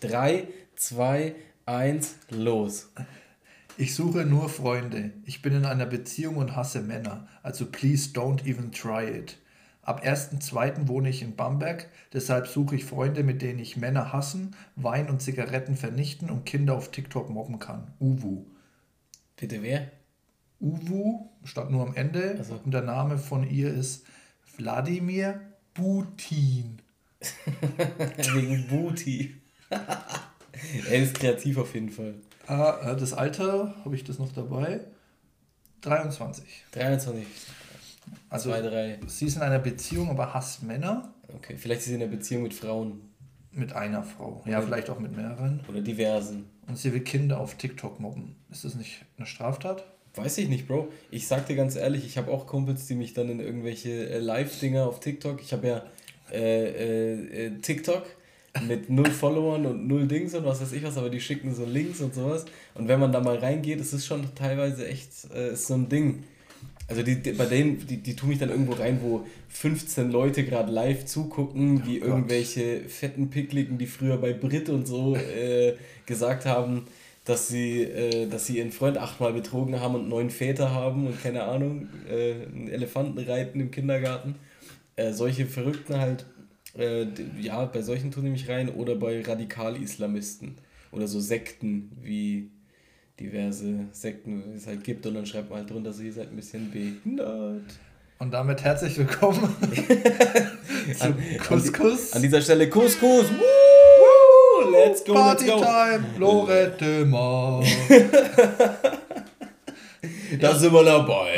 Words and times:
3, 0.00 0.48
2, 0.76 1.34
1, 1.66 2.16
los. 2.30 2.90
Ich 3.76 3.94
suche 3.94 4.24
nur 4.24 4.48
Freunde. 4.48 5.12
Ich 5.24 5.42
bin 5.42 5.54
in 5.54 5.64
einer 5.64 5.86
Beziehung 5.86 6.36
und 6.36 6.54
hasse 6.54 6.80
Männer. 6.80 7.26
Also 7.42 7.66
please 7.66 8.10
don't 8.10 8.46
even 8.46 8.70
try 8.70 9.04
it. 9.04 9.38
Ab 9.82 10.02
1.2. 10.04 10.88
wohne 10.88 11.10
ich 11.10 11.20
in 11.20 11.36
Bamberg, 11.36 11.90
deshalb 12.12 12.46
suche 12.46 12.76
ich 12.76 12.86
Freunde, 12.86 13.22
mit 13.22 13.42
denen 13.42 13.58
ich 13.58 13.76
Männer 13.76 14.12
hassen, 14.14 14.56
Wein 14.76 15.10
und 15.10 15.20
Zigaretten 15.20 15.76
vernichten 15.76 16.30
und 16.30 16.46
Kinder 16.46 16.74
auf 16.74 16.90
TikTok 16.90 17.28
mobben 17.28 17.58
kann. 17.58 17.92
Uwu. 18.00 18.46
Bitte 19.36 19.62
wer? 19.62 19.90
Uwu 20.60 21.28
stand 21.44 21.70
nur 21.70 21.86
am 21.86 21.94
Ende 21.94 22.36
Also. 22.38 22.60
und 22.64 22.72
der 22.72 22.82
Name 22.82 23.18
von 23.18 23.48
ihr 23.48 23.74
ist 23.74 24.06
Wladimir 24.56 25.40
Putin. 25.74 26.78
Wegen 28.34 28.66
Booty. 28.68 29.34
er 29.70 31.02
ist 31.02 31.14
kreativ 31.14 31.58
auf 31.58 31.74
jeden 31.74 31.90
Fall. 31.90 32.14
Ah, 32.46 32.92
äh, 32.92 32.96
das 32.96 33.12
Alter, 33.12 33.74
habe 33.84 33.94
ich 33.94 34.04
das 34.04 34.18
noch 34.18 34.32
dabei? 34.32 34.80
23. 35.82 36.44
23. 36.72 37.24
Also 38.28 38.50
Zwei, 38.50 38.60
drei. 38.60 38.98
sie 39.06 39.26
ist 39.26 39.36
in 39.36 39.42
einer 39.42 39.58
Beziehung, 39.58 40.10
aber 40.10 40.34
hasst 40.34 40.62
Männer 40.62 41.14
Okay, 41.36 41.56
vielleicht 41.56 41.80
ist 41.80 41.86
sie 41.86 41.94
in 41.94 42.02
einer 42.02 42.10
Beziehung 42.10 42.42
mit 42.42 42.54
Frauen 42.54 43.00
mit 43.52 43.72
einer 43.72 44.02
Frau. 44.02 44.42
Ja, 44.46 44.60
vielleicht 44.60 44.90
auch 44.90 44.98
mit 44.98 45.16
mehreren. 45.16 45.60
oder 45.68 45.80
diversen. 45.80 46.46
Und 46.66 46.76
sie 46.76 46.92
will 46.92 47.00
Kinder 47.00 47.38
auf 47.38 47.54
TikTok 47.54 48.00
mobben. 48.00 48.34
Ist 48.50 48.64
das 48.64 48.74
nicht 48.74 49.04
eine 49.16 49.26
Straftat? 49.26 49.84
Weiß 50.16 50.38
ich 50.38 50.48
nicht, 50.48 50.66
Bro. 50.66 50.88
Ich 51.10 51.26
sag 51.26 51.46
dir 51.46 51.56
ganz 51.56 51.76
ehrlich, 51.76 52.04
ich 52.04 52.18
habe 52.18 52.30
auch 52.32 52.46
Kumpels, 52.46 52.86
die 52.86 52.94
mich 52.94 53.14
dann 53.14 53.28
in 53.28 53.40
irgendwelche 53.40 54.08
äh, 54.08 54.18
Live-Dinger 54.18 54.86
auf 54.86 55.00
TikTok. 55.00 55.40
Ich 55.40 55.52
habe 55.52 55.66
ja 55.66 55.82
äh, 56.32 56.64
äh, 56.64 57.46
äh, 57.46 57.50
TikTok 57.60 58.04
mit 58.66 58.88
null 58.88 59.10
Followern 59.10 59.66
und 59.66 59.88
null 59.88 60.06
Dings 60.06 60.34
und 60.34 60.44
was 60.44 60.60
weiß 60.60 60.72
ich 60.72 60.82
was, 60.82 60.96
aber 60.96 61.10
die 61.10 61.20
schicken 61.20 61.54
so 61.54 61.64
Links 61.64 62.00
und 62.00 62.14
sowas. 62.14 62.44
Und 62.74 62.88
wenn 62.88 63.00
man 63.00 63.12
da 63.12 63.20
mal 63.20 63.36
reingeht, 63.36 63.80
das 63.80 63.92
ist 63.92 64.06
schon 64.06 64.34
teilweise 64.34 64.86
echt 64.86 65.10
äh, 65.34 65.52
ist 65.52 65.66
so 65.66 65.74
ein 65.74 65.88
Ding. 65.88 66.24
Also 66.86 67.02
die, 67.02 67.22
die, 67.22 67.32
bei 67.32 67.46
denen, 67.46 67.86
die, 67.86 67.96
die 67.96 68.14
tun 68.14 68.28
mich 68.28 68.38
dann 68.38 68.50
irgendwo 68.50 68.72
rein, 68.74 68.98
wo 69.02 69.26
15 69.48 70.10
Leute 70.10 70.44
gerade 70.44 70.70
live 70.70 71.06
zugucken, 71.06 71.86
wie 71.86 71.98
Gott. 71.98 72.08
irgendwelche 72.08 72.80
fetten 72.88 73.30
Pickligen, 73.30 73.78
die 73.78 73.86
früher 73.86 74.18
bei 74.18 74.34
Brit 74.34 74.68
und 74.68 74.86
so 74.86 75.16
äh, 75.16 75.74
gesagt 76.04 76.44
haben, 76.44 76.86
dass 77.24 77.48
sie, 77.48 77.82
äh, 77.82 78.28
dass 78.28 78.46
sie 78.46 78.58
ihren 78.58 78.70
Freund 78.70 78.98
achtmal 78.98 79.32
betrogen 79.32 79.80
haben 79.80 79.94
und 79.94 80.08
neun 80.08 80.28
Väter 80.28 80.72
haben 80.72 81.06
und 81.06 81.22
keine 81.22 81.44
Ahnung, 81.44 81.88
äh, 82.08 82.32
einen 82.46 82.68
Elefanten 82.68 83.18
reiten 83.18 83.60
im 83.60 83.70
Kindergarten. 83.70 84.34
Äh, 84.96 85.12
solche 85.12 85.46
Verrückten 85.46 85.98
halt, 85.98 86.24
äh, 86.78 87.06
ja, 87.40 87.64
bei 87.64 87.82
solchen 87.82 88.10
tun 88.10 88.24
die 88.24 88.30
mich 88.30 88.48
rein 88.48 88.68
oder 88.68 88.94
bei 88.94 89.22
Radikal-Islamisten 89.22 90.56
oder 90.92 91.08
so 91.08 91.18
Sekten 91.20 91.90
wie 92.02 92.50
diverse 93.18 93.86
Sekten, 93.92 94.42
die 94.52 94.56
es 94.56 94.66
halt 94.66 94.84
gibt 94.84 95.06
und 95.06 95.14
dann 95.14 95.26
schreibt 95.26 95.50
man 95.50 95.60
halt 95.60 95.70
drunter, 95.70 95.92
so, 95.92 96.02
ihr 96.02 96.12
seid 96.12 96.30
ein 96.30 96.36
bisschen 96.36 96.70
behindert. 96.70 97.62
Und 98.20 98.32
damit 98.32 98.62
herzlich 98.62 98.96
willkommen 98.96 99.54
zu 100.96 101.04
An- 101.04 101.16
Couscous. 101.46 102.12
An 102.12 102.22
dieser 102.22 102.40
Stelle 102.40 102.68
Couscous. 102.70 103.26
Woo! 103.30 104.70
Let's 104.70 105.04
go, 105.04 105.14
let's 105.14 105.44
go. 105.44 105.60
Partytime, 105.60 106.04
Lorette 106.18 107.04
Mar. 107.04 107.62
Da 110.40 110.54
sind 110.56 110.72
wir 110.72 110.84
dabei. 110.84 111.36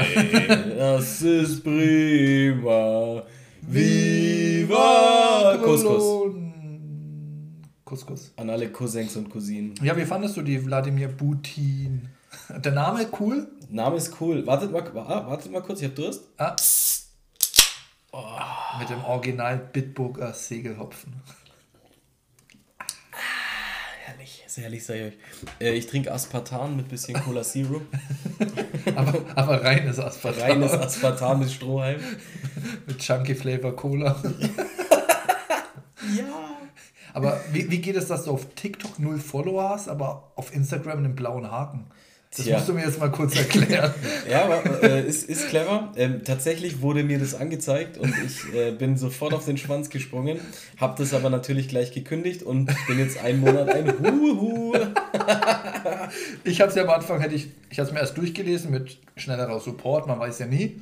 Das 0.77 1.23
ist 1.23 1.65
prima. 1.65 3.23
Viva 3.69 5.59
Couscous. 5.63 6.35
Couscous. 7.85 8.33
An 8.37 8.51
alle 8.51 8.71
Cousins 8.71 9.17
und 9.17 9.29
Cousinen. 9.29 9.75
Ja, 9.83 9.97
wie 9.97 10.05
fandest 10.05 10.37
du 10.37 10.43
die 10.43 10.65
Wladimir 10.65 11.09
Putin? 11.09 12.09
Der 12.49 12.73
Name 12.73 13.07
cool? 13.21 13.49
Name 13.69 13.97
ist 13.97 14.21
cool. 14.21 14.47
Wartet 14.47 14.71
mal, 14.73 14.85
ah, 14.97 15.27
wartet 15.27 15.51
mal 15.51 15.63
kurz, 15.63 15.81
ich 15.81 15.89
hab 15.89 15.97
Durst. 15.97 16.25
Ah. 16.39 16.55
Mit 18.79 18.89
dem 18.89 19.05
Original 19.05 19.59
Bitburger 19.73 20.33
Segelhopfen. 20.33 21.15
Herrlich, 24.07 24.45
sehr 24.47 24.63
herrlich, 24.63 24.85
sag 24.85 24.95
ich 24.95 25.03
euch. 25.03 25.15
Äh, 25.61 25.73
ich 25.73 25.89
trinke 25.89 26.13
Aspartan 26.13 26.77
mit 26.77 26.89
bisschen 26.89 27.21
Cola 27.25 27.43
Zero. 27.43 27.83
Aber, 28.95 29.21
aber 29.35 29.65
reines 29.65 29.99
Aspartam. 29.99 30.43
Reines 30.43 30.71
Aspartan 30.71 31.41
mit 31.41 31.51
Strohhalm. 31.51 32.01
Mit 32.87 32.99
Chunky 32.99 33.35
Flavor 33.35 33.75
Cola. 33.75 34.23
Ja. 36.17 36.57
Aber 37.15 37.41
wie, 37.51 37.69
wie 37.69 37.81
geht 37.81 37.97
es, 37.97 38.07
dass 38.07 38.27
du 38.27 38.31
auf 38.31 38.55
TikTok 38.55 39.01
null 39.01 39.19
Follower 39.19 39.71
hast, 39.71 39.89
aber 39.89 40.31
auf 40.37 40.55
Instagram 40.55 40.99
einen 40.99 41.17
blauen 41.17 41.51
Haken? 41.51 41.87
Das 42.35 42.45
Tja. 42.45 42.57
musst 42.57 42.69
du 42.69 42.75
mir 42.75 42.85
jetzt 42.85 42.99
mal 42.99 43.11
kurz 43.11 43.37
erklären. 43.37 43.95
Ja, 44.31 44.45
aber, 44.45 44.83
äh, 44.83 45.07
ist, 45.07 45.29
ist 45.29 45.49
clever. 45.49 45.93
Ähm, 45.97 46.23
tatsächlich 46.25 46.83
wurde 46.83 47.05
mir 47.05 47.19
das 47.19 47.35
angezeigt 47.35 47.97
und 47.97 48.13
ich 48.25 48.53
äh, 48.55 48.73
bin 48.73 48.97
sofort 48.97 49.33
auf 49.33 49.45
den 49.45 49.57
Schwanz 49.57 49.89
gesprungen, 49.89 50.41
habe 50.79 50.97
das 50.99 51.15
aber 51.15 51.31
natürlich 51.31 51.69
gleich 51.69 51.93
gekündigt 51.93 52.43
und 52.43 52.67
bin 52.89 52.99
jetzt 52.99 53.19
einen 53.19 53.41
Monat 53.41 53.69
ein 53.71 53.95
Huhu. 54.01 54.75
Ich 56.45 56.61
habe 56.61 56.71
es 56.71 56.77
ja 56.77 56.85
am 56.85 56.91
Anfang, 56.91 57.21
hätte 57.21 57.35
ich, 57.35 57.49
ich 57.71 57.79
habe 57.79 57.89
es 57.89 57.93
mir 57.93 58.01
erst 58.01 58.17
durchgelesen 58.17 58.71
mit 58.71 58.99
schnellerer 59.17 59.59
Support, 59.61 60.07
man 60.07 60.19
weiß 60.19 60.39
ja 60.39 60.47
nie. 60.47 60.81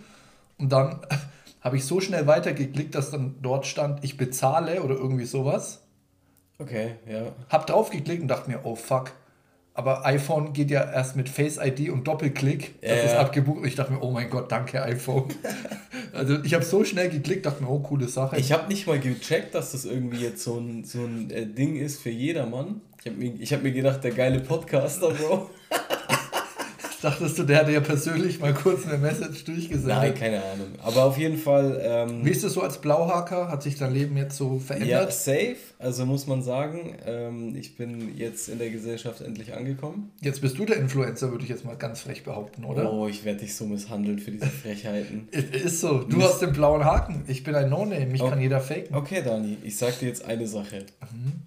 Und 0.59 0.71
dann 0.71 1.01
habe 1.61 1.77
ich 1.77 1.85
so 1.85 2.01
schnell 2.01 2.27
weitergeklickt, 2.27 2.95
dass 2.95 3.11
dann 3.11 3.37
dort 3.41 3.67
stand, 3.67 4.05
ich 4.05 4.17
bezahle 4.17 4.83
oder 4.83 4.95
irgendwie 4.95 5.25
sowas. 5.25 5.83
Okay, 6.59 6.97
ja. 7.09 7.33
Hab 7.49 7.67
draufgeklickt 7.67 8.23
und 8.23 8.29
dachte 8.29 8.51
mir, 8.51 8.61
oh 8.65 8.77
fuck. 8.77 9.13
Aber 9.77 10.07
iPhone 10.07 10.53
geht 10.53 10.71
ja 10.71 10.89
erst 10.89 11.17
mit 11.17 11.29
Face 11.29 11.59
ID 11.61 11.91
und 11.91 12.07
Doppelklick. 12.07 12.81
Das 12.81 12.91
Ja, 12.91 12.97
ist 12.97 13.13
ja. 13.13 13.21
abgebucht. 13.21 13.59
Und 13.59 13.67
ich 13.67 13.75
dachte 13.75 13.93
mir, 13.93 14.01
oh 14.03 14.13
mein 14.13 14.31
Gott, 14.31 14.51
danke 14.53 14.81
iPhone. 14.83 15.25
also 16.13 16.39
ich 16.45 16.55
habe 16.55 16.65
so 16.65 16.85
schnell 16.85 17.09
geklickt, 17.11 17.45
dachte 17.45 17.61
mir, 17.65 17.69
oh, 17.69 17.81
coole 17.81 18.07
Sache. 18.07 18.37
Ich 18.39 18.53
habe 18.53 18.69
nicht 18.69 18.87
mal 18.87 19.01
gecheckt, 19.01 19.53
dass 19.57 19.73
das 19.73 19.85
irgendwie 19.85 20.19
jetzt 20.23 20.45
so 20.45 20.59
ein, 20.59 20.85
so 20.85 21.01
ein 21.01 21.29
äh, 21.31 21.45
Ding 21.47 21.75
ist 21.75 22.01
für 22.01 22.11
jedermann. 22.11 22.83
Ich 23.01 23.07
habe 23.11 23.17
mir, 23.19 23.35
ich 23.39 23.53
hab 23.53 23.63
mir 23.65 23.73
gedacht, 23.73 24.05
der 24.05 24.13
geile 24.13 24.39
Podcaster, 24.41 25.11
Bro. 25.11 25.51
Dachtest 27.03 27.39
du, 27.39 27.43
der 27.43 27.59
hätte 27.59 27.73
ja 27.73 27.81
persönlich 27.81 28.41
mal 28.41 28.55
kurz 28.55 28.87
eine 28.87 28.97
Message 28.97 29.45
durchgesendet? 29.45 29.89
Nein, 29.95 30.15
keine 30.15 30.43
Ahnung. 30.43 30.69
Aber 30.83 31.05
auf 31.05 31.19
jeden 31.19 31.37
Fall. 31.37 31.79
Ähm, 31.85 32.25
Wie 32.25 32.31
ist 32.31 32.43
es 32.45 32.55
so 32.55 32.63
als 32.63 32.79
Blauhaker? 32.81 33.49
Hat 33.49 33.63
sich 33.63 33.77
dein 33.77 33.93
Leben 33.93 34.17
jetzt 34.17 34.39
so 34.39 34.55
Ja, 34.55 34.61
verändert? 34.61 35.13
safe. 35.13 35.57
Also 35.85 36.07
muss 36.07 36.27
man 36.27 36.43
sagen, 36.43 36.97
ähm, 37.05 37.55
ich 37.55 37.77
bin 37.77 38.17
jetzt 38.17 38.49
in 38.49 38.59
der 38.59 38.71
Gesellschaft 38.71 39.21
endlich 39.21 39.53
angekommen. 39.53 40.11
Jetzt 40.23 40.41
bist 40.41 40.57
du 40.59 40.65
der 40.65 40.77
Influencer, 40.79 41.31
würde 41.31 41.45
ich 41.45 41.51
jetzt 41.51 41.67
mal 41.67 41.77
ganz 41.77 42.01
frech 42.01 42.25
behaupten, 42.25 42.65
oder? 42.65 42.91
Oh, 42.91 43.07
ich 43.07 43.23
werde 43.27 43.41
dich 43.41 43.55
so 43.55 43.67
misshandeln 43.67 44.19
für 44.19 44.31
diese 44.31 44.47
Frechheiten. 44.47 45.29
Ist 45.31 45.81
so. 45.83 45.99
Du 45.99 46.17
Mist. 46.17 46.29
hast 46.31 46.41
den 46.41 46.55
blauen 46.55 46.87
Haken. 46.87 47.25
Ich 47.27 47.45
bin 47.45 47.55
ein 47.55 47.69
No-Name. 47.69 48.07
Mich 48.07 48.23
Oh. 48.23 48.31
kann 48.31 48.41
jeder 48.41 48.63
faken. 48.63 48.95
Okay, 48.97 49.21
Dani, 49.23 49.59
ich 49.63 49.77
sag 49.77 49.99
dir 49.99 50.09
jetzt 50.09 50.25
eine 50.25 50.47
Sache. 50.47 50.87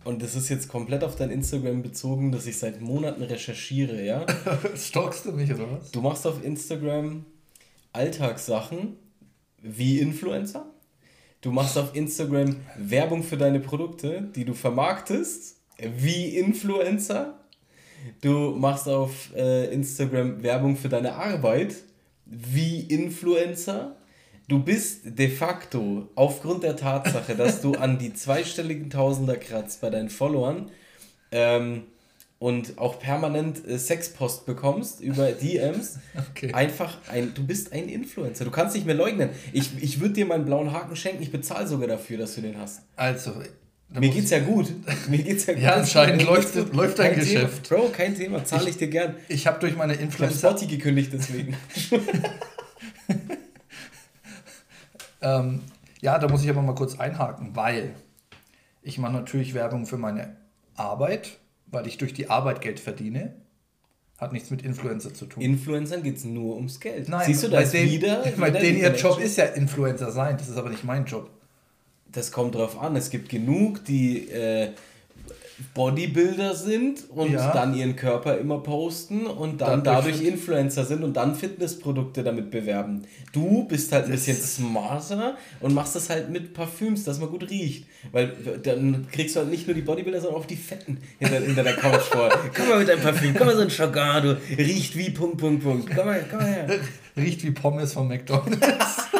Und 0.03 0.21
das 0.21 0.35
ist 0.35 0.49
jetzt 0.49 0.67
komplett 0.67 1.03
auf 1.03 1.15
dein 1.15 1.31
Instagram 1.31 1.81
bezogen, 1.81 2.31
dass 2.31 2.45
ich 2.45 2.59
seit 2.59 2.79
Monaten 2.79 3.23
recherchiere, 3.23 4.05
ja? 4.05 4.23
Stalkst 4.77 5.25
du 5.25 5.31
mich, 5.31 5.51
oder 5.51 5.65
was? 5.79 5.89
Du 5.89 5.99
machst 6.01 6.27
auf 6.27 6.45
Instagram 6.45 7.25
Alltagssachen 7.91 8.97
wie 9.63 9.97
Influencer. 9.99 10.67
Du 11.47 11.53
machst 11.53 11.77
auf 11.77 11.95
Instagram 11.95 12.57
Werbung 12.75 13.23
für 13.23 13.37
deine 13.37 13.61
Produkte, 13.61 14.21
die 14.35 14.43
du 14.43 14.53
vermarktest, 14.53 15.55
wie 15.77 16.35
Influencer. 16.35 17.39
Du 18.19 18.51
machst 18.57 18.89
auf 18.89 19.33
äh, 19.33 19.73
Instagram 19.73 20.43
Werbung 20.43 20.75
für 20.75 20.89
deine 20.89 21.13
Arbeit, 21.15 21.73
wie 22.25 22.81
Influencer. 22.81 23.95
Du 24.49 24.61
bist 24.61 25.03
de 25.17 25.29
facto 25.29 26.09
aufgrund 26.15 26.63
der 26.63 26.75
Tatsache, 26.75 27.33
dass 27.33 27.61
du 27.61 27.75
an 27.75 27.97
die 27.97 28.13
zweistelligen 28.13 28.89
Tausender 28.89 29.37
kratzt 29.37 29.79
bei 29.79 29.89
deinen 29.89 30.09
Followern 30.09 30.69
ähm, 31.31 31.83
und 32.39 32.77
auch 32.77 32.99
permanent 32.99 33.67
äh, 33.67 33.77
Sexpost 33.79 34.45
bekommst 34.45 35.01
über 35.01 35.31
DMs, 35.31 35.99
Okay. 36.31 36.53
einfach 36.53 36.97
ein, 37.11 37.33
du 37.33 37.45
bist 37.45 37.73
ein 37.73 37.89
Influencer. 37.89 38.45
Du 38.45 38.51
kannst 38.51 38.75
nicht 38.75 38.85
mehr 38.85 38.95
leugnen. 38.95 39.29
Ich, 39.53 39.71
ich 39.81 39.99
würde 39.99 40.13
dir 40.15 40.25
meinen 40.25 40.45
blauen 40.45 40.71
Haken 40.71 40.95
schenken, 40.95 41.21
ich 41.23 41.31
bezahle 41.31 41.67
sogar 41.67 41.87
dafür, 41.87 42.17
dass 42.19 42.35
du 42.35 42.41
den 42.41 42.57
hast. 42.59 42.81
Also, 42.95 43.31
da 43.89 43.99
Mir 44.01 44.09
geht's 44.09 44.29
ja 44.31 44.39
gut. 44.39 44.71
Mir 45.09 45.19
geht's 45.23 45.45
ja 45.47 45.53
gut. 45.55 45.63
Ja, 45.63 45.73
anscheinend 45.75 46.23
läuft- 46.25 46.53
gut. 46.53 46.73
läuft 46.75 46.99
dein 46.99 47.11
Kein 47.13 47.19
Geschäft. 47.21 47.63
Thema. 47.69 47.81
Bro, 47.81 47.89
kein 47.89 48.15
Thema. 48.15 48.43
Zahle 48.45 48.69
ich 48.69 48.77
dir 48.77 48.87
gern. 48.89 49.15
Ich 49.29 49.47
habe 49.47 49.59
durch 49.59 49.75
meine 49.75 49.93
Ich 49.93 49.99
habe 49.99 50.05
Influencer. 50.07 50.49
Spotify 50.49 50.67
gekündigt 50.77 51.11
deswegen. 51.13 51.55
Ähm, 55.21 55.61
ja, 56.01 56.19
da 56.19 56.27
muss 56.27 56.43
ich 56.43 56.49
aber 56.49 56.61
mal 56.61 56.75
kurz 56.75 56.99
einhaken, 56.99 57.55
weil 57.55 57.95
ich 58.83 58.97
mache 58.99 59.13
natürlich 59.13 59.53
Werbung 59.53 59.85
für 59.87 59.97
meine 59.97 60.35
Arbeit, 60.75 61.37
weil 61.67 61.87
ich 61.87 61.97
durch 61.97 62.13
die 62.13 62.29
Arbeit 62.29 62.61
Geld 62.61 62.79
verdiene. 62.79 63.33
Hat 64.17 64.33
nichts 64.33 64.49
mit 64.49 64.63
Influencer 64.63 65.13
zu 65.13 65.27
tun. 65.27 65.43
Influencern 65.43 66.01
geht's 66.01 66.23
nur 66.23 66.55
ums 66.55 66.79
Geld. 66.79 67.07
Nein, 67.07 67.27
Siehst 67.27 67.43
du, 67.43 67.49
da 67.49 67.57
bei 67.57 67.63
ist 67.63 67.73
denen, 67.73 67.91
wieder. 67.91 68.23
Weil 68.37 68.51
denen 68.51 68.79
ihr 68.79 68.95
Job 68.95 69.19
ist 69.19 69.37
ja 69.37 69.45
Influencer 69.45 70.11
sein, 70.11 70.37
das 70.37 70.49
ist 70.49 70.57
aber 70.57 70.69
nicht 70.69 70.83
mein 70.83 71.05
Job. 71.05 71.29
Das 72.11 72.31
kommt 72.31 72.55
drauf 72.55 72.81
an. 72.81 72.95
Es 72.95 73.11
gibt 73.11 73.29
genug, 73.29 73.85
die 73.85 74.27
äh, 74.29 74.73
Bodybuilder 75.73 76.53
sind 76.55 77.09
und 77.09 77.31
Ja. 77.31 77.51
dann 77.51 77.73
ihren 77.75 77.95
Körper 77.95 78.37
immer 78.37 78.59
posten 78.59 79.25
und 79.25 79.61
dann 79.61 79.83
Dadurch 79.83 80.15
dadurch 80.17 80.27
Influencer 80.27 80.85
sind 80.85 81.03
und 81.03 81.15
dann 81.17 81.35
Fitnessprodukte 81.35 82.23
damit 82.23 82.51
bewerben. 82.51 83.03
Du 83.33 83.63
bist 83.67 83.91
halt 83.91 84.05
ein 84.05 84.11
bisschen 84.11 84.37
smarter 84.37 85.35
und 85.59 85.73
machst 85.73 85.95
das 85.95 86.09
halt 86.09 86.29
mit 86.29 86.53
Parfüms, 86.53 87.03
dass 87.03 87.19
man 87.19 87.29
gut 87.29 87.49
riecht. 87.49 87.85
Weil 88.11 88.33
dann 88.63 89.07
kriegst 89.11 89.35
du 89.35 89.39
halt 89.39 89.49
nicht 89.49 89.67
nur 89.67 89.73
die 89.75 89.81
Bodybuilder, 89.81 90.21
sondern 90.21 90.41
auch 90.41 90.45
die 90.45 90.55
Fetten 90.55 90.99
hinter, 91.19 91.39
hinter 91.39 91.63
der 91.63 91.75
Couch 91.75 92.01
vor. 92.01 92.29
Komm 92.55 92.69
mal 92.69 92.79
mit 92.79 92.87
deinem 92.89 93.01
Parfüm, 93.01 93.33
komm 93.35 93.47
mal 93.47 93.55
so 93.55 93.61
ein 93.63 93.69
Schogar, 93.69 94.21
du 94.21 94.37
riecht 94.57 94.95
wie 94.97 95.09
Punkt, 95.09 95.37
Punkt, 95.37 95.63
Punkt. 95.63 95.89
Komm 95.95 96.05
mal, 96.05 96.23
komm 96.29 96.39
mal 96.39 96.47
her. 96.47 96.67
Riecht 97.17 97.43
wie 97.43 97.49
Pommes 97.51 97.93
von 97.93 98.07
McDonalds. 98.07 98.59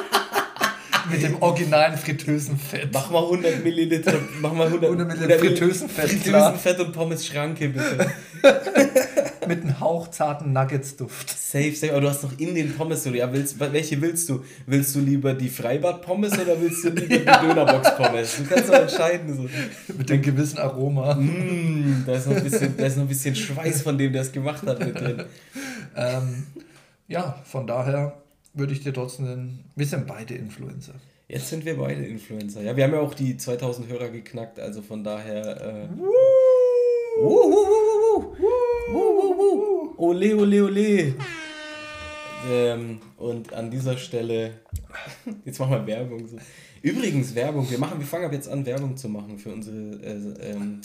Mit 1.11 1.23
dem 1.23 1.41
originalen 1.41 1.97
Fritteusenfett. 1.97 2.89
Mach 2.93 3.09
mal 3.09 3.23
100 3.23 3.63
Milliliter, 3.63 4.13
mach 4.41 4.53
mal 4.53 4.67
100, 4.67 4.91
100 4.91 5.07
Milliliter 5.07 5.39
Fritteusenfett, 5.39 6.09
Fritteusenfett 6.09 6.79
und 6.79 6.91
Pommes 6.93 7.25
Schranke, 7.25 7.69
bitte. 7.69 8.11
Mit 9.47 9.63
einem 9.63 9.79
hauchzarten 9.79 10.51
Nuggetsduft. 10.51 11.29
Safe, 11.29 11.73
safe. 11.73 11.93
Aber 11.93 12.01
du 12.01 12.09
hast 12.09 12.23
noch 12.23 12.37
in 12.37 12.53
den 12.53 12.75
Pommes 12.75 13.03
so, 13.03 13.11
ja, 13.11 13.31
willst, 13.31 13.57
welche 13.59 14.01
willst 14.01 14.27
du? 14.27 14.43
Willst 14.65 14.93
du 14.93 14.99
lieber 14.99 15.33
die 15.33 15.47
Freibad-Pommes 15.47 16.33
oder 16.33 16.59
willst 16.59 16.83
du 16.83 16.89
lieber 16.89 17.17
die 17.17 17.47
Dönerbox-Pommes? 17.47 18.37
Du 18.37 18.43
kannst 18.43 18.69
doch 18.69 18.73
entscheiden. 18.73 19.33
So. 19.35 19.93
Mit 19.93 20.09
dem 20.09 20.21
gewissen 20.21 20.57
Aroma. 20.57 21.15
Mm, 21.15 22.03
da, 22.05 22.15
ist 22.15 22.27
noch 22.27 22.35
ein 22.35 22.43
bisschen, 22.43 22.75
da 22.75 22.85
ist 22.85 22.97
noch 22.97 23.05
ein 23.05 23.07
bisschen 23.07 23.35
Schweiß 23.35 23.83
von 23.83 23.97
dem, 23.97 24.11
der 24.11 24.23
es 24.23 24.31
gemacht 24.33 24.65
hat, 24.67 24.79
mit 24.79 24.99
drin. 24.99 25.23
Ähm, 25.95 26.47
ja, 27.07 27.39
von 27.45 27.65
daher 27.65 28.17
würde 28.57 28.73
ich 28.73 28.81
dir 28.83 28.93
trotzdem. 28.93 29.25
den- 29.25 29.59
Wir 29.75 29.85
sind 29.85 30.07
beide 30.07 30.33
Influencer. 30.35 30.93
Jetzt 31.29 31.49
sind 31.49 31.65
wir 31.65 31.77
beide 31.77 32.05
Influencer. 32.05 32.61
Ja, 32.63 32.75
wir 32.77 32.83
haben 32.85 32.93
ja 32.93 32.99
auch 33.01 33.13
die 33.13 33.35
2000 33.37 33.87
Hörer 33.89 34.09
geknackt, 34.09 34.59
also 34.59 34.81
von 34.81 35.03
daher. 35.03 35.89
Äh. 35.89 35.89
Ole, 39.97 40.35
ole, 40.37 40.63
ole. 40.63 41.13
Ähm, 42.49 42.99
und 43.17 43.51
an 43.53 43.69
dieser 43.71 43.97
Stelle, 43.97 44.51
jetzt 45.43 45.59
machen 45.59 45.71
wir 45.71 45.87
Werbung. 45.87 46.27
So. 46.27 46.37
Übrigens, 46.81 47.33
Werbung, 47.35 47.69
wir, 47.69 47.79
machen, 47.79 47.99
wir 47.99 48.05
fangen 48.07 48.25
ab 48.25 48.33
jetzt 48.33 48.47
an, 48.47 48.65
Werbung 48.65 48.95
zu 48.95 49.09
machen 49.09 49.37
für 49.39 49.51
unsere, 49.51 49.77
äh, 50.03 50.51
ähm, 50.51 50.81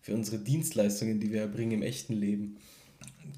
für 0.00 0.14
unsere 0.14 0.38
Dienstleistungen, 0.38 1.20
die 1.20 1.30
wir 1.32 1.42
erbringen 1.42 1.72
im 1.72 1.82
echten 1.82 2.14
Leben. 2.14 2.56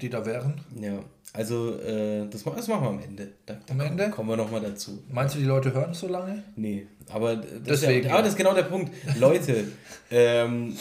Die 0.01 0.09
da 0.09 0.25
wären. 0.25 0.61
Ja, 0.79 0.99
also 1.33 1.77
äh, 1.79 2.27
das, 2.29 2.43
das 2.43 2.67
machen 2.67 2.83
wir 2.83 2.89
am 2.89 2.99
Ende. 3.01 3.29
Da, 3.45 3.53
da 3.53 3.59
Am 3.73 3.77
kommen- 3.79 3.91
Ende? 3.91 4.09
kommen 4.09 4.29
wir 4.29 4.37
nochmal 4.37 4.61
dazu. 4.61 5.03
Meinst 5.11 5.35
du, 5.35 5.39
die 5.39 5.45
Leute 5.45 5.73
hören 5.73 5.93
so 5.93 6.07
lange? 6.07 6.43
Nee, 6.55 6.87
aber 7.11 7.35
das, 7.35 7.45
Deswegen, 7.81 7.99
ist 7.99 8.05
ja, 8.05 8.11
ja. 8.11 8.15
ah, 8.17 8.21
das 8.21 8.29
ist 8.29 8.37
genau 8.37 8.53
der 8.53 8.63
Punkt. 8.63 8.91
Leute, 9.19 9.65
ähm, 10.11 10.75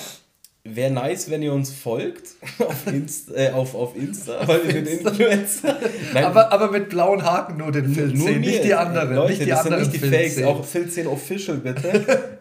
wäre 0.65 0.91
nice, 0.93 1.31
wenn 1.31 1.43
ihr 1.43 1.53
uns 1.53 1.73
folgt 1.73 2.29
auf, 2.59 2.87
Inst, 2.87 3.31
äh, 3.35 3.51
auf, 3.51 3.75
auf 3.75 3.97
Insta, 3.97 4.47
weil 4.47 4.65
wir 4.65 4.73
sind 4.73 4.89
Insta. 4.89 5.11
Influencer. 5.11 5.77
Nein, 6.15 6.25
Aber, 6.25 6.53
aber 6.53 6.71
mit 6.71 6.89
blauen 6.91 7.23
Haken 7.25 7.57
nur 7.59 7.73
den 7.73 7.93
Film 7.93 8.13
nur 8.13 8.29
sehen, 8.29 8.41
mir. 8.41 8.47
nicht 8.51 8.65
die 8.65 8.75
anderen. 8.75 9.15
Leute, 9.15 9.31
nicht 9.33 9.43
die 9.45 9.51
das 9.51 9.65
anderen 9.65 9.85
sind 9.85 9.93
nicht 9.95 10.05
die 10.05 10.11
Fakes, 10.11 10.43
auch 10.45 10.65
Phil 10.65 10.89
10 10.89 11.07
Official 11.07 11.57
bitte. 11.59 12.39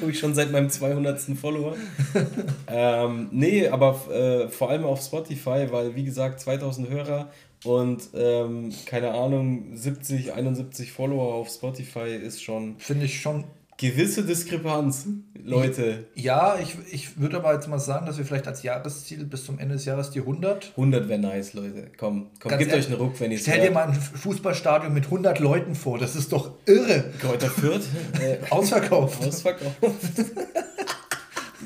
Habe 0.00 0.10
ich 0.10 0.18
schon 0.18 0.34
seit 0.34 0.52
meinem 0.52 0.68
200. 0.68 1.20
Follower. 1.40 1.74
ähm, 2.68 3.28
nee, 3.32 3.68
aber 3.68 4.00
äh, 4.10 4.48
vor 4.48 4.70
allem 4.70 4.84
auf 4.84 5.00
Spotify, 5.02 5.66
weil 5.70 5.94
wie 5.94 6.04
gesagt 6.04 6.40
2000 6.40 6.90
Hörer 6.90 7.30
und 7.64 8.10
ähm, 8.14 8.72
keine 8.84 9.12
Ahnung 9.12 9.74
70, 9.74 10.32
71 10.32 10.92
Follower 10.92 11.34
auf 11.34 11.48
Spotify 11.48 12.14
ist 12.14 12.42
schon 12.42 12.76
Finde 12.78 13.06
ich 13.06 13.20
schon. 13.20 13.44
Gewisse 13.78 14.24
Diskrepanz, 14.24 15.06
Leute. 15.42 16.06
Ja, 16.14 16.58
ich, 16.58 16.76
ich 16.90 17.20
würde 17.20 17.36
aber 17.36 17.54
jetzt 17.54 17.68
mal 17.68 17.78
sagen, 17.78 18.06
dass 18.06 18.18
wir 18.18 18.24
vielleicht 18.24 18.48
als 18.48 18.62
Jahresziel 18.62 19.24
bis 19.24 19.44
zum 19.44 19.58
Ende 19.58 19.74
des 19.74 19.84
Jahres 19.84 20.10
die 20.10 20.20
100. 20.20 20.70
100 20.70 21.08
wäre 21.08 21.20
nice, 21.20 21.52
Leute. 21.54 21.90
Komm, 21.96 22.30
komm, 22.40 22.50
Ganz 22.50 22.60
gebt 22.60 22.72
ehrlich, 22.72 22.86
euch 22.86 22.92
einen 22.92 23.00
Ruck, 23.00 23.20
wenn 23.20 23.30
ihr 23.30 23.38
Stell 23.38 23.60
dir 23.60 23.70
mal 23.70 23.88
ein 23.88 23.94
Fußballstadion 23.94 24.92
mit 24.92 25.04
100 25.04 25.38
Leuten 25.38 25.74
vor. 25.74 25.98
Das 25.98 26.16
ist 26.16 26.32
doch 26.32 26.54
irre. 26.66 27.04
Kräuter 27.20 27.48
Fürth, 27.48 27.84
äh, 28.20 28.38
Ausverkauft. 28.50 29.24
ausverkauft. 29.24 29.76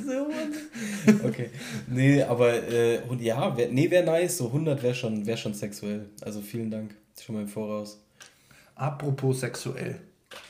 so, 0.05 0.27
okay. 1.27 1.51
Nee, 1.89 2.23
aber 2.23 2.55
äh, 2.71 3.01
und 3.09 3.23
ja, 3.23 3.57
wär, 3.57 3.69
nee, 3.69 3.91
wäre 3.91 4.05
nice. 4.05 4.37
So 4.37 4.47
100 4.47 4.83
wäre 4.83 4.95
schon, 4.95 5.25
wär 5.27 5.37
schon 5.37 5.55
sexuell. 5.55 6.11
Also 6.23 6.41
vielen 6.41 6.71
Dank. 6.71 6.95
Schon 7.25 7.37
mal 7.37 7.43
im 7.43 7.49
Voraus. 7.49 8.03
Apropos 8.75 9.41
sexuell. 9.41 10.01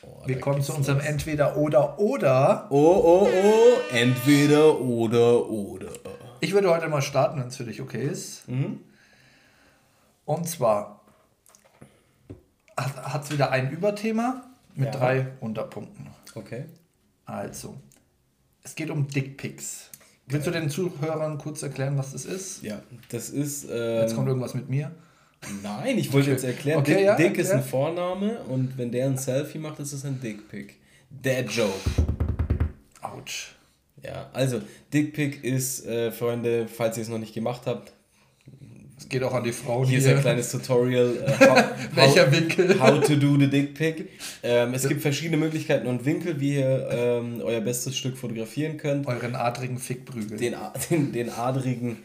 Oh, 0.03 0.23
Wir 0.27 0.41
kommen 0.41 0.63
zu 0.63 0.75
unserem 0.75 0.99
los. 0.99 1.07
Entweder 1.07 1.57
oder 1.57 1.99
oder. 1.99 2.67
Oh, 2.71 2.77
oh, 2.77 3.29
oh. 3.29 3.95
Entweder 3.95 4.81
oder 4.81 5.49
oder. 5.49 5.89
Ich 6.41 6.53
würde 6.53 6.71
heute 6.71 6.89
mal 6.89 7.03
starten, 7.03 7.41
wenn 7.41 7.49
es 7.49 7.57
für 7.57 7.65
dich 7.65 7.81
okay 7.81 8.03
ist. 8.07 8.49
Mhm. 8.49 8.81
Und 10.25 10.49
zwar 10.49 11.01
hat 12.77 13.25
es 13.25 13.31
wieder 13.31 13.51
ein 13.51 13.71
Überthema 13.71 14.45
mit 14.75 14.87
Ja. 14.95 14.99
drei 15.01 15.27
Unterpunkten. 15.41 16.07
Okay. 16.35 16.65
Also, 17.27 17.77
es 18.63 18.75
geht 18.75 18.91
um 18.91 19.07
Dickpics. 19.09 19.91
Willst 20.27 20.47
du 20.47 20.51
den 20.51 20.71
Zuhörern 20.71 21.39
kurz 21.39 21.63
erklären, 21.63 21.99
was 21.99 22.13
das 22.13 22.25
ist? 22.25 22.63
Ja, 22.63 22.81
das 23.11 23.31
ist. 23.31 23.65
Ähm, 23.71 24.01
Jetzt 24.03 24.15
kommt 24.15 24.29
irgendwas 24.29 24.55
mit 24.55 24.69
mir. 24.71 24.93
Nein, 25.63 25.99
ich 25.99 26.13
wollte 26.13 26.31
jetzt 26.31 26.45
erklären, 26.45 26.79
Okay, 26.81 26.95
Dick, 26.97 27.05
ja, 27.05 27.17
Dick 27.17 27.39
ist 27.39 27.51
ein 27.51 27.63
Vorname 27.63 28.41
und 28.49 28.77
wenn 28.77 28.91
der 28.93 29.07
ein 29.07 29.17
Selfie 29.17 29.59
macht, 29.59 29.81
ist 29.81 29.93
es 29.93 30.05
ein 30.05 30.21
Dickpic. 30.21 30.75
Dad 31.11 31.51
Joke. 31.51 31.73
Autsch. 33.01 33.55
Ja, 34.05 34.31
also 34.33 34.61
Dickpic 34.93 35.39
ist, 35.43 35.87
äh, 35.87 36.13
Freunde, 36.13 36.67
falls 36.69 36.97
ihr 36.97 37.03
es 37.03 37.09
noch 37.09 37.19
nicht 37.19 37.35
gemacht 37.35 37.63
habt, 37.67 37.93
Es 38.99 39.09
geht 39.09 39.23
auch 39.23 39.33
an 39.35 39.45
die 39.45 39.53
Frauen 39.53 39.87
hier 39.89 39.99
hier. 39.99 40.09
ist 40.11 40.15
ein 40.17 40.21
kleines 40.21 40.51
Tutorial. 40.53 41.17
Äh, 41.17 41.47
how, 41.49 41.65
Welcher 41.95 42.31
Winkel? 42.31 42.79
how 42.81 43.01
to 43.01 43.17
do 43.17 43.37
the 43.39 43.49
Dickpic. 43.49 44.09
Ähm, 44.43 44.75
es 44.75 44.87
gibt 44.87 45.01
verschiedene 45.03 45.39
Möglichkeiten 45.39 45.87
und 45.87 46.05
Winkel, 46.05 46.39
wie 46.39 46.57
ihr 46.57 46.89
ähm, 46.91 47.41
euer 47.43 47.61
bestes 47.63 47.97
Stück 47.97 48.17
fotografieren 48.19 48.77
könnt. 48.77 49.07
Euren 49.07 49.35
adrigen 49.35 49.79
Fickprügel. 49.79 50.37
Den, 50.39 50.55
den, 50.91 51.13
den 51.13 51.31
adrigen, 51.31 51.97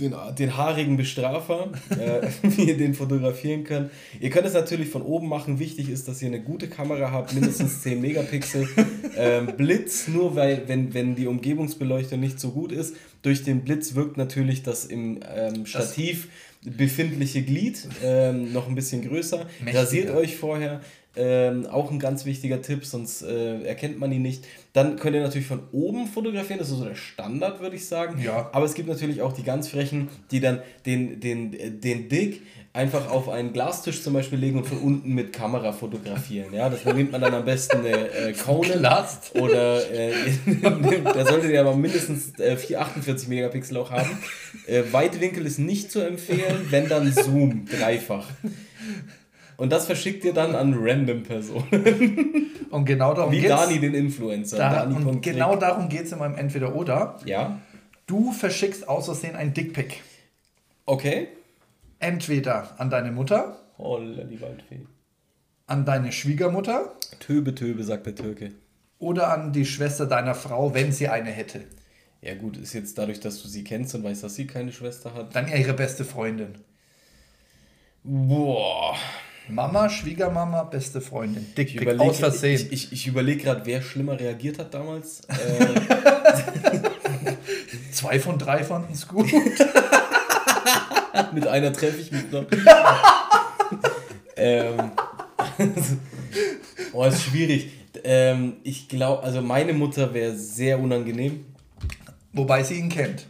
den, 0.00 0.14
den 0.38 0.56
haarigen 0.56 0.96
Bestrafer, 0.96 1.72
äh, 1.90 2.28
wie 2.42 2.64
ihr 2.64 2.76
den 2.76 2.94
fotografieren 2.94 3.64
könnt. 3.64 3.90
Ihr 4.20 4.30
könnt 4.30 4.46
es 4.46 4.54
natürlich 4.54 4.88
von 4.88 5.02
oben 5.02 5.28
machen. 5.28 5.58
Wichtig 5.58 5.88
ist, 5.88 6.08
dass 6.08 6.22
ihr 6.22 6.28
eine 6.28 6.40
gute 6.40 6.68
Kamera 6.68 7.10
habt, 7.10 7.34
mindestens 7.34 7.82
10 7.82 8.00
Megapixel. 8.00 8.68
Ähm, 9.16 9.48
Blitz, 9.56 10.08
nur 10.08 10.36
weil, 10.36 10.62
wenn, 10.66 10.94
wenn 10.94 11.14
die 11.14 11.26
Umgebungsbeleuchtung 11.26 12.20
nicht 12.20 12.40
so 12.40 12.50
gut 12.50 12.72
ist. 12.72 12.96
Durch 13.22 13.42
den 13.42 13.62
Blitz 13.62 13.94
wirkt 13.94 14.16
natürlich 14.16 14.62
das 14.62 14.84
im 14.84 15.20
ähm, 15.34 15.66
Stativ 15.66 16.28
befindliche 16.64 17.42
Glied 17.42 17.86
ähm, 18.02 18.52
noch 18.52 18.68
ein 18.68 18.74
bisschen 18.74 19.06
größer. 19.06 19.46
Mächtiger. 19.60 19.80
Rasiert 19.80 20.10
euch 20.10 20.36
vorher. 20.36 20.80
Ähm, 21.16 21.66
auch 21.66 21.90
ein 21.90 21.98
ganz 21.98 22.24
wichtiger 22.24 22.60
Tipp, 22.60 22.84
sonst 22.84 23.22
äh, 23.22 23.62
erkennt 23.62 23.98
man 23.98 24.10
ihn 24.10 24.22
nicht. 24.22 24.44
Dann 24.72 24.96
könnt 24.96 25.14
ihr 25.14 25.22
natürlich 25.22 25.46
von 25.46 25.62
oben 25.72 26.06
fotografieren, 26.06 26.58
das 26.58 26.70
ist 26.70 26.78
so 26.78 26.84
der 26.84 26.96
Standard, 26.96 27.60
würde 27.60 27.76
ich 27.76 27.86
sagen. 27.86 28.20
Ja. 28.20 28.50
Aber 28.52 28.64
es 28.64 28.74
gibt 28.74 28.88
natürlich 28.88 29.22
auch 29.22 29.32
die 29.32 29.44
ganz 29.44 29.68
frechen, 29.68 30.08
die 30.30 30.40
dann 30.40 30.60
den, 30.86 31.20
den, 31.20 31.52
äh, 31.52 31.70
den 31.70 32.08
Dick 32.08 32.42
einfach 32.74 33.08
auf 33.08 33.28
einen 33.28 33.52
Glastisch 33.52 34.02
zum 34.02 34.14
Beispiel 34.14 34.38
legen 34.38 34.58
und 34.58 34.66
von 34.66 34.78
unten 34.78 35.14
mit 35.14 35.32
Kamera 35.32 35.72
fotografieren. 35.72 36.52
Ja, 36.52 36.68
das 36.68 36.84
nimmt 36.84 37.12
man 37.12 37.20
dann 37.20 37.32
am 37.32 37.44
besten 37.44 37.78
eine 37.78 38.10
äh, 38.10 38.32
Conan 38.32 38.80
Glas. 38.80 39.30
oder 39.34 39.88
äh, 39.92 40.12
da 41.04 41.24
solltet 41.24 41.52
ihr 41.52 41.60
aber 41.60 41.76
mindestens 41.76 42.36
äh, 42.40 42.56
4, 42.56 42.80
48 42.80 43.28
Megapixel 43.28 43.76
auch 43.76 43.92
haben. 43.92 44.18
Äh, 44.66 44.82
Weitwinkel 44.90 45.46
ist 45.46 45.60
nicht 45.60 45.92
zu 45.92 46.00
empfehlen, 46.00 46.66
wenn 46.70 46.88
dann 46.88 47.12
Zoom 47.12 47.66
dreifach. 47.66 48.26
Und 49.56 49.70
das 49.72 49.86
verschickt 49.86 50.24
ihr 50.24 50.32
dann 50.32 50.54
an 50.54 50.74
random 50.76 51.22
Personen. 51.22 52.50
Und 52.70 52.84
genau 52.86 53.14
darum 53.14 53.32
Wie 53.32 53.40
geht's. 53.40 53.50
Dani 53.54 53.78
den 53.78 53.94
Influencer. 53.94 54.56
Da, 54.58 54.84
Dani 54.84 54.96
und 55.04 55.20
genau 55.22 55.56
darum 55.56 55.88
geht 55.88 56.06
es 56.06 56.12
in 56.12 56.18
meinem 56.18 56.34
Entweder 56.36 56.74
oder. 56.74 57.18
Ja, 57.24 57.60
Du 58.06 58.32
verschickst 58.32 58.86
aus 58.88 59.06
Versehen 59.06 59.34
ein 59.36 59.54
Dickpick. 59.54 60.02
okay. 60.86 61.28
Entweder 62.00 62.78
an 62.78 62.90
deine 62.90 63.12
Mutter, 63.12 63.58
Holla, 63.78 64.24
die 64.24 64.38
Waldfee. 64.42 64.80
an 65.66 65.86
deine 65.86 66.12
Schwiegermutter 66.12 66.92
Töbe, 67.20 67.54
Töbe, 67.54 67.82
sagt 67.82 68.04
der 68.04 68.14
Türke. 68.14 68.50
oder 68.98 69.32
an 69.32 69.52
die 69.54 69.64
Schwester 69.64 70.04
deiner 70.04 70.34
Frau, 70.34 70.74
wenn 70.74 70.92
sie 70.92 71.08
eine 71.08 71.30
hätte. 71.30 71.62
Ja 72.20 72.34
gut, 72.34 72.58
ist 72.58 72.74
jetzt 72.74 72.98
dadurch, 72.98 73.20
dass 73.20 73.40
du 73.40 73.48
sie 73.48 73.64
kennst 73.64 73.94
und 73.94 74.04
weißt, 74.04 74.22
dass 74.22 74.34
sie 74.34 74.46
keine 74.46 74.70
Schwester 74.72 75.14
hat. 75.14 75.34
Dann 75.34 75.48
ihre 75.48 75.72
beste 75.72 76.04
Freundin. 76.04 76.56
Boah. 78.02 78.96
Mama, 79.48 79.88
Schwiegermama, 79.90 80.62
beste 80.64 81.00
Freundin. 81.00 81.46
Ich 81.50 81.54
Dickpick 81.54 81.82
überlege 81.82 82.04
aus 82.04 82.18
Versehen. 82.18 82.54
ich, 82.54 82.72
ich, 82.72 82.92
ich 82.92 83.06
überleg 83.06 83.42
gerade, 83.42 83.64
wer 83.66 83.82
schlimmer 83.82 84.18
reagiert 84.18 84.58
hat 84.58 84.72
damals. 84.74 85.22
Äh, 87.24 87.34
Zwei 87.92 88.18
von 88.18 88.38
drei 88.38 88.64
fanden 88.64 88.92
es 88.92 89.06
gut. 89.06 89.30
mit 91.32 91.46
einer 91.46 91.72
treffe 91.72 92.00
ich 92.00 92.10
mich 92.12 92.30
noch. 92.30 92.44
ähm, 94.36 94.90
oh, 96.92 97.04
ist 97.04 97.22
schwierig. 97.22 97.70
ähm, 98.02 98.56
ich 98.64 98.88
glaube, 98.88 99.22
also 99.22 99.40
meine 99.40 99.72
Mutter 99.72 100.12
wäre 100.12 100.36
sehr 100.36 100.78
unangenehm. 100.78 101.46
Wobei 102.32 102.62
sie 102.64 102.78
ihn 102.80 102.88
kennt. 102.88 103.26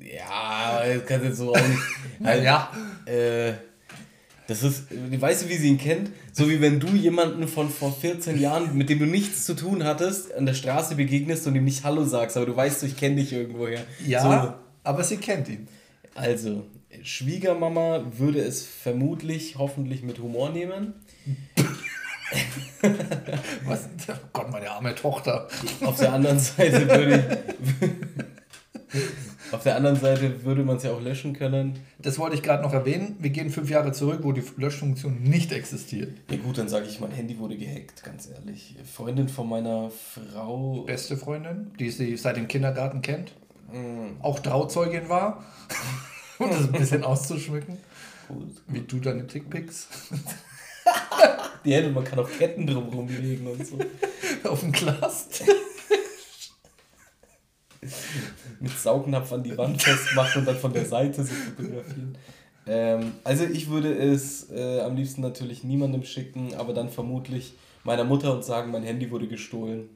Ja, 0.00 0.82
das 0.86 1.06
kannst 1.06 1.24
du 1.24 1.28
jetzt 1.28 1.38
so 1.38 1.54
auch 1.54 1.68
nicht. 1.68 1.80
Halt, 2.22 2.44
Ja. 2.44 2.70
Äh, 3.06 3.52
das 4.46 4.62
ist, 4.62 4.84
weißt 4.90 5.44
du, 5.44 5.48
wie 5.48 5.56
sie 5.56 5.68
ihn 5.68 5.78
kennt? 5.78 6.10
So 6.32 6.50
wie 6.50 6.60
wenn 6.60 6.78
du 6.78 6.88
jemanden 6.88 7.48
von 7.48 7.70
vor 7.70 7.92
14 7.92 8.38
Jahren, 8.38 8.76
mit 8.76 8.90
dem 8.90 8.98
du 8.98 9.06
nichts 9.06 9.44
zu 9.44 9.54
tun 9.54 9.84
hattest, 9.84 10.34
an 10.34 10.44
der 10.44 10.54
Straße 10.54 10.96
begegnest 10.96 11.46
und 11.46 11.54
ihm 11.54 11.64
nicht 11.64 11.84
Hallo 11.84 12.04
sagst, 12.04 12.36
aber 12.36 12.46
du 12.46 12.54
weißt, 12.54 12.82
ich 12.84 12.96
kenne 12.96 13.16
dich 13.16 13.32
irgendwoher. 13.32 13.80
Ja, 14.06 14.58
aber 14.82 15.04
sie 15.04 15.16
kennt 15.16 15.48
ihn. 15.48 15.66
So, 16.14 16.20
also, 16.20 16.66
Schwiegermama 17.02 18.04
würde 18.16 18.40
es 18.40 18.66
vermutlich, 18.66 19.56
hoffentlich 19.56 20.02
mit 20.02 20.18
Humor 20.18 20.50
nehmen. 20.50 20.94
Was? 23.64 23.88
Oh 24.08 24.12
Gott, 24.32 24.50
meine 24.50 24.70
arme 24.70 24.94
Tochter. 24.94 25.48
Auf 25.80 25.98
der 25.98 26.12
anderen 26.12 26.38
Seite 26.38 26.88
würde 26.88 27.42
ich. 27.80 27.88
Auf 29.52 29.62
der 29.62 29.76
anderen 29.76 29.96
Seite 29.96 30.44
würde 30.44 30.62
man 30.64 30.76
es 30.76 30.82
ja 30.82 30.92
auch 30.92 31.00
löschen 31.00 31.32
können. 31.32 31.78
Das 31.98 32.18
wollte 32.18 32.34
ich 32.36 32.42
gerade 32.42 32.62
noch 32.62 32.72
erwähnen. 32.72 33.16
Wir 33.18 33.30
gehen 33.30 33.50
fünf 33.50 33.70
Jahre 33.70 33.92
zurück, 33.92 34.20
wo 34.22 34.32
die 34.32 34.42
Löschfunktion 34.56 35.22
nicht 35.22 35.52
existiert. 35.52 36.16
Ja 36.30 36.38
gut, 36.38 36.58
dann 36.58 36.68
sage 36.68 36.86
ich, 36.86 36.98
mein 37.00 37.12
Handy 37.12 37.38
wurde 37.38 37.56
gehackt, 37.56 38.02
ganz 38.02 38.28
ehrlich. 38.28 38.74
Freundin 38.92 39.28
von 39.28 39.48
meiner 39.48 39.90
Frau. 39.90 40.82
Beste 40.86 41.16
Freundin, 41.16 41.70
die 41.78 41.90
sie 41.90 42.16
seit 42.16 42.36
dem 42.36 42.48
Kindergarten 42.48 43.02
kennt, 43.02 43.32
auch 44.22 44.38
Trauzeugin 44.40 45.08
war, 45.08 45.44
um 46.38 46.50
das 46.50 46.62
ein 46.62 46.72
bisschen 46.72 47.04
auszuschmücken. 47.04 47.76
Gut. 48.28 48.62
Wie 48.68 48.80
du 48.80 48.98
deine 48.98 49.24
Dickpics 49.24 49.88
Die 51.64 51.72
Hände, 51.72 51.90
man 51.90 52.04
kann 52.04 52.18
auch 52.18 52.30
Ketten 52.30 52.66
drumherum 52.66 53.08
legen 53.08 53.46
und 53.46 53.66
so. 53.66 53.78
auf 54.48 54.60
dem 54.60 54.72
Glas. 54.72 55.28
Mit 58.60 58.72
Saugnapf 58.78 59.32
an 59.32 59.42
die 59.42 59.56
Wand 59.56 59.82
festmachen 59.82 60.40
und 60.40 60.48
dann 60.48 60.56
von 60.56 60.72
der 60.72 60.84
Seite 60.84 61.24
so 61.24 61.32
fotografieren. 61.34 62.16
Ähm, 62.66 63.12
also 63.24 63.44
ich 63.44 63.68
würde 63.68 63.92
es 63.92 64.50
äh, 64.50 64.80
am 64.80 64.96
liebsten 64.96 65.20
natürlich 65.20 65.64
niemandem 65.64 66.02
schicken, 66.04 66.54
aber 66.54 66.72
dann 66.72 66.88
vermutlich 66.88 67.54
meiner 67.84 68.04
Mutter 68.04 68.32
und 68.32 68.44
sagen, 68.44 68.70
mein 68.70 68.82
Handy 68.82 69.10
wurde 69.10 69.28
gestohlen. 69.28 69.90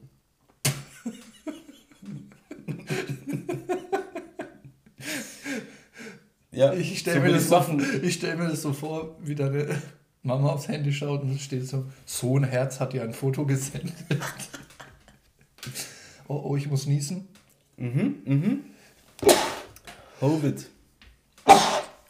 ja, 6.51 6.73
Ich 6.73 6.99
stelle 6.99 7.19
so 7.19 7.25
mir, 7.25 7.33
das 7.33 7.49
so, 7.49 7.79
ich 8.03 8.13
stell 8.15 8.35
mir 8.37 8.49
das 8.49 8.61
so 8.61 8.73
vor, 8.73 9.17
wie 9.21 9.33
deine 9.33 9.81
Mama 10.21 10.49
aufs 10.49 10.67
Handy 10.67 10.93
schaut 10.93 11.23
und 11.23 11.39
steht 11.39 11.67
so, 11.67 11.85
so 12.05 12.37
ein 12.37 12.43
Herz 12.43 12.79
hat 12.79 12.93
dir 12.93 13.01
ein 13.03 13.13
Foto 13.13 13.45
gesendet. 13.45 13.95
oh, 16.27 16.41
oh, 16.43 16.55
ich 16.55 16.67
muss 16.67 16.85
niesen. 16.85 17.27
Mhm, 17.79 18.15
mhm. 18.25 18.59
Hobbit. 20.21 20.69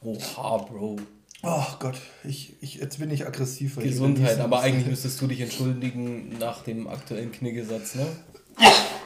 Oha, 0.01 0.57
Bro. 0.57 0.97
Oh 1.43 1.63
Gott, 1.79 1.95
ich, 2.25 2.53
ich, 2.61 2.75
jetzt 2.75 2.99
bin 2.99 3.11
ich 3.11 3.25
aggressiv. 3.25 3.77
Gesundheit, 3.77 4.39
aber 4.39 4.61
eigentlich 4.61 4.87
müsstest 4.87 5.21
du 5.21 5.27
dich 5.27 5.39
entschuldigen 5.41 6.37
nach 6.39 6.63
dem 6.63 6.87
aktuellen 6.87 7.31
Kniggesatz, 7.31 7.95
ne? 7.95 8.05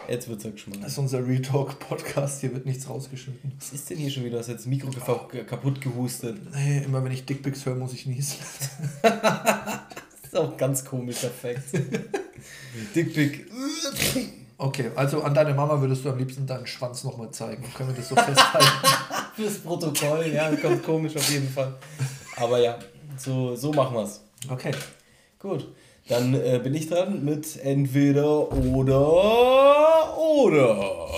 Jetzt 0.09 0.27
wird's 0.27 0.43
ja 0.43 0.49
geschmack. 0.51 0.79
Das 0.81 0.93
ist 0.93 0.97
unser 0.97 1.25
Retalk-Podcast, 1.27 2.41
hier 2.41 2.53
wird 2.53 2.65
nichts 2.65 2.89
rausgeschnitten. 2.89 3.53
Was 3.59 3.71
ist 3.71 3.89
denn 3.89 3.97
hier 3.99 4.09
schon 4.09 4.23
wieder? 4.23 4.33
Du 4.33 4.39
hast 4.39 4.47
jetzt 4.47 4.61
das 4.61 4.65
Mikro 4.65 4.89
gef- 4.89 5.43
kaputt 5.45 5.79
gehustet. 5.79 6.37
Nee, 6.53 6.83
immer 6.83 7.03
wenn 7.03 7.11
ich 7.11 7.25
Dickpics 7.25 7.65
höre, 7.65 7.75
muss 7.75 7.93
ich 7.93 8.05
niesen. 8.05 8.37
Das 9.03 10.41
ist 10.41 10.47
auch 10.47 10.51
ein 10.53 10.57
ganz 10.57 10.83
komischer 10.83 11.29
Fakt. 11.29 11.61
Dickpick. 12.95 13.45
Okay, 14.57 14.91
also 14.95 15.21
an 15.23 15.33
deine 15.33 15.53
Mama 15.53 15.79
würdest 15.81 16.05
du 16.05 16.09
am 16.09 16.17
liebsten 16.17 16.45
deinen 16.45 16.67
Schwanz 16.67 17.03
nochmal 17.03 17.31
zeigen. 17.31 17.63
Können 17.75 17.89
wir 17.89 17.95
das 17.95 18.09
so 18.09 18.15
festhalten? 18.15 18.67
Fürs 19.35 19.59
Protokoll, 19.59 20.27
ja, 20.27 20.51
ganz 20.51 20.83
komisch 20.83 21.15
auf 21.15 21.29
jeden 21.31 21.49
Fall. 21.49 21.73
Aber 22.35 22.59
ja, 22.59 22.77
so, 23.17 23.55
so 23.55 23.73
machen 23.73 23.95
wir's. 23.95 24.21
Okay. 24.49 24.71
Gut, 25.39 25.67
dann 26.07 26.33
äh, 26.35 26.59
bin 26.63 26.73
ich 26.73 26.87
dran 26.87 27.25
mit 27.25 27.59
entweder 27.63 28.51
oder 28.51 30.17
oder. 30.17 31.09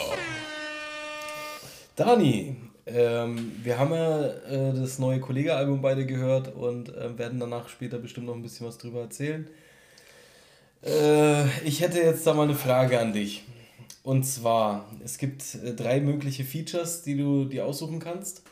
Dani, 1.96 2.56
ähm, 2.86 3.52
wir 3.64 3.80
haben 3.80 3.94
ja 3.94 4.26
äh, 4.26 4.74
das 4.74 5.00
neue 5.00 5.20
Kollege-Album 5.20 5.82
beide 5.82 6.06
gehört 6.06 6.54
und 6.56 6.90
äh, 6.96 7.18
werden 7.18 7.40
danach 7.40 7.70
später 7.70 8.00
bestimmt 8.00 8.28
noch 8.28 8.36
ein 8.36 8.42
bisschen 8.42 8.68
was 8.68 8.78
drüber 8.78 9.02
erzählen. 9.02 9.48
Äh, 10.86 11.46
ich 11.68 11.82
hätte 11.82 12.00
jetzt 12.00 12.26
da 12.28 12.34
mal 12.34 12.44
eine 12.44 12.56
Frage 12.56 13.00
an 13.00 13.14
dich. 13.14 13.44
Und 14.04 14.24
zwar, 14.24 14.86
es 15.04 15.18
gibt 15.18 15.44
äh, 15.56 15.74
drei 15.74 16.00
mögliche 16.00 16.44
Features, 16.44 17.02
die 17.02 17.18
du 17.18 17.46
dir 17.46 17.66
aussuchen 17.66 18.00
kannst. 18.00 18.44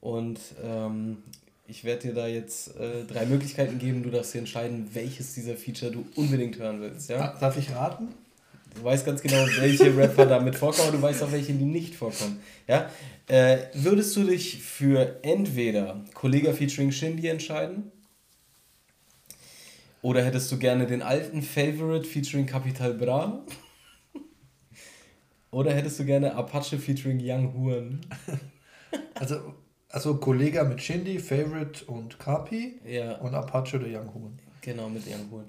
Und 0.00 0.38
ähm, 0.62 1.18
ich 1.66 1.84
werde 1.84 2.08
dir 2.08 2.14
da 2.14 2.26
jetzt 2.26 2.76
äh, 2.76 3.04
drei 3.04 3.24
Möglichkeiten 3.26 3.78
geben. 3.78 4.02
Du 4.02 4.10
darfst 4.10 4.34
dir 4.34 4.40
entscheiden, 4.40 4.90
welches 4.92 5.34
dieser 5.34 5.56
Feature 5.56 5.90
du 5.90 6.04
unbedingt 6.16 6.58
hören 6.58 6.80
willst. 6.80 7.08
Ja? 7.08 7.36
Darf 7.40 7.56
ich 7.56 7.70
raten? 7.70 8.08
Du 8.74 8.84
weißt 8.84 9.04
ganz 9.04 9.20
genau, 9.20 9.44
welche 9.58 9.96
Rapper 9.96 10.26
damit 10.26 10.54
vorkommen, 10.54 10.88
aber 10.88 10.96
du 10.96 11.02
weißt 11.02 11.22
auch, 11.22 11.32
welche 11.32 11.52
die 11.52 11.64
nicht 11.64 11.94
vorkommen. 11.94 12.40
Ja? 12.68 12.90
Äh, 13.26 13.58
würdest 13.74 14.14
du 14.16 14.24
dich 14.24 14.62
für 14.62 15.18
entweder 15.22 16.04
Kollega 16.14 16.52
featuring 16.52 16.92
Shindy 16.92 17.28
entscheiden? 17.28 17.90
Oder 20.02 20.24
hättest 20.24 20.50
du 20.50 20.58
gerne 20.58 20.86
den 20.86 21.02
alten 21.02 21.42
Favorite 21.42 22.04
featuring 22.08 22.46
Capital 22.46 22.94
Bra? 22.94 23.44
Oder 25.50 25.74
hättest 25.74 25.98
du 25.98 26.04
gerne 26.04 26.34
Apache 26.34 26.78
featuring 26.78 27.20
Young 27.22 27.54
Huren? 27.54 28.00
Also, 29.14 29.54
also 29.90 30.16
Kollega 30.16 30.64
mit 30.64 30.80
Shindy, 30.80 31.18
Favorite 31.18 31.84
und 31.84 32.18
Kapi 32.18 32.80
Ja, 32.86 33.18
und 33.18 33.34
Apache 33.34 33.76
oder 33.76 33.86
Young 33.86 34.12
Human. 34.14 34.38
genau, 34.62 34.88
mit 34.88 35.06
Young 35.06 35.30
Huren. 35.30 35.44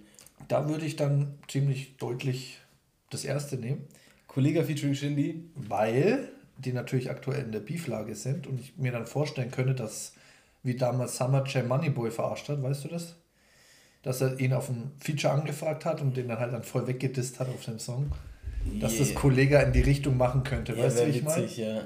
Da 0.48 0.68
würde 0.68 0.86
ich 0.86 0.96
dann 0.98 1.40
ziemlich 1.48 1.96
deutlich 1.98 2.60
das 3.10 3.24
erste 3.24 3.56
nehmen, 3.56 3.88
Kollega 4.28 4.64
featuring 4.64 4.94
Shindy? 4.96 5.50
weil 5.56 6.30
die 6.58 6.74
natürlich 6.74 7.10
aktuell 7.10 7.44
in 7.46 7.52
der 7.52 7.62
Beeflage 7.62 8.14
sind 8.14 8.46
und 8.46 8.60
ich 8.60 8.78
mir 8.78 8.92
dann 8.92 9.08
vorstellen 9.08 9.52
könnte, 9.52 9.74
dass 9.74 10.14
wie 10.64 10.76
damals 10.76 11.18
Summer 11.18 11.44
Jam 11.48 11.68
Moneyboy 11.70 12.12
verarscht 12.12 12.50
hat, 12.50 12.62
weißt 12.62 12.84
du 12.84 12.88
das? 12.90 13.16
Dass 14.04 14.22
er 14.22 14.40
ihn 14.40 14.54
auf 14.54 14.70
ein 14.70 14.92
Feature 15.00 15.34
angefragt 15.34 15.86
hat 15.86 16.02
und 16.02 16.18
den 16.18 16.28
dann 16.28 16.40
halt 16.40 16.54
dann 16.54 16.64
voll 16.64 16.88
weggedisst 16.88 17.40
hat 17.40 17.50
auf 17.50 17.64
dem 17.66 17.78
Song. 17.80 18.12
Dass 18.80 18.98
das 18.98 19.10
Yeah. 19.12 19.20
Kollega 19.20 19.60
in 19.62 19.74
die 19.74 19.82
Richtung 19.82 20.18
machen 20.18 20.44
könnte, 20.44 20.74
Ja, 20.74 20.84
weißt 20.84 21.00
du, 21.00 21.06
wie 21.08 21.10
ich 21.12 21.24
meine? 21.24 21.44
witzig, 21.44 21.58
ja. 21.58 21.68
ja. 21.76 21.84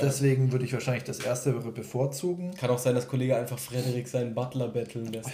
Deswegen 0.00 0.52
würde 0.52 0.64
ich 0.64 0.72
wahrscheinlich 0.72 1.04
das 1.04 1.18
erste 1.20 1.52
bevorzugen. 1.52 2.54
Kann 2.54 2.70
auch 2.70 2.78
sein, 2.78 2.94
dass 2.94 3.08
Kollege 3.08 3.36
einfach 3.36 3.58
Frederik 3.58 4.06
seinen 4.08 4.34
Butler 4.34 4.68
betteln 4.68 5.06
lässt. 5.12 5.30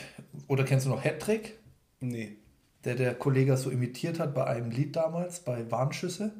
Oder 0.48 0.64
kennst 0.64 0.86
du 0.86 0.90
noch 0.90 1.04
Hattrick? 1.04 1.58
Nee. 2.00 2.36
der 2.84 2.94
der 2.94 3.14
Kollege 3.14 3.56
so 3.56 3.70
imitiert 3.70 4.18
hat 4.18 4.34
bei 4.34 4.44
einem 4.44 4.70
Lied 4.70 4.96
damals, 4.96 5.40
bei 5.40 5.70
Warnschüsse. 5.70 6.32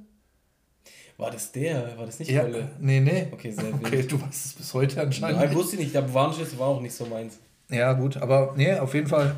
War 1.17 1.31
das 1.33 1.51
der? 1.53 1.99
War 1.99 2.07
das 2.07 2.19
nicht 2.21 2.31
Ja, 2.31 2.43
Kolle? 2.43 2.71
nee, 2.79 3.01
nee. 3.01 3.27
Okay, 3.33 3.51
sehr 3.51 3.65
wild. 3.65 3.85
Okay, 3.85 4.03
du 4.03 4.21
weißt 4.23 4.47
es 4.47 4.53
bis 4.55 4.73
heute 4.73 5.01
anscheinend. 5.03 5.41
Nein, 5.41 5.55
wusste 5.55 5.75
ich 5.77 5.83
nicht. 5.83 5.95
Der 5.95 6.15
Warnschiss 6.15 6.57
war 6.59 6.69
auch 6.69 6.81
nicht 6.81 6.95
so 6.95 7.07
meins. 7.07 7.39
Ja, 7.71 7.93
gut, 7.93 8.17
aber 8.19 8.55
nee, 8.57 8.73
auf 8.75 8.95
jeden 8.95 9.09
Fall 9.09 9.35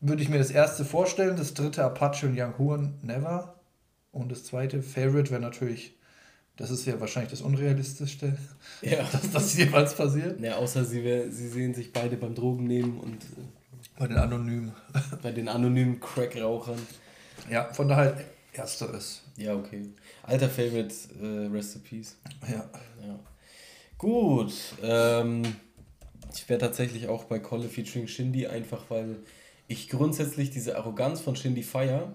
würde 0.00 0.22
ich 0.22 0.28
mir 0.28 0.38
das 0.38 0.50
erste 0.50 0.84
vorstellen. 0.84 1.36
Das 1.36 1.54
dritte 1.54 1.84
Apache 1.84 2.26
und 2.26 2.38
Young 2.38 2.56
Huan 2.58 2.94
Never. 3.02 3.54
Und 4.12 4.30
das 4.32 4.44
zweite 4.44 4.82
Favorite 4.82 5.30
wäre 5.30 5.40
natürlich, 5.40 5.94
das 6.56 6.70
ist 6.70 6.86
ja 6.86 6.98
wahrscheinlich 7.00 7.30
das 7.30 7.42
Unrealistischste, 7.42 8.36
Ja. 8.82 8.98
dass 9.12 9.30
das 9.30 9.56
jemals 9.56 9.94
passiert. 9.94 10.40
ja 10.40 10.56
außer 10.56 10.84
sie, 10.84 11.04
wär- 11.04 11.30
sie 11.30 11.48
sehen 11.48 11.74
sich 11.74 11.92
beide 11.92 12.16
beim 12.16 12.34
Drogen 12.34 12.64
nehmen 12.66 12.98
und 12.98 13.22
äh, 13.22 13.26
Bei 13.98 14.06
den 14.08 14.16
Anonymen. 14.16 14.72
bei 15.22 15.30
den 15.32 15.48
anonymen 15.48 16.00
Crack-Rauchern. 16.00 16.78
Ja, 17.50 17.72
von 17.72 17.88
daher 17.88 18.16
ersteres. 18.52 19.22
Ja, 19.36 19.54
okay. 19.54 19.88
Alter 20.24 20.48
Favorite, 20.48 20.94
äh, 21.22 21.46
Rest 21.54 21.76
in 21.76 21.82
Peace. 21.82 22.16
Ja. 22.48 22.68
Ja. 23.06 23.18
Gut. 23.98 24.52
Ähm, 24.82 25.42
ich 26.34 26.48
wäre 26.48 26.58
tatsächlich 26.60 27.08
auch 27.08 27.24
bei 27.24 27.38
Kolle 27.38 27.68
featuring 27.68 28.08
Shindy, 28.08 28.46
einfach 28.46 28.84
weil 28.88 29.16
ich 29.68 29.88
grundsätzlich 29.88 30.50
diese 30.50 30.76
Arroganz 30.76 31.20
von 31.20 31.36
Shindy 31.36 31.62
feier, 31.62 32.12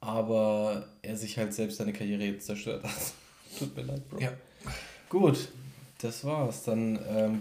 aber 0.00 0.86
er 1.02 1.16
sich 1.16 1.36
halt 1.36 1.52
selbst 1.52 1.78
seine 1.78 1.92
Karriere 1.92 2.24
jetzt 2.24 2.46
zerstört 2.46 2.84
hat. 2.84 3.12
Tut 3.58 3.76
mir 3.76 3.82
leid, 3.82 4.08
Bro. 4.08 4.20
ja. 4.20 4.32
Gut, 5.08 5.48
das 6.00 6.24
war's. 6.24 6.64
Dann, 6.64 6.98
ähm, 7.08 7.40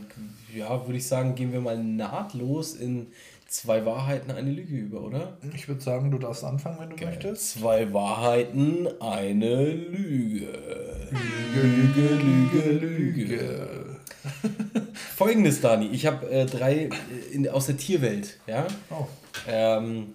ja, 0.55 0.85
würde 0.85 0.97
ich 0.97 1.07
sagen, 1.07 1.35
gehen 1.35 1.53
wir 1.53 1.61
mal 1.61 1.81
nahtlos 1.81 2.73
in 2.73 3.07
zwei 3.47 3.85
Wahrheiten, 3.85 4.31
eine 4.31 4.51
Lüge 4.51 4.75
über, 4.75 5.01
oder? 5.01 5.37
Ich 5.53 5.67
würde 5.67 5.81
sagen, 5.81 6.11
du 6.11 6.17
darfst 6.17 6.43
anfangen, 6.43 6.79
wenn 6.79 6.89
du 6.89 7.05
möchtest. 7.05 7.51
Zwei 7.51 7.93
Wahrheiten, 7.93 8.87
eine 8.99 9.71
Lüge. 9.73 10.47
Lüge, 11.53 12.15
Lüge, 12.15 12.71
Lüge. 12.71 13.97
Folgendes, 15.17 15.61
Dani. 15.61 15.87
Ich 15.93 16.05
habe 16.05 16.29
äh, 16.29 16.45
drei 16.45 16.75
äh, 16.75 16.89
in, 17.31 17.49
aus 17.49 17.65
der 17.65 17.75
Tierwelt, 17.75 18.37
ja. 18.45 18.67
Oh. 18.91 19.07
Ähm, 19.47 20.13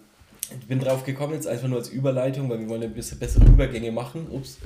ich 0.61 0.68
bin 0.68 0.78
drauf 0.78 1.02
gekommen 1.02 1.35
jetzt 1.35 1.49
einfach 1.49 1.66
nur 1.66 1.78
als 1.78 1.88
Überleitung, 1.88 2.49
weil 2.49 2.61
wir 2.61 2.68
wollen 2.68 2.82
ja 2.82 2.88
bisschen 2.88 3.18
bessere 3.18 3.44
Übergänge 3.47 3.90
machen. 3.90 4.28
Ups. 4.30 4.59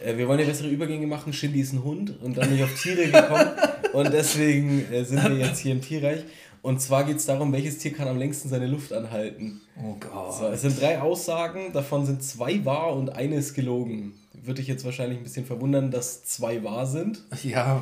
Äh, 0.00 0.16
wir 0.16 0.26
wollen 0.26 0.40
ja 0.40 0.46
bessere 0.46 0.66
Übergänge 0.66 1.06
machen. 1.06 1.32
Shindy 1.32 1.60
ist 1.60 1.74
ein 1.74 1.84
Hund 1.84 2.20
und 2.20 2.36
dann 2.36 2.48
bin 2.48 2.58
ich 2.58 2.64
auf 2.64 2.74
Tiere 2.74 3.06
gekommen. 3.06 3.52
und 3.92 4.12
deswegen 4.12 4.84
äh, 4.92 5.04
sind 5.04 5.22
wir 5.22 5.36
jetzt 5.36 5.60
hier 5.60 5.70
im 5.70 5.80
Tierreich. 5.80 6.24
Und 6.60 6.80
zwar 6.80 7.04
geht 7.04 7.18
es 7.18 7.26
darum, 7.26 7.52
welches 7.52 7.78
Tier 7.78 7.92
kann 7.92 8.08
am 8.08 8.18
längsten 8.18 8.48
seine 8.48 8.66
Luft 8.66 8.92
anhalten. 8.92 9.60
Oh 9.80 9.94
Gott. 10.00 10.34
So, 10.34 10.48
es 10.48 10.62
sind 10.62 10.80
drei 10.80 11.00
Aussagen, 11.00 11.72
davon 11.72 12.04
sind 12.04 12.20
zwei 12.20 12.64
wahr 12.64 12.96
und 12.96 13.10
eine 13.10 13.36
ist 13.36 13.54
gelogen. 13.54 14.14
Würde 14.44 14.60
ich 14.60 14.68
jetzt 14.68 14.84
wahrscheinlich 14.84 15.18
ein 15.18 15.24
bisschen 15.24 15.46
verwundern, 15.46 15.90
dass 15.90 16.24
zwei 16.24 16.62
wahr 16.64 16.86
sind. 16.86 17.22
Ja, 17.42 17.80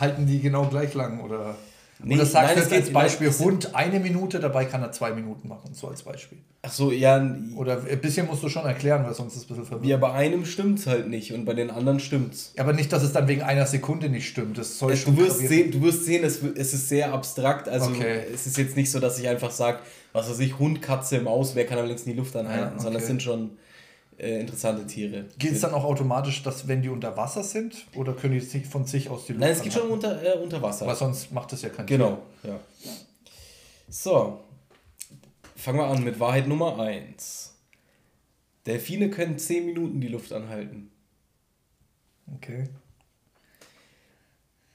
halten 0.00 0.26
die 0.26 0.40
genau 0.40 0.66
gleich 0.66 0.94
lang 0.94 1.20
oder? 1.20 1.56
Nee, 2.02 2.16
oder 2.16 2.26
sagst 2.26 2.56
nein, 2.56 2.64
es 2.64 2.70
jetzt 2.70 2.82
als 2.86 2.92
Beispiel 2.92 3.28
nein, 3.28 3.36
es- 3.36 3.40
Hund 3.44 3.74
eine 3.74 4.00
Minute, 4.00 4.40
dabei 4.40 4.64
kann 4.64 4.82
er 4.82 4.90
zwei 4.92 5.12
Minuten 5.12 5.46
machen, 5.48 5.72
so 5.72 5.86
als 5.88 6.02
Beispiel. 6.02 6.38
Ach 6.62 6.72
so, 6.72 6.90
ja, 6.90 7.24
Oder 7.56 7.82
ein 7.88 8.00
bisschen 8.00 8.26
musst 8.26 8.42
du 8.42 8.48
schon 8.48 8.64
erklären, 8.66 9.04
weil 9.04 9.14
sonst 9.14 9.34
ist 9.34 9.38
es 9.38 9.44
ein 9.44 9.48
bisschen 9.48 9.64
verwirrend. 9.64 9.86
ja, 9.88 9.96
bei 9.96 10.12
einem 10.12 10.44
stimmt's 10.44 10.86
halt 10.86 11.08
nicht 11.08 11.32
und 11.32 11.44
bei 11.44 11.54
den 11.54 11.70
anderen 11.70 12.00
stimmt's. 12.00 12.52
Aber 12.58 12.72
nicht, 12.72 12.92
dass 12.92 13.02
es 13.04 13.12
dann 13.12 13.28
wegen 13.28 13.42
einer 13.42 13.64
Sekunde 13.66 14.08
nicht 14.08 14.28
stimmt. 14.28 14.58
Das 14.58 14.78
soll 14.78 14.96
schon 14.96 15.14
Du 15.14 15.22
wirst 15.22 15.38
sehen, 15.38 15.70
du 15.70 15.82
wirst 15.82 16.04
sehen 16.04 16.24
es, 16.24 16.42
es 16.42 16.74
ist 16.74 16.88
sehr 16.88 17.12
abstrakt. 17.12 17.68
Also 17.68 17.90
Okay. 17.90 18.22
es 18.34 18.46
ist 18.46 18.58
jetzt 18.58 18.76
nicht 18.76 18.90
so, 18.90 18.98
dass 18.98 19.18
ich 19.18 19.28
einfach 19.28 19.52
sage, 19.52 19.78
was 20.12 20.28
weiß 20.28 20.40
ich, 20.40 20.58
Hund, 20.58 20.82
Katze, 20.82 21.20
Maus, 21.20 21.54
wer 21.54 21.64
kann 21.64 21.78
am 21.78 21.86
längsten 21.86 22.10
die 22.10 22.16
Luft 22.16 22.34
anhalten, 22.36 22.74
Ja, 22.76 22.82
sondern 22.82 22.96
es 22.96 23.04
okay. 23.04 23.06
sind 23.12 23.22
schon 23.22 23.50
äh, 24.18 24.40
interessante 24.40 24.86
Tiere. 24.86 25.26
Geht 25.38 25.52
es 25.52 25.60
dann 25.60 25.72
auch 25.72 25.84
automatisch, 25.84 26.42
dass 26.42 26.68
wenn 26.68 26.82
die 26.82 26.88
unter 26.88 27.16
Wasser 27.16 27.42
sind 27.42 27.86
oder 27.94 28.12
können 28.12 28.34
die 28.34 28.40
sich 28.40 28.66
von 28.66 28.84
sich 28.86 29.08
aus 29.08 29.26
die 29.26 29.32
Luft 29.32 29.40
Nein, 29.40 29.52
es 29.52 29.62
geht 29.62 29.72
schon 29.72 29.88
unter, 29.88 30.22
äh, 30.22 30.38
unter 30.38 30.60
Wasser. 30.62 30.86
Weil 30.86 30.96
sonst 30.96 31.32
macht 31.32 31.52
das 31.52 31.62
ja 31.62 31.68
keinen 31.68 31.86
Genau, 31.86 32.22
ja. 32.42 32.60
So, 33.88 34.40
fangen 35.56 35.78
wir 35.78 35.86
an 35.86 36.04
mit 36.04 36.18
Wahrheit 36.20 36.48
Nummer 36.48 36.78
1. 36.78 37.54
Delfine 38.66 39.10
können 39.10 39.38
10 39.38 39.66
Minuten 39.66 40.00
die 40.00 40.08
Luft 40.08 40.32
anhalten. 40.32 40.90
Sinn. 42.26 42.34
Okay. 42.36 42.64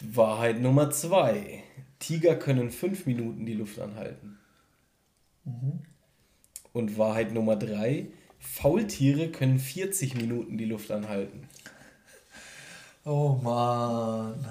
Wahrheit 0.02 0.62
Nummer 0.62 0.92
2. 0.92 1.64
Tiger 2.00 2.36
können 2.36 2.72
5 2.72 3.06
Minuten 3.06 3.46
die 3.46 3.54
Luft 3.54 3.80
anhalten. 3.80 4.38
Und 6.72 6.98
Wahrheit 6.98 7.34
Nummer 7.34 7.56
3. 7.56 8.08
Faultiere 8.40 9.30
können 9.30 9.60
40 9.60 10.16
Minuten 10.16 10.58
die 10.58 10.66
Luft 10.66 10.90
anhalten. 10.92 11.48
Oh 13.06 13.40
Mann. 13.42 14.46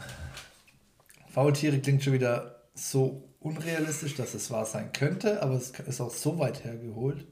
Faultiere 1.29 1.79
klingt 1.81 2.05
schon 2.05 2.13
wieder 2.13 2.63
so 2.75 3.29
unrealistisch, 3.41 4.15
dass 4.15 4.35
es 4.35 4.51
wahr 4.51 4.67
sein 4.67 4.93
könnte, 4.93 5.43
aber 5.43 5.55
es 5.55 5.71
ist 5.71 6.01
auch 6.01 6.11
so 6.11 6.39
weit 6.39 6.65
hergeholt. 6.65 7.27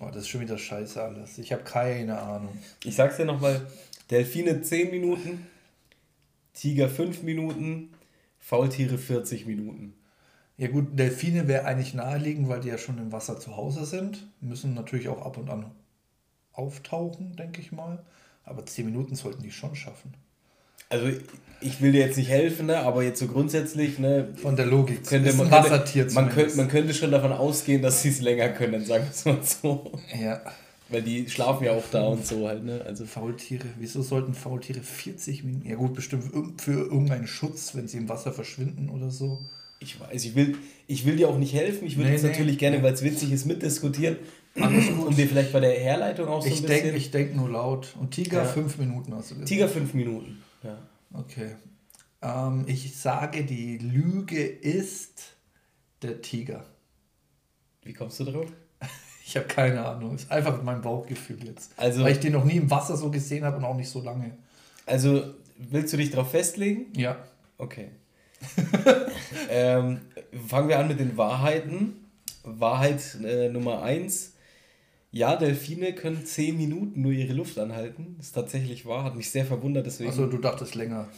Oh, 0.00 0.06
das 0.06 0.18
ist 0.18 0.28
schon 0.28 0.40
wieder 0.40 0.58
scheiße 0.58 1.02
alles. 1.02 1.38
Ich 1.38 1.52
habe 1.52 1.62
keine 1.62 2.18
Ahnung. 2.20 2.56
Ich 2.84 2.96
sag's 2.96 3.16
dir 3.16 3.24
nochmal: 3.24 3.66
Delfine 4.10 4.62
10 4.62 4.90
Minuten, 4.90 5.46
Tiger 6.52 6.88
5 6.88 7.22
Minuten, 7.22 7.92
Faultiere 8.38 8.98
40 8.98 9.46
Minuten. 9.46 9.94
Ja 10.56 10.68
gut, 10.68 10.98
Delfine 10.98 11.48
wäre 11.48 11.64
eigentlich 11.64 11.94
naheliegend, 11.94 12.48
weil 12.48 12.60
die 12.60 12.68
ja 12.68 12.78
schon 12.78 12.98
im 12.98 13.10
Wasser 13.10 13.40
zu 13.40 13.56
Hause 13.56 13.84
sind. 13.84 14.26
Müssen 14.40 14.74
natürlich 14.74 15.08
auch 15.08 15.24
ab 15.24 15.36
und 15.36 15.50
an 15.50 15.66
auftauchen, 16.52 17.34
denke 17.36 17.60
ich 17.60 17.72
mal. 17.72 18.04
Aber 18.44 18.64
10 18.64 18.86
Minuten 18.86 19.16
sollten 19.16 19.42
die 19.42 19.50
schon 19.50 19.74
schaffen. 19.74 20.14
Also, 20.90 21.08
ich 21.60 21.80
will 21.80 21.92
dir 21.92 22.06
jetzt 22.06 22.16
nicht 22.16 22.28
helfen, 22.28 22.66
ne, 22.66 22.78
aber 22.78 23.02
jetzt 23.02 23.18
so 23.18 23.26
grundsätzlich, 23.26 23.98
ne, 23.98 24.28
Von 24.36 24.54
der 24.54 24.66
Logik. 24.66 25.04
könnte 25.04 25.30
ist 25.30 25.38
man, 25.38 25.46
ein 25.46 25.52
könnte, 25.52 25.70
Wassertier 25.70 26.12
man, 26.12 26.28
könnte, 26.28 26.56
man 26.56 26.68
könnte 26.68 26.94
schon 26.94 27.10
davon 27.10 27.32
ausgehen, 27.32 27.82
dass 27.82 28.02
sie 28.02 28.10
es 28.10 28.20
länger 28.20 28.50
können, 28.50 28.84
sagen 28.84 29.04
wir 29.04 29.10
es 29.10 29.24
mal 29.24 29.42
so. 29.42 29.92
Ja. 30.22 30.40
Weil 30.90 31.02
die 31.02 31.28
schlafen 31.28 31.64
ja 31.64 31.72
auch 31.72 31.84
da 31.90 32.04
und 32.04 32.26
so 32.26 32.46
halt, 32.46 32.62
ne? 32.64 32.82
Also, 32.86 33.06
Faultiere, 33.06 33.64
wieso 33.78 34.02
sollten 34.02 34.34
Faultiere 34.34 34.80
40 34.80 35.42
Minuten? 35.42 35.66
Ja 35.66 35.76
gut, 35.76 35.94
bestimmt 35.94 36.60
für 36.60 36.72
irgendeinen 36.72 37.26
Schutz, 37.26 37.74
wenn 37.74 37.88
sie 37.88 37.96
im 37.96 38.08
Wasser 38.08 38.32
verschwinden 38.32 38.90
oder 38.90 39.10
so. 39.10 39.40
Ich 39.84 40.00
weiß, 40.00 40.24
ich 40.24 40.34
will, 40.34 40.56
ich 40.86 41.04
will 41.06 41.16
dir 41.16 41.28
auch 41.28 41.38
nicht 41.38 41.54
helfen. 41.54 41.86
Ich 41.86 41.96
würde 41.96 42.08
Nee, 42.08 42.14
jetzt 42.16 42.24
nee. 42.24 42.30
natürlich 42.30 42.58
gerne, 42.58 42.82
weil 42.82 42.92
es 42.94 43.02
witzig 43.02 43.30
ist, 43.32 43.44
mitdiskutieren. 43.46 44.16
Um 44.56 45.14
dir 45.16 45.26
vielleicht 45.28 45.52
bei 45.52 45.58
der 45.60 45.72
Herleitung 45.72 46.28
auch 46.28 46.40
so 46.42 46.48
Ich 46.48 46.60
ein 46.60 46.66
denke 46.66 46.82
bisschen. 46.84 46.96
ich 46.96 47.10
denk 47.10 47.34
nur 47.36 47.48
laut. 47.50 47.94
Und 48.00 48.12
Tiger 48.12 48.42
Ja. 48.42 48.44
fünf 48.44 48.78
Minuten 48.78 49.12
hast 49.14 49.30
du 49.30 49.34
gesagt. 49.34 49.48
Tiger 49.48 49.68
fünf 49.68 49.94
Minuten. 49.94 50.42
Ja. 50.62 50.78
Okay. 51.12 51.56
Ähm, 52.22 52.64
ich 52.68 52.96
sage, 52.96 53.44
die 53.44 53.78
Lüge 53.78 54.44
ist 54.44 55.34
der 56.02 56.22
Tiger. 56.22 56.64
Wie 57.82 57.92
kommst 57.92 58.20
du 58.20 58.24
drauf? 58.24 58.46
Ich 59.26 59.36
habe 59.38 59.46
keine 59.46 59.82
Ahnung. 59.86 60.14
Ist 60.16 60.30
einfach 60.30 60.62
mein 60.62 60.82
Bauchgefühl 60.82 61.42
jetzt. 61.46 61.72
Also- 61.78 62.04
Weil 62.04 62.12
ich 62.12 62.20
den 62.20 62.34
noch 62.34 62.44
nie 62.44 62.56
im 62.56 62.70
Wasser 62.70 62.94
so 62.96 63.10
gesehen 63.10 63.42
habe 63.44 63.56
und 63.56 63.64
auch 63.64 63.74
nicht 63.74 63.88
so 63.88 64.02
lange. 64.02 64.36
Also, 64.84 65.24
willst 65.56 65.94
du 65.94 65.96
dich 65.96 66.10
darauf 66.10 66.30
festlegen? 66.30 66.92
Ja. 66.94 67.16
Okay. 67.56 67.88
ähm, 69.50 70.00
fangen 70.48 70.68
wir 70.68 70.78
an 70.78 70.88
mit 70.88 71.00
den 71.00 71.16
Wahrheiten. 71.16 71.94
Wahrheit 72.44 73.00
äh, 73.24 73.48
Nummer 73.48 73.82
1. 73.82 74.32
Ja, 75.10 75.36
Delfine 75.36 75.92
können 75.94 76.24
10 76.26 76.56
Minuten 76.56 77.00
nur 77.02 77.12
ihre 77.12 77.32
Luft 77.34 77.58
anhalten. 77.58 78.14
Das 78.18 78.26
ist 78.26 78.32
tatsächlich 78.32 78.84
wahr, 78.84 79.04
hat 79.04 79.16
mich 79.16 79.30
sehr 79.30 79.44
verwundert. 79.46 79.86
Deswegen, 79.86 80.10
Also 80.10 80.26
du 80.26 80.38
dachtest 80.38 80.74
länger. 80.74 81.08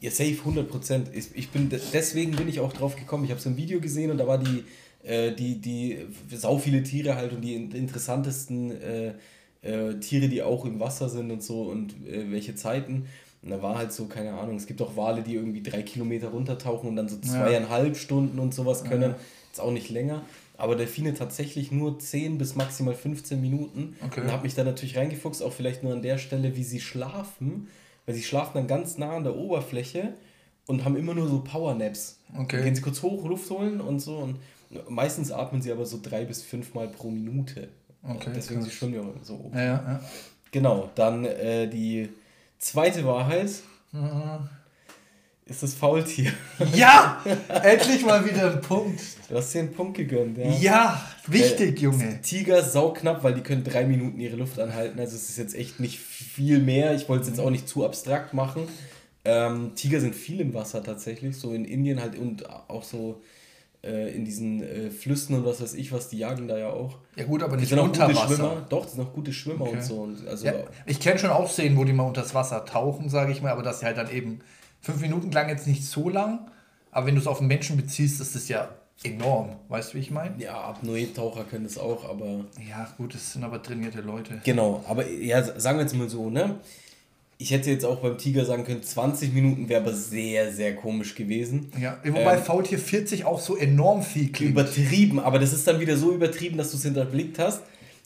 ja, 0.00 0.10
safe 0.10 0.36
100%. 0.46 1.12
Ich, 1.12 1.34
ich 1.34 1.50
bin, 1.50 1.68
deswegen 1.92 2.32
bin 2.32 2.48
ich 2.48 2.60
auch 2.60 2.72
drauf 2.72 2.96
gekommen. 2.96 3.24
Ich 3.24 3.30
habe 3.30 3.40
so 3.40 3.50
ein 3.50 3.56
Video 3.56 3.80
gesehen 3.80 4.10
und 4.12 4.18
da 4.18 4.26
war 4.26 4.38
die, 4.38 4.64
äh, 5.02 5.32
die, 5.32 5.60
die 5.60 5.98
sau 6.32 6.58
viele 6.58 6.82
Tiere 6.84 7.16
halt 7.16 7.32
und 7.32 7.40
die 7.42 7.54
in- 7.56 7.72
interessantesten 7.72 8.70
äh, 8.80 9.14
äh, 9.62 9.98
Tiere, 9.98 10.28
die 10.28 10.42
auch 10.42 10.64
im 10.64 10.78
Wasser 10.80 11.08
sind 11.08 11.30
und 11.32 11.42
so 11.42 11.64
und 11.64 11.92
äh, 12.06 12.30
welche 12.30 12.54
Zeiten. 12.54 13.06
Und 13.42 13.50
da 13.50 13.62
war 13.62 13.78
halt 13.78 13.92
so, 13.92 14.06
keine 14.06 14.34
Ahnung, 14.34 14.56
es 14.56 14.66
gibt 14.66 14.82
auch 14.82 14.96
Wale, 14.96 15.22
die 15.22 15.34
irgendwie 15.34 15.62
drei 15.62 15.82
Kilometer 15.82 16.28
runtertauchen 16.28 16.88
und 16.90 16.96
dann 16.96 17.08
so 17.08 17.18
zweieinhalb 17.18 17.96
Stunden 17.96 18.38
und 18.38 18.54
sowas 18.54 18.84
können. 18.84 19.14
Ist 19.50 19.60
auch 19.60 19.72
nicht 19.72 19.88
länger. 19.90 20.22
Aber 20.58 20.76
Delfine 20.76 21.14
tatsächlich 21.14 21.72
nur 21.72 21.98
10 21.98 22.36
bis 22.36 22.54
maximal 22.54 22.94
15 22.94 23.40
Minuten. 23.40 23.96
Okay. 24.04 24.20
Und 24.20 24.30
habe 24.30 24.42
mich 24.42 24.54
da 24.54 24.62
natürlich 24.62 24.98
reingefuchst, 24.98 25.42
auch 25.42 25.54
vielleicht 25.54 25.82
nur 25.82 25.94
an 25.94 26.02
der 26.02 26.18
Stelle, 26.18 26.54
wie 26.54 26.64
sie 26.64 26.80
schlafen. 26.80 27.68
Weil 28.04 28.14
sie 28.14 28.22
schlafen 28.22 28.52
dann 28.54 28.66
ganz 28.66 28.98
nah 28.98 29.16
an 29.16 29.24
der 29.24 29.36
Oberfläche 29.36 30.12
und 30.66 30.84
haben 30.84 30.96
immer 30.96 31.14
nur 31.14 31.28
so 31.28 31.40
Powernaps. 31.40 32.18
Okay. 32.34 32.56
Dann 32.56 32.64
gehen 32.64 32.74
sie 32.74 32.82
kurz 32.82 33.02
hoch, 33.02 33.24
Luft 33.26 33.48
holen 33.50 33.80
und 33.80 34.00
so. 34.00 34.18
Und 34.18 34.36
meistens 34.88 35.32
atmen 35.32 35.62
sie 35.62 35.72
aber 35.72 35.86
so 35.86 35.98
drei 36.02 36.26
bis 36.26 36.42
fünf 36.42 36.74
Mal 36.74 36.88
pro 36.88 37.10
Minute. 37.10 37.68
Okay, 38.02 38.30
Deswegen 38.34 38.60
krass. 38.60 38.70
sie 38.70 38.76
schwimmen 38.76 38.94
ja 38.94 39.02
so 39.22 39.34
oben. 39.34 39.56
Ja, 39.56 39.64
ja. 39.64 40.00
Genau, 40.52 40.90
dann 40.94 41.24
äh, 41.24 41.68
die 41.68 42.08
zweite 42.60 43.04
Wahrheit 43.04 43.50
ist 45.46 45.62
das 45.64 45.74
Faultier. 45.74 46.32
Ja! 46.74 47.20
Endlich 47.64 48.06
mal 48.06 48.24
wieder 48.24 48.52
ein 48.52 48.60
Punkt. 48.60 49.00
Du 49.28 49.36
hast 49.36 49.52
dir 49.52 49.60
einen 49.60 49.72
Punkt 49.72 49.96
gegönnt, 49.96 50.38
ja. 50.38 50.48
Ja, 50.48 51.10
wichtig, 51.26 51.78
Äh, 51.78 51.82
Junge. 51.82 52.20
Tiger 52.22 52.62
sauknapp, 52.62 53.24
weil 53.24 53.34
die 53.34 53.40
können 53.40 53.64
drei 53.64 53.84
Minuten 53.84 54.20
ihre 54.20 54.36
Luft 54.36 54.60
anhalten. 54.60 55.00
Also 55.00 55.16
es 55.16 55.28
ist 55.28 55.38
jetzt 55.38 55.56
echt 55.56 55.80
nicht 55.80 55.98
viel 55.98 56.60
mehr. 56.60 56.94
Ich 56.94 57.08
wollte 57.08 57.22
es 57.22 57.28
jetzt 57.30 57.40
auch 57.40 57.50
nicht 57.50 57.66
zu 57.68 57.84
abstrakt 57.84 58.32
machen. 58.32 58.68
Ähm, 59.24 59.72
Tiger 59.74 60.00
sind 60.00 60.14
viel 60.14 60.40
im 60.40 60.54
Wasser 60.54 60.84
tatsächlich, 60.84 61.36
so 61.36 61.52
in 61.52 61.64
Indien 61.64 62.00
halt 62.00 62.16
und 62.16 62.48
auch 62.70 62.84
so 62.84 63.20
äh, 63.82 64.14
in 64.14 64.24
diesen 64.24 64.62
äh, 64.62 64.90
Flüssen 64.90 65.34
und 65.36 65.44
was 65.46 65.60
weiß 65.62 65.74
ich 65.74 65.90
was, 65.92 66.08
die 66.08 66.18
jagen 66.18 66.48
da 66.48 66.58
ja 66.58 66.68
auch. 66.70 66.98
Ja 67.16 67.24
gut, 67.24 67.42
aber 67.42 67.56
Die 67.56 67.60
nicht 67.62 67.70
sind 67.70 67.78
unter 67.78 68.06
gute 68.06 68.18
Wasser. 68.18 68.34
Schwimmer. 68.36 68.66
Doch, 68.68 68.84
die 68.86 68.92
sind 68.92 69.02
auch 69.06 69.12
gute 69.12 69.32
Schwimmer 69.32 69.62
Okay. 69.66 69.76
und 69.76 69.84
so. 69.84 69.94
Und 70.02 70.28
also, 70.28 70.46
Ja, 70.46 70.52
ich 70.86 71.00
kenne 71.00 71.18
schon 71.18 71.30
auch 71.30 71.50
Szenen, 71.50 71.76
wo 71.76 71.84
die 71.84 71.92
mal 71.92 72.04
unter 72.04 72.22
das 72.22 72.34
Wasser 72.34 72.64
tauchen, 72.64 73.08
sage 73.08 73.32
ich 73.32 73.40
mal, 73.42 73.52
aber 73.52 73.62
dass 73.62 73.80
sie 73.80 73.86
halt 73.86 73.96
dann 73.96 74.10
eben 74.10 74.40
fünf 74.80 75.00
Minuten 75.00 75.30
lang 75.32 75.48
jetzt 75.48 75.66
nicht 75.66 75.84
so 75.86 76.08
lang, 76.08 76.50
aber 76.90 77.06
wenn 77.06 77.14
du 77.14 77.20
es 77.20 77.26
auf 77.26 77.38
einen 77.38 77.48
Menschen 77.48 77.76
beziehst, 77.76 78.20
ist 78.20 78.34
das 78.34 78.48
ja 78.48 78.68
enorm. 79.02 79.56
Weißt 79.68 79.92
du, 79.92 79.96
wie 79.96 80.00
ich 80.02 80.10
meine? 80.10 80.34
ja, 80.42 80.60
Apnoe-Taucher 80.60 81.44
können 81.44 81.64
das 81.64 81.78
auch, 81.78 82.08
aber 82.08 82.44
Ja, 82.68 82.86
gut, 82.98 83.14
das 83.14 83.32
sind 83.32 83.44
aber 83.44 83.62
trainierte 83.62 84.02
Leute. 84.02 84.40
Genau, 84.44 84.84
aber 84.86 85.08
ja, 85.08 85.42
sagen 85.58 85.78
wir 85.78 85.84
jetzt 85.84 85.94
mal 85.96 86.08
so, 86.08 86.28
ne? 86.28 86.56
Ich 87.42 87.52
hätte 87.52 87.70
jetzt 87.70 87.86
auch 87.86 88.00
beim 88.00 88.18
Tiger 88.18 88.44
sagen 88.44 88.64
können, 88.64 88.82
20 88.82 89.32
Minuten 89.32 89.66
wäre 89.70 89.80
aber 89.80 89.94
sehr, 89.94 90.52
sehr 90.52 90.76
komisch 90.76 91.14
gewesen. 91.14 91.72
Ja, 91.80 91.96
wobei 92.04 92.34
Ähm, 92.36 92.42
Faultier 92.42 92.78
40 92.78 93.24
auch 93.24 93.40
so 93.40 93.56
enorm 93.56 94.02
viel 94.02 94.30
klingt. 94.30 94.50
Übertrieben, 94.52 95.18
aber 95.18 95.38
das 95.38 95.54
ist 95.54 95.66
dann 95.66 95.80
wieder 95.80 95.96
so 95.96 96.12
übertrieben, 96.12 96.58
dass 96.58 96.70
du 96.70 96.76
es 96.76 96.82
hinterblickt 96.82 97.38
hast. 97.38 97.62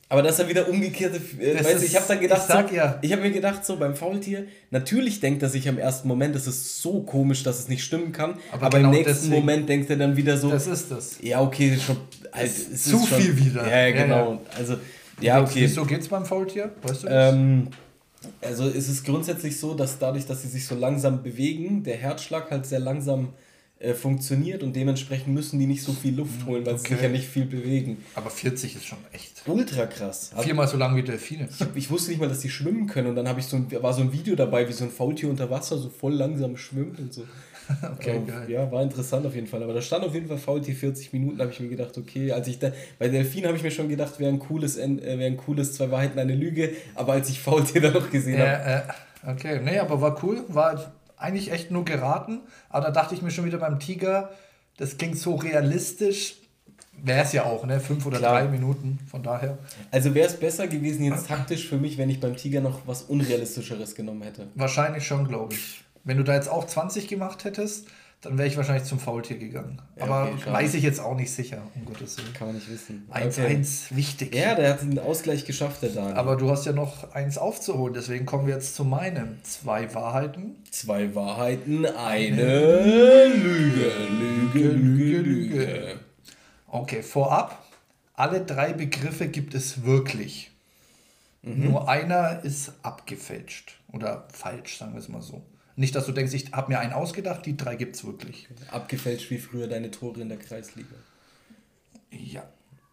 Aber 0.08 0.22
das 0.22 0.32
ist 0.32 0.40
dann 0.40 0.48
wieder 0.48 0.68
umgekehrte. 0.68 1.16
Äh, 1.40 1.56
weißt 1.58 1.70
ist- 1.76 1.82
ich 1.84 1.96
habe 1.96 2.04
dann 2.06 2.20
gedacht, 2.20 2.42
ich 2.42 2.46
sag 2.46 2.68
so, 2.68 2.76
ja. 2.76 2.98
ich 3.02 3.10
habe 3.10 3.22
mir 3.22 3.32
gedacht, 3.32 3.64
so 3.66 3.76
beim 3.76 3.96
Faultier, 3.96 4.44
natürlich 4.70 5.18
denkt 5.18 5.42
er 5.42 5.48
sich 5.48 5.68
am 5.68 5.78
ersten 5.78 6.06
Moment, 6.06 6.36
das 6.36 6.46
ist 6.46 6.80
so 6.80 7.00
komisch, 7.02 7.42
dass 7.42 7.58
es 7.58 7.68
nicht 7.68 7.82
stimmen 7.82 8.12
kann. 8.12 8.36
Aber 8.52 8.66
Aber, 8.66 8.78
genau 8.78 8.90
im 8.90 8.94
nächsten 8.98 9.14
deswegen- 9.14 9.34
Moment 9.34 9.68
denkt 9.68 9.90
er 9.90 9.96
dann 9.96 10.16
wieder 10.16 10.36
so, 10.36 10.50
Das 10.50 10.68
ist 10.68 10.92
das. 10.92 11.16
ja, 11.22 11.40
okay, 11.40 11.76
schon. 11.84 11.96
Halt, 12.32 12.52
zu 12.78 13.04
schon, 13.04 13.20
viel 13.20 13.36
wieder. 13.36 13.66
Ja, 13.68 13.86
Ja, 13.88 13.90
genau. 14.04 14.40
Also, 14.56 14.76
ja, 15.20 15.42
okay. 15.42 15.62
Wieso 15.62 15.84
geht's 15.84 16.06
beim 16.06 16.24
Faultier? 16.24 16.70
Weißt 16.82 17.02
du 17.02 17.06
das? 17.08 17.34
Ähm, 17.34 17.66
also 18.40 18.68
es 18.68 18.88
ist 18.88 19.04
grundsätzlich 19.04 19.58
so, 19.58 19.74
dass 19.74 19.98
dadurch, 19.98 20.26
dass 20.26 20.42
sie 20.42 20.48
sich 20.48 20.66
so 20.66 20.74
langsam 20.74 21.22
bewegen, 21.22 21.82
der 21.82 21.96
Herzschlag 21.96 22.50
halt 22.50 22.66
sehr 22.66 22.80
langsam 22.80 23.34
äh, 23.80 23.92
funktioniert 23.92 24.62
und 24.62 24.74
dementsprechend 24.74 25.34
müssen 25.34 25.58
die 25.58 25.66
nicht 25.66 25.82
so 25.82 25.92
viel 25.92 26.14
Luft 26.14 26.46
holen, 26.46 26.64
weil 26.64 26.78
sie 26.78 26.88
sich 26.88 27.02
ja 27.02 27.08
nicht 27.08 27.26
viel 27.26 27.44
bewegen. 27.44 27.98
Aber 28.14 28.30
40 28.30 28.76
ist 28.76 28.86
schon 28.86 28.98
echt. 29.12 29.42
Ultra 29.46 29.86
krass. 29.86 30.30
Also, 30.32 30.44
Viermal 30.44 30.68
so 30.68 30.76
lang 30.76 30.96
wie 30.96 31.02
Delfine. 31.02 31.48
ich, 31.50 31.66
ich 31.74 31.90
wusste 31.90 32.10
nicht 32.10 32.20
mal, 32.20 32.28
dass 32.28 32.40
die 32.40 32.50
schwimmen 32.50 32.86
können 32.86 33.08
und 33.08 33.16
dann 33.16 33.28
habe 33.28 33.40
ich 33.40 33.46
so 33.46 33.56
ein, 33.56 33.66
war 33.82 33.92
so 33.92 34.02
ein 34.02 34.12
Video 34.12 34.36
dabei, 34.36 34.68
wie 34.68 34.72
so 34.72 34.84
ein 34.84 34.90
Faultier 34.90 35.28
unter 35.28 35.50
Wasser 35.50 35.76
so 35.76 35.90
voll 35.90 36.14
langsam 36.14 36.56
schwimmt 36.56 36.98
und 36.98 37.12
so. 37.12 37.24
Okay, 37.98 38.16
Ähm, 38.16 38.26
geil. 38.26 38.50
Ja, 38.50 38.70
war 38.70 38.82
interessant 38.82 39.26
auf 39.26 39.34
jeden 39.34 39.46
Fall. 39.46 39.62
Aber 39.62 39.72
da 39.72 39.80
stand 39.80 40.04
auf 40.04 40.14
jeden 40.14 40.28
Fall 40.28 40.38
Faultier 40.38 40.74
40 40.74 41.12
Minuten, 41.12 41.40
habe 41.40 41.50
ich 41.50 41.60
mir 41.60 41.68
gedacht, 41.68 41.96
okay, 41.96 42.32
als 42.32 42.48
ich 42.48 42.58
da, 42.58 42.72
bei 42.98 43.08
Delfin 43.08 43.46
habe 43.46 43.56
ich 43.56 43.62
mir 43.62 43.70
schon 43.70 43.88
gedacht, 43.88 44.18
wäre 44.20 44.30
ein 44.32 44.38
cooles, 44.38 44.76
äh, 44.76 44.88
wäre 45.02 45.24
ein 45.24 45.36
cooles 45.36 45.74
zwei 45.74 45.90
Wahrheiten, 45.90 46.18
eine 46.18 46.34
Lüge. 46.34 46.70
Aber 46.94 47.12
als 47.14 47.28
ich 47.28 47.40
Faultier 47.40 47.80
dann 47.82 47.92
noch 47.94 48.10
gesehen 48.10 48.38
habe, 48.38 48.48
Ja, 48.50 48.78
äh, 48.78 48.82
okay, 49.32 49.60
nee, 49.64 49.78
aber 49.78 50.00
war 50.00 50.22
cool. 50.24 50.44
War 50.48 50.92
eigentlich 51.16 51.50
echt 51.52 51.70
nur 51.70 51.84
geraten. 51.84 52.40
Aber 52.68 52.86
da 52.86 52.90
dachte 52.92 53.14
ich 53.14 53.22
mir 53.22 53.30
schon 53.30 53.44
wieder 53.44 53.58
beim 53.58 53.78
Tiger, 53.78 54.30
das 54.76 54.96
klingt 54.98 55.18
so 55.18 55.34
realistisch. 55.36 56.36
Wäre 57.02 57.24
es 57.24 57.32
ja 57.32 57.44
auch, 57.44 57.66
ne? 57.66 57.80
Fünf 57.80 58.06
oder 58.06 58.18
Klar. 58.18 58.40
drei 58.42 58.48
Minuten. 58.48 58.98
Von 59.10 59.22
daher. 59.22 59.58
also 59.90 60.14
wäre 60.14 60.28
es 60.28 60.36
besser 60.36 60.68
gewesen 60.68 61.04
jetzt 61.04 61.26
taktisch 61.28 61.68
für 61.68 61.76
mich, 61.76 61.98
wenn 61.98 62.08
ich 62.08 62.20
beim 62.20 62.36
Tiger 62.36 62.60
noch 62.60 62.80
was 62.86 63.02
Unrealistischeres 63.02 63.94
genommen 63.94 64.22
hätte. 64.22 64.46
Wahrscheinlich 64.54 65.04
schon, 65.06 65.26
glaube 65.26 65.54
ich. 65.54 65.84
Wenn 66.04 66.18
du 66.18 66.22
da 66.22 66.34
jetzt 66.34 66.48
auch 66.48 66.66
20 66.66 67.08
gemacht 67.08 67.44
hättest, 67.44 67.88
dann 68.20 68.38
wäre 68.38 68.48
ich 68.48 68.56
wahrscheinlich 68.56 68.84
zum 68.84 68.98
Faultier 68.98 69.36
gegangen. 69.36 69.82
Ja, 69.96 70.04
aber 70.04 70.32
okay, 70.32 70.52
weiß 70.52 70.74
ich 70.74 70.82
jetzt 70.82 71.00
auch 71.00 71.14
nicht 71.14 71.30
sicher, 71.30 71.62
um 71.74 71.84
Gottes 71.84 72.16
Willen. 72.16 72.32
Kann 72.32 72.48
man 72.48 72.56
nicht 72.56 72.70
wissen. 72.70 73.06
1-1, 73.12 73.94
wichtig. 73.94 74.34
Ja, 74.34 74.54
der 74.54 74.70
hat 74.70 74.82
den 74.82 74.98
Ausgleich 74.98 75.44
geschafft, 75.44 75.82
der 75.82 75.90
Daniel. 75.90 76.14
Aber 76.14 76.36
du 76.36 76.50
hast 76.50 76.64
ja 76.64 76.72
noch 76.72 77.12
eins 77.12 77.36
aufzuholen, 77.36 77.92
deswegen 77.92 78.24
kommen 78.24 78.46
wir 78.46 78.54
jetzt 78.54 78.76
zu 78.76 78.84
meinem. 78.84 79.42
Zwei 79.42 79.92
Wahrheiten. 79.94 80.56
Zwei 80.70 81.14
Wahrheiten, 81.14 81.84
eine 81.84 83.28
Lüge. 83.28 83.92
Lüge, 84.08 84.68
Lüge, 84.68 85.18
Lüge. 85.18 86.00
Okay, 86.68 87.02
vorab, 87.02 87.62
alle 88.14 88.40
drei 88.40 88.72
Begriffe 88.72 89.28
gibt 89.28 89.54
es 89.54 89.84
wirklich. 89.84 90.50
Nur 91.42 91.90
einer 91.90 92.42
ist 92.42 92.72
abgefälscht 92.82 93.78
oder 93.92 94.26
falsch, 94.32 94.78
sagen 94.78 94.94
wir 94.94 95.00
es 95.00 95.10
mal 95.10 95.20
so. 95.20 95.44
Nicht, 95.76 95.94
dass 95.94 96.06
du 96.06 96.12
denkst, 96.12 96.34
ich 96.34 96.52
habe 96.52 96.72
mir 96.72 96.78
einen 96.78 96.92
ausgedacht, 96.92 97.44
die 97.46 97.56
drei 97.56 97.74
gibt 97.76 97.96
es 97.96 98.04
wirklich. 98.04 98.48
Abgefälscht 98.70 99.30
wie 99.30 99.38
früher 99.38 99.66
deine 99.66 99.90
Tore 99.90 100.20
in 100.20 100.28
der 100.28 100.38
Kreisliga. 100.38 100.94
Ja, 102.10 102.44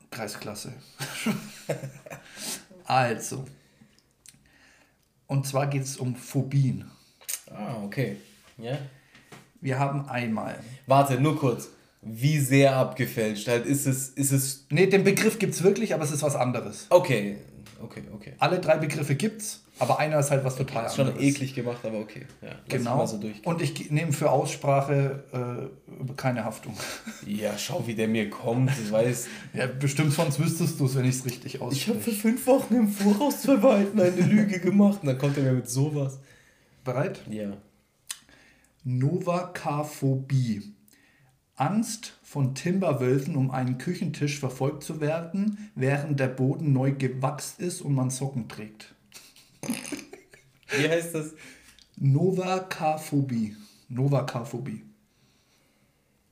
Kreisklasse. 0.10 0.74
also, 2.86 3.46
und 5.28 5.46
zwar 5.46 5.68
geht 5.68 5.84
es 5.84 5.98
um 5.98 6.16
Phobien. 6.16 6.90
Ah, 7.50 7.84
okay. 7.84 8.18
Ja. 8.58 8.78
Wir 9.62 9.78
haben 9.78 10.10
einmal. 10.10 10.60
Warte, 10.88 11.22
nur 11.22 11.40
kurz. 11.40 11.70
Wie 12.02 12.40
sehr 12.40 12.76
abgefälscht? 12.76 13.48
Halt 13.48 13.68
ist 13.68 13.86
es, 13.86 14.10
ist 14.10 14.32
es. 14.32 14.66
Ne, 14.72 14.88
den 14.88 15.04
Begriff 15.04 15.38
gibt 15.38 15.54
es 15.54 15.62
wirklich, 15.62 15.94
aber 15.94 16.04
es 16.04 16.12
ist 16.12 16.24
was 16.24 16.36
anderes. 16.36 16.88
Okay. 16.90 17.38
Okay, 17.80 18.04
okay. 18.14 18.34
Alle 18.40 18.60
drei 18.60 18.78
Begriffe 18.78 19.16
gibt's, 19.16 19.64
aber 19.82 20.00
einer 20.00 20.20
ist 20.20 20.32
halt 20.32 20.44
was 20.46 20.56
total 20.56 20.86
Ist 20.86 20.96
schon 20.96 21.08
anderes. 21.08 21.26
eklig 21.26 21.54
gemacht, 21.56 21.84
aber 21.84 22.00
okay. 22.00 22.26
Ja, 22.42 22.50
Genau. 22.70 23.06
So. 23.06 23.20
Und 23.46 23.62
ich 23.62 23.92
nehme 23.92 24.14
für 24.14 24.30
Aussprache 24.32 25.24
äh, 25.34 26.14
keine 26.16 26.46
Haftung. 26.46 26.74
Ja, 27.26 27.58
schau, 27.58 27.86
wie 27.88 27.96
der 27.96 28.08
mir 28.08 28.30
kommt. 28.30 28.72
Ich 28.84 28.92
weiß. 28.92 29.28
Ja, 29.54 29.68
bestimmt 29.68 30.14
sonst 30.14 30.40
wüsstest 30.40 30.80
du 30.80 30.86
es, 30.86 30.96
wenn 30.96 31.06
ich 31.06 31.16
es 31.16 31.26
richtig 31.26 31.56
Ich 31.56 31.62
habe 31.62 31.66
ausspreche. 31.66 32.00
für 32.00 32.12
fünf 32.12 32.48
Wochen 32.48 32.76
im 32.76 32.88
Voraus 32.88 33.42
zwei 33.42 33.62
Wahrheiten 33.62 34.00
eine 34.00 34.22
Lüge 34.22 34.60
gemacht. 34.60 35.00
Und 35.02 35.08
dann 35.08 35.18
kommt 35.18 35.38
er 35.38 35.44
mir 35.44 35.54
mit 35.54 35.70
sowas. 35.70 36.20
Bereit? 36.84 37.22
Ja. 37.30 37.58
Novakaphobie. 38.84 40.74
Angst 41.56 42.18
von 42.24 42.56
Timberwölfen, 42.56 43.36
um 43.36 43.52
einen 43.52 43.78
Küchentisch 43.78 44.40
verfolgt 44.40 44.84
zu 44.84 45.00
werden, 45.00 45.70
während 45.76 46.20
der 46.20 46.28
Boden 46.30 46.74
neu 46.74 46.92
gewachst 46.94 47.60
ist 47.60 47.82
und 47.82 47.94
man 47.94 48.10
Socken 48.10 48.48
trägt. 48.48 48.96
Wie 50.78 50.90
heißt 50.90 51.16
das? 51.16 51.34
Novakaphobie. 51.98 53.56
Novakaphobie. 53.90 54.84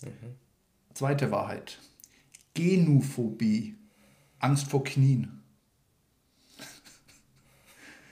Mhm. 0.04 0.36
Zweite 0.94 1.32
Wahrheit. 1.32 1.80
Genophobie. 2.54 3.76
Angst 4.40 4.70
vor 4.70 4.84
Knien. 4.84 5.42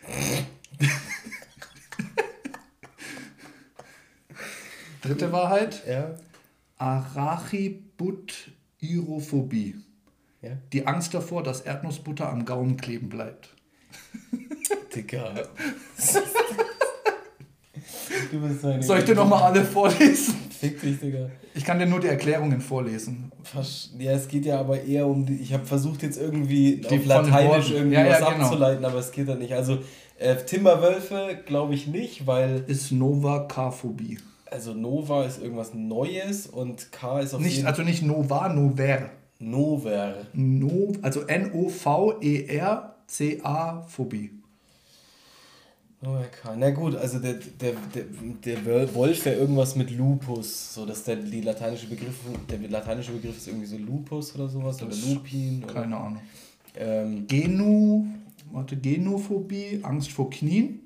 Dritte 5.01 5.31
Wahrheit. 5.31 5.83
Ja. 5.87 6.15
Arachibutyrophobie. 6.77 9.75
Ja. 10.41 10.57
Die 10.73 10.85
Angst 10.85 11.13
davor, 11.13 11.43
dass 11.43 11.61
Erdnussbutter 11.61 12.29
am 12.29 12.43
Gaumen 12.45 12.75
kleben 12.77 13.09
bleibt. 13.09 13.55
Digga. 14.97 15.33
du 18.31 18.39
bist 18.47 18.61
so. 18.61 18.81
Soll 18.81 18.99
ich 18.99 19.05
dir 19.05 19.15
nochmal 19.15 19.43
alle 19.43 19.63
vorlesen? 19.63 20.35
Fick 20.59 20.81
dich, 20.81 20.99
Digga. 20.99 21.29
Ich 21.53 21.63
kann 21.63 21.77
dir 21.79 21.85
nur 21.85 21.99
die 21.99 22.07
Erklärungen 22.07 22.59
vorlesen. 22.61 23.31
Ja, 23.99 24.11
es 24.11 24.27
geht 24.27 24.45
ja 24.45 24.59
aber 24.59 24.83
eher 24.83 25.07
um 25.07 25.25
die. 25.25 25.35
Ich 25.35 25.53
habe 25.53 25.65
versucht 25.65 26.03
jetzt 26.03 26.17
irgendwie 26.19 26.77
Die 26.77 26.97
auf 26.99 27.05
Lateinisch 27.05 27.71
irgendwie 27.71 27.95
Ja, 27.95 28.05
ja, 28.05 28.11
was 28.21 28.29
genau. 28.31 28.45
abzuleiten, 28.45 28.85
aber 28.85 28.99
es 28.99 29.11
geht 29.11 29.27
ja 29.27 29.35
nicht. 29.35 29.53
Also 29.53 29.79
äh, 30.19 30.35
Timberwölfe 30.35 31.39
glaube 31.45 31.73
ich 31.75 31.87
nicht, 31.87 32.25
weil 32.27 32.63
Ist 32.67 32.91
Novakaphobie. 32.91 34.17
also 34.49 34.73
Nova 34.73 35.25
ist 35.25 35.41
irgendwas 35.41 35.73
Neues 35.73 36.47
und 36.47 36.91
K 36.91 37.19
ist 37.19 37.33
auf 37.35 37.41
Nicht, 37.41 37.57
jeden 37.57 37.67
also 37.67 37.83
nicht 37.83 38.01
Nova, 38.03 38.49
Nover. 38.49 39.09
Nover. 39.39 40.15
No, 40.33 40.91
also 41.03 41.21
N-O-V-E-R-C-A-Phobie. 43.07 44.31
Nover 46.01 46.25
K. 46.25 46.55
Na 46.55 46.69
gut, 46.71 46.95
also 46.95 47.17
der, 47.19 47.33
der, 47.33 47.73
der, 47.93 48.03
der 48.45 48.65
Wolf 48.93 49.25
wäre 49.25 49.35
irgendwas 49.37 49.75
mit 49.75 49.89
Lupus, 49.91 50.73
so 50.75 50.85
dass 50.85 51.03
der 51.03 51.15
die 51.17 51.41
lateinische 51.41 51.87
Begriff 51.87 52.15
der 52.49 52.59
lateinische 52.69 53.11
Begriff 53.13 53.35
ist 53.37 53.47
irgendwie 53.47 53.65
so 53.65 53.77
Lupus 53.77 54.35
oder 54.35 54.47
sowas 54.47 54.79
oder 54.81 54.91
Das- 54.91 55.05
Lupin 55.07 55.63
oder 55.63 55.73
Keine 55.73 55.97
Ahnung. 55.97 56.21
ähm, 56.75 57.25
Genu, 57.27 58.05
warte, 58.51 58.77
Genophobie, 58.77 59.79
Angst 59.83 60.11
vor 60.11 60.29
Knien 60.29 60.81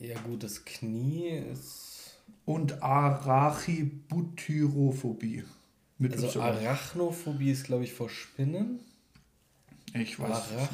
ja 0.00 0.18
gut, 0.20 0.42
das 0.42 0.64
Knie 0.64 1.28
ist 1.52 2.16
und 2.44 2.82
Arachibutyrophobie. 2.82 5.44
Mit 5.98 6.12
also 6.14 6.26
Y. 6.26 6.42
Arachnophobie 6.42 7.52
ist 7.52 7.62
glaube 7.64 7.84
ich 7.84 7.92
vor 7.92 8.08
Spinnen. 8.10 8.80
ich 9.94 10.18
weiß. 10.18 10.36
es 10.36 10.50
nicht. 10.60 10.70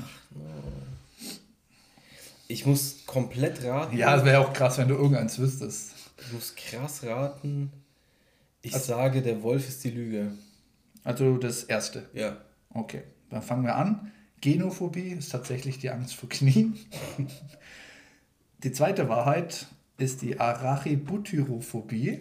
Ich 2.49 2.65
muss 2.67 3.05
komplett 3.07 3.63
raten. 3.65 3.97
Ja, 3.97 4.17
es 4.17 4.25
wäre 4.25 4.41
auch 4.41 4.53
krass, 4.53 4.79
wenn 4.79 4.89
du 4.89 4.95
irgendeins 4.95 5.39
wüsstest. 5.39 5.93
Ich 6.21 6.33
muss 6.33 6.55
krass 6.57 7.05
raten. 7.05 7.71
Ich 8.63 8.75
Also- 8.75 8.87
sage, 8.95 9.23
der 9.23 9.43
Wolf 9.43 9.69
ist 9.69 9.85
die 9.85 9.91
Lüge. 9.91 10.33
Also 11.05 11.37
das 11.37 11.63
erste. 11.65 12.09
Ja. 12.15 12.37
Okay, 12.75 13.03
dann 13.31 13.43
fangen 13.43 13.65
wir 13.65 13.77
an. 13.77 14.11
Genophobie 14.41 15.11
ist 15.11 15.31
tatsächlich 15.31 15.79
die 15.79 15.91
Angst 15.91 16.15
vor 16.15 16.29
Knien. 16.29 16.79
Die 18.65 18.73
zweite 18.73 19.09
Wahrheit 19.09 19.67
ist 19.99 20.23
die 20.23 20.39
Arachibutyrophobie. 20.41 22.21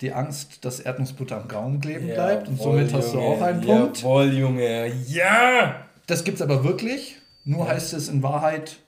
Die 0.00 0.12
Angst, 0.12 0.64
dass 0.64 0.80
Erdnussbutter 0.80 1.36
am 1.42 1.48
Gaumen 1.48 1.80
kleben 1.80 2.06
bleibt. 2.06 2.48
Und 2.48 2.58
Jawohl, 2.58 2.78
somit 2.88 2.94
hast 2.94 3.12
du 3.12 3.18
Junge. 3.18 3.26
auch 3.28 3.42
einen 3.42 3.60
Punkt. 3.60 3.98
Jawohl, 3.98 4.32
Junge. 4.32 4.86
Ja! 5.06 5.84
Das 6.06 6.24
gibt 6.24 6.36
es 6.36 6.42
aber 6.42 6.64
wirklich. 6.64 7.16
Nur 7.44 7.68
heißt 7.68 7.92
es 7.92 8.08
in 8.08 8.22
Wahrheit 8.22 8.78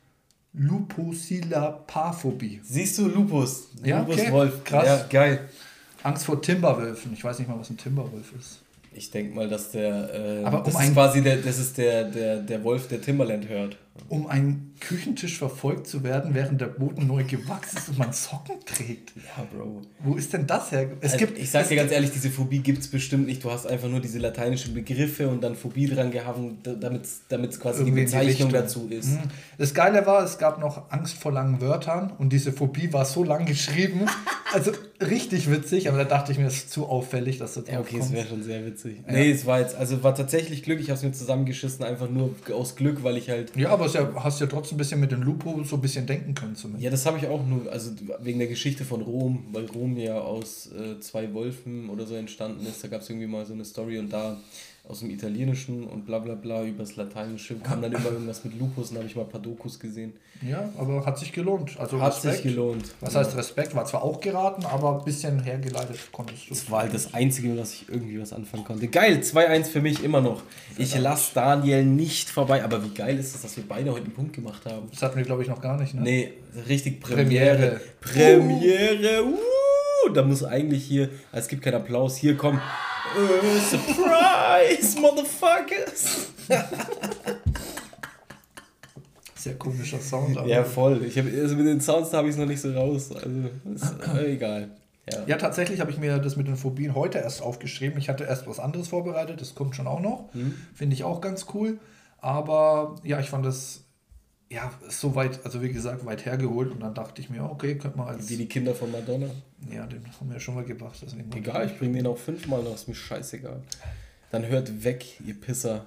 Lupusilla-Paphobie. 0.54 2.60
Siehst 2.62 2.98
du, 2.98 3.08
Lupus. 3.08 3.68
Ja, 3.82 4.00
Lupus 4.00 4.18
okay. 4.18 4.32
Wolf. 4.32 4.62
Krass. 4.64 4.86
Ja, 4.86 5.06
geil. 5.08 5.48
Angst 6.02 6.26
vor 6.26 6.42
Timberwölfen. 6.42 7.12
Ich 7.12 7.24
weiß 7.24 7.38
nicht 7.38 7.48
mal, 7.48 7.58
was 7.58 7.70
ein 7.70 7.76
Timberwolf 7.76 8.32
ist. 8.38 8.60
Ich 8.94 9.11
denke 9.11 9.35
mal, 9.35 9.48
dass 9.48 9.70
der. 9.70 10.40
Äh, 10.40 10.44
Aber 10.44 10.59
um 10.59 10.64
das 10.64 10.74
ist 10.74 10.81
ein- 10.81 10.92
quasi 10.92 11.22
der, 11.22 11.37
das 11.38 11.59
ist 11.59 11.78
der, 11.78 12.05
der, 12.05 12.37
der 12.40 12.62
Wolf, 12.64 12.88
der 12.88 13.00
Timberland 13.00 13.48
hört. 13.48 13.76
Um 14.09 14.26
einen 14.26 14.74
Küchentisch 14.81 15.37
verfolgt 15.38 15.87
zu 15.87 16.02
werden, 16.02 16.35
während 16.35 16.61
der 16.62 16.66
Boden 16.66 17.07
neu 17.07 17.24
gewachsen 17.24 17.76
ist 17.76 17.88
und 17.90 17.98
man 17.98 18.11
Socken 18.12 18.57
trägt. 18.64 19.12
Ja, 19.16 19.44
Bro. 19.52 19.83
Wo 20.00 20.14
ist 20.14 20.33
denn 20.33 20.46
das 20.46 20.72
her? 20.72 20.88
Es 21.00 21.12
Also, 21.12 21.26
gibt, 21.26 21.38
ich 21.38 21.50
sag 21.50 21.68
dir 21.68 21.76
ganz 21.76 21.92
ehrlich, 21.92 22.11
diese 22.11 22.31
Phobie 22.31 22.61
gibt 22.61 22.78
es 22.78 22.88
bestimmt 22.88 23.26
nicht. 23.26 23.44
Du 23.44 23.50
hast 23.50 23.66
einfach 23.66 23.88
nur 23.88 24.00
diese 24.00 24.18
lateinischen 24.18 24.72
Begriffe 24.72 25.28
und 25.28 25.42
dann 25.42 25.55
Phobie 25.57 25.87
dran 25.88 26.11
gehabt, 26.11 26.38
damit 26.64 27.05
es 27.05 27.61
quasi 27.61 27.85
die 27.85 27.90
die 27.90 28.00
Bezeichnung 28.02 28.28
Richtung. 28.28 28.52
dazu 28.52 28.88
ist. 28.88 29.11
Mhm. 29.11 29.18
Das 29.59 29.74
Geile 29.74 30.07
war, 30.07 30.24
es 30.24 30.38
gab 30.38 30.59
noch 30.59 30.90
Angst 30.90 31.14
vor 31.18 31.33
langen 31.33 31.61
Wörtern 31.61 32.12
und 32.18 32.33
diese 32.33 32.52
Phobie 32.52 32.90
war 32.94 33.05
so 33.05 33.24
lang 33.24 33.44
geschrieben, 33.44 34.07
Also 34.52 34.72
richtig 35.00 35.50
witzig, 35.50 35.88
aber 35.88 35.98
da 35.98 36.04
dachte 36.04 36.32
ich 36.32 36.38
mir, 36.38 36.46
es 36.46 36.54
ist 36.54 36.70
zu 36.70 36.86
auffällig, 36.86 37.38
dass 37.38 37.54
das 37.54 37.68
Ja, 37.68 37.80
okay, 37.80 37.98
es 38.00 38.12
wäre 38.12 38.26
schon 38.26 38.42
sehr 38.42 38.64
witzig. 38.66 38.98
Nee, 39.08 39.30
es 39.30 39.46
war 39.46 39.60
jetzt, 39.60 39.74
also 39.74 40.02
war 40.02 40.14
tatsächlich 40.14 40.62
Glück, 40.62 40.80
ich 40.80 40.88
habe 40.88 40.96
es 40.96 41.02
mir 41.02 41.12
zusammengeschissen, 41.12 41.84
einfach 41.84 42.08
nur 42.10 42.34
aus 42.52 42.76
Glück, 42.76 43.02
weil 43.02 43.16
ich 43.16 43.30
halt. 43.30 43.56
Ja, 43.56 43.70
aber 43.70 43.86
es 43.86 43.94
ja, 43.94 44.12
hast 44.22 44.40
ja 44.40 44.46
trotzdem 44.46 44.76
ein 44.76 44.78
bisschen 44.78 45.00
mit 45.00 45.12
dem 45.12 45.22
Lupo 45.22 45.62
so 45.64 45.76
ein 45.76 45.82
bisschen 45.82 46.06
denken 46.06 46.34
können 46.34 46.54
zumindest. 46.54 46.84
Ja, 46.84 46.90
das 46.90 47.06
habe 47.06 47.18
ich 47.18 47.26
auch 47.26 47.44
nur, 47.46 47.70
also 47.70 47.92
wegen 48.20 48.38
der 48.38 48.48
Geschichte 48.48 48.84
von 48.84 49.00
Rom, 49.00 49.46
weil 49.52 49.66
Rom 49.66 49.96
ja 49.96 50.20
aus 50.20 50.70
äh, 50.72 51.00
zwei 51.00 51.32
Wolfen 51.32 51.88
oder 51.88 52.06
so 52.06 52.14
entstanden 52.14 52.66
ist. 52.66 52.84
Da 52.84 52.88
gab 52.88 53.00
es 53.00 53.10
irgendwie 53.10 53.26
mal 53.26 53.46
so 53.46 53.54
eine 53.54 53.64
Story 53.64 53.98
und 53.98 54.12
da 54.12 54.38
aus 54.85 54.99
dem 54.99 55.11
Italienischen 55.11 55.85
und 55.85 56.07
bla 56.07 56.18
bla 56.18 56.35
bla 56.35 56.64
übers 56.64 56.97
Lateinische 56.97 57.55
kam 57.61 57.81
dann 57.81 57.92
immer 57.92 58.07
irgendwas 58.11 58.45
mit 58.45 58.59
Lupus 58.59 58.90
und 58.90 58.97
habe 58.97 59.07
ich 59.07 59.14
mal 59.14 59.23
ein 59.23 59.29
paar 59.29 59.40
Dokus 59.40 59.79
gesehen. 59.79 60.12
Ja, 60.42 60.68
aber 60.77 61.07
hat 61.07 61.18
sich 61.18 61.33
gelohnt. 61.33 61.79
Also 61.79 62.01
Hat 62.01 62.14
Respekt. 62.14 62.35
sich 62.35 62.42
gelohnt. 62.42 62.85
Was 63.01 63.14
heißt 63.14 63.37
Respekt? 63.37 63.77
War 63.77 63.85
zwar 63.87 64.03
auch 64.03 64.21
geraten, 64.21 64.66
aber 64.66 64.99
ein 64.99 65.05
bisschen 65.05 65.40
hergeleitet 65.40 65.99
konntest 66.11 66.47
du. 66.47 66.49
Das 66.51 66.68
war 66.68 66.81
halt 66.83 66.92
das 66.92 67.14
Einzige, 67.14 67.57
was 67.57 67.75
ich 67.75 67.88
irgendwie 67.88 68.21
was 68.21 68.33
anfangen 68.33 68.64
konnte. 68.64 68.88
Geil, 68.88 69.21
2-1 69.23 69.66
für 69.66 69.81
mich 69.81 70.03
immer 70.03 70.21
noch. 70.21 70.42
Ich 70.77 70.99
lasse 70.99 71.33
Daniel 71.35 71.85
nicht 71.85 72.29
vorbei. 72.29 72.64
Aber 72.64 72.85
wie 72.85 72.90
geil 72.90 73.18
ist 73.18 73.37
es, 73.37 73.42
dass 73.42 73.57
wir 73.57 73.64
beide 73.66 73.92
heute 73.92 74.07
einen 74.07 74.14
Punkt 74.14 74.33
gemacht 74.33 74.66
haben? 74.66 74.88
Das 74.90 75.01
hatten 75.03 75.16
wir, 75.16 75.25
glaube 75.25 75.42
ich, 75.42 75.49
noch 75.49 75.61
gar 75.61 75.79
nicht, 75.79 75.95
ne? 75.95 76.03
Nee, 76.03 76.33
richtig 76.68 77.01
Premiere. 77.01 77.81
Premiere. 78.01 78.40
Premiere. 78.51 79.25
Uh, 79.27 80.12
da 80.12 80.23
muss 80.23 80.42
eigentlich 80.42 80.85
hier, 80.85 81.09
es 81.31 81.47
gibt 81.47 81.62
keinen 81.62 81.77
Applaus, 81.77 82.16
hier 82.16 82.37
komm. 82.37 82.57
Äh, 82.57 83.77
surprise, 84.62 85.01
Motherfuckers. 85.01 86.29
Sehr 89.35 89.55
komischer 89.55 90.01
Sound. 90.01 90.38
Aber 90.38 90.46
Ja, 90.46 90.62
voll. 90.64 91.05
Ich 91.05 91.18
hab, 91.18 91.27
also 91.27 91.57
mit 91.57 91.66
den 91.66 91.81
Sounds 91.81 92.12
habe 92.12 92.29
ich 92.29 92.35
es 92.35 92.38
noch 92.38 92.46
nicht 92.46 92.61
so 92.61 92.72
raus. 92.72 93.11
Also, 93.12 93.51
ist 93.75 94.14
äh, 94.14 94.35
egal. 94.35 94.70
Ja. 95.11 95.25
Ja, 95.27 95.37
tatsächlich 95.37 95.81
habe 95.81 95.90
ich 95.90 95.98
mir 95.98 96.18
das 96.18 96.37
mit 96.37 96.46
den 96.46 96.57
Phobien 96.57 96.94
heute 96.94 97.18
erst 97.18 97.42
aufgeschrieben. 97.42 97.98
Ich 97.98 98.09
hatte 98.09 98.22
erst 98.25 98.46
was 98.46 98.61
anderes 98.61 98.88
vorbereitet, 98.88 99.40
das 99.40 99.57
kommt 99.57 99.75
schon 99.75 99.88
auch 99.88 100.01
noch. 100.01 100.33
Hm? 100.33 100.55
Finde 100.75 100.94
ich 100.94 101.03
auch 101.03 101.20
ganz 101.20 101.46
cool. 101.55 101.81
Aber 102.18 102.94
ja, 103.03 103.18
ich 103.18 103.31
fand 103.31 103.44
das 103.44 103.83
ja 104.48 104.70
so 104.88 105.16
weit, 105.16 105.40
also 105.44 105.61
wie 105.61 105.72
gesagt, 105.72 106.05
weit 106.07 106.25
hergeholt 106.25 106.70
und 106.70 106.81
dann 106.81 106.94
dachte 106.94 107.20
ich 107.20 107.31
mir, 107.31 107.42
okay, 107.42 107.77
könnte 107.77 107.98
man 107.98 108.09
als. 108.09 108.29
Wie 108.29 108.37
die 108.37 108.46
Kinder 108.46 108.77
von 108.77 108.92
Madonna. 108.92 109.27
Ja, 109.72 109.87
den 109.87 110.05
haben 110.05 110.29
wir 110.29 110.35
ja 110.35 110.40
schon 110.40 110.55
mal 110.55 110.64
gebracht. 110.64 110.96
Deswegen 111.03 111.33
Egal, 111.33 111.66
ich 111.66 111.77
bringe 111.77 111.96
den 111.96 112.07
auch 112.07 112.18
fünfmal 112.18 112.62
noch, 112.62 112.75
ist 112.75 112.87
mir 112.87 112.94
scheißegal. 112.94 113.61
Dann 114.33 114.47
hört 114.47 114.83
weg, 114.83 115.05
ihr 115.27 115.35
Pisser. 115.35 115.85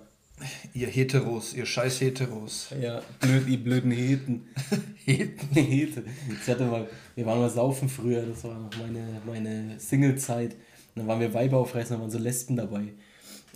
Ihr 0.75 0.87
Heteros, 0.87 1.53
ihr 1.55 1.65
scheiß 1.65 2.01
Heteros. 2.01 2.67
Ja, 2.79 3.01
blöd, 3.19 3.47
ihr 3.47 3.57
blöden 3.57 3.89
Heten. 3.89 4.47
Heten. 5.03 5.47
Hete. 5.53 6.03
Ich 6.29 6.47
hatte 6.47 6.65
mal, 6.65 6.87
wir 7.15 7.25
waren 7.25 7.39
mal 7.39 7.49
saufen 7.49 7.89
früher, 7.89 8.21
das 8.21 8.43
war 8.43 8.59
noch 8.59 8.69
meine, 8.77 9.19
meine 9.25 9.79
Single-Zeit. 9.79 10.51
Und 10.53 10.59
dann 10.95 11.07
waren 11.07 11.21
wir 11.21 11.33
Weiber 11.33 11.57
aufreißen, 11.57 11.95
da 11.95 12.01
waren 12.01 12.11
so 12.11 12.19
Lesben 12.19 12.55
dabei. 12.55 12.93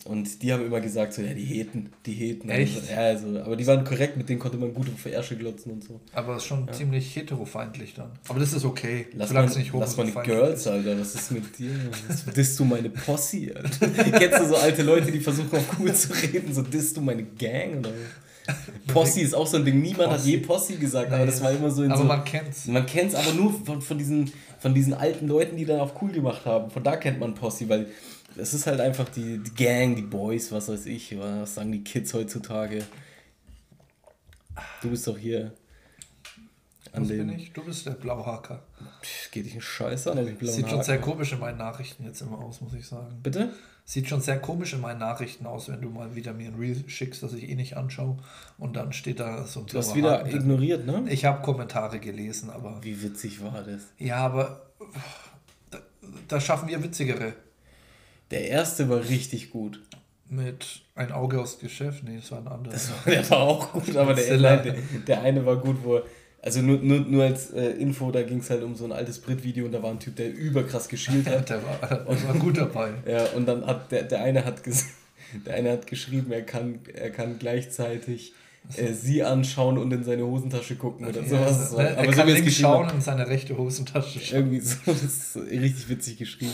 Und 0.06 0.42
die 0.42 0.54
haben 0.54 0.66
immer 0.66 0.80
gesagt, 0.80 1.14
so, 1.14 1.22
ja, 1.22 1.34
die 1.34 1.44
Heten, 1.44 1.92
die 2.06 2.14
Heten. 2.14 2.50
Echt? 2.50 2.90
Ja, 2.90 2.98
also, 2.98 3.28
aber 3.40 3.56
die 3.56 3.66
waren 3.68 3.84
korrekt, 3.84 4.18
mit 4.18 4.30
denen 4.30 4.40
konnte 4.40 4.58
man 4.58 4.74
gut 4.74 4.88
auf 4.94 5.06
Ärsche 5.06 5.36
glotzen 5.36 5.74
und 5.74 5.84
so. 5.84 6.00
Aber 6.14 6.38
ist 6.38 6.46
schon 6.46 6.72
ziemlich 6.74 7.16
heterofeindlich 7.16 7.94
dann. 7.96 8.12
Aber 8.28 8.40
das 8.40 8.54
ist 8.54 8.66
okay. 8.66 9.08
Lass 9.14 9.32
mal, 9.34 9.46
nicht 9.48 9.74
hoch 9.74 9.80
lass 9.80 9.98
mal 9.98 10.06
die 10.06 10.14
Girls. 10.14 10.68
Alter, 10.68 11.00
was 11.00 11.16
ist 11.16 11.32
mit 11.32 11.58
dir? 11.58 11.72
Was 12.08 12.26
disst 12.26 12.60
du 12.60 12.66
meine 12.66 12.90
Posse, 12.90 13.54
Alter? 13.56 13.88
Kennst 14.20 14.40
du 14.40 14.48
so 14.48 14.56
alte 14.56 14.84
Leute, 14.84 15.12
die 15.12 15.20
versuchen 15.20 15.52
auf 15.58 15.80
cool 15.80 15.94
zu 15.94 16.14
reden, 16.14 16.54
so 16.54 16.62
disst 16.62 16.98
du 16.98 17.02
meine 17.02 17.24
Gang 17.24 17.80
oder? 17.80 17.92
Posse 18.88 19.22
ist 19.22 19.36
auch 19.36 19.46
so 19.46 19.58
ein 19.58 19.66
Ding, 19.66 19.80
niemand 19.82 20.10
hat 20.10 20.18
Posse. 20.18 20.30
je 20.30 20.38
Posse 20.38 20.76
gesagt, 20.78 21.12
aber 21.12 21.20
Nee. 21.20 21.26
das 21.32 21.42
war 21.44 21.52
immer 21.52 21.70
so 21.70 21.84
in 21.84 21.92
Aber 21.92 22.02
so... 22.02 22.08
man 22.08 22.24
kennt's. 22.24 22.66
Man 22.68 22.86
kennt 22.86 23.14
es 23.14 23.16
aber 23.16 23.34
nur 23.34 23.54
von, 23.54 23.82
von, 23.82 23.98
diesen, 23.98 24.32
von 24.60 24.74
diesen 24.74 24.94
alten 24.94 25.28
Leuten, 25.28 25.56
die 25.56 25.66
dann 25.66 25.80
auf 25.80 26.02
cool 26.02 26.12
gemacht 26.12 26.46
haben. 26.46 26.72
Von 26.72 26.84
da 26.84 26.96
kennt 26.96 27.20
man 27.20 27.36
Posse, 27.36 27.70
weil 27.70 27.88
es 28.40 28.54
ist 28.54 28.68
halt 28.68 28.80
einfach 28.80 29.10
die, 29.10 29.38
die 29.38 29.54
Gang, 29.54 29.96
die 29.96 30.02
Boys, 30.02 30.52
was 30.52 30.70
weiß 30.70 30.86
ich, 30.88 31.18
was 31.20 31.56
sagen 31.56 31.72
die 31.72 31.84
Kids 31.84 32.14
heutzutage. 32.14 32.84
Du 34.82 34.90
bist 34.90 35.08
doch 35.08 35.18
hier 35.18 35.54
an 36.92 37.04
Was 37.04 37.10
bin 37.10 37.30
ich? 37.30 37.54
Du 37.54 37.64
bist 37.64 37.86
der 37.86 37.92
Blauhaker. 37.92 38.64
Pff, 39.04 39.32
geht 39.32 39.46
dich 39.46 39.54
einen 39.54 39.62
Scheiß 39.62 40.08
an, 40.08 40.20
ob 40.20 40.28
ich 40.28 40.38
blauen 40.38 40.54
Sieht 40.54 40.70
schon 40.70 40.84
sehr 40.84 41.00
komisch 41.00 41.32
in 41.32 41.40
meinen 41.40 41.58
Nachrichten 41.58 42.04
jetzt 42.04 42.22
immer 42.22 42.40
aus, 42.40 42.62
muss 42.62 42.74
ich 42.74 42.88
sagen. 42.88 43.20
Bitte? 43.22 43.54
Sieht 43.86 44.08
schon 44.08 44.22
sehr 44.22 44.40
komisch 44.40 44.74
in 44.74 44.82
meinen 44.82 45.00
Nachrichten 45.00 45.46
aus, 45.46 45.70
wenn 45.70 45.82
du 45.82 45.90
mal 45.90 46.16
wieder 46.16 46.34
mir 46.34 46.50
ein 46.50 46.56
Reel 46.56 46.88
schickst, 46.88 47.24
das 47.24 47.34
ich 47.34 47.50
eh 47.50 47.56
nicht 47.56 47.76
anschaue. 47.78 48.18
Und 48.58 48.76
dann 48.76 48.94
steht 48.94 49.20
da 49.20 49.46
so 49.46 49.62
ein 49.62 49.66
Du 49.68 49.78
hast 49.78 49.96
wieder 49.96 50.20
Haken 50.20 50.36
ignoriert, 50.36 50.86
ne? 50.86 51.06
Ich 51.10 51.26
habe 51.26 51.42
Kommentare 51.42 52.00
gelesen, 52.00 52.50
aber. 52.50 52.84
Wie 52.84 53.02
witzig 53.02 53.44
war 53.44 53.64
das? 53.64 53.88
Ja, 53.98 54.18
aber. 54.18 54.70
Da, 55.72 55.80
da 56.28 56.40
schaffen 56.40 56.70
wir 56.70 56.84
witzigere. 56.84 57.34
Der 58.32 58.48
erste 58.48 58.90
war 58.90 59.08
richtig 59.10 59.50
gut. 59.52 59.82
Mit 60.30 60.82
ein 60.96 61.12
Auge 61.12 61.40
aufs 61.42 61.58
Geschäft. 61.60 62.04
Nee, 62.04 62.18
das 62.18 62.32
war 62.32 62.40
ein 62.40 62.48
anderer. 62.48 62.74
Das 62.74 62.90
war, 62.92 63.12
der 63.12 63.30
war 63.32 63.40
auch 63.40 63.72
gut, 63.74 63.96
aber 63.96 64.14
der, 64.14 64.38
nein, 64.38 64.64
der, 64.64 64.76
der 65.08 65.22
eine 65.24 65.46
war 65.46 65.58
gut, 65.58 65.78
wo 65.84 65.96
er- 65.96 66.04
also 66.42 66.62
nur, 66.62 66.78
nur, 66.78 67.00
nur 67.00 67.24
als 67.26 67.52
äh, 67.52 67.72
Info, 67.72 68.12
da 68.12 68.22
ging 68.22 68.40
es 68.40 68.50
halt 68.50 68.64
um 68.64 68.74
so 68.76 68.86
ein 68.86 68.94
altes 68.94 69.20
Brit-Video 69.20 69.66
und 69.66 69.74
da 69.74 69.84
war 69.84 69.90
ein 69.92 70.00
Typ, 70.00 70.16
der 70.16 70.32
überkrass 70.34 70.88
geschielt 70.88 71.28
hat. 71.28 71.50
der, 71.50 71.62
war, 71.66 71.80
der 71.88 72.06
war 72.28 72.34
gut 72.36 72.58
dabei. 72.58 72.92
Ja, 73.06 73.26
und 73.36 73.46
dann 73.48 73.66
hat 73.66 73.92
der, 73.92 74.04
der 74.04 74.22
eine 74.22 74.46
hat 74.46 74.62
der 75.46 75.54
eine 75.56 75.72
hat 75.72 75.88
geschrieben, 75.88 76.32
er 76.32 76.44
kann, 76.44 76.80
er 76.94 77.10
kann 77.10 77.40
gleichzeitig 77.40 78.34
äh, 78.78 78.94
sie 78.94 79.24
anschauen 79.24 79.78
und 79.78 79.92
in 79.92 80.04
seine 80.04 80.26
Hosentasche 80.26 80.76
gucken 80.76 81.08
oder 81.08 81.24
sowas. 81.26 81.74
Ja, 81.76 81.84
er 81.84 81.98
Aber 81.98 82.06
so 82.06 82.12
kann 82.18 82.28
wie 82.28 82.32
er 82.32 82.36
links 82.36 82.46
geschrieben 82.46 82.70
schauen 82.72 82.88
und 82.88 82.94
in 82.94 83.02
seine 83.02 83.28
rechte 83.28 83.58
Hosentasche 83.58 84.20
schauen. 84.20 84.38
irgendwie 84.38 84.60
so, 84.62 84.76
das 84.86 85.04
ist 85.04 85.34
so 85.34 85.40
richtig 85.42 85.90
witzig 85.90 86.18
geschrieben. 86.20 86.54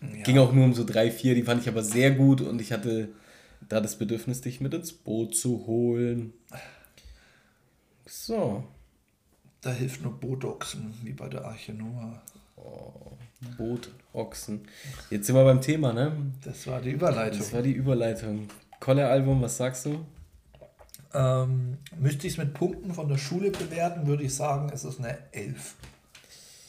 Ja. 0.00 0.22
Ging 0.24 0.38
auch 0.38 0.52
nur 0.52 0.64
um 0.64 0.74
so 0.74 0.84
drei, 0.84 1.10
vier, 1.10 1.34
die 1.34 1.42
fand 1.42 1.62
ich 1.62 1.68
aber 1.68 1.82
sehr 1.82 2.10
gut 2.10 2.40
und 2.40 2.60
ich 2.60 2.72
hatte 2.72 3.08
da 3.68 3.80
das 3.80 3.96
Bedürfnis, 3.96 4.40
dich 4.40 4.60
mit 4.60 4.74
ins 4.74 4.92
Boot 4.92 5.34
zu 5.34 5.66
holen. 5.66 6.32
So, 8.06 8.64
Da 9.60 9.72
hilft 9.72 10.02
nur 10.02 10.12
Botoxen, 10.12 10.94
wie 11.02 11.12
bei 11.12 11.28
der 11.28 11.44
Arche 11.44 11.72
Noah. 11.72 12.22
Boot, 13.56 13.90
Ochsen. 14.12 14.62
Jetzt 15.10 15.26
sind 15.26 15.36
wir 15.36 15.44
beim 15.44 15.60
Thema, 15.60 15.92
ne? 15.92 16.12
Das 16.44 16.66
war 16.66 16.80
die 16.80 16.90
Überleitung. 16.90 17.38
Das 17.38 17.52
war 17.52 17.62
die 17.62 17.72
Überleitung. 17.72 18.48
Koller-Album, 18.80 19.42
was 19.42 19.56
sagst 19.56 19.86
du? 19.86 20.04
Ähm, 21.14 21.78
müsste 21.98 22.26
ich 22.26 22.34
es 22.34 22.38
mit 22.38 22.54
Punkten 22.54 22.92
von 22.92 23.08
der 23.08 23.18
Schule 23.18 23.50
bewerten, 23.50 24.06
würde 24.06 24.24
ich 24.24 24.34
sagen, 24.34 24.70
es 24.72 24.84
ist 24.84 24.98
eine 24.98 25.18
11. 25.32 25.74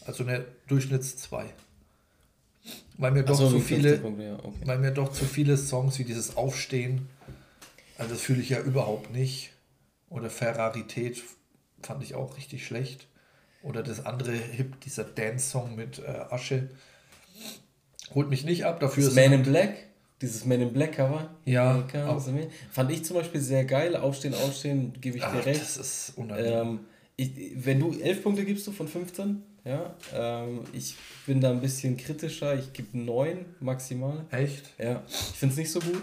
Also 0.05 0.23
eine 0.23 0.45
Durchschnitts 0.67 1.17
2. 1.17 1.45
Weil 2.97 3.11
mir 3.11 3.23
doch 3.23 3.35
so, 3.35 3.49
zu 3.49 3.55
wie 3.55 3.61
50 3.61 3.77
viele, 3.77 3.97
Punkte, 3.97 4.23
ja, 4.23 4.39
okay. 4.39 4.59
weil 4.65 4.79
mir 4.79 4.91
doch 4.91 5.11
zu 5.11 5.25
viele 5.25 5.57
Songs 5.57 5.99
wie 5.99 6.03
dieses 6.03 6.35
Aufstehen, 6.35 7.07
also 7.97 8.13
das 8.13 8.21
fühle 8.21 8.41
ich 8.41 8.49
ja 8.49 8.59
überhaupt 8.59 9.11
nicht. 9.13 9.51
Oder 10.09 10.29
Ferrarität 10.29 11.21
fand 11.81 12.03
ich 12.03 12.15
auch 12.15 12.37
richtig 12.37 12.65
schlecht. 12.65 13.07
Oder 13.61 13.83
das 13.83 14.05
andere 14.05 14.31
Hip, 14.31 14.79
dieser 14.81 15.03
Dance-Song 15.03 15.75
mit 15.75 15.99
äh, 15.99 16.07
Asche. 16.29 16.69
Holt 18.15 18.29
mich 18.29 18.45
nicht 18.45 18.65
ab, 18.65 18.79
dafür 18.79 19.03
Das 19.03 19.15
Man 19.15 19.33
in 19.33 19.43
Black, 19.43 19.75
dieses 20.21 20.45
Man 20.45 20.61
in 20.61 20.71
Black 20.71 20.93
Cover. 20.93 21.35
Ja. 21.45 21.83
Fand 22.71 22.91
ich 22.91 23.03
zum 23.03 23.17
Beispiel 23.17 23.41
sehr 23.41 23.65
geil. 23.65 23.95
Aufstehen, 23.95 24.33
aufstehen, 24.33 24.93
gebe 25.01 25.17
ich 25.17 25.23
Ach, 25.23 25.33
dir 25.33 25.45
recht. 25.45 25.59
das 25.59 25.77
ist 25.77 26.13
unangenehm. 26.17 26.53
Ähm, 26.53 26.79
ich, 27.17 27.31
wenn 27.55 27.79
du 27.79 27.99
11 27.99 28.23
Punkte 28.23 28.45
gibst 28.45 28.65
du 28.67 28.71
von 28.71 28.87
15, 28.87 29.41
ja, 29.67 29.93
ähm, 30.15 30.61
ich 30.71 30.95
bin 31.25 31.41
da 31.41 31.51
ein 31.51 31.59
bisschen 31.59 31.97
kritischer. 31.97 32.55
Ich 32.55 32.71
gebe 32.71 32.97
9 32.97 33.45
maximal. 33.59 34.25
Echt? 34.31 34.63
Ja, 34.79 35.03
ich 35.07 35.37
finde 35.37 35.53
es 35.53 35.57
nicht 35.57 35.71
so 35.71 35.79
gut. 35.79 36.01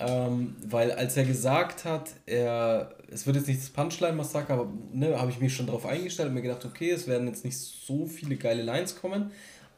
Ähm, 0.00 0.54
weil 0.64 0.92
als 0.92 1.16
er 1.16 1.24
gesagt 1.24 1.84
hat, 1.84 2.10
er, 2.24 2.94
es 3.10 3.26
wird 3.26 3.36
jetzt 3.36 3.48
nicht 3.48 3.60
das 3.60 3.70
Punchline-Massaker, 3.70 4.54
aber 4.54 4.72
ne, 4.92 5.20
habe 5.20 5.30
ich 5.30 5.40
mich 5.40 5.54
schon 5.54 5.66
darauf 5.66 5.84
eingestellt 5.86 6.28
und 6.28 6.34
mir 6.34 6.42
gedacht, 6.42 6.64
okay, 6.64 6.90
es 6.92 7.08
werden 7.08 7.26
jetzt 7.26 7.44
nicht 7.44 7.58
so 7.58 8.06
viele 8.06 8.36
geile 8.36 8.62
Lines 8.62 9.00
kommen, 9.00 9.32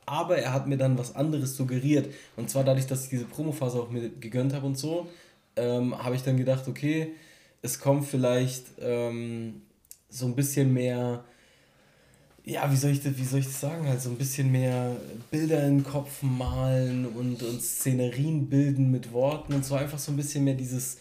aber 0.04 0.36
er 0.36 0.52
hat 0.52 0.66
mir 0.66 0.76
dann 0.76 0.98
was 0.98 1.16
anderes 1.16 1.56
suggeriert. 1.56 2.12
Und 2.36 2.50
zwar 2.50 2.64
dadurch, 2.64 2.86
dass 2.86 3.04
ich 3.04 3.10
diese 3.10 3.24
Promophase 3.24 3.80
auch 3.80 3.90
mir 3.90 4.10
gegönnt 4.10 4.52
habe 4.52 4.66
und 4.66 4.76
so, 4.76 5.08
ähm, 5.56 5.96
habe 5.98 6.16
ich 6.16 6.22
dann 6.22 6.36
gedacht, 6.36 6.68
okay, 6.68 7.14
es 7.62 7.80
kommt 7.80 8.06
vielleicht 8.06 8.66
ähm, 8.78 9.62
so 10.10 10.26
ein 10.26 10.34
bisschen 10.34 10.74
mehr, 10.74 11.24
ja, 12.44 12.70
wie 12.70 12.76
soll 12.76 12.90
ich 12.90 13.02
das, 13.02 13.16
wie 13.16 13.24
soll 13.24 13.40
ich 13.40 13.46
das 13.46 13.60
sagen? 13.60 13.86
Halt 13.86 14.00
so 14.00 14.10
ein 14.10 14.16
bisschen 14.16 14.50
mehr 14.50 14.96
Bilder 15.30 15.66
in 15.66 15.78
den 15.78 15.84
Kopf 15.84 16.22
malen 16.22 17.06
und, 17.06 17.42
und 17.42 17.62
Szenerien 17.62 18.48
bilden 18.48 18.90
mit 18.90 19.12
Worten 19.12 19.52
und 19.54 19.64
so 19.64 19.74
einfach 19.74 19.98
so 19.98 20.12
ein 20.12 20.16
bisschen 20.16 20.44
mehr 20.44 20.54
dieses, 20.54 20.98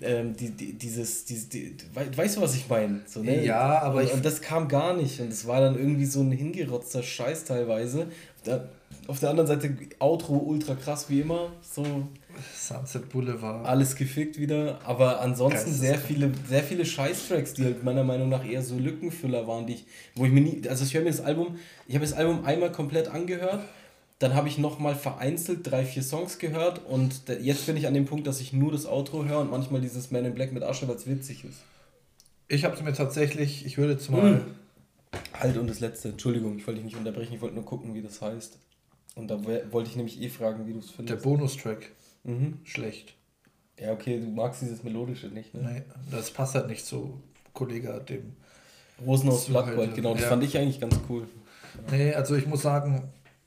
ähm, 0.00 0.34
die, 0.36 0.50
die, 0.50 0.72
dieses, 0.72 1.24
dieses 1.24 1.48
die, 1.48 1.74
wei- 1.94 2.08
weißt 2.16 2.36
du, 2.36 2.40
was 2.40 2.54
ich 2.54 2.68
meine? 2.68 3.00
So, 3.06 3.20
ne? 3.22 3.44
Ja, 3.44 3.80
aber 3.82 3.98
und, 4.00 4.04
ich- 4.06 4.12
und 4.12 4.24
das 4.24 4.40
kam 4.40 4.68
gar 4.68 4.94
nicht 4.96 5.20
und 5.20 5.28
es 5.32 5.46
war 5.46 5.60
dann 5.60 5.78
irgendwie 5.78 6.06
so 6.06 6.20
ein 6.20 6.32
hingerotzter 6.32 7.02
Scheiß 7.02 7.44
teilweise. 7.44 8.06
Da, 8.44 8.68
auf 9.06 9.20
der 9.20 9.30
anderen 9.30 9.46
Seite 9.46 9.76
Outro 9.98 10.36
ultra 10.36 10.74
krass 10.74 11.06
wie 11.10 11.20
immer, 11.20 11.50
so 11.62 11.84
Sunset 12.56 13.08
Boulevard. 13.10 13.66
Alles 13.66 13.94
gefickt 13.96 14.38
wieder, 14.38 14.80
aber 14.84 15.20
ansonsten 15.20 15.70
Geisteskrank. 15.70 15.80
sehr 15.92 15.98
viele, 15.98 16.30
sehr 16.48 16.62
viele 16.62 16.84
Scheißtracks, 16.86 17.54
die 17.54 17.64
halt 17.64 17.84
meiner 17.84 18.02
Meinung 18.04 18.28
nach 18.28 18.44
eher 18.46 18.62
so 18.62 18.76
Lückenfüller 18.78 19.46
waren, 19.46 19.66
die 19.66 19.74
ich, 19.74 19.84
wo 20.14 20.24
ich 20.24 20.32
mir 20.32 20.40
nie, 20.40 20.62
also 20.68 20.84
ich 20.84 20.94
höre 20.94 21.02
mir 21.02 21.10
das 21.10 21.20
Album, 21.20 21.56
ich 21.86 21.94
habe 21.94 22.04
das 22.04 22.14
Album 22.14 22.44
einmal 22.44 22.72
komplett 22.72 23.08
angehört, 23.08 23.60
dann 24.18 24.34
habe 24.34 24.48
ich 24.48 24.58
nochmal 24.58 24.94
vereinzelt 24.94 25.60
drei, 25.70 25.84
vier 25.84 26.02
Songs 26.02 26.38
gehört 26.38 26.84
und 26.86 27.22
jetzt 27.40 27.66
bin 27.66 27.76
ich 27.76 27.86
an 27.86 27.94
dem 27.94 28.06
Punkt, 28.06 28.26
dass 28.26 28.40
ich 28.40 28.52
nur 28.52 28.72
das 28.72 28.86
Outro 28.86 29.24
höre 29.24 29.40
und 29.40 29.50
manchmal 29.50 29.80
dieses 29.80 30.10
Man 30.10 30.24
in 30.24 30.34
Black 30.34 30.52
mit 30.52 30.62
Asche, 30.62 30.86
weil 30.88 30.96
es 30.96 31.06
witzig 31.06 31.44
ist. 31.44 31.58
Ich 32.48 32.64
habe 32.64 32.74
es 32.76 32.82
mir 32.82 32.92
tatsächlich, 32.92 33.66
ich 33.66 33.78
würde 33.78 33.94
jetzt 33.94 34.10
mal. 34.10 34.34
Mhm. 34.34 34.44
Halt 35.32 35.56
und 35.56 35.68
das 35.68 35.80
letzte, 35.80 36.08
Entschuldigung, 36.08 36.56
ich 36.58 36.66
wollte 36.66 36.80
dich 36.80 36.86
nicht 36.86 36.96
unterbrechen, 36.96 37.34
ich 37.34 37.40
wollte 37.40 37.54
nur 37.54 37.64
gucken, 37.64 37.94
wie 37.94 38.02
das 38.02 38.20
heißt. 38.20 38.58
Und 39.14 39.28
da 39.28 39.38
wollte 39.70 39.88
ich 39.90 39.96
nämlich 39.96 40.20
eh 40.20 40.28
fragen, 40.28 40.66
wie 40.66 40.72
du 40.72 40.80
es 40.80 40.86
Der 40.86 40.94
findest. 40.96 41.22
Bonustrack. 41.22 41.90
Mhm. 42.24 42.58
Schlecht. 42.64 43.14
Ja, 43.78 43.92
okay, 43.92 44.18
du 44.20 44.26
magst 44.28 44.62
dieses 44.62 44.82
Melodische 44.82 45.28
nicht, 45.28 45.54
ne? 45.54 45.60
Nee, 45.62 45.82
das 46.10 46.30
passt 46.30 46.54
halt 46.54 46.68
nicht 46.68 46.84
so, 46.84 47.20
Kollege, 47.52 48.04
dem. 48.08 48.34
Rosenhaus 49.04 49.46
So 49.46 49.52
Blattgold, 49.52 49.94
genau, 49.94 50.14
das 50.14 50.22
ja. 50.22 50.28
fand 50.28 50.44
ich 50.44 50.56
eigentlich 50.56 50.80
ganz 50.80 50.96
cool. 51.08 51.26
Nee, 51.90 52.14
also 52.14 52.36
ich 52.36 52.46
muss 52.46 52.62
sagen, 52.62 53.02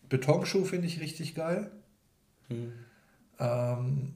Betonschuh 0.09 0.65
finde 0.65 0.87
ich 0.87 0.99
richtig 0.99 1.35
geil. 1.35 1.71
Mhm. 2.49 2.73
Ähm, 3.39 4.15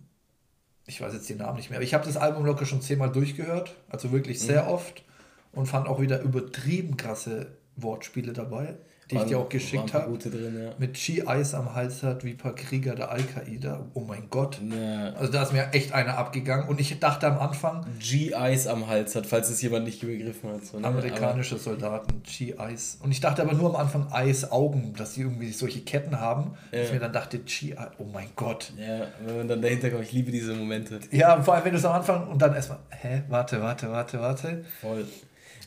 ich 0.86 1.00
weiß 1.00 1.14
jetzt 1.14 1.30
den 1.30 1.38
Namen 1.38 1.58
nicht 1.58 1.70
mehr, 1.70 1.78
aber 1.78 1.86
ich 1.86 1.94
habe 1.94 2.06
das 2.06 2.18
Album 2.18 2.46
locker 2.46 2.66
schon 2.66 2.82
zehnmal 2.82 3.12
durchgehört, 3.12 3.76
also 3.90 4.12
wirklich 4.12 4.40
sehr 4.40 4.68
oft 4.68 5.04
und 5.52 5.68
fand 5.68 5.88
auch 5.88 6.02
wieder 6.02 6.22
übertrieben 6.22 6.98
krasse 6.98 7.58
Wortspiele 7.76 8.34
dabei, 8.34 8.78
die 9.12 9.18
ich 9.18 9.24
dir 9.24 9.38
auch 9.38 9.42
waren 9.42 9.50
geschickt 9.50 9.94
habe. 9.94 10.18
ja. 10.24 10.72
Mit 10.78 10.98
Ski-Eis 10.98 11.54
am 11.54 11.76
Hals 11.76 12.04
hat 12.04 12.24
wie 12.24 12.32
ein 12.32 12.38
paar 12.38 12.56
Krieger 12.56 12.96
der 12.96 13.12
Al-Qaida. 13.12 13.86
Oh 13.94 14.02
mein 14.02 14.30
Gott. 14.30 14.60
Ja. 14.70 15.14
Also 15.14 15.32
da 15.32 15.44
ist 15.44 15.54
mir 15.54 15.72
echt 15.74 15.94
einer 15.94 16.18
abgegangen 16.18 16.68
und 16.68 16.80
ich 16.80 16.98
dachte 17.00 17.28
am 17.28 17.40
Anfang, 17.40 17.86
G-Eis 18.00 18.68
am 18.68 18.88
Hals 18.88 19.16
hat, 19.16 19.26
falls 19.26 19.50
es 19.50 19.62
jemand 19.62 19.86
nicht 19.86 20.02
begriffen 20.02 20.52
hat. 20.52 20.66
So, 20.66 20.80
ne? 20.80 20.88
amerikanische 20.88 21.58
Soldaten, 21.58 22.24
G-Eis. 22.24 23.00
Und 23.02 23.12
ich 23.12 23.20
dachte 23.20 23.42
aber 23.42 23.54
nur 23.54 23.70
am 23.70 23.76
Anfang 23.76 24.12
Eisaugen, 24.12 24.94
dass 24.96 25.14
sie 25.14 25.22
irgendwie 25.22 25.52
solche 25.52 25.82
Ketten 25.82 26.20
haben. 26.20 26.56
Ja. 26.72 26.82
Ich 26.82 26.92
mir 26.92 27.00
dann 27.00 27.14
dachte, 27.14 27.40
G-Eis, 27.40 27.90
oh 27.98 28.06
mein 28.12 28.30
Gott. 28.36 28.72
Aber, 28.76 28.82
ja, 28.82 29.08
wenn 29.26 29.38
man 29.38 29.48
dann 29.48 29.62
dahinter 29.62 29.90
kommt, 29.90 30.04
ich 30.04 30.14
liebe 30.14 30.32
diese 30.32 30.54
Momente. 30.54 31.00
Ja, 31.12 31.42
vor 31.42 31.56
allem 31.56 31.66
wenn 31.66 31.72
du 31.74 31.78
es 31.78 31.86
am 31.86 31.94
Anfang 31.94 32.28
und 32.28 32.42
dann 32.42 32.56
erstmal, 32.56 32.80
hä, 32.90 33.24
warte, 33.28 33.62
warte, 33.62 33.92
warte, 33.92 34.20
warte. 34.20 34.66
Voll. 34.80 35.06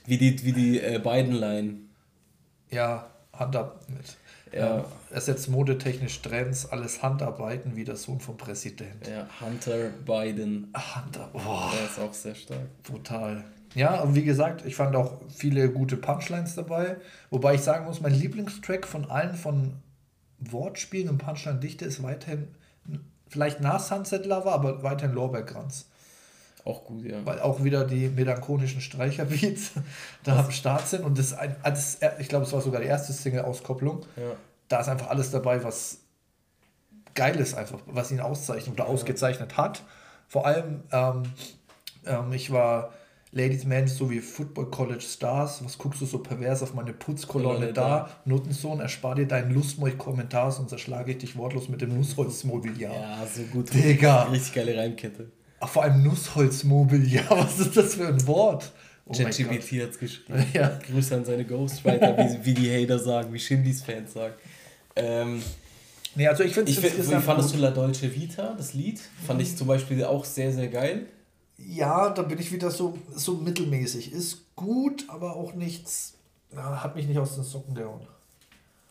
Wie 0.07 0.18
die, 0.18 0.44
wie 0.44 0.52
die 0.52 0.80
äh, 0.80 0.98
Biden-Line. 0.98 1.74
Ja, 2.70 3.07
Hand 3.38 3.56
ab 3.56 3.80
mit. 3.88 4.16
Ja. 4.52 4.84
Ersetzt 5.10 5.48
modetechnisch 5.48 6.22
Trends, 6.22 6.66
alles 6.66 7.02
Handarbeiten 7.02 7.74
wie 7.74 7.84
der 7.84 7.96
Sohn 7.96 8.20
vom 8.20 8.36
Präsident. 8.36 9.08
Ja, 9.08 9.26
Hunter 9.40 9.90
Biden. 10.06 10.68
Ab, 10.72 11.30
boah, 11.32 11.72
Der 11.76 11.86
ist 11.86 11.98
auch 11.98 12.12
sehr 12.12 12.34
stark. 12.36 12.60
brutal. 12.84 13.42
Ja, 13.74 14.00
und 14.02 14.14
wie 14.14 14.22
gesagt, 14.22 14.64
ich 14.64 14.76
fand 14.76 14.94
auch 14.94 15.20
viele 15.28 15.68
gute 15.70 15.96
Punchlines 15.96 16.54
dabei. 16.54 16.96
Wobei 17.30 17.54
ich 17.54 17.62
sagen 17.62 17.86
muss, 17.86 18.00
mein 18.00 18.14
Lieblingstrack 18.14 18.86
von 18.86 19.10
allen 19.10 19.34
von 19.34 19.74
Wortspielen 20.38 21.08
und 21.08 21.18
Punchline-Dichte 21.18 21.84
ist 21.84 22.02
weiterhin, 22.02 22.48
vielleicht 23.28 23.60
nach 23.60 23.80
Sunset 23.80 24.26
Lover, 24.26 24.52
aber 24.52 24.84
weiterhin 24.84 25.14
Lorbeerkranz. 25.16 25.88
Auch 26.64 26.85
gut, 26.85 27.05
ja. 27.05 27.24
weil 27.27 27.40
auch 27.40 27.62
wieder 27.62 27.85
die 27.85 28.09
melancholischen 28.09 28.81
Streicherbeats 28.81 29.72
da 30.24 30.40
am 30.40 30.50
Start 30.50 30.88
sind 30.88 31.05
und 31.05 31.18
das, 31.18 31.35
ein, 31.35 31.55
das 31.62 31.98
ich 32.18 32.29
glaube, 32.29 32.46
es 32.46 32.53
war 32.53 32.62
sogar 32.62 32.81
die 32.81 32.87
erste 32.87 33.12
Single-Auskopplung. 33.12 34.07
ja. 34.16 34.37
Da 34.66 34.81
ist 34.81 34.88
einfach 34.88 35.09
alles 35.09 35.31
dabei, 35.31 35.62
was 35.62 35.98
geil 37.14 37.37
ist, 37.37 37.55
einfach, 37.55 37.81
was 37.87 38.11
ihn 38.11 38.20
auszeichnet 38.20 38.74
oder 38.81 38.88
ausgezeichnet 38.88 39.59
hat. 39.59 39.83
Vor 40.27 40.46
allem, 40.46 40.83
ähm, 40.90 41.22
ähm, 42.07 42.33
ich 42.33 42.50
war 42.50 42.94
Ladies 43.31 43.64
Man 43.64 43.87
so 43.88 44.11
wie 44.11 44.20
Football 44.20 44.70
College 44.70 45.03
Stars. 45.03 45.64
Was 45.64 45.77
guckst 45.77 46.00
du 46.00 46.07
so 46.07 46.20
pervers 46.20 46.62
auf 46.62 46.72
meine 46.72 46.92
Putzkolonne 46.92 47.55
Kolonne 47.57 47.72
da? 47.72 47.88
da. 47.98 48.11
Notensohn, 48.24 48.81
erspar 48.81 49.16
dir 49.16 49.27
deinen 49.27 49.53
Lustmolch-Kommentar, 49.53 50.53
sonst 50.53 50.72
erschlage 50.72 51.12
ich 51.12 51.18
dich 51.18 51.37
wortlos 51.37 51.68
mit 51.68 51.81
dem 51.81 51.96
Nussholzmobiliar. 51.96 52.94
Ja, 52.94 53.27
so 53.27 53.42
gut. 53.42 53.74
Digga. 53.74 54.24
Richtig 54.24 54.55
geile 54.55 54.77
Reimkette. 54.79 55.31
Ach, 55.60 55.68
vor 55.68 55.82
allem 55.84 56.02
Nussholzmobiliar, 56.02 57.30
was 57.30 57.58
ist 57.58 57.76
das 57.76 57.94
für 57.94 58.08
ein 58.08 58.26
Wort? 58.26 58.72
Oh. 59.06 59.12
ChatGPT 59.12 59.82
hat 59.82 59.90
es 59.90 59.98
geschrieben. 59.98 60.44
Ja. 60.52 60.78
Grüße 60.86 61.14
an 61.14 61.24
seine 61.24 61.44
Ghostwriter, 61.44 62.16
wie, 62.16 62.44
wie 62.44 62.54
die 62.54 62.70
Hater 62.70 62.98
sagen, 62.98 63.32
wie 63.32 63.38
Shindys 63.38 63.82
Fans 63.82 64.12
sagen. 64.14 64.34
Ähm, 64.96 65.42
Nee, 66.16 66.28
also 66.28 66.44
ich 66.44 66.54
finde 66.54 66.70
ich 66.70 66.78
es 66.78 66.92
find, 66.92 67.10
wie 67.10 67.20
fandest 67.20 67.50
gut. 67.50 67.58
du 67.58 67.62
La 67.62 67.70
Dolce 67.70 68.14
Vita, 68.14 68.54
das 68.56 68.72
Lied? 68.72 69.00
Fand 69.26 69.42
ich 69.42 69.56
zum 69.56 69.66
Beispiel 69.66 70.04
auch 70.04 70.24
sehr, 70.24 70.52
sehr 70.52 70.68
geil. 70.68 71.06
Ja, 71.58 72.10
da 72.10 72.22
bin 72.22 72.38
ich 72.38 72.52
wieder 72.52 72.70
so, 72.70 72.96
so 73.14 73.34
mittelmäßig. 73.34 74.12
Ist 74.12 74.54
gut, 74.54 75.04
aber 75.08 75.36
auch 75.36 75.54
nichts. 75.54 76.14
Ja, 76.54 76.82
hat 76.82 76.94
mich 76.94 77.08
nicht 77.08 77.18
aus 77.18 77.34
den 77.34 77.42
Socken 77.44 77.74
gehauen. 77.74 78.06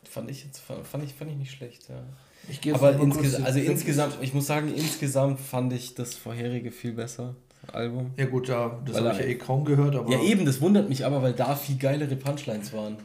Fand 0.10 0.30
ich 0.30 0.44
jetzt 0.44 0.60
fand, 0.60 0.86
fand 0.86 1.04
ich, 1.06 1.14
fand 1.14 1.32
ich 1.32 1.38
nicht 1.38 1.52
schlecht, 1.52 1.88
ja. 1.88 2.04
Ich 2.50 2.62
gehe 2.62 2.74
Aber 2.76 2.92
den 2.92 3.12
also 3.12 3.60
insgesamt, 3.60 4.18
ich 4.22 4.34
muss 4.34 4.48
sagen, 4.48 4.74
insgesamt 4.76 5.40
fand 5.40 5.72
ich 5.74 5.96
das 5.96 6.14
vorherige 6.16 6.72
viel 6.72 6.92
besser, 6.94 7.36
das 7.66 7.74
Album. 7.76 8.12
Ja, 8.18 8.26
gut, 8.26 8.48
ja, 8.50 8.80
das 8.86 8.98
habe 8.98 9.12
ich 9.14 9.20
ja 9.20 9.26
eh 9.26 9.36
kaum 9.36 9.64
gehört, 9.64 9.96
aber 9.96 10.12
Ja, 10.12 10.22
eben, 10.22 10.46
das 10.46 10.60
wundert 10.60 10.90
mich 10.90 11.06
aber, 11.06 11.22
weil 11.22 11.34
da 11.34 11.56
viel 11.56 11.78
geilere 11.78 12.16
Punchlines 12.16 12.74
waren. 12.74 12.98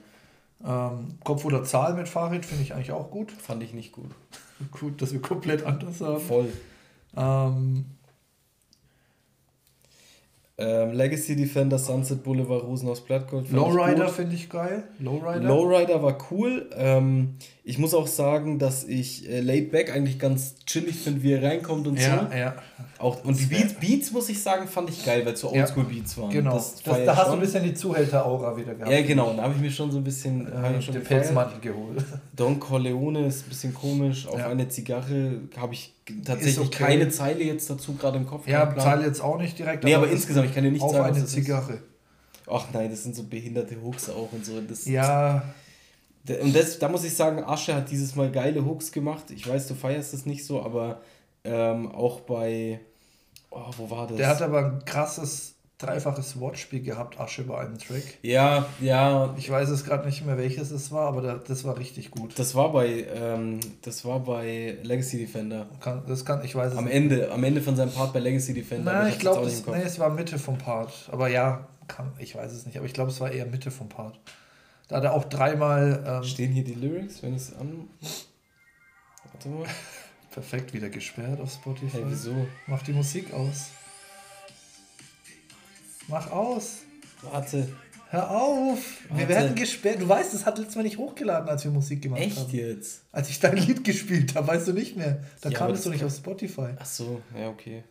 ähm, 0.64 1.18
Kopf 1.22 1.44
oder 1.44 1.62
Zahl 1.62 1.94
mit 1.94 2.08
Fahrrad 2.08 2.44
finde 2.44 2.64
ich 2.64 2.74
eigentlich 2.74 2.92
auch 2.92 3.10
gut. 3.10 3.30
Fand 3.30 3.62
ich 3.62 3.72
nicht 3.74 3.92
gut. 3.92 4.10
Gut, 4.72 5.00
dass 5.00 5.12
wir 5.12 5.22
komplett 5.22 5.64
anders 5.64 6.00
haben. 6.00 6.20
Voll. 6.20 6.48
Ähm, 7.16 7.84
Ähm, 10.60 10.90
Legacy 10.92 11.36
Defender, 11.36 11.78
Sunset 11.78 12.24
Boulevard, 12.24 12.64
Rosenhaus 12.64 13.00
Blattgold. 13.00 13.46
fand 13.46 13.56
ich 13.60 13.64
Lowrider 13.64 14.08
finde 14.08 14.34
ich 14.34 14.50
geil. 14.50 14.82
Lowrider. 14.98 15.40
Lowrider 15.46 16.02
war 16.02 16.18
cool. 16.32 16.68
Ähm, 16.76 17.34
ich 17.62 17.78
muss 17.78 17.94
auch 17.94 18.08
sagen, 18.08 18.58
dass 18.58 18.82
ich 18.82 19.28
äh, 19.30 19.38
Laid 19.40 19.70
Back 19.70 19.94
eigentlich 19.94 20.18
ganz 20.18 20.56
chillig 20.66 20.96
finde, 20.96 21.22
wie 21.22 21.32
er 21.34 21.44
reinkommt 21.44 21.86
und 21.86 21.96
ja, 22.00 22.28
so. 22.28 22.36
ja, 22.36 22.54
Auch, 22.98 23.22
und 23.24 23.38
die 23.38 23.44
Beats, 23.46 23.74
Beats, 23.74 24.10
muss 24.10 24.28
ich 24.30 24.42
sagen, 24.42 24.66
fand 24.66 24.90
ich 24.90 25.04
geil, 25.06 25.24
weil 25.24 25.34
es 25.34 25.40
so 25.40 25.54
Ja. 25.54 25.62
Oldschool-Beats 25.62 26.18
waren. 26.18 26.30
genau. 26.30 26.54
Das 26.54 26.82
Das, 26.82 27.04
da 27.04 27.16
hast 27.16 27.28
du 27.28 27.32
ein 27.34 27.40
bisschen 27.40 27.62
die 27.62 27.74
Zuhälter-Aura 27.74 28.56
wieder 28.56 28.74
gehabt. 28.74 28.90
Ja, 28.90 29.02
genau. 29.02 29.34
Da 29.36 29.42
habe 29.44 29.54
ich 29.54 29.60
mir 29.60 29.70
schon 29.70 29.92
so 29.92 29.98
ein 29.98 30.04
bisschen 30.04 30.44
Äh, 30.52 30.82
schon 30.82 30.94
den. 30.94 31.04
Pelzmantel 31.04 31.60
geholt. 31.60 32.04
Don 32.34 32.58
Corleone 32.58 33.26
ist 33.26 33.46
ein 33.46 33.48
bisschen 33.50 33.72
komisch. 33.74 34.26
Auf 34.26 34.44
eine 34.44 34.68
Zigarre 34.68 35.40
habe 35.56 35.74
ich 35.74 35.94
tatsächlich 36.24 36.66
okay. 36.66 36.84
keine 36.84 37.08
Zeile 37.08 37.44
jetzt 37.44 37.68
dazu 37.70 37.94
gerade 37.94 38.18
im 38.18 38.26
Kopf. 38.26 38.46
Ja. 38.46 38.76
Zahl 38.76 39.02
jetzt 39.04 39.20
auch 39.20 39.38
nicht 39.38 39.58
direkt. 39.58 39.84
Nee, 39.84 39.94
aber 39.94 40.08
insgesamt, 40.08 40.48
ich 40.48 40.54
kann 40.54 40.64
dir 40.64 40.70
nicht 40.70 40.82
auf 40.82 40.92
sagen, 40.92 41.04
was 41.04 41.16
eine 41.16 41.24
das. 41.24 41.32
Zigarre. 41.32 41.82
Ach 42.50 42.66
nein, 42.72 42.90
das 42.90 43.02
sind 43.02 43.14
so 43.14 43.24
behinderte 43.24 43.76
Hooks 43.82 44.08
auch 44.08 44.32
und 44.32 44.44
so. 44.44 44.60
Das, 44.60 44.86
Ja, 44.86 45.42
D- 46.26 46.38
Und 46.38 46.54
das, 46.54 46.78
da 46.78 46.88
muss 46.88 47.04
ich 47.04 47.14
sagen, 47.14 47.42
Asche 47.44 47.74
hat 47.74 47.90
dieses 47.90 48.14
Mal 48.14 48.30
geile 48.30 48.64
Hooks 48.64 48.92
gemacht. 48.92 49.30
Ich 49.30 49.48
weiß, 49.48 49.68
du 49.68 49.74
feierst 49.74 50.12
das 50.12 50.26
nicht 50.26 50.44
so, 50.44 50.62
aber 50.62 51.00
ähm, 51.44 51.90
auch 51.92 52.20
bei. 52.20 52.80
Oh, 53.50 53.60
wo 53.76 53.90
war 53.90 54.06
das? 54.06 54.16
der 54.18 54.28
hat 54.28 54.42
aber 54.42 54.58
ein 54.66 54.84
krasses 54.84 55.54
dreifaches 55.78 56.40
Wortspiel 56.40 56.82
gehabt, 56.82 57.20
Asche 57.20 57.44
bei 57.44 57.58
einem 57.58 57.78
Track. 57.78 58.18
ja, 58.22 58.66
ja. 58.80 59.34
Ich 59.38 59.48
weiß 59.48 59.68
es 59.68 59.84
gerade 59.84 60.06
nicht 60.06 60.26
mehr, 60.26 60.36
welches 60.36 60.72
es 60.72 60.90
war, 60.90 61.06
aber 61.06 61.22
da, 61.22 61.34
das 61.36 61.64
war 61.64 61.78
richtig 61.78 62.10
gut. 62.10 62.36
Das 62.36 62.56
war 62.56 62.72
bei, 62.72 63.06
ähm, 63.14 63.60
das 63.82 64.04
war 64.04 64.18
bei 64.20 64.76
Legacy 64.82 65.18
Defender. 65.18 65.68
Kann, 65.80 66.02
das 66.06 66.24
kann, 66.24 66.44
ich 66.44 66.54
weiß 66.54 66.72
es 66.72 66.78
Am 66.78 66.86
nicht. 66.86 66.94
Ende, 66.94 67.30
am 67.30 67.44
Ende 67.44 67.60
von 67.60 67.76
seinem 67.76 67.92
Part 67.92 68.12
bei 68.12 68.18
Legacy 68.18 68.54
Defender. 68.54 68.92
Nein, 68.92 69.06
ich 69.06 69.24
hab's 69.24 69.62
glaube, 69.62 69.78
nee, 69.78 69.84
es 69.84 69.98
war 70.00 70.10
Mitte 70.10 70.38
vom 70.38 70.58
Part. 70.58 71.08
Aber 71.12 71.28
ja, 71.28 71.68
kann, 71.86 72.12
ich 72.18 72.34
weiß 72.34 72.52
es 72.52 72.66
nicht. 72.66 72.76
Aber 72.76 72.86
ich 72.86 72.92
glaube, 72.92 73.10
es 73.10 73.20
war 73.20 73.30
eher 73.30 73.46
Mitte 73.46 73.70
vom 73.70 73.88
Part. 73.88 74.18
Da 74.88 74.96
hat 74.96 75.04
er 75.04 75.12
auch 75.12 75.24
dreimal 75.24 76.02
ähm, 76.06 76.24
Stehen 76.24 76.50
hier 76.50 76.64
die 76.64 76.74
Lyrics, 76.74 77.22
wenn 77.22 77.36
ich 77.36 77.42
es 77.42 77.56
an. 77.56 77.88
Warte 79.32 79.48
mal. 79.48 79.66
perfekt 80.30 80.72
wieder 80.72 80.88
gesperrt 80.88 81.40
auf 81.40 81.52
Spotify. 81.52 81.98
Hey, 81.98 82.04
wieso? 82.06 82.34
Mach 82.66 82.82
die 82.82 82.92
Musik 82.92 83.32
aus. 83.32 83.70
Mach 86.08 86.30
aus. 86.30 86.78
Warte. 87.22 87.68
Hör 88.10 88.30
auf. 88.30 88.78
Wir 89.10 89.16
Warte. 89.18 89.28
werden 89.28 89.54
gesperrt. 89.54 90.00
Du 90.00 90.08
weißt, 90.08 90.32
das 90.32 90.46
hat 90.46 90.56
letztes 90.58 90.76
Mal 90.76 90.82
nicht 90.82 90.96
hochgeladen, 90.96 91.48
als 91.48 91.64
wir 91.64 91.70
Musik 91.70 92.00
gemacht 92.00 92.20
Echt 92.22 92.38
haben. 92.38 92.50
jetzt? 92.56 93.02
Als 93.12 93.28
ich 93.28 93.38
dein 93.38 93.56
Lied 93.58 93.84
gespielt 93.84 94.34
habe, 94.34 94.46
weißt 94.48 94.68
du 94.68 94.72
nicht 94.72 94.96
mehr. 94.96 95.20
Da 95.42 95.50
Ja, 95.50 95.58
kam 95.58 95.70
es 95.72 95.82
doch 95.82 95.90
nicht 95.90 96.02
auf 96.04 96.14
Spotify. 96.14 96.68
Ach 96.78 96.86
so, 96.86 97.20
ja, 97.38 97.48
okay. 97.50 97.84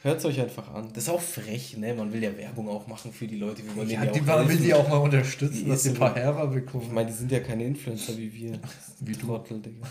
Hört 0.00 0.18
es 0.18 0.24
euch 0.24 0.40
einfach 0.40 0.72
an. 0.72 0.88
Das 0.94 1.04
ist 1.04 1.08
auch 1.10 1.20
frech, 1.20 1.76
ne? 1.78 1.94
Man 1.94 2.12
will 2.12 2.22
ja 2.22 2.36
Werbung 2.36 2.68
auch 2.68 2.86
machen 2.86 3.12
für 3.12 3.26
die 3.26 3.36
Leute, 3.36 3.62
wie 3.64 3.76
man 3.78 3.88
Ja, 3.88 4.00
denen 4.04 4.12
die 4.14 4.20
auch 4.30 4.36
man 4.38 4.48
will 4.48 4.56
die 4.58 4.74
auch 4.74 4.88
mal 4.88 4.96
unterstützen, 4.98 5.68
dass 5.68 5.82
sie 5.82 5.90
ein 5.90 5.94
paar 5.96 6.14
Hörer 6.14 6.48
Ich 6.48 6.54
bekommen. 6.64 6.92
meine, 6.92 7.10
die 7.10 7.16
sind 7.16 7.30
ja 7.32 7.40
keine 7.40 7.64
Influencer 7.64 8.16
wie 8.16 8.32
wir. 8.32 8.58
Wie 9.00 9.12
du. 9.12 9.26
Trottel, 9.26 9.60
Digga. 9.60 9.86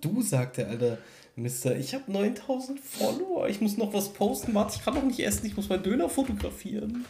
Du, 0.00 0.22
sagt 0.22 0.58
der 0.58 0.68
alter 0.68 0.98
Mister, 1.36 1.76
ich 1.76 1.94
habe 1.94 2.10
9000 2.12 2.78
Follower, 2.80 3.48
ich 3.48 3.60
muss 3.60 3.76
noch 3.76 3.94
was 3.94 4.12
posten, 4.12 4.54
warte, 4.54 4.76
ich 4.76 4.84
kann 4.84 4.94
doch 4.94 5.02
nicht 5.02 5.20
essen, 5.20 5.46
ich 5.46 5.56
muss 5.56 5.68
meinen 5.68 5.82
Döner 5.82 6.08
fotografieren. 6.08 7.04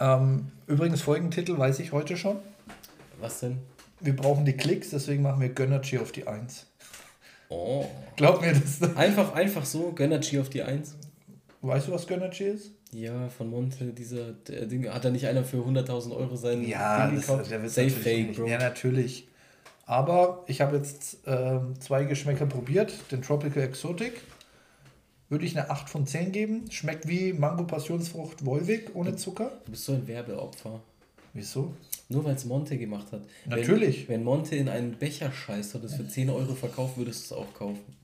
Ähm, 0.00 0.50
übrigens, 0.66 1.02
Folgentitel 1.02 1.56
weiß 1.56 1.78
ich 1.80 1.92
heute 1.92 2.16
schon. 2.16 2.38
Was 3.20 3.40
denn? 3.40 3.58
Wir 4.00 4.14
brauchen 4.16 4.44
die 4.44 4.52
Klicks, 4.54 4.90
deswegen 4.90 5.22
machen 5.22 5.40
wir 5.40 5.48
Gönnergy 5.50 5.98
auf 5.98 6.12
die 6.12 6.26
1. 6.26 6.66
Oh. 7.48 7.86
Glaub 8.16 8.40
mir 8.40 8.52
das. 8.52 8.82
Einfach, 8.96 9.34
einfach 9.34 9.64
so, 9.64 9.92
Gönnergy 9.92 10.38
auf 10.40 10.48
die 10.50 10.62
1. 10.62 10.96
Weißt 11.62 11.88
du, 11.88 11.92
was 11.92 12.06
Gönnergy 12.06 12.44
ist? 12.44 12.72
Ja, 12.92 13.28
von 13.28 13.48
Monte, 13.50 13.86
dieser 13.86 14.32
Ding, 14.32 14.88
hat 14.88 15.04
da 15.04 15.10
nicht 15.10 15.26
einer 15.26 15.44
für 15.44 15.58
100.000 15.58 16.14
Euro 16.16 16.36
sein 16.36 16.66
Ja, 16.66 17.06
Ding 17.06 17.16
das, 17.16 17.26
gekauft? 17.26 17.50
der 17.50 17.62
wird 17.62 17.72
Safe 17.72 17.86
natürlich 17.88 18.26
Fake. 18.26 18.36
Bro. 18.36 18.46
Ja, 18.46 18.58
natürlich. 18.58 19.28
Aber 19.86 20.44
ich 20.48 20.60
habe 20.60 20.76
jetzt 20.76 21.18
ähm, 21.26 21.80
zwei 21.80 22.04
Geschmäcker 22.04 22.46
probiert. 22.46 22.92
Den 23.12 23.22
Tropical 23.22 23.62
Exotic. 23.62 24.20
Würde 25.28 25.44
ich 25.44 25.56
eine 25.56 25.70
8 25.70 25.88
von 25.88 26.06
10 26.06 26.32
geben. 26.32 26.70
Schmeckt 26.70 27.08
wie 27.08 27.32
Mango 27.32 27.64
Passionsfrucht 27.64 28.44
Wolwig 28.44 28.94
ohne 28.94 29.16
Zucker. 29.16 29.52
Du 29.64 29.70
bist 29.70 29.84
so 29.84 29.92
ein 29.92 30.06
Werbeopfer. 30.06 30.80
Wieso? 31.32 31.74
Nur 32.08 32.24
weil 32.24 32.34
es 32.34 32.44
Monte 32.44 32.78
gemacht 32.78 33.12
hat. 33.12 33.22
Natürlich. 33.46 34.08
Wenn, 34.08 34.16
wenn 34.16 34.24
Monte 34.24 34.56
in 34.56 34.68
einen 34.68 34.92
Becher 34.92 35.30
scheißt 35.30 35.76
und 35.76 35.84
es 35.84 35.94
für 35.94 36.06
10 36.06 36.30
Euro 36.30 36.54
verkauft, 36.54 36.96
würdest 36.96 37.30
du 37.30 37.34
es 37.34 37.40
auch 37.40 37.54
kaufen. 37.54 37.96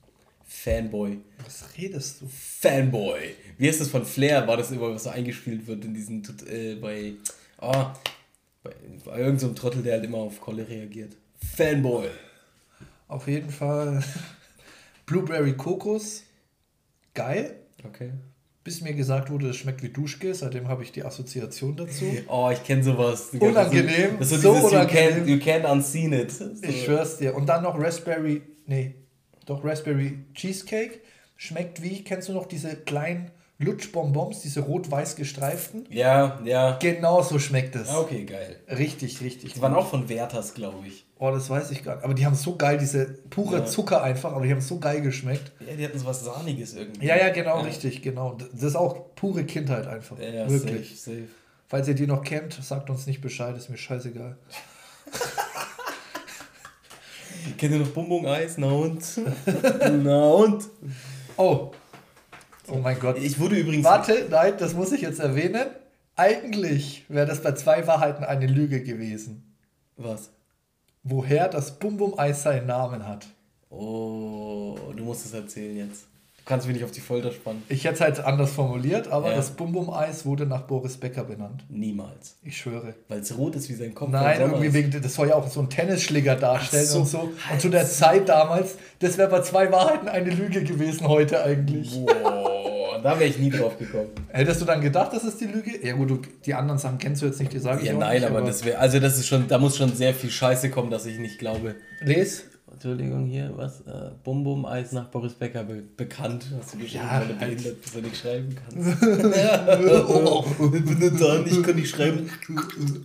Fanboy. 0.44 1.18
Was 1.44 1.64
redest 1.76 2.20
du? 2.20 2.26
Fanboy. 2.28 3.34
Wie 3.58 3.68
heißt 3.68 3.80
das 3.80 3.88
von 3.88 4.04
Flair? 4.04 4.46
War 4.46 4.56
das 4.56 4.70
immer, 4.70 4.92
was 4.92 5.04
so 5.04 5.10
eingespielt 5.10 5.66
wird 5.66 5.84
in 5.84 5.94
diesen, 5.94 6.22
äh, 6.48 6.74
bei, 6.74 7.14
oh, 7.60 7.86
bei, 8.62 8.72
bei 9.04 9.18
irgendeinem 9.18 9.38
so 9.38 9.54
Trottel, 9.54 9.82
der 9.82 9.94
halt 9.94 10.04
immer 10.04 10.18
auf 10.18 10.40
Kolle 10.40 10.68
reagiert. 10.68 11.16
Fanboy. 11.56 12.08
Auf 13.08 13.28
jeden 13.28 13.50
Fall 13.50 14.02
Blueberry 15.06 15.54
Kokos. 15.54 16.24
Geil. 17.14 17.56
Okay. 17.84 18.12
Bis 18.64 18.80
mir 18.80 18.94
gesagt 18.94 19.28
wurde, 19.30 19.48
es 19.48 19.56
schmeckt 19.56 19.82
wie 19.82 19.88
Duschke. 19.88 20.34
Seitdem 20.34 20.68
habe 20.68 20.84
ich 20.84 20.92
die 20.92 21.04
Assoziation 21.04 21.76
dazu. 21.76 22.04
Oh, 22.28 22.48
ich 22.52 22.62
kenne 22.62 22.82
sowas. 22.84 23.30
Unangenehm, 23.38 24.18
Das 24.20 24.30
ist 24.30 24.42
so, 24.42 24.54
so 24.54 24.54
dieses 24.54 24.72
unangenehm. 24.72 25.26
You, 25.28 25.36
can't, 25.36 25.62
you 25.62 25.66
can't 25.66 25.70
unseen 25.72 26.12
it. 26.12 26.30
So. 26.30 26.50
Ich 26.62 26.84
schwör's 26.84 27.18
dir. 27.18 27.34
Und 27.34 27.46
dann 27.46 27.64
noch 27.64 27.78
Raspberry, 27.78 28.40
nee, 28.66 28.94
doch 29.46 29.64
Raspberry 29.64 30.18
Cheesecake. 30.34 31.00
Schmeckt 31.36 31.82
wie, 31.82 32.04
kennst 32.04 32.28
du 32.28 32.34
noch 32.34 32.46
diese 32.46 32.76
kleinen 32.76 33.32
Lutschbonbons, 33.62 34.40
diese 34.42 34.60
rot-weiß 34.60 35.16
gestreiften? 35.16 35.86
Ja, 35.88 36.38
ja. 36.44 36.76
Genau 36.78 37.22
so 37.22 37.38
schmeckt 37.38 37.74
es. 37.76 37.88
Okay, 37.88 38.24
geil. 38.24 38.56
Richtig, 38.68 39.20
richtig. 39.22 39.54
Die 39.54 39.62
waren 39.62 39.74
auch 39.74 39.88
von 39.88 40.08
Werthers, 40.08 40.52
glaube 40.54 40.86
ich. 40.86 41.06
Oh, 41.18 41.30
das 41.30 41.48
weiß 41.48 41.70
ich 41.70 41.82
gar 41.84 41.94
nicht. 41.96 42.04
Aber 42.04 42.14
die 42.14 42.26
haben 42.26 42.34
so 42.34 42.56
geil, 42.56 42.76
diese 42.78 43.06
pure 43.30 43.58
Ja. 43.60 43.64
Zucker 43.64 44.02
einfach, 44.02 44.32
aber 44.32 44.44
die 44.44 44.52
haben 44.52 44.60
so 44.60 44.78
geil 44.78 45.00
geschmeckt. 45.00 45.52
Ja, 45.66 45.74
die 45.76 45.84
hatten 45.84 45.98
so 45.98 46.04
was 46.06 46.24
Sahniges 46.24 46.74
irgendwie. 46.74 47.06
Ja, 47.06 47.16
ja, 47.16 47.30
genau, 47.30 47.58
Ja. 47.58 47.62
richtig, 47.62 48.02
genau. 48.02 48.36
Das 48.52 48.62
ist 48.62 48.76
auch 48.76 49.14
pure 49.14 49.44
Kindheit 49.44 49.86
einfach. 49.86 50.18
Ja, 50.18 50.28
ja, 50.30 50.50
Wirklich. 50.50 51.00
safe, 51.00 51.16
safe. 51.20 51.28
Falls 51.68 51.88
ihr 51.88 51.94
die 51.94 52.06
noch 52.06 52.22
kennt, 52.22 52.52
sagt 52.62 52.90
uns 52.90 53.06
nicht 53.06 53.20
Bescheid, 53.22 53.56
ist 53.56 53.70
mir 53.70 53.78
scheißegal. 53.78 54.36
Kennt 57.58 57.72
ihr 57.72 57.80
noch 57.80 57.88
Bumbung 57.88 58.26
Eis? 58.26 58.56
Na 58.58 58.68
und? 58.68 59.02
Na 60.02 60.30
und? 60.30 60.64
Oh. 61.36 61.70
Oh 62.68 62.76
mein 62.76 62.98
Gott. 62.98 63.18
Ich 63.18 63.38
wurde 63.40 63.56
übrigens. 63.56 63.84
Warte, 63.84 64.26
nein, 64.30 64.54
das 64.58 64.74
muss 64.74 64.92
ich 64.92 65.00
jetzt 65.02 65.20
erwähnen. 65.20 65.66
Eigentlich 66.16 67.04
wäre 67.08 67.26
das 67.26 67.42
bei 67.42 67.52
zwei 67.52 67.86
Wahrheiten 67.86 68.22
eine 68.24 68.46
Lüge 68.46 68.82
gewesen. 68.82 69.54
Was? 69.96 70.30
Woher 71.02 71.48
das 71.48 71.78
Bum 71.78 71.96
Bum 71.96 72.18
Eis 72.18 72.42
seinen 72.42 72.66
Namen 72.66 73.06
hat. 73.06 73.26
Oh, 73.70 74.76
du 74.94 75.02
musst 75.04 75.24
es 75.26 75.32
erzählen 75.34 75.76
jetzt. 75.88 76.04
Du 76.36 76.48
kannst 76.48 76.66
mich 76.66 76.74
nicht 76.74 76.84
auf 76.84 76.90
die 76.90 77.00
Folter 77.00 77.30
spannen. 77.30 77.62
Ich 77.68 77.84
hätte 77.84 77.94
es 77.94 78.00
halt 78.00 78.20
anders 78.20 78.50
formuliert, 78.50 79.06
aber 79.06 79.30
Ja. 79.30 79.36
das 79.36 79.50
Bum 79.50 79.70
Bum 79.72 79.90
Eis 79.90 80.26
wurde 80.26 80.44
nach 80.44 80.62
Boris 80.62 80.96
Becker 80.96 81.22
benannt. 81.22 81.64
Niemals. 81.68 82.34
Ich 82.42 82.56
schwöre. 82.58 82.94
Weil 83.08 83.20
es 83.20 83.36
rot 83.38 83.54
ist 83.54 83.68
wie 83.68 83.74
sein 83.74 83.94
Kopf. 83.94 84.10
Nein, 84.10 84.40
irgendwie 84.40 84.72
wegen, 84.74 84.90
das 85.00 85.14
soll 85.14 85.28
ja 85.28 85.36
auch 85.36 85.48
so 85.48 85.60
ein 85.60 85.70
Tennisschläger 85.70 86.34
darstellen 86.34 86.84
so, 86.86 86.98
und 87.00 87.06
so. 87.06 87.18
Und 87.20 87.48
halt 87.48 87.60
zu 87.60 87.68
der 87.68 87.86
Zeit 87.86 88.28
damals, 88.28 88.74
das 88.98 89.18
wäre 89.18 89.30
bei 89.30 89.40
zwei 89.42 89.70
Wahrheiten 89.70 90.08
eine 90.08 90.30
Lüge 90.30 90.64
gewesen 90.64 91.06
heute 91.06 91.44
eigentlich. 91.44 91.92
Boah, 91.94 92.41
da 93.02 93.18
wäre 93.18 93.28
ich 93.30 93.38
nie 93.38 93.50
drauf 93.50 93.78
gekommen. 93.78 94.10
Hättest 94.28 94.60
du 94.60 94.64
dann 94.64 94.80
gedacht, 94.80 95.12
das 95.12 95.24
ist 95.24 95.40
die 95.40 95.46
Lüge? 95.46 95.84
Ja 95.86 95.94
gut, 95.94 96.10
du, 96.10 96.18
die 96.44 96.54
anderen 96.54 96.78
Sachen 96.78 96.98
kennst 96.98 97.22
du 97.22 97.26
jetzt 97.26 97.40
nicht, 97.40 97.52
die 97.52 97.58
sage 97.58 97.80
ich 97.82 97.88
Ja, 97.88 97.94
auch 97.94 97.98
nein, 98.00 98.20
nicht. 98.20 98.30
aber 98.30 98.40
das 98.42 98.64
wäre. 98.64 98.78
Also, 98.78 98.98
das 99.00 99.18
ist 99.18 99.26
schon. 99.28 99.48
Da 99.48 99.58
muss 99.58 99.76
schon 99.76 99.92
sehr 99.94 100.14
viel 100.14 100.30
Scheiße 100.30 100.70
kommen, 100.70 100.90
dass 100.90 101.06
ich 101.06 101.18
nicht 101.18 101.38
glaube. 101.38 101.74
Les. 102.00 102.44
Entschuldigung, 102.72 103.26
hier, 103.26 103.52
was? 103.54 103.80
Äh, 103.82 104.10
Bum 104.24 104.42
Bum 104.44 104.64
Eis 104.64 104.92
nach 104.92 105.08
Boris 105.08 105.34
Becker 105.34 105.62
be 105.62 105.82
bekannt. 105.96 106.46
Hast 106.58 106.72
du 106.74 106.78
geschrieben, 106.78 107.04
Ja, 107.04 107.20
weil 107.20 107.28
du 107.28 107.38
halt. 107.38 107.50
behindert 107.56 107.82
bist 107.82 107.94
und 107.96 108.02
nicht 108.04 108.16
schreiben 108.16 108.56
kannst. 108.56 109.02
oh, 110.08 110.44
ich 110.74 110.84
bin 110.84 110.98
nicht 110.98 111.20
da, 111.20 111.44
ich 111.44 111.62
kann 111.62 111.76
nicht 111.76 111.90
schreiben. 111.94 112.30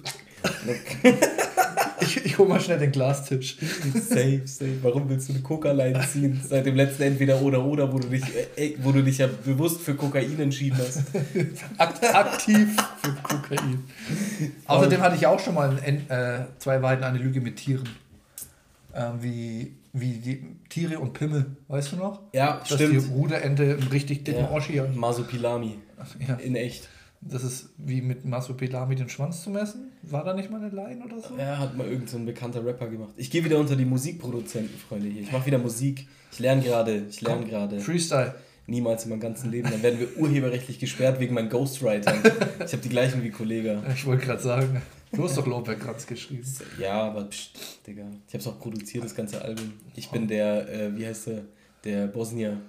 Ich, 2.37 2.43
ich 2.43 2.47
hol 2.47 2.47
mal 2.47 2.59
schnell 2.59 2.77
den 2.79 2.91
Glastisch. 2.91 3.57
Safe, 3.93 4.41
safe. 4.45 4.77
Warum 4.83 5.09
willst 5.09 5.29
du 5.29 5.33
eine 5.33 5.41
Coca-Line 5.41 5.99
ziehen? 6.11 6.39
Seit 6.47 6.65
dem 6.67 6.75
letzten 6.75 7.03
Entweder 7.03 7.41
oder 7.41 7.65
oder, 7.65 7.91
wo 7.91 7.97
du 7.99 8.07
dich, 8.07 8.23
äh, 8.55 8.75
wo 8.83 8.91
du 8.91 9.01
dich 9.03 9.17
ja 9.17 9.27
bewusst 9.43 9.81
für 9.81 9.95
Kokain 9.95 10.39
entschieden 10.39 10.77
hast. 10.77 11.01
Akt, 11.77 12.03
aktiv 12.15 12.75
für 13.01 13.11
Kokain. 13.23 13.83
Außerdem 14.67 15.01
hatte 15.01 15.15
ich 15.15 15.25
auch 15.25 15.39
schon 15.39 15.55
mal 15.55 15.77
ein, 15.83 16.09
äh, 16.09 16.45
zwei 16.59 16.81
Wahrheiten, 16.81 17.03
eine 17.03 17.17
Lüge 17.17 17.41
mit 17.41 17.55
Tieren. 17.57 17.89
Ähm, 18.93 19.13
wie, 19.21 19.73
wie 19.93 20.13
die 20.13 20.43
Tiere 20.69 20.99
und 20.99 21.13
Pimmel, 21.13 21.45
weißt 21.67 21.91
du 21.93 21.95
noch? 21.97 22.21
Ja, 22.33 22.59
Dass 22.67 22.77
die 22.77 22.85
stimmt. 22.85 23.11
Ruderente 23.11 23.63
einen 23.63 23.87
richtig 23.91 24.23
dicken 24.23 24.41
Ja. 24.41 24.51
Oschi 24.51 24.75
hat. 24.77 24.95
Masupilami. 24.95 25.77
Ja. 26.27 26.35
In 26.35 26.55
echt. 26.55 26.87
Das 27.21 27.43
ist 27.43 27.69
wie 27.77 28.01
mit 28.01 28.25
Masopelami 28.25 28.95
den 28.95 29.09
Schwanz 29.09 29.43
zu 29.43 29.49
messen. 29.49 29.91
War 30.03 30.23
da 30.23 30.33
nicht 30.33 30.49
mal 30.49 30.61
eine 30.61 30.69
Line 30.69 31.03
oder 31.03 31.19
so? 31.19 31.35
Ja, 31.37 31.57
hat 31.57 31.75
mal 31.75 31.87
irgend 31.87 32.09
so 32.09 32.17
ein 32.17 32.25
bekannter 32.25 32.63
Rapper 32.65 32.87
gemacht. 32.87 33.13
Ich 33.17 33.31
gehe 33.31 33.43
wieder 33.43 33.57
unter 33.57 33.75
die 33.75 33.85
Musikproduzenten, 33.85 34.77
Freunde 34.77 35.09
hier. 35.09 35.23
Ich 35.23 35.31
mache 35.31 35.45
wieder 35.45 35.57
Musik. 35.57 36.07
Ich 36.31 36.39
lerne 36.39 36.61
gerade. 36.61 37.05
Ich 37.09 37.21
lerne 37.21 37.45
gerade. 37.45 37.79
Freestyle. 37.79 38.35
Niemals 38.67 39.05
in 39.05 39.11
meinem 39.11 39.21
ganzen 39.21 39.49
Leben. 39.49 39.69
Dann 39.71 39.81
werden 39.81 39.99
wir 39.99 40.17
urheberrechtlich 40.17 40.77
gesperrt 40.77 41.19
wegen 41.19 41.33
meinem 41.33 41.49
Ghostwriter. 41.49 42.13
Ich 42.65 42.73
habe 42.73 42.83
die 42.83 42.89
gleichen 42.89 43.23
wie 43.23 43.31
Kollege. 43.31 43.81
Ich 43.93 44.05
wollte 44.05 44.25
gerade 44.25 44.41
sagen, 44.41 44.81
du 45.13 45.23
hast 45.23 45.37
doch 45.37 45.47
Loberkranz 45.47 46.05
geschrieben. 46.05 46.43
Ja, 46.77 47.03
aber 47.03 47.25
pst, 47.25 47.87
Digga. 47.87 48.03
Ich 48.27 48.33
habe 48.33 48.41
es 48.41 48.47
auch 48.47 48.59
produziert, 48.59 49.05
das 49.05 49.15
ganze 49.15 49.41
Album. 49.41 49.73
Ich 49.95 50.09
bin 50.09 50.27
der, 50.27 50.69
äh, 50.69 50.97
wie 50.97 51.07
heißt 51.07 51.27
der? 51.27 51.45
Der 51.85 52.07
Bosnier. 52.07 52.59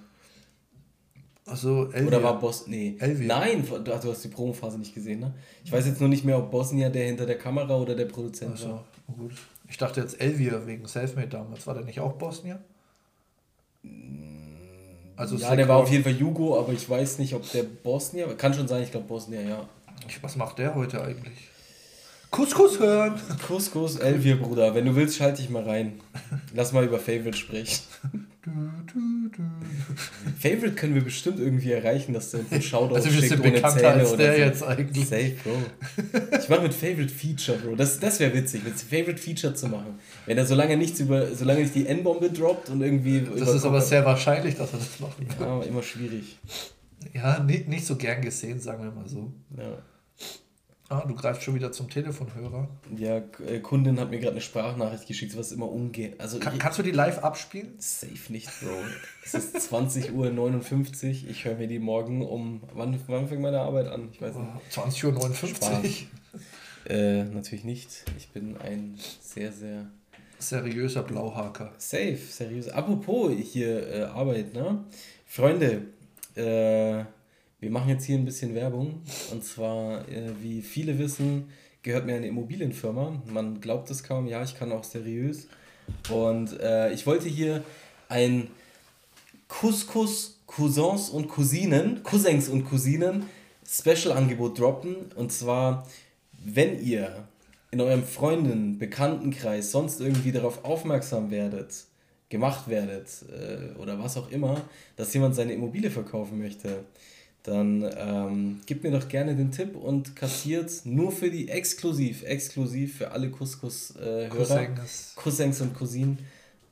Also, 1.49 1.91
Elvia. 1.91 2.07
Oder 2.07 2.23
war 2.23 2.39
Bos... 2.39 2.67
Nee. 2.67 2.95
Elvia. 2.99 3.27
Nein, 3.39 3.65
du, 3.67 3.79
du 3.79 3.93
hast 3.93 4.23
die 4.23 4.27
Promophase 4.29 4.77
nicht 4.77 4.93
gesehen, 4.93 5.19
ne? 5.19 5.33
Ich 5.63 5.71
weiß 5.71 5.85
jetzt 5.85 5.99
nur 5.99 6.09
nicht 6.09 6.23
mehr, 6.23 6.37
ob 6.37 6.51
Bosnier 6.51 6.89
der 6.89 7.05
hinter 7.05 7.25
der 7.25 7.37
Kamera 7.37 7.77
oder 7.77 7.95
der 7.95 8.05
Produzent 8.05 8.53
Achso, 8.53 8.69
war. 8.69 8.85
gut. 9.17 9.31
Ich 9.67 9.77
dachte 9.77 10.01
jetzt 10.01 10.19
Elvia 10.19 10.65
wegen 10.65 10.85
Selfmade 10.87 11.27
damals. 11.27 11.67
War 11.67 11.75
der 11.75 11.83
nicht 11.83 11.99
auch 11.99 12.13
Bosnier? 12.13 12.59
Also 15.15 15.35
ja, 15.35 15.55
der 15.55 15.67
war 15.67 15.77
auf 15.77 15.91
jeden 15.91 16.03
Fall 16.03 16.13
Jugo, 16.13 16.57
aber 16.57 16.73
ich 16.73 16.89
weiß 16.89 17.19
nicht, 17.19 17.33
ob 17.33 17.49
der 17.51 17.63
Bosnier... 17.63 18.27
Kann 18.35 18.53
schon 18.53 18.67
sein, 18.67 18.83
ich 18.83 18.91
glaube 18.91 19.07
Bosnier, 19.07 19.41
ja. 19.41 19.67
Was 20.21 20.35
macht 20.35 20.59
der 20.59 20.75
heute 20.75 21.03
eigentlich? 21.03 21.49
Couscous 22.31 22.79
hören! 22.79 23.19
Couscous, 23.47 23.97
Elvier, 23.97 24.39
Bruder. 24.39 24.73
Wenn 24.75 24.85
du 24.85 24.95
willst, 24.95 25.17
schalte 25.17 25.41
ich 25.41 25.49
mal 25.49 25.63
rein. 25.63 25.99
Lass 26.53 26.71
mal 26.73 26.85
über 26.85 26.99
Favorite 26.99 27.37
sprechen. 27.37 27.83
Du, 28.41 28.51
du, 28.51 29.29
du. 29.29 29.43
Favorite 30.39 30.75
können 30.75 30.95
wir 30.95 31.03
bestimmt 31.03 31.39
irgendwie 31.39 31.73
erreichen, 31.73 32.13
dass 32.13 32.31
der 32.31 32.39
einen 32.49 32.61
Shoutout 32.61 32.95
Also 32.95 33.13
wir 33.13 33.21
sind 33.21 33.41
ohne 33.41 33.51
bekannter 33.51 33.79
Zähne 33.79 33.93
als 33.95 34.13
oder 34.13 34.23
der 34.23 34.33
so. 34.35 34.39
jetzt 34.41 34.63
eigentlich. 34.63 35.07
Safe, 35.09 35.35
Bro. 35.43 36.37
Ich 36.39 36.47
mache 36.47 36.61
mit 36.61 36.73
Favorite 36.73 37.09
Feature, 37.09 37.57
Bro. 37.57 37.75
Das, 37.75 37.99
das 37.99 38.17
wäre 38.21 38.33
witzig, 38.33 38.63
mit 38.63 38.75
Favorite 38.75 39.17
Feature 39.17 39.53
zu 39.53 39.67
machen. 39.67 39.99
Wenn 40.25 40.37
er 40.37 40.45
solange 40.45 40.77
nichts 40.77 41.01
über, 41.01 41.35
solange 41.35 41.61
nicht 41.61 41.75
die 41.75 41.85
N-Bombe 41.85 42.29
droppt 42.31 42.69
und 42.69 42.81
irgendwie. 42.81 43.27
Das 43.37 43.53
ist 43.53 43.65
aber 43.65 43.81
sehr 43.81 44.05
wahrscheinlich, 44.05 44.55
dass 44.55 44.71
er 44.71 44.79
das 44.79 44.99
machen 45.01 45.27
wird. 45.27 45.39
Ja, 45.39 45.61
immer 45.63 45.83
schwierig. 45.83 46.39
Ja, 47.13 47.43
nicht, 47.43 47.67
nicht 47.67 47.85
so 47.85 47.97
gern 47.97 48.21
gesehen, 48.21 48.59
sagen 48.61 48.83
wir 48.83 48.91
mal 48.91 49.07
so. 49.07 49.33
Ja, 49.57 49.79
Ah, 50.91 51.05
du 51.07 51.13
greifst 51.13 51.43
schon 51.43 51.53
wieder 51.53 51.71
zum 51.71 51.87
Telefonhörer. 51.87 52.67
ja 52.97 53.17
äh, 53.47 53.59
Kundin 53.59 53.99
hat 53.99 54.09
mir 54.09 54.17
gerade 54.17 54.31
eine 54.31 54.41
Sprachnachricht 54.41 55.05
geschickt, 55.07 55.37
was 55.37 55.51
immer 55.51 55.69
umgeht. 55.71 56.19
Also 56.19 56.39
Kann, 56.39 56.57
kannst 56.57 56.79
du 56.79 56.83
die 56.83 56.89
live 56.91 57.19
abspielen? 57.19 57.75
safe 57.77 58.31
nicht, 58.33 58.49
Bro. 58.59 58.71
Es 59.23 59.35
ist 59.35 59.55
20.59 59.71 60.13
Uhr. 60.13 61.29
Ich 61.29 61.45
höre 61.45 61.55
mir 61.57 61.67
die 61.67 61.77
morgen 61.77 62.25
um. 62.25 62.61
Wann, 62.73 62.99
wann 63.05 63.27
fängt 63.27 63.41
meine 63.41 63.59
Arbeit 63.59 63.87
an? 63.87 64.09
Ich 64.11 64.19
weiß 64.19 64.33
nicht. 64.35 64.49
20.59 64.71 66.05
Uhr. 66.87 66.91
Äh, 66.91 67.23
natürlich 67.25 67.65
nicht. 67.65 68.03
Ich 68.17 68.29
bin 68.29 68.57
ein 68.57 68.97
sehr, 69.21 69.51
sehr 69.51 69.85
Seriöser 70.39 71.03
Blauhaker. 71.03 71.71
safe, 71.77 72.17
seriös. 72.17 72.69
Apropos 72.69 73.31
hier 73.39 73.87
äh, 73.93 74.01
Arbeit, 74.05 74.53
ne? 74.53 74.85
Freunde, 75.27 75.83
äh, 76.35 77.03
wir 77.59 77.69
machen 77.69 77.89
jetzt 77.89 78.05
hier 78.05 78.17
ein 78.17 78.25
bisschen 78.25 78.55
Werbung. 78.55 79.01
Und 79.31 79.43
zwar, 79.43 80.07
äh, 80.07 80.31
wie 80.41 80.61
viele 80.61 80.97
wissen, 80.97 81.49
gehört 81.81 82.05
mir 82.05 82.15
eine 82.15 82.27
Immobilienfirma. 82.27 83.21
Man 83.25 83.61
glaubt 83.61 83.89
es 83.89 84.03
kaum, 84.03 84.27
ja, 84.27 84.43
ich 84.43 84.57
kann 84.57 84.71
auch 84.71 84.83
seriös. 84.83 85.47
Und 86.09 86.59
äh, 86.59 86.91
ich 86.93 87.05
wollte 87.05 87.27
hier 87.27 87.63
ein 88.07 88.47
Couscous 89.47 90.39
Cousins 90.45 91.09
und 91.09 91.27
Cousinen, 91.27 92.01
Cousins 92.03 92.49
und 92.49 92.65
Cousinen 92.65 93.25
Special-Angebot 93.67 94.57
droppen. 94.59 94.95
Und 95.15 95.31
zwar, 95.31 95.87
wenn 96.43 96.81
ihr 96.83 97.27
in 97.71 97.81
eurem 97.81 98.03
Freunden, 98.03 98.79
Bekanntenkreis 98.79 99.71
sonst 99.71 100.01
irgendwie 100.01 100.31
darauf 100.31 100.65
aufmerksam 100.65 101.29
werdet, 101.29 101.85
gemacht 102.29 102.67
werdet 102.67 103.07
äh, 103.31 103.77
oder 103.79 103.99
was 103.99 104.17
auch 104.17 104.31
immer, 104.31 104.61
dass 104.95 105.13
jemand 105.13 105.35
seine 105.35 105.53
Immobilie 105.53 105.91
verkaufen 105.91 106.39
möchte, 106.39 106.83
dann 107.49 107.89
ähm, 107.97 108.61
gebt 108.65 108.83
mir 108.83 108.91
doch 108.91 109.07
gerne 109.07 109.35
den 109.35 109.51
Tipp 109.51 109.75
und 109.75 110.15
kassiert 110.15 110.71
nur 110.85 111.11
für 111.11 111.31
die 111.31 111.49
exklusiv, 111.49 112.23
exklusiv 112.23 112.97
für 112.97 113.11
alle 113.11 113.29
Couscous-Hörer, 113.31 114.25
äh, 114.25 114.29
Cousins. 114.29 115.13
Cousins 115.15 115.61
und 115.61 115.73
Cousinen, 115.73 116.19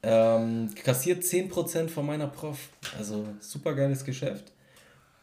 ähm, 0.04 0.70
kassiert 0.84 1.24
10% 1.24 1.90
von 1.90 2.06
meiner 2.06 2.28
Prof. 2.28 2.70
Also 2.98 3.26
super 3.40 3.74
geiles 3.74 4.06
Geschäft. 4.06 4.52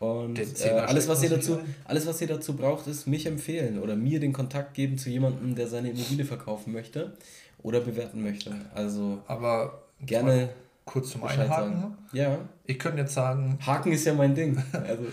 Und 0.00 0.38
äh, 0.38 0.70
alles, 0.70 1.08
was 1.08 1.22
ihr 1.22 1.30
dazu, 1.30 1.60
alles, 1.84 2.06
was 2.06 2.20
ihr 2.20 2.26
dazu 2.26 2.54
braucht, 2.54 2.88
ist 2.88 3.06
mich 3.06 3.26
empfehlen 3.26 3.78
oder 3.78 3.94
mir 3.94 4.18
den 4.18 4.32
Kontakt 4.32 4.74
geben 4.74 4.98
zu 4.98 5.08
jemandem, 5.08 5.54
der 5.54 5.68
seine 5.68 5.90
Immobilie 5.90 6.24
verkaufen 6.24 6.72
möchte 6.72 7.16
oder 7.62 7.80
bewerten 7.80 8.22
möchte. 8.22 8.54
Also 8.74 9.22
aber 9.28 9.84
gerne 10.00 10.48
kurz 10.84 11.10
zum 11.10 11.20
Bescheid 11.20 11.40
Einhaken. 11.40 11.72
Sagen. 11.72 11.98
Ja. 12.12 12.38
Ich 12.66 12.78
könnte 12.78 13.02
jetzt 13.02 13.14
sagen. 13.14 13.58
Haken 13.64 13.92
ist 13.92 14.04
ja 14.04 14.14
mein 14.14 14.34
Ding. 14.34 14.60
Also. 14.72 15.04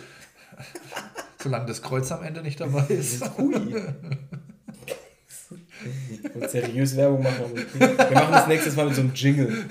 Solange 1.41 1.65
das 1.65 1.81
Kreuz 1.81 2.11
am 2.11 2.23
Ende 2.23 2.41
nicht 2.41 2.59
dabei 2.59 2.85
ist. 2.87 3.23
Hui. 3.37 3.75
Ich 6.23 6.35
wollte 6.35 6.49
seriös 6.49 6.95
Werbung 6.95 7.23
machen. 7.23 7.55
Wir 7.73 8.11
machen 8.11 8.31
das 8.31 8.47
nächstes 8.47 8.75
Mal 8.75 8.85
mit 8.85 8.95
so 8.95 9.01
einem 9.01 9.13
Jingle. 9.13 9.65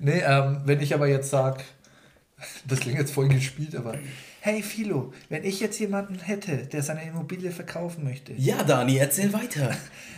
Nee, 0.00 0.20
ähm, 0.26 0.60
wenn 0.64 0.80
ich 0.80 0.92
aber 0.92 1.06
jetzt 1.06 1.30
sage, 1.30 1.62
das 2.66 2.80
klingt 2.80 2.98
jetzt 2.98 3.12
voll 3.12 3.28
gespielt, 3.28 3.76
aber 3.76 3.94
hey 4.40 4.62
Philo, 4.62 5.12
wenn 5.28 5.44
ich 5.44 5.60
jetzt 5.60 5.78
jemanden 5.80 6.18
hätte, 6.18 6.58
der 6.58 6.82
seine 6.82 7.02
Immobilie 7.02 7.50
verkaufen 7.50 8.04
möchte. 8.04 8.32
Ja, 8.34 8.62
Dani, 8.62 8.96
erzähl 8.96 9.32
weiter. 9.32 9.76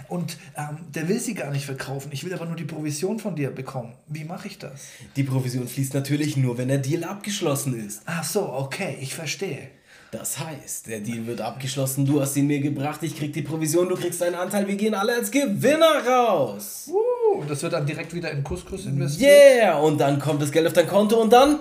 Und 0.08 0.36
ähm, 0.56 0.78
der 0.94 1.08
will 1.08 1.20
sie 1.20 1.34
gar 1.34 1.50
nicht 1.50 1.66
verkaufen. 1.66 2.10
Ich 2.12 2.24
will 2.24 2.34
aber 2.34 2.46
nur 2.46 2.56
die 2.56 2.64
Provision 2.64 3.18
von 3.18 3.36
dir 3.36 3.50
bekommen. 3.50 3.94
Wie 4.06 4.24
mache 4.24 4.48
ich 4.48 4.58
das? 4.58 4.88
Die 5.16 5.22
Provision 5.22 5.68
fließt 5.68 5.94
natürlich 5.94 6.36
nur, 6.36 6.58
wenn 6.58 6.68
der 6.68 6.78
Deal 6.78 7.04
abgeschlossen 7.04 7.78
ist. 7.86 8.02
Ach 8.06 8.24
so, 8.24 8.52
okay, 8.52 8.96
ich 9.00 9.14
verstehe. 9.14 9.70
Das 10.10 10.38
heißt, 10.38 10.86
der 10.86 11.00
Deal 11.00 11.26
wird 11.26 11.42
abgeschlossen, 11.42 12.06
du 12.06 12.20
hast 12.20 12.34
ihn 12.36 12.46
mir 12.46 12.60
gebracht, 12.60 13.02
ich 13.02 13.14
krieg 13.14 13.32
die 13.34 13.42
Provision, 13.42 13.90
du 13.90 13.94
kriegst 13.94 14.22
deinen 14.22 14.36
Anteil, 14.36 14.66
wir 14.66 14.76
gehen 14.76 14.94
alle 14.94 15.14
als 15.14 15.30
Gewinner 15.30 16.02
raus. 16.06 16.88
Uh, 16.90 17.40
und 17.40 17.50
das 17.50 17.62
wird 17.62 17.74
dann 17.74 17.84
direkt 17.84 18.14
wieder 18.14 18.30
in 18.30 18.42
Couscous 18.42 18.86
investiert? 18.86 19.30
Yeah, 19.30 19.78
und 19.78 19.98
dann 19.98 20.18
kommt 20.18 20.40
das 20.40 20.50
Geld 20.50 20.66
auf 20.66 20.72
dein 20.72 20.88
Konto 20.88 21.20
und 21.20 21.30
dann 21.30 21.60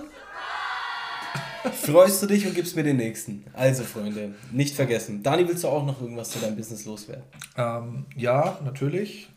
freust 1.74 2.24
du 2.24 2.28
dich 2.28 2.48
und 2.48 2.56
gibst 2.56 2.76
mir 2.78 2.84
den 2.84 2.96
nächsten. 2.96 3.44
Also, 3.52 3.84
Freunde, 3.84 4.34
nicht 4.52 4.76
vergessen. 4.76 5.24
Dani, 5.24 5.46
willst 5.46 5.66
du 5.66 5.68
auch 5.68 5.86
noch 5.86 6.02
irgendwas 6.02 6.30
zu 6.30 6.40
deinem 6.40 6.56
Business 6.56 6.86
loswerden? 6.86 7.24
Ähm, 7.58 8.06
ja, 8.16 8.60
natürlich. 8.64 9.30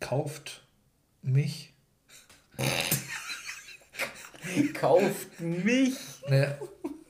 Kauft 0.00 0.62
mich. 1.20 1.74
Kauft 4.74 5.40
mich? 5.40 5.94
Ne, 6.28 6.56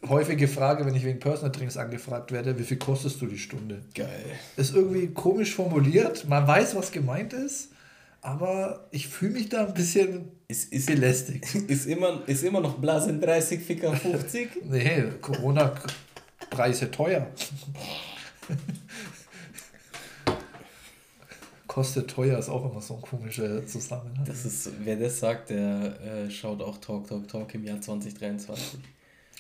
häufige 0.09 0.49
Frage, 0.49 0.85
wenn 0.87 0.95
ich 0.95 1.05
wegen 1.05 1.21
Personal 1.21 1.53
Trainings 1.53 1.77
angefragt 1.77 2.33
werde, 2.33 2.59
wie 2.59 2.65
viel 2.65 2.79
kostest 2.79 3.21
du 3.21 3.27
die 3.27 3.39
Stunde? 3.39 3.83
Geil. 3.95 4.25
Ist 4.57 4.75
irgendwie 4.75 5.09
komisch 5.09 5.55
formuliert. 5.55 6.29
Man 6.29 6.47
weiß, 6.47 6.77
was 6.77 6.93
gemeint 6.93 7.33
ist 7.33 7.71
aber 8.25 8.89
ich 8.91 9.07
fühle 9.07 9.33
mich 9.33 9.51
da 9.51 9.67
ein 9.67 9.75
bisschen 9.75 10.33
ist, 10.49 10.73
ist, 10.73 10.87
belästigt. 10.87 11.55
Ist 11.69 11.87
immer, 11.87 12.23
ist 12.27 12.43
immer 12.43 12.61
noch 12.61 12.79
Blasen 12.79 13.21
30, 13.21 13.61
Ficker 13.61 13.95
50? 13.95 14.65
nee, 14.65 15.05
Corona-Preise 15.21 16.91
teuer. 16.91 17.29
Kostet 21.67 22.09
teuer 22.11 22.39
ist 22.39 22.49
auch 22.49 22.71
immer 22.71 22.81
so 22.81 22.95
ein 22.95 23.03
komischer 23.03 23.67
Zusammenhang. 23.67 24.25
Das 24.25 24.45
ist, 24.45 24.71
wer 24.85 24.97
das 24.97 25.19
sagt, 25.19 25.51
der 25.51 26.01
äh, 26.01 26.31
schaut 26.31 26.63
auch 26.63 26.79
Talk, 26.79 27.09
Talk, 27.09 27.27
Talk 27.27 27.53
im 27.55 27.65
Jahr 27.65 27.81
2023. 27.81 28.79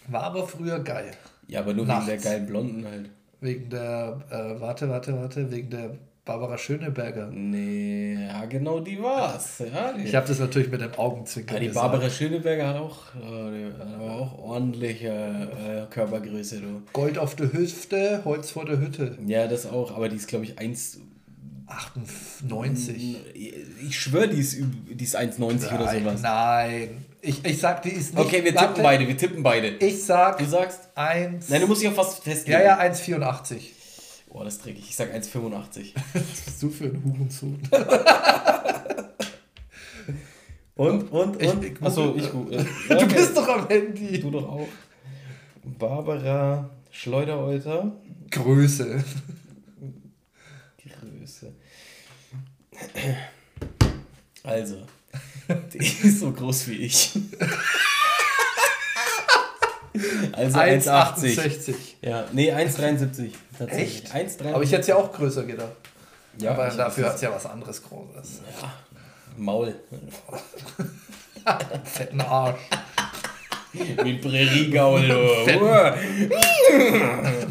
War 0.09 0.25
aber 0.25 0.47
früher 0.47 0.81
geil. 0.81 1.13
Ja, 1.49 1.61
aber 1.61 1.75
nur 1.75 1.87
Nachts. 1.87 2.07
wegen 2.07 2.23
der 2.23 2.31
geilen 2.31 2.47
Blonden 2.47 2.85
halt. 2.87 3.11
Wegen 3.41 3.71
der, 3.71 4.21
äh, 4.31 4.61
warte, 4.61 4.89
warte, 4.89 5.17
warte, 5.17 5.51
wegen 5.51 5.71
der 5.71 5.91
Barbara 6.25 6.57
Schöneberger. 6.57 7.29
Nee, 7.31 8.15
ja, 8.27 8.47
genau 8.47 8.81
die 8.81 9.01
war's. 9.03 9.59
Ja, 9.59 9.93
die, 9.93 10.05
ich 10.05 10.15
habe 10.15 10.27
das 10.27 10.39
natürlich 10.39 10.71
mit 10.71 10.81
dem 10.81 10.95
Augenzwinkern 10.95 11.57
ja, 11.57 11.61
Die 11.61 11.67
gesagt. 11.69 11.91
Barbara 11.93 12.09
Schöneberger 12.09 12.69
hat 12.69 12.77
auch, 12.77 12.99
äh, 13.15 14.09
auch 14.09 14.39
ordentliche 14.39 15.09
äh, 15.09 15.93
Körpergröße. 15.93 16.61
Du. 16.61 16.83
Gold 16.95 17.19
auf 17.19 17.35
der 17.37 17.53
Hüfte, 17.53 18.23
Holz 18.25 18.51
vor 18.51 18.65
der 18.65 18.81
Hütte. 18.81 19.19
Ja, 19.27 19.47
das 19.47 19.67
auch, 19.67 19.95
aber 19.95 20.09
die 20.09 20.17
ist, 20.17 20.29
glaube 20.29 20.47
ich, 20.47 20.59
1. 20.59 21.01
98. 21.67 23.17
Ich 23.87 23.99
schwöre, 23.99 24.29
die 24.29 24.39
ist, 24.41 24.57
die 24.59 25.05
ist 25.05 25.19
1,90 25.19 25.75
oder 25.75 25.89
sowas. 25.89 26.23
Nein. 26.23 27.05
Ich, 27.27 27.43
ich 27.43 27.59
sag, 27.59 27.81
die 27.83 27.89
ist 27.89 28.15
nicht. 28.15 28.23
Okay, 28.23 28.45
wir 28.45 28.55
tippen 28.55 28.83
beide, 28.83 29.09
wir 29.09 29.17
tippen 29.17 29.43
beide. 29.43 29.69
Ich 29.69 30.05
sag. 30.05 30.39
Du 30.39 30.45
sagst? 30.45 30.91
1. 30.95 31.49
Nein, 31.49 31.61
du 31.63 31.67
musst 31.67 31.81
dich 31.81 31.89
auch 31.89 31.95
fast 31.95 32.23
festlegen. 32.23 32.61
Ja, 32.61 32.63
ja, 32.63 32.81
1,84. 32.81 33.61
Boah, 34.31 34.45
das 34.45 34.59
träge 34.59 34.79
ich. 34.79 34.91
Ich 34.91 34.97
sag 34.97 35.11
1,85. 35.15 35.95
Was 36.13 36.23
bist 36.45 36.63
du 36.63 36.69
für 36.69 36.85
ein 36.85 37.03
Hurensohn? 37.03 37.63
und, 40.75 41.11
und, 41.11 41.43
ich, 41.43 41.51
und? 41.51 41.83
Achso, 41.83 42.15
ich 42.15 42.31
gut. 42.31 42.53
Äh, 42.53 42.65
okay. 42.91 43.07
Du 43.07 43.15
bist 43.15 43.35
doch 43.35 43.49
am 43.49 43.69
Handy. 43.69 44.21
Du 44.21 44.31
doch 44.31 44.47
auch. 44.47 44.69
Barbara 45.79 46.69
Schleuderäuter. 46.91 47.91
Größe. 48.31 49.03
Größe. 50.77 51.55
Also, 54.43 54.87
die 55.73 55.79
ist 55.79 56.21
so 56.21 56.31
groß 56.33 56.69
wie 56.69 56.77
ich. 56.77 57.13
Also 60.33 60.59
1,80. 60.59 61.75
Ja, 62.03 62.25
nee, 62.33 62.53
1,73. 62.53 63.31
Echt? 63.69 64.13
1,73. 64.13 64.53
Aber 64.53 64.63
ich 64.63 64.73
hätte 64.73 64.81
es 64.81 64.87
ja 64.89 64.97
auch 64.97 65.13
größer 65.13 65.45
gedacht. 65.45 65.73
Ja, 66.39 66.53
aber 66.53 66.69
dafür 66.69 67.07
hat 67.07 67.17
es 67.17 67.21
ja 67.21 67.33
was 67.33 67.47
anderes 67.47 67.83
Großes. 67.83 68.41
Ja, 68.61 68.73
Maul. 69.37 69.75
Fetten 71.85 72.21
Arsch. 72.21 72.59
Wie 74.03 74.15
Präriegaul. 74.15 75.03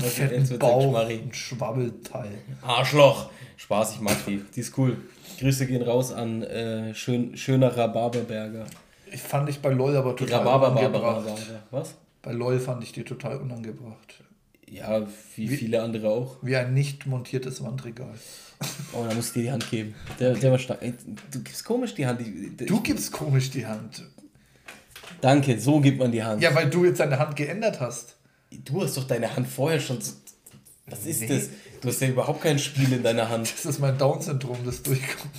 Fetten 0.01 0.59
Bauch, 0.59 0.95
ein 0.95 1.33
Schwabbelteil. 1.33 2.31
Arschloch. 2.61 3.29
Spaß, 3.57 3.95
ich 3.95 4.01
mag 4.01 4.17
die. 4.25 4.41
Die 4.55 4.59
ist 4.59 4.77
cool. 4.77 4.97
Grüße 5.39 5.67
gehen 5.67 5.81
raus 5.81 6.11
an 6.11 6.43
äh, 6.43 6.93
schön, 6.93 7.35
schöner 7.37 7.75
Rhabarberberger. 7.75 8.65
Ich 9.11 9.21
fand 9.21 9.49
ich 9.49 9.59
bei 9.59 9.71
LOL 9.71 9.95
aber 9.95 10.15
total 10.15 10.45
Rhabarber, 10.45 11.35
Was? 11.71 11.95
Bei 12.21 12.31
LOL 12.31 12.59
fand 12.59 12.83
ich 12.83 12.91
die 12.91 13.03
total 13.03 13.37
unangebracht. 13.37 14.23
Ja, 14.69 15.05
wie, 15.35 15.49
wie 15.49 15.55
viele 15.55 15.83
andere 15.83 16.09
auch. 16.09 16.37
Wie 16.41 16.55
ein 16.55 16.73
nicht 16.73 17.05
montiertes 17.05 17.63
Wandregal. 17.63 18.13
Oh, 18.93 19.05
da 19.07 19.13
musst 19.13 19.35
du 19.35 19.39
dir 19.39 19.45
die 19.45 19.51
Hand 19.51 19.69
geben. 19.69 19.93
Der, 20.19 20.31
okay. 20.31 20.39
der 20.39 20.51
war 20.51 20.59
stark. 20.59 20.79
Du 21.31 21.43
gibst 21.43 21.63
komisch 21.65 21.93
die 21.93 22.07
Hand. 22.07 22.21
Du 22.65 22.81
gibst 22.81 23.11
komisch 23.11 23.51
die 23.51 23.65
Hand. 23.65 24.03
Danke, 25.21 25.59
so 25.59 25.79
gibt 25.79 25.99
man 25.99 26.11
die 26.11 26.23
Hand. 26.23 26.41
Ja, 26.41 26.53
weil 26.53 26.69
du 26.69 26.85
jetzt 26.85 26.99
deine 26.99 27.19
Hand 27.19 27.35
geändert 27.35 27.79
hast. 27.79 28.15
Du 28.65 28.81
hast 28.81 28.97
doch 28.97 29.05
deine 29.05 29.35
Hand 29.35 29.47
vorher 29.47 29.79
schon. 29.79 29.99
Was 30.87 31.05
ist 31.05 31.21
nee. 31.21 31.27
das? 31.27 31.49
Du 31.81 31.87
hast 31.89 32.01
ja 32.01 32.09
überhaupt 32.09 32.41
kein 32.41 32.59
Spiel 32.59 32.91
in 32.93 33.03
deiner 33.03 33.29
Hand. 33.29 33.51
Das 33.53 33.65
ist 33.65 33.79
mein 33.79 33.97
Down-Syndrom, 33.97 34.57
das 34.65 34.83
durchkommt. 34.83 35.33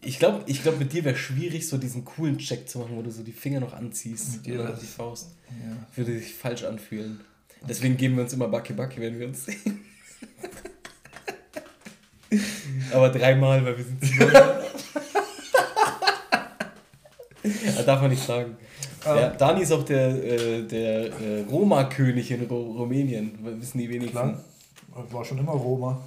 Ich 0.00 0.18
glaube, 0.18 0.44
ich 0.46 0.62
glaub, 0.62 0.78
mit 0.78 0.92
dir 0.92 1.04
wäre 1.04 1.16
schwierig, 1.16 1.68
so 1.68 1.76
diesen 1.76 2.04
coolen 2.04 2.38
Check 2.38 2.68
zu 2.68 2.78
machen, 2.78 2.96
wo 2.96 3.02
du 3.02 3.10
so 3.10 3.22
die 3.22 3.32
Finger 3.32 3.60
noch 3.60 3.72
anziehst. 3.72 4.32
Mit 4.32 4.46
dir 4.46 4.60
oder 4.60 4.72
die 4.72 4.86
Faust. 4.86 5.32
Ja. 5.48 5.76
Würde 5.96 6.18
sich 6.18 6.34
falsch 6.34 6.64
anfühlen. 6.64 7.20
Deswegen 7.68 7.96
geben 7.96 8.16
wir 8.16 8.22
uns 8.22 8.32
immer 8.32 8.48
Backe 8.48 8.74
Backe, 8.74 9.00
wenn 9.00 9.18
wir 9.18 9.26
uns 9.26 9.46
sehen. 9.46 9.80
Aber 12.92 13.08
dreimal, 13.10 13.64
weil 13.64 13.78
wir 13.78 13.84
sind 13.84 14.00
ja, 17.42 17.82
Darf 17.82 18.00
man 18.00 18.10
nicht 18.10 18.22
sagen. 18.22 18.56
Um, 19.04 19.16
ja, 19.16 19.30
Dani 19.30 19.62
ist 19.62 19.72
auch 19.72 19.84
der, 19.84 20.08
äh, 20.08 20.62
der 20.62 21.06
äh, 21.06 21.44
Roma-König 21.50 22.30
in 22.30 22.44
Rumänien. 22.44 23.38
Wissen 23.60 23.78
die 23.78 23.88
wenigsten. 23.88 24.12
Klar. 24.12 24.44
War 25.10 25.24
schon 25.24 25.38
immer 25.38 25.52
Roma. 25.52 26.00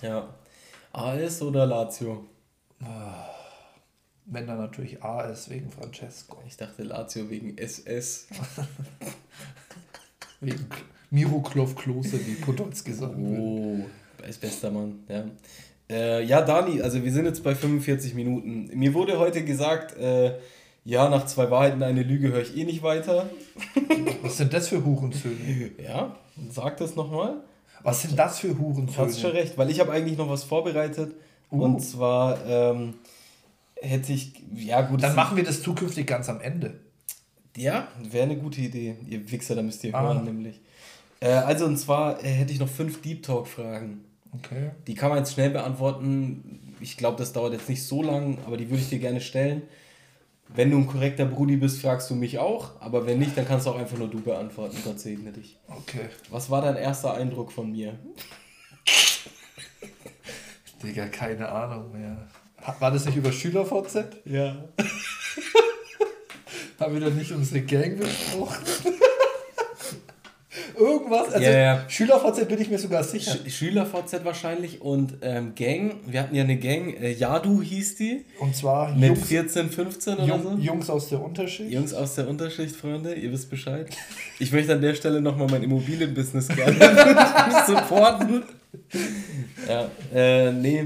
Ja. 0.00 0.28
AS 0.92 1.42
oder 1.42 1.66
Lazio? 1.66 2.24
Ah, 2.82 3.28
wenn 4.26 4.46
dann 4.46 4.58
natürlich 4.58 5.02
AS 5.02 5.50
wegen 5.50 5.70
Francesco. 5.70 6.38
Ich 6.46 6.56
dachte 6.56 6.82
Lazio 6.82 7.28
wegen 7.28 7.56
SS. 7.58 8.28
wegen 10.40 10.66
Miroklav 11.10 11.74
Klose, 11.76 12.24
wie 12.26 12.34
Podolski 12.34 12.92
sagen 12.92 13.38
Oh, 13.38 14.24
ist 14.26 14.40
bester 14.40 14.70
Mann, 14.70 15.00
ja. 15.08 15.24
Äh, 15.90 16.24
ja, 16.24 16.40
Dani, 16.40 16.80
also 16.80 17.02
wir 17.02 17.12
sind 17.12 17.26
jetzt 17.26 17.44
bei 17.44 17.54
45 17.54 18.14
Minuten. 18.14 18.70
Mir 18.72 18.94
wurde 18.94 19.18
heute 19.18 19.44
gesagt, 19.44 19.96
äh, 19.98 20.38
ja, 20.84 21.08
nach 21.08 21.26
zwei 21.26 21.50
Wahrheiten 21.50 21.82
eine 21.82 22.02
Lüge 22.02 22.32
höre 22.32 22.42
ich 22.42 22.56
eh 22.56 22.64
nicht 22.64 22.82
weiter. 22.82 23.28
Was 24.22 24.36
sind 24.36 24.52
das 24.52 24.68
für 24.68 24.84
Hurenzöne? 24.84 25.70
Ja, 25.82 26.16
sag 26.50 26.76
das 26.78 26.96
nochmal. 26.96 27.36
Was 27.82 28.02
sind 28.02 28.18
das 28.18 28.38
für 28.40 28.58
Hurenzöne? 28.58 28.96
Du 28.96 29.12
hast 29.12 29.20
schon 29.20 29.30
recht, 29.32 29.56
weil 29.58 29.70
ich 29.70 29.80
habe 29.80 29.92
eigentlich 29.92 30.18
noch 30.18 30.28
was 30.28 30.44
vorbereitet. 30.44 31.14
Uh. 31.50 31.64
Und 31.64 31.80
zwar, 31.80 32.44
ähm, 32.46 32.94
hätte 33.80 34.12
ich, 34.12 34.32
ja 34.54 34.80
gut. 34.82 35.02
Dann 35.02 35.14
machen 35.14 35.36
wir 35.36 35.44
das 35.44 35.62
zukünftig 35.62 36.06
ganz 36.06 36.28
am 36.28 36.40
Ende. 36.40 36.80
Ja, 37.56 37.88
wäre 38.02 38.24
eine 38.24 38.36
gute 38.36 38.60
Idee. 38.60 38.96
Ihr 39.06 39.30
Wichser, 39.30 39.54
da 39.54 39.62
müsst 39.62 39.84
ihr 39.84 39.94
ah. 39.94 40.02
hören, 40.02 40.24
nämlich. 40.24 40.60
Äh, 41.20 41.28
also, 41.28 41.66
und 41.66 41.76
zwar 41.76 42.24
äh, 42.24 42.28
hätte 42.28 42.52
ich 42.52 42.58
noch 42.58 42.68
fünf 42.68 43.02
Deep 43.02 43.22
Talk-Fragen. 43.22 44.04
Okay. 44.34 44.70
Die 44.86 44.94
kann 44.94 45.10
man 45.10 45.18
jetzt 45.18 45.34
schnell 45.34 45.50
beantworten. 45.50 46.74
Ich 46.80 46.96
glaube, 46.96 47.18
das 47.18 47.32
dauert 47.32 47.52
jetzt 47.52 47.68
nicht 47.68 47.84
so 47.84 48.02
lang, 48.02 48.38
aber 48.46 48.56
die 48.56 48.70
würde 48.70 48.82
ich 48.82 48.88
dir 48.88 48.98
gerne 48.98 49.20
stellen. 49.20 49.62
Wenn 50.54 50.70
du 50.70 50.76
ein 50.76 50.86
korrekter 50.86 51.24
Brudi 51.24 51.56
bist, 51.56 51.80
fragst 51.80 52.10
du 52.10 52.14
mich 52.14 52.38
auch, 52.38 52.78
aber 52.80 53.06
wenn 53.06 53.18
nicht, 53.18 53.36
dann 53.36 53.46
kannst 53.46 53.66
du 53.66 53.70
auch 53.70 53.78
einfach 53.78 53.96
nur 53.96 54.08
du 54.08 54.20
beantworten. 54.20 54.76
Gott 54.84 55.00
segne 55.00 55.32
dich. 55.32 55.58
Okay. 55.66 56.10
Was 56.30 56.50
war 56.50 56.60
dein 56.60 56.76
erster 56.76 57.14
Eindruck 57.14 57.52
von 57.52 57.72
mir? 57.72 57.98
Digga, 60.82 61.06
keine 61.06 61.48
Ahnung 61.48 61.92
mehr. 61.92 62.28
War 62.80 62.90
das 62.90 63.06
nicht 63.06 63.16
über 63.16 63.32
SchülerVZ? 63.32 64.04
Ja. 64.26 64.68
Haben 66.78 66.94
wir 66.94 67.08
doch 67.08 67.14
nicht 67.14 67.32
unsere 67.32 67.62
Gang 67.62 67.98
besprochen? 67.98 68.64
Irgendwas? 70.76 71.32
Also 71.32 71.48
ja. 71.48 71.84
SchülerVZ 71.88 72.48
bin 72.48 72.60
ich 72.60 72.70
mir 72.70 72.78
sogar 72.78 73.04
sicher. 73.04 73.32
Sch 73.32 73.50
SchülerVZ 73.50 74.24
wahrscheinlich 74.24 74.80
und 74.80 75.14
ähm, 75.22 75.54
Gang. 75.54 75.96
Wir 76.06 76.22
hatten 76.22 76.34
ja 76.34 76.44
eine 76.44 76.56
Gang, 76.56 76.94
äh, 77.00 77.12
Yadu 77.12 77.62
hieß 77.62 77.96
die. 77.96 78.24
Und 78.40 78.54
zwar 78.56 78.94
mit 78.94 79.08
Jungs, 79.08 79.26
14, 79.26 79.70
15 79.70 80.14
oder 80.14 80.24
Jung, 80.24 80.42
so. 80.42 80.56
Jungs 80.58 80.90
aus 80.90 81.08
der 81.08 81.22
Unterschicht. 81.22 81.70
Jungs 81.70 81.94
aus 81.94 82.14
der 82.14 82.28
Unterschicht, 82.28 82.74
Freunde, 82.74 83.14
ihr 83.14 83.32
wisst 83.32 83.50
Bescheid. 83.50 83.88
Ich 84.38 84.52
möchte 84.52 84.72
an 84.72 84.80
der 84.80 84.94
Stelle 84.94 85.20
nochmal 85.20 85.48
mein 85.50 85.62
Immobilienbusiness 85.62 86.48
gerne 86.48 86.78
supporten. 87.66 88.42
ja, 89.68 89.90
äh, 90.14 90.52
nee, 90.52 90.84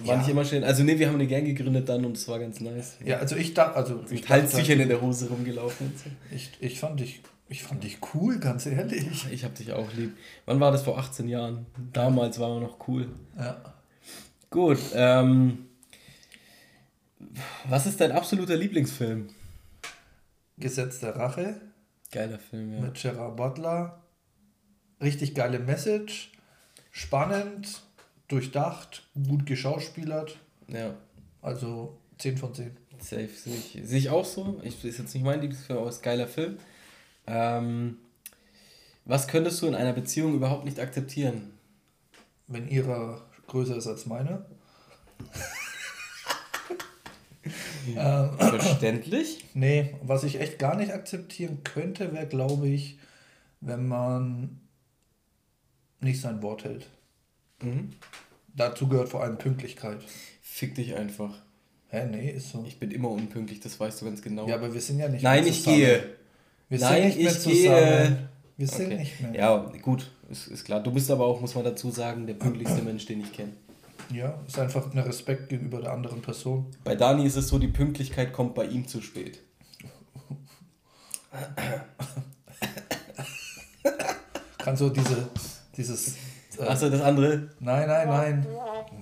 war 0.00 0.14
ja. 0.14 0.16
nicht 0.18 0.28
immer 0.28 0.44
schön. 0.44 0.62
Also 0.62 0.84
nee, 0.84 0.98
wir 0.98 1.08
haben 1.08 1.16
eine 1.16 1.26
Gang 1.26 1.44
gegründet 1.44 1.88
dann 1.88 2.04
und 2.04 2.16
es 2.16 2.28
war 2.28 2.38
ganz 2.38 2.60
nice. 2.60 2.96
Ja, 3.04 3.18
also 3.18 3.34
ich 3.36 3.54
dachte, 3.54 3.76
also 3.76 4.00
ich 4.10 4.28
Halstüchern 4.28 4.80
in 4.80 4.88
der 4.88 5.00
Hose 5.00 5.28
rumgelaufen. 5.28 5.92
Ich, 6.34 6.50
ich 6.60 6.78
fand 6.78 7.00
dich, 7.00 7.20
ich 7.48 7.62
fand 7.62 7.82
dich 7.84 7.98
cool, 8.14 8.38
ganz 8.38 8.66
ehrlich. 8.66 9.26
Ich 9.30 9.44
hab 9.44 9.54
dich 9.54 9.72
auch 9.72 9.92
lieb. 9.94 10.16
Wann 10.44 10.60
war 10.60 10.70
das 10.70 10.82
vor 10.82 10.98
18 10.98 11.28
Jahren? 11.28 11.66
Damals 11.92 12.38
war 12.38 12.50
man 12.50 12.62
noch 12.62 12.88
cool. 12.88 13.08
Ja. 13.36 13.74
Gut. 14.50 14.78
Ähm, 14.94 15.66
was 17.68 17.86
ist 17.86 18.00
dein 18.00 18.12
absoluter 18.12 18.56
Lieblingsfilm? 18.56 19.28
Gesetz 20.58 21.00
der 21.00 21.16
Rache. 21.16 21.60
Geiler 22.10 22.38
Film, 22.38 22.72
ja. 22.72 22.80
Mit 22.80 22.94
Gerard 23.00 23.36
Butler. 23.36 24.02
Richtig 25.00 25.34
geile 25.34 25.58
Message. 25.58 26.32
Spannend 26.90 27.82
durchdacht, 28.28 29.08
gut 29.26 29.46
geschauspielert. 29.46 30.38
Ja. 30.68 30.94
Also 31.40 31.98
10 32.18 32.36
von 32.36 32.54
10. 32.54 32.76
Safe, 33.00 33.28
sehe 33.28 33.54
ich, 33.54 33.78
sehe 33.84 33.98
ich 33.98 34.10
auch 34.10 34.24
so. 34.24 34.60
Ich, 34.64 34.84
ist 34.84 34.98
jetzt 34.98 35.14
nicht 35.14 35.22
mein 35.22 35.40
Lieblingsfilm, 35.40 35.78
aber 35.78 35.88
ist 35.88 36.00
ein 36.00 36.02
geiler 36.02 36.26
Film. 36.26 36.58
Ähm, 37.28 37.98
was 39.04 39.28
könntest 39.28 39.60
du 39.62 39.66
in 39.66 39.74
einer 39.74 39.92
Beziehung 39.92 40.34
überhaupt 40.34 40.64
nicht 40.64 40.80
akzeptieren? 40.80 41.52
Wenn 42.46 42.68
ihre 42.68 43.22
größer 43.46 43.76
ist 43.76 43.86
als 43.86 44.06
meine. 44.06 44.46
Ähm, 47.96 48.36
Verständlich? 48.38 49.44
nee, 49.54 49.94
was 50.02 50.22
ich 50.22 50.38
echt 50.40 50.58
gar 50.58 50.76
nicht 50.76 50.92
akzeptieren 50.92 51.64
könnte, 51.64 52.12
wäre, 52.12 52.26
glaube 52.26 52.68
ich, 52.68 52.98
wenn 53.62 53.88
man 53.88 54.60
nicht 56.00 56.20
sein 56.20 56.42
Wort 56.42 56.64
hält. 56.64 56.90
Mhm. 57.62 57.90
Dazu 58.54 58.88
gehört 58.88 59.08
vor 59.08 59.22
allem 59.22 59.38
Pünktlichkeit. 59.38 60.04
Fick 60.42 60.74
dich 60.74 60.96
einfach. 60.96 61.42
Hä, 61.88 62.06
nee, 62.06 62.30
ist 62.30 62.50
so. 62.50 62.64
Ich 62.66 62.78
bin 62.78 62.90
immer 62.90 63.10
unpünktlich, 63.10 63.60
das 63.60 63.80
weißt 63.80 64.02
du 64.02 64.04
ganz 64.04 64.20
genau. 64.20 64.46
Ja, 64.46 64.56
aber 64.56 64.74
wir 64.74 64.80
sind 64.80 64.98
ja 64.98 65.08
nicht 65.08 65.22
Nein, 65.22 65.44
mehr 65.44 65.52
zusammen. 65.52 65.80
Nein, 65.80 65.86
ich 65.86 66.02
gehe. 66.02 66.17
Wir 66.68 66.78
Nein, 66.80 67.02
sind 67.02 67.06
nicht 67.06 67.18
mehr 67.22 67.32
zusammen. 67.32 67.54
Gehe. 67.54 68.28
Wir 68.56 68.66
sind 68.66 68.86
okay. 68.86 68.96
nicht 68.98 69.20
mehr. 69.20 69.34
Ja, 69.34 69.56
gut, 69.80 70.10
ist, 70.28 70.48
ist 70.48 70.64
klar. 70.64 70.82
Du 70.82 70.90
bist 70.92 71.10
aber 71.10 71.24
auch, 71.24 71.40
muss 71.40 71.54
man 71.54 71.64
dazu 71.64 71.90
sagen, 71.90 72.26
der 72.26 72.34
pünktlichste 72.34 72.82
Mensch, 72.82 73.06
den 73.06 73.20
ich 73.20 73.32
kenne. 73.32 73.52
Ja, 74.12 74.38
ist 74.46 74.58
einfach 74.58 74.92
ein 74.92 74.98
Respekt 74.98 75.48
gegenüber 75.48 75.80
der 75.80 75.92
anderen 75.92 76.20
Person. 76.22 76.66
Bei 76.84 76.94
Dani 76.94 77.24
ist 77.26 77.36
es 77.36 77.48
so, 77.48 77.58
die 77.58 77.68
Pünktlichkeit 77.68 78.32
kommt 78.32 78.54
bei 78.54 78.64
ihm 78.66 78.86
zu 78.86 79.00
spät. 79.00 79.40
Kannst 84.58 84.82
du 84.82 84.90
diese, 84.90 85.28
dieses 85.76 86.16
äh, 86.58 86.62
Achso, 86.64 86.90
das 86.90 87.00
andere? 87.00 87.50
Nein, 87.60 87.88
nein, 87.88 88.08
nein. 88.08 88.46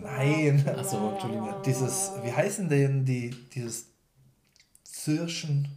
Nein. 0.00 0.64
Achso, 0.76 1.12
Entschuldigung. 1.12 1.54
Dieses, 1.64 2.12
wie 2.22 2.32
heißen 2.32 2.68
denn 2.68 3.04
die, 3.04 3.30
dieses 3.54 3.86
Zirschen? 4.84 5.68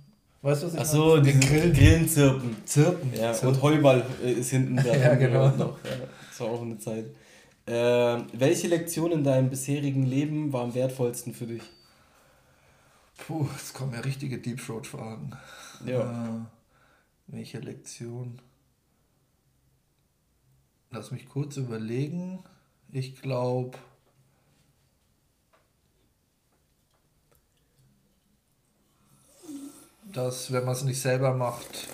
Weißt 0.42 0.64
du, 0.64 0.68
was 0.68 0.74
ich 0.74 0.80
Achso, 0.80 1.18
meine? 1.18 1.34
die 1.34 1.40
Grillen. 1.40 1.74
Grillenzirpen. 1.74 2.56
Zirpen. 2.66 3.14
Ja, 3.14 3.34
Zirpen. 3.34 3.56
und 3.56 3.62
Heuball 3.62 4.06
äh, 4.24 4.32
ist 4.32 4.52
hinten 4.52 4.78
da. 4.78 4.96
ja, 4.96 5.16
genau. 5.16 5.50
Noch. 5.50 5.78
Das 6.30 6.40
war 6.40 6.48
auch 6.48 6.62
eine 6.62 6.78
Zeit. 6.78 7.06
Äh, 7.66 8.24
welche 8.34 8.68
Lektion 8.68 9.12
in 9.12 9.24
deinem 9.24 9.50
bisherigen 9.50 10.04
Leben 10.04 10.54
war 10.54 10.64
am 10.64 10.74
wertvollsten 10.74 11.34
für 11.34 11.46
dich? 11.46 11.64
Puh, 13.18 13.46
jetzt 13.58 13.74
kommen 13.74 13.94
ja 13.94 14.00
richtige 14.00 14.38
Deep 14.40 14.66
Throat-Fragen. 14.66 15.32
Ja. 15.86 16.28
Äh, 16.28 16.40
welche 17.28 17.60
Lektion? 17.60 18.40
Lass 20.92 21.12
mich 21.12 21.28
kurz 21.28 21.58
überlegen. 21.58 22.40
Ich 22.92 23.22
glaube, 23.22 23.78
dass 30.26 30.52
wenn 30.52 30.66
man 30.66 30.74
es 30.74 30.84
nicht 30.84 31.02
selber 31.02 31.34
macht, 31.34 31.88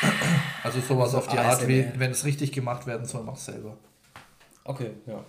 also 0.62 0.80
sowas 0.80 1.14
also 1.14 1.18
auf 1.18 1.28
die 1.28 1.38
Art, 1.38 1.68
wie, 1.68 1.86
wenn 1.96 2.10
es 2.10 2.24
richtig 2.24 2.50
gemacht 2.52 2.86
werden 2.86 3.06
soll, 3.06 3.22
mach 3.22 3.36
es 3.36 3.44
selber. 3.44 3.76
Okay, 4.64 4.90
ja. 5.06 5.24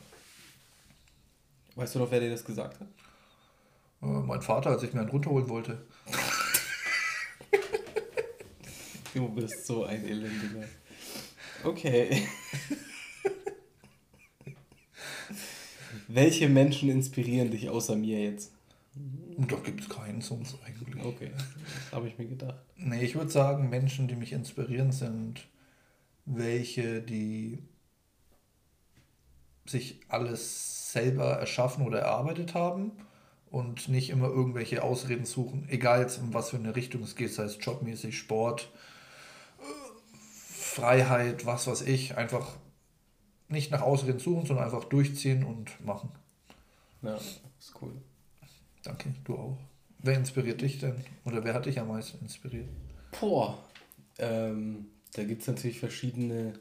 Weißt 1.76 1.96
du 1.96 2.00
noch, 2.00 2.10
wer 2.10 2.20
dir 2.20 2.32
das 2.32 2.44
gesagt 2.44 2.80
hat? 2.80 2.88
Äh, 4.02 4.06
mein 4.06 4.42
Vater, 4.42 4.72
als 4.72 4.82
ich 4.84 4.94
mir 4.94 5.02
einen 5.02 5.10
runterholen 5.10 5.50
wollte. 5.50 5.86
du 9.14 9.30
bist 9.30 9.68
so 9.68 9.84
ein 9.84 10.04
Elendiger. 10.04 10.64
Okay. 11.64 12.28
Welche 16.08 16.48
Menschen 16.48 16.90
inspirieren 16.90 17.52
dich 17.52 17.70
außer 17.70 17.96
mir 17.96 18.24
jetzt? 18.24 18.55
Da 19.38 19.58
gibt 19.58 19.82
es 19.82 19.90
keinen 19.90 20.22
sonst 20.22 20.58
eigentlich. 20.66 21.04
Okay, 21.04 21.32
habe 21.92 22.08
ich 22.08 22.18
mir 22.18 22.28
gedacht. 22.28 22.64
Nee, 22.78 23.04
ich 23.04 23.16
würde 23.16 23.30
sagen, 23.30 23.70
Menschen, 23.70 24.08
die 24.08 24.16
mich 24.16 24.32
inspirieren, 24.32 24.92
sind 24.92 25.48
welche, 26.26 27.02
die 27.02 27.60
sich 29.66 30.00
alles 30.08 30.94
selber 30.94 31.34
erschaffen 31.34 31.86
oder 31.86 32.00
erarbeitet 32.00 32.54
haben 32.54 32.94
und 33.48 33.90
nicht 33.90 34.10
immer 34.10 34.28
irgendwelche 34.28 34.84
Ausreden 34.84 35.26
suchen, 35.26 35.68
egal 35.70 36.02
jetzt 36.02 36.18
in 36.20 36.34
was 36.34 36.52
für 36.52 36.58
eine 36.58 36.76
Richtung 36.76 37.04
es 37.04 37.16
geht, 37.16 37.34
sei 37.34 37.44
es 37.44 37.58
jobmäßig, 37.60 38.18
Sport, 38.18 38.72
Freiheit, 40.54 41.46
was 41.46 41.68
weiß 41.68 41.82
ich, 41.82 42.18
einfach 42.18 42.56
nicht 43.48 43.72
nach 43.72 43.82
Ausreden 43.82 44.20
suchen, 44.20 44.46
sondern 44.46 44.66
einfach 44.66 44.86
durchziehen 44.86 45.44
und 45.44 45.84
machen. 45.86 46.10
Ja, 47.02 47.16
ist 47.16 47.74
cool. 47.82 47.94
Danke, 48.86 49.14
du 49.24 49.36
auch. 49.36 49.58
Wer 50.00 50.16
inspiriert 50.16 50.62
dich 50.62 50.80
denn? 50.80 50.96
Oder 51.26 51.44
wer 51.44 51.54
hat 51.54 51.66
dich 51.66 51.80
am 51.80 51.88
meisten 51.88 52.24
inspiriert? 52.24 52.68
Boah, 53.20 53.58
ähm, 54.20 54.86
da 55.14 55.24
gibt 55.24 55.42
es 55.42 55.48
natürlich 55.48 55.80
verschiedene 55.80 56.54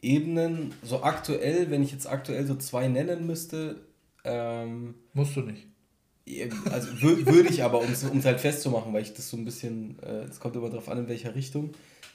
Ebenen. 0.00 0.72
So 0.82 1.02
aktuell, 1.02 1.70
wenn 1.70 1.82
ich 1.82 1.92
jetzt 1.92 2.06
aktuell 2.06 2.46
so 2.46 2.56
zwei 2.56 2.88
nennen 2.88 3.26
müsste. 3.26 3.76
Ähm, 4.24 4.94
Musst 5.12 5.36
du 5.36 5.42
nicht. 5.42 5.66
Also 6.70 7.02
würde 7.02 7.48
ich 7.48 7.62
aber, 7.62 7.80
um 7.80 7.90
es 7.90 8.24
halt 8.24 8.40
festzumachen, 8.40 8.92
weil 8.92 9.02
ich 9.02 9.12
das 9.12 9.28
so 9.28 9.36
ein 9.36 9.44
bisschen, 9.44 9.98
äh, 10.02 10.24
es 10.24 10.36
äh, 10.36 10.40
kommt 10.40 10.56
immer 10.56 10.70
darauf 10.70 10.88
an, 10.88 10.98
in 10.98 11.08
welcher 11.08 11.34
Richtung. 11.34 11.72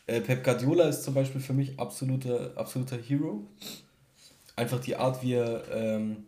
Äh, 0.07 0.21
Pep 0.21 0.43
Guardiola 0.43 0.87
ist 0.87 1.03
zum 1.03 1.13
Beispiel 1.13 1.41
für 1.41 1.53
mich 1.53 1.79
absoluter, 1.79 2.53
absoluter 2.55 2.97
Hero. 2.97 3.45
Einfach 4.55 4.79
die 4.79 4.95
Art, 4.95 5.21
wie 5.21 5.33
er, 5.33 5.63
ähm, 5.71 6.25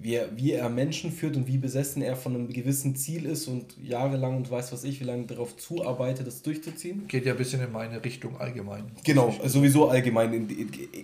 wie, 0.00 0.14
er, 0.14 0.36
wie 0.36 0.52
er 0.52 0.68
Menschen 0.68 1.12
führt 1.12 1.36
und 1.36 1.46
wie 1.46 1.58
besessen 1.58 2.02
er 2.02 2.16
von 2.16 2.34
einem 2.34 2.48
gewissen 2.48 2.94
Ziel 2.96 3.26
ist 3.26 3.46
und 3.46 3.76
jahrelang 3.82 4.36
und 4.36 4.50
weiß 4.50 4.72
was 4.72 4.84
ich, 4.84 5.00
wie 5.00 5.04
lange 5.04 5.26
darauf 5.26 5.56
zuarbeitet, 5.56 6.26
das 6.26 6.42
durchzuziehen. 6.42 7.06
Geht 7.08 7.26
ja 7.26 7.32
ein 7.32 7.38
bisschen 7.38 7.62
in 7.62 7.72
meine 7.72 8.04
Richtung 8.04 8.36
allgemein. 8.36 8.90
Genau, 9.04 9.34
sowieso 9.44 9.88
allgemein. 9.88 10.48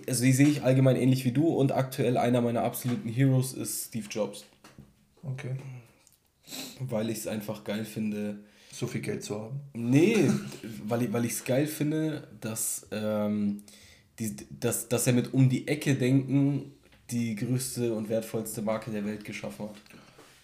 Also 0.07 0.23
die 0.23 0.33
sehe 0.33 0.47
ich 0.47 0.63
allgemein 0.63 0.95
ähnlich 0.95 1.25
wie 1.25 1.31
du 1.31 1.47
und 1.47 1.71
aktuell 1.71 2.17
einer 2.17 2.41
meiner 2.41 2.63
absoluten 2.63 3.09
Heroes 3.09 3.53
ist 3.53 3.87
Steve 3.87 4.07
Jobs. 4.09 4.45
Okay. 5.23 5.55
Weil 6.79 7.09
ich 7.09 7.19
es 7.19 7.27
einfach 7.27 7.63
geil 7.63 7.85
finde, 7.85 8.39
so 8.71 8.87
viel 8.87 9.01
Geld 9.01 9.23
zu 9.23 9.39
haben. 9.39 9.61
Nee, 9.73 10.29
weil 10.87 11.25
ich 11.25 11.31
es 11.31 11.43
geil 11.43 11.67
finde, 11.67 12.27
dass, 12.39 12.87
ähm, 12.91 13.63
die, 14.19 14.35
dass, 14.59 14.89
dass 14.89 15.07
er 15.07 15.13
mit 15.13 15.33
um 15.33 15.49
die 15.49 15.67
Ecke 15.67 15.95
denken 15.95 16.73
die 17.11 17.35
größte 17.35 17.93
und 17.93 18.09
wertvollste 18.09 18.61
Marke 18.61 18.91
der 18.91 19.05
Welt 19.05 19.25
geschaffen 19.25 19.69
hat. 19.69 19.75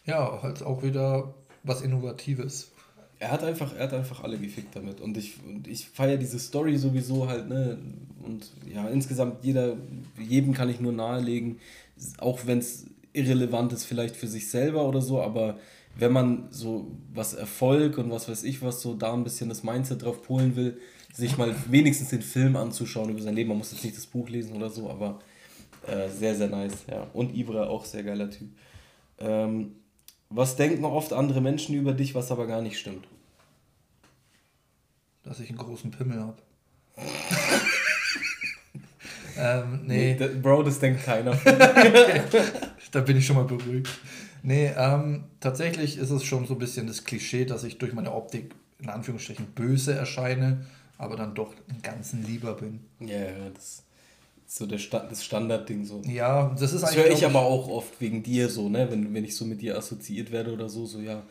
Ja, 0.06 0.42
halt 0.42 0.64
auch 0.64 0.84
wieder 0.84 1.34
was 1.64 1.82
Innovatives. 1.82 2.72
Er 3.20 3.32
hat 3.32 3.44
einfach, 3.44 3.76
er 3.76 3.86
hat 3.86 3.94
einfach 3.94 4.24
alle 4.24 4.38
gefickt 4.38 4.76
damit. 4.76 5.02
Und 5.02 5.18
ich, 5.18 5.38
und 5.44 5.68
ich 5.68 5.88
feiere 5.88 6.18
diese 6.18 6.40
Story 6.40 6.78
sowieso 6.78 7.28
halt, 7.28 7.50
ne? 7.50 7.78
Und 8.24 8.52
ja, 8.72 8.88
insgesamt 8.90 9.44
jeder, 9.44 9.78
jedem 10.20 10.54
kann 10.54 10.70
ich 10.70 10.80
nur 10.80 10.92
nahelegen, 10.92 11.60
auch 12.20 12.42
wenn 12.46 12.60
es 12.60 12.86
irrelevant 13.14 13.74
ist, 13.74 13.86
vielleicht 13.86 14.16
für 14.16 14.28
sich 14.28 14.50
selber 14.50 14.88
oder 14.88 15.02
so, 15.02 15.22
aber 15.22 15.58
wenn 15.98 16.12
man 16.12 16.48
so 16.52 16.92
was 17.14 17.34
Erfolg 17.34 17.98
und 17.98 18.12
was 18.12 18.30
weiß 18.30 18.44
ich 18.44 18.62
was, 18.62 18.82
so 18.82 18.94
da 18.94 19.14
ein 19.14 19.24
bisschen 19.24 19.50
das 19.50 19.64
Mindset 19.64 20.04
drauf 20.04 20.22
polen 20.22 20.56
will, 20.56 20.78
sich 21.14 21.38
mal 21.38 21.56
wenigstens 21.70 22.10
den 22.10 22.22
Film 22.22 22.56
anzuschauen 22.56 23.10
über 23.10 23.22
sein 23.22 23.36
Leben. 23.36 23.50
Man 23.50 23.58
muss 23.58 23.72
jetzt 23.72 23.84
nicht 23.84 23.98
das 23.98 24.06
Buch 24.06 24.30
lesen 24.30 24.56
oder 24.56 24.70
so, 24.70 24.90
aber 24.90 25.20
äh, 25.88 26.10
sehr, 26.10 26.36
sehr 26.36 26.50
nice, 26.50 26.86
ja. 26.90 27.08
Und 27.14 27.36
Ibra 27.36 27.68
auch 27.68 27.86
sehr 27.86 28.04
geiler 28.04 28.30
Typ. 28.30 28.50
Ähm, 29.20 29.76
was 30.30 30.56
denken 30.56 30.86
oft 30.86 31.14
andere 31.14 31.42
Menschen 31.42 31.76
über 31.76 31.94
dich, 31.94 32.14
was 32.16 32.32
aber 32.32 32.48
gar 32.48 32.62
nicht 32.62 32.78
stimmt? 32.78 33.08
Dass 35.24 35.40
ich 35.40 35.50
einen 35.50 35.58
großen 35.58 35.92
Pimmel 35.92 36.20
habe. 36.20 36.38
ähm, 39.38 39.82
nee. 39.86 40.18
nee. 40.20 40.28
Bro, 40.42 40.64
das 40.64 40.80
denkt 40.80 41.04
keiner. 41.04 41.40
Da 42.92 43.02
bin 43.02 43.18
ich 43.18 43.26
schon 43.26 43.36
mal 43.36 43.44
beruhigt. 43.44 43.90
Nee, 44.44 44.72
ähm, 44.78 45.26
tatsächlich 45.42 45.98
ist 45.98 46.10
es 46.10 46.24
schon 46.24 46.46
so 46.46 46.54
ein 46.54 46.60
bisschen 46.60 46.88
das 46.88 47.04
Klischee, 47.04 47.44
dass 47.44 47.66
ich 47.66 47.80
durch 47.80 47.94
meine 47.94 48.14
Optik 48.14 48.56
in 48.80 48.90
Anführungsstrichen 48.90 49.48
böse 49.48 49.94
erscheine, 49.94 50.66
aber 50.98 51.18
dann 51.18 51.36
doch 51.36 51.54
ein 51.70 51.82
ganzen 51.82 52.24
lieber 52.24 52.54
bin. 52.54 52.80
Ja, 53.00 53.18
ja, 53.18 53.50
das 53.54 53.84
so 54.48 54.66
der 54.66 54.78
Sta 54.78 55.00
das 55.00 55.24
Standardding 55.24 55.86
so. 55.86 56.02
Ja, 56.06 56.56
das 56.58 56.74
ist 56.74 56.84
eigentlich. 56.84 56.96
Das 56.96 57.06
höre 57.06 57.14
ich 57.14 57.26
aber 57.26 57.42
auch 57.42 57.68
oft 57.68 58.00
wegen 58.00 58.24
dir 58.24 58.50
so, 58.50 58.70
ne? 58.70 58.90
Wenn, 58.90 59.14
wenn 59.14 59.26
ich 59.26 59.36
so 59.36 59.46
mit 59.46 59.62
dir 59.62 59.78
assoziiert 59.78 60.32
werde 60.32 60.54
oder 60.54 60.70
so, 60.70 60.86
so 60.86 61.00
ja, 61.00 61.22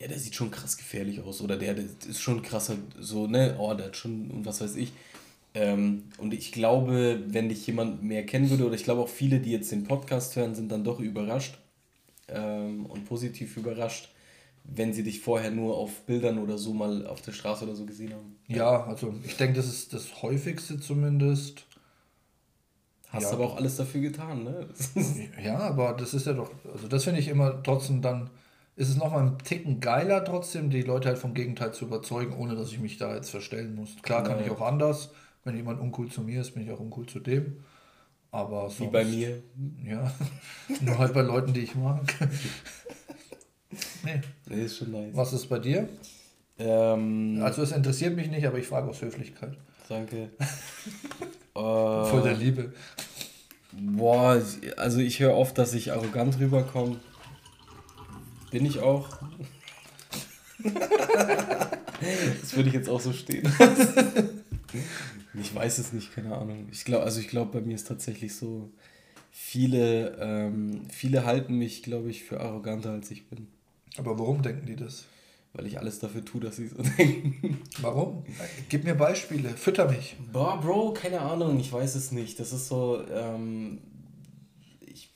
ja, 0.00 0.08
der 0.08 0.18
sieht 0.18 0.34
schon 0.34 0.50
krass 0.50 0.76
gefährlich 0.76 1.20
aus 1.20 1.40
oder 1.40 1.56
der, 1.56 1.74
der 1.74 1.84
ist 1.84 2.20
schon 2.20 2.42
krasser, 2.42 2.76
so, 2.98 3.26
ne? 3.26 3.56
Oh, 3.58 3.72
der 3.74 3.86
hat 3.86 3.96
schon 3.96 4.30
und 4.30 4.44
was 4.46 4.60
weiß 4.60 4.76
ich. 4.76 4.92
Ähm, 5.54 6.04
und 6.18 6.34
ich 6.34 6.52
glaube, 6.52 7.22
wenn 7.26 7.48
dich 7.48 7.66
jemand 7.66 8.02
mehr 8.02 8.24
kennen 8.26 8.50
würde, 8.50 8.66
oder 8.66 8.74
ich 8.74 8.84
glaube 8.84 9.02
auch 9.02 9.08
viele, 9.08 9.40
die 9.40 9.52
jetzt 9.52 9.70
den 9.72 9.84
Podcast 9.84 10.36
hören, 10.36 10.54
sind 10.54 10.70
dann 10.72 10.84
doch 10.84 11.00
überrascht 11.00 11.58
ähm, 12.28 12.86
und 12.86 13.04
positiv 13.06 13.56
überrascht, 13.56 14.10
wenn 14.64 14.92
sie 14.92 15.02
dich 15.02 15.20
vorher 15.20 15.50
nur 15.50 15.76
auf 15.76 16.02
Bildern 16.02 16.38
oder 16.38 16.58
so 16.58 16.72
mal 16.72 17.06
auf 17.06 17.20
der 17.22 17.32
Straße 17.32 17.64
oder 17.64 17.74
so 17.74 17.84
gesehen 17.84 18.12
haben. 18.12 18.36
Ja, 18.48 18.84
also 18.84 19.14
ich 19.24 19.36
denke, 19.36 19.54
das 19.54 19.66
ist 19.66 19.92
das 19.92 20.22
häufigste 20.22 20.78
zumindest. 20.80 21.66
Hast 23.12 23.24
ja. 23.24 23.32
aber 23.32 23.44
auch 23.44 23.56
alles 23.56 23.76
dafür 23.76 24.00
getan, 24.00 24.44
ne? 24.44 24.68
ja, 25.44 25.58
aber 25.58 25.94
das 25.94 26.14
ist 26.14 26.26
ja 26.26 26.32
doch, 26.32 26.50
also 26.72 26.86
das 26.86 27.04
finde 27.04 27.18
ich 27.18 27.28
immer 27.28 27.60
trotzdem 27.62 28.02
dann, 28.02 28.30
ist 28.76 28.88
es 28.88 28.96
nochmal 28.96 29.26
ein 29.26 29.38
Ticken 29.38 29.80
geiler 29.80 30.24
trotzdem, 30.24 30.70
die 30.70 30.82
Leute 30.82 31.08
halt 31.08 31.18
vom 31.18 31.34
Gegenteil 31.34 31.72
zu 31.72 31.86
überzeugen, 31.86 32.34
ohne 32.34 32.54
dass 32.54 32.70
ich 32.70 32.78
mich 32.78 32.98
da 32.98 33.14
jetzt 33.14 33.30
verstellen 33.30 33.74
muss. 33.74 33.96
Klar 34.02 34.22
kann 34.22 34.38
ja. 34.38 34.46
ich 34.46 34.50
auch 34.52 34.60
anders, 34.60 35.10
wenn 35.44 35.56
jemand 35.56 35.80
uncool 35.80 36.08
zu 36.08 36.22
mir 36.22 36.40
ist, 36.40 36.52
bin 36.52 36.62
ich 36.62 36.70
auch 36.70 36.78
uncool 36.78 37.06
zu 37.06 37.18
dem. 37.18 37.64
Aber 38.30 38.70
sonst, 38.70 38.80
Wie 38.80 38.86
bei 38.86 39.04
mir. 39.04 39.42
Ja, 39.84 40.12
nur 40.80 40.98
halt 40.98 41.12
bei 41.12 41.22
Leuten, 41.22 41.52
die 41.52 41.60
ich 41.60 41.74
mag. 41.74 42.02
nee. 44.04 44.20
Nee, 44.46 44.64
ist 44.64 44.78
schon 44.78 44.92
nice. 44.92 45.16
Was 45.16 45.32
ist 45.32 45.48
bei 45.48 45.58
dir? 45.58 45.88
Ähm, 46.58 47.40
also 47.42 47.62
es 47.62 47.72
interessiert 47.72 48.14
mich 48.14 48.30
nicht, 48.30 48.46
aber 48.46 48.58
ich 48.58 48.68
frage 48.68 48.88
aus 48.88 49.02
Höflichkeit. 49.02 49.56
Danke. 49.88 50.30
Voll 51.54 52.22
der 52.22 52.34
Liebe. 52.34 52.72
Boah, 53.72 54.42
also 54.76 54.98
ich 55.00 55.20
höre 55.20 55.34
oft, 55.34 55.56
dass 55.58 55.74
ich 55.74 55.92
arrogant 55.92 56.38
rüberkomme. 56.38 57.00
Bin 58.50 58.66
ich 58.66 58.80
auch. 58.80 59.08
das 60.62 62.56
würde 62.56 62.68
ich 62.68 62.74
jetzt 62.74 62.88
auch 62.88 63.00
so 63.00 63.12
stehen. 63.12 63.50
ich 65.40 65.54
weiß 65.54 65.78
es 65.78 65.92
nicht, 65.92 66.14
keine 66.14 66.36
Ahnung. 66.36 66.68
Ich 66.72 66.84
glaube, 66.84 67.04
also 67.04 67.20
ich 67.20 67.28
glaube, 67.28 67.60
bei 67.60 67.66
mir 67.66 67.76
ist 67.76 67.86
tatsächlich 67.86 68.34
so, 68.34 68.70
viele, 69.30 70.16
ähm, 70.20 70.82
viele 70.90 71.24
halten 71.24 71.56
mich, 71.56 71.82
glaube 71.82 72.10
ich, 72.10 72.24
für 72.24 72.40
arroganter 72.40 72.90
als 72.90 73.10
ich 73.10 73.26
bin. 73.26 73.48
Aber 73.96 74.18
warum 74.18 74.42
denken 74.42 74.66
die 74.66 74.76
das? 74.76 75.06
Weil 75.52 75.66
ich 75.66 75.78
alles 75.78 75.98
dafür 75.98 76.24
tue, 76.24 76.40
dass 76.40 76.56
sie 76.56 76.68
so 76.68 76.82
denken. 76.98 77.58
Warum? 77.80 78.24
Gib 78.68 78.84
mir 78.84 78.94
Beispiele, 78.94 79.50
fütter 79.50 79.90
mich. 79.90 80.16
Boah, 80.32 80.60
Bro, 80.60 80.92
keine 80.92 81.20
Ahnung, 81.20 81.58
ich 81.58 81.72
weiß 81.72 81.94
es 81.96 82.12
nicht. 82.12 82.38
Das 82.38 82.52
ist 82.52 82.68
so, 82.68 83.02
ähm, 83.12 83.78
ich, 84.80 85.12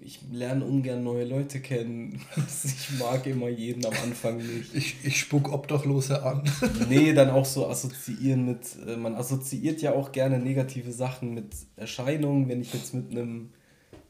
ich 0.00 0.20
lerne 0.30 0.64
ungern 0.64 1.02
neue 1.02 1.24
Leute 1.24 1.60
kennen. 1.60 2.20
Ich 2.64 2.98
mag 2.98 3.26
immer 3.26 3.48
jeden 3.48 3.84
am 3.84 3.92
Anfang 4.02 4.38
nicht. 4.38 4.74
Ich, 4.74 4.96
ich 5.04 5.20
spuck 5.20 5.52
Obdachlose 5.52 6.22
an. 6.22 6.42
nee, 6.88 7.12
dann 7.12 7.30
auch 7.30 7.44
so 7.44 7.68
assoziieren 7.68 8.46
mit, 8.46 8.60
äh, 8.86 8.96
man 8.96 9.14
assoziiert 9.14 9.82
ja 9.82 9.92
auch 9.92 10.12
gerne 10.12 10.38
negative 10.38 10.92
Sachen 10.92 11.34
mit 11.34 11.54
Erscheinungen, 11.76 12.48
wenn 12.48 12.60
ich 12.60 12.72
jetzt 12.72 12.94
mit 12.94 13.10
einem 13.10 13.50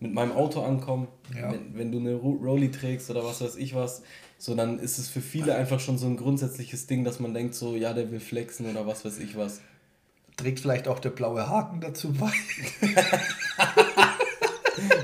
mit 0.01 0.15
meinem 0.15 0.31
Auto 0.31 0.63
ankomme, 0.63 1.09
ja. 1.37 1.51
wenn, 1.51 1.77
wenn 1.77 1.91
du 1.91 1.99
eine 1.99 2.15
Rolli 2.15 2.71
trägst 2.71 3.11
oder 3.11 3.25
was 3.25 3.41
weiß 3.41 3.57
ich 3.57 3.75
was, 3.75 4.03
so 4.39 4.55
dann 4.55 4.79
ist 4.79 4.99
es 4.99 5.09
für 5.09 5.21
viele 5.21 5.57
einfach 5.57 5.81
schon 5.81 5.99
so 5.99 6.07
ein 6.07 6.17
grundsätzliches 6.17 6.87
Ding, 6.87 7.05
dass 7.05 7.19
man 7.19 7.35
denkt 7.35 7.57
so, 7.57 7.75
ja, 7.75 7.93
der 7.93 8.13
will 8.13 8.21
flexen 8.21 8.71
oder 8.71 8.87
was 8.87 9.05
weiß 9.05 9.19
ich 9.19 9.37
was. 9.37 9.61
Trägt 10.37 10.61
vielleicht 10.61 10.87
auch 10.87 11.01
der 11.01 11.11
blaue 11.11 11.49
Haken 11.49 11.81
dazu 11.81 12.13
bei. 12.13 12.31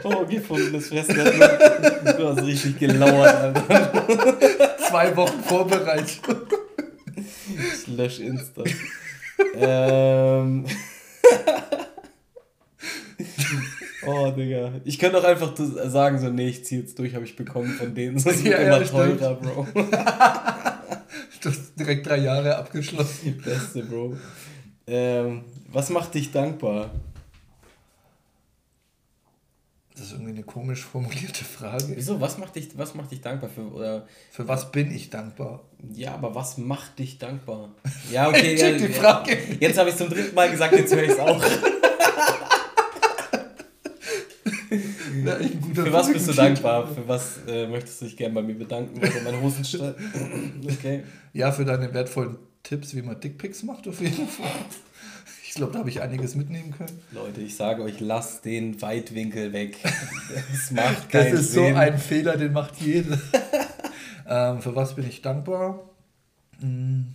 oh, 0.04 0.24
gefundenes 0.24 0.88
Fressnetz. 0.88 1.34
Du 2.16 2.28
hast 2.28 2.44
richtig 2.44 2.78
gelauert, 2.78 3.34
Alter. 3.34 4.76
Zwei 4.88 5.16
Wochen 5.16 5.42
vorbereitet. 5.42 6.20
Ich 7.16 7.86
lösche 7.88 8.22
Insta. 8.22 8.62
ähm. 9.56 10.64
Oh, 14.06 14.30
Digga. 14.30 14.72
Ich 14.84 14.98
könnte 14.98 15.18
auch 15.18 15.24
einfach 15.24 15.52
sagen, 15.56 16.18
so, 16.18 16.28
nee, 16.28 16.48
ich 16.48 16.64
zieh 16.64 16.80
jetzt 16.80 16.98
durch, 16.98 17.14
habe 17.14 17.24
ich 17.24 17.36
bekommen 17.36 17.70
von 17.70 17.94
denen. 17.94 18.14
Das 18.14 18.26
ist 18.36 18.44
ja, 18.44 18.58
immer 18.58 18.80
ja, 18.80 18.86
teurer, 18.86 19.34
Bro. 19.34 19.66
du 21.42 21.48
hast 21.48 21.78
direkt 21.78 22.06
drei 22.06 22.18
Jahre 22.18 22.56
abgeschlossen. 22.56 23.40
Beste, 23.44 23.82
Bro. 23.84 24.16
Ähm, 24.86 25.42
was 25.72 25.90
macht 25.90 26.14
dich 26.14 26.30
dankbar? 26.30 26.90
Das 29.96 30.06
ist 30.06 30.12
irgendwie 30.12 30.32
eine 30.32 30.42
komisch 30.42 30.82
formulierte 30.82 31.44
Frage. 31.44 31.92
Wieso? 31.94 32.20
Was 32.20 32.36
macht 32.36 32.56
dich, 32.56 32.76
was 32.76 32.96
macht 32.96 33.12
dich 33.12 33.20
dankbar? 33.20 33.48
Für, 33.48 33.72
oder, 33.72 34.06
für 34.32 34.48
was 34.48 34.72
bin 34.72 34.92
ich 34.92 35.08
dankbar? 35.08 35.62
Ja, 35.92 36.14
aber 36.14 36.34
was 36.34 36.58
macht 36.58 36.98
dich 36.98 37.18
dankbar? 37.18 37.70
Ja, 38.10 38.28
okay. 38.28 38.56
ja, 38.56 38.72
die 38.72 38.88
Frage. 38.88 39.38
Jetzt 39.60 39.78
habe 39.78 39.90
ich 39.90 39.96
zum 39.96 40.08
dritten 40.08 40.34
Mal 40.34 40.50
gesagt, 40.50 40.74
jetzt 40.74 40.92
höre 40.92 41.04
ich 41.04 41.10
es 41.10 41.18
auch. 41.20 41.40
Ja, 45.24 45.36
Für 45.74 45.92
was 45.92 46.12
bist 46.12 46.28
du 46.28 46.32
dankbar? 46.32 46.86
Für 46.86 47.06
was 47.06 47.38
äh, 47.48 47.66
möchtest 47.66 48.00
du 48.00 48.04
dich 48.06 48.16
gerne 48.16 48.34
bei 48.34 48.42
mir 48.42 48.54
bedanken? 48.54 49.00
Für 49.00 49.22
meine 49.22 49.40
Hosenstall? 49.40 49.94
okay. 50.64 51.04
Ja, 51.32 51.52
für 51.52 51.64
deine 51.64 51.92
wertvollen 51.92 52.36
Tipps, 52.62 52.94
wie 52.94 53.02
man 53.02 53.20
Dickpics 53.20 53.62
macht, 53.62 53.86
auf 53.88 54.00
jeden 54.00 54.26
Fall. 54.28 54.46
Ich 55.46 55.54
glaube, 55.54 55.72
da 55.72 55.78
habe 55.80 55.88
ich 55.90 56.00
einiges 56.00 56.34
mitnehmen 56.34 56.72
können. 56.76 56.98
Leute, 57.12 57.40
ich 57.40 57.54
sage 57.54 57.82
euch, 57.82 58.00
lasst 58.00 58.44
den 58.44 58.80
Weitwinkel 58.82 59.52
weg. 59.52 59.76
Das 60.50 60.70
macht 60.72 61.08
keinen 61.10 61.32
Das 61.32 61.40
ist 61.42 61.52
Sinn. 61.52 61.74
so 61.74 61.78
ein 61.78 61.98
Fehler, 61.98 62.36
den 62.36 62.52
macht 62.52 62.80
jeder. 62.80 63.18
ähm, 64.28 64.60
für 64.60 64.74
was 64.74 64.96
bin 64.96 65.06
ich 65.06 65.22
dankbar? 65.22 65.90
Hm. 66.60 67.14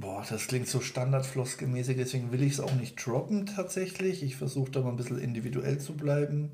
Boah, 0.00 0.24
das 0.28 0.46
klingt 0.46 0.68
so 0.68 0.80
standardflossgemäßig, 0.80 1.96
deswegen 1.96 2.30
will 2.30 2.44
ich 2.44 2.52
es 2.52 2.60
auch 2.60 2.72
nicht 2.74 3.04
droppen 3.04 3.46
tatsächlich. 3.46 4.22
Ich 4.22 4.36
versuche 4.36 4.70
da 4.70 4.80
mal 4.80 4.90
ein 4.90 4.96
bisschen 4.96 5.18
individuell 5.18 5.78
zu 5.78 5.96
bleiben. 5.96 6.52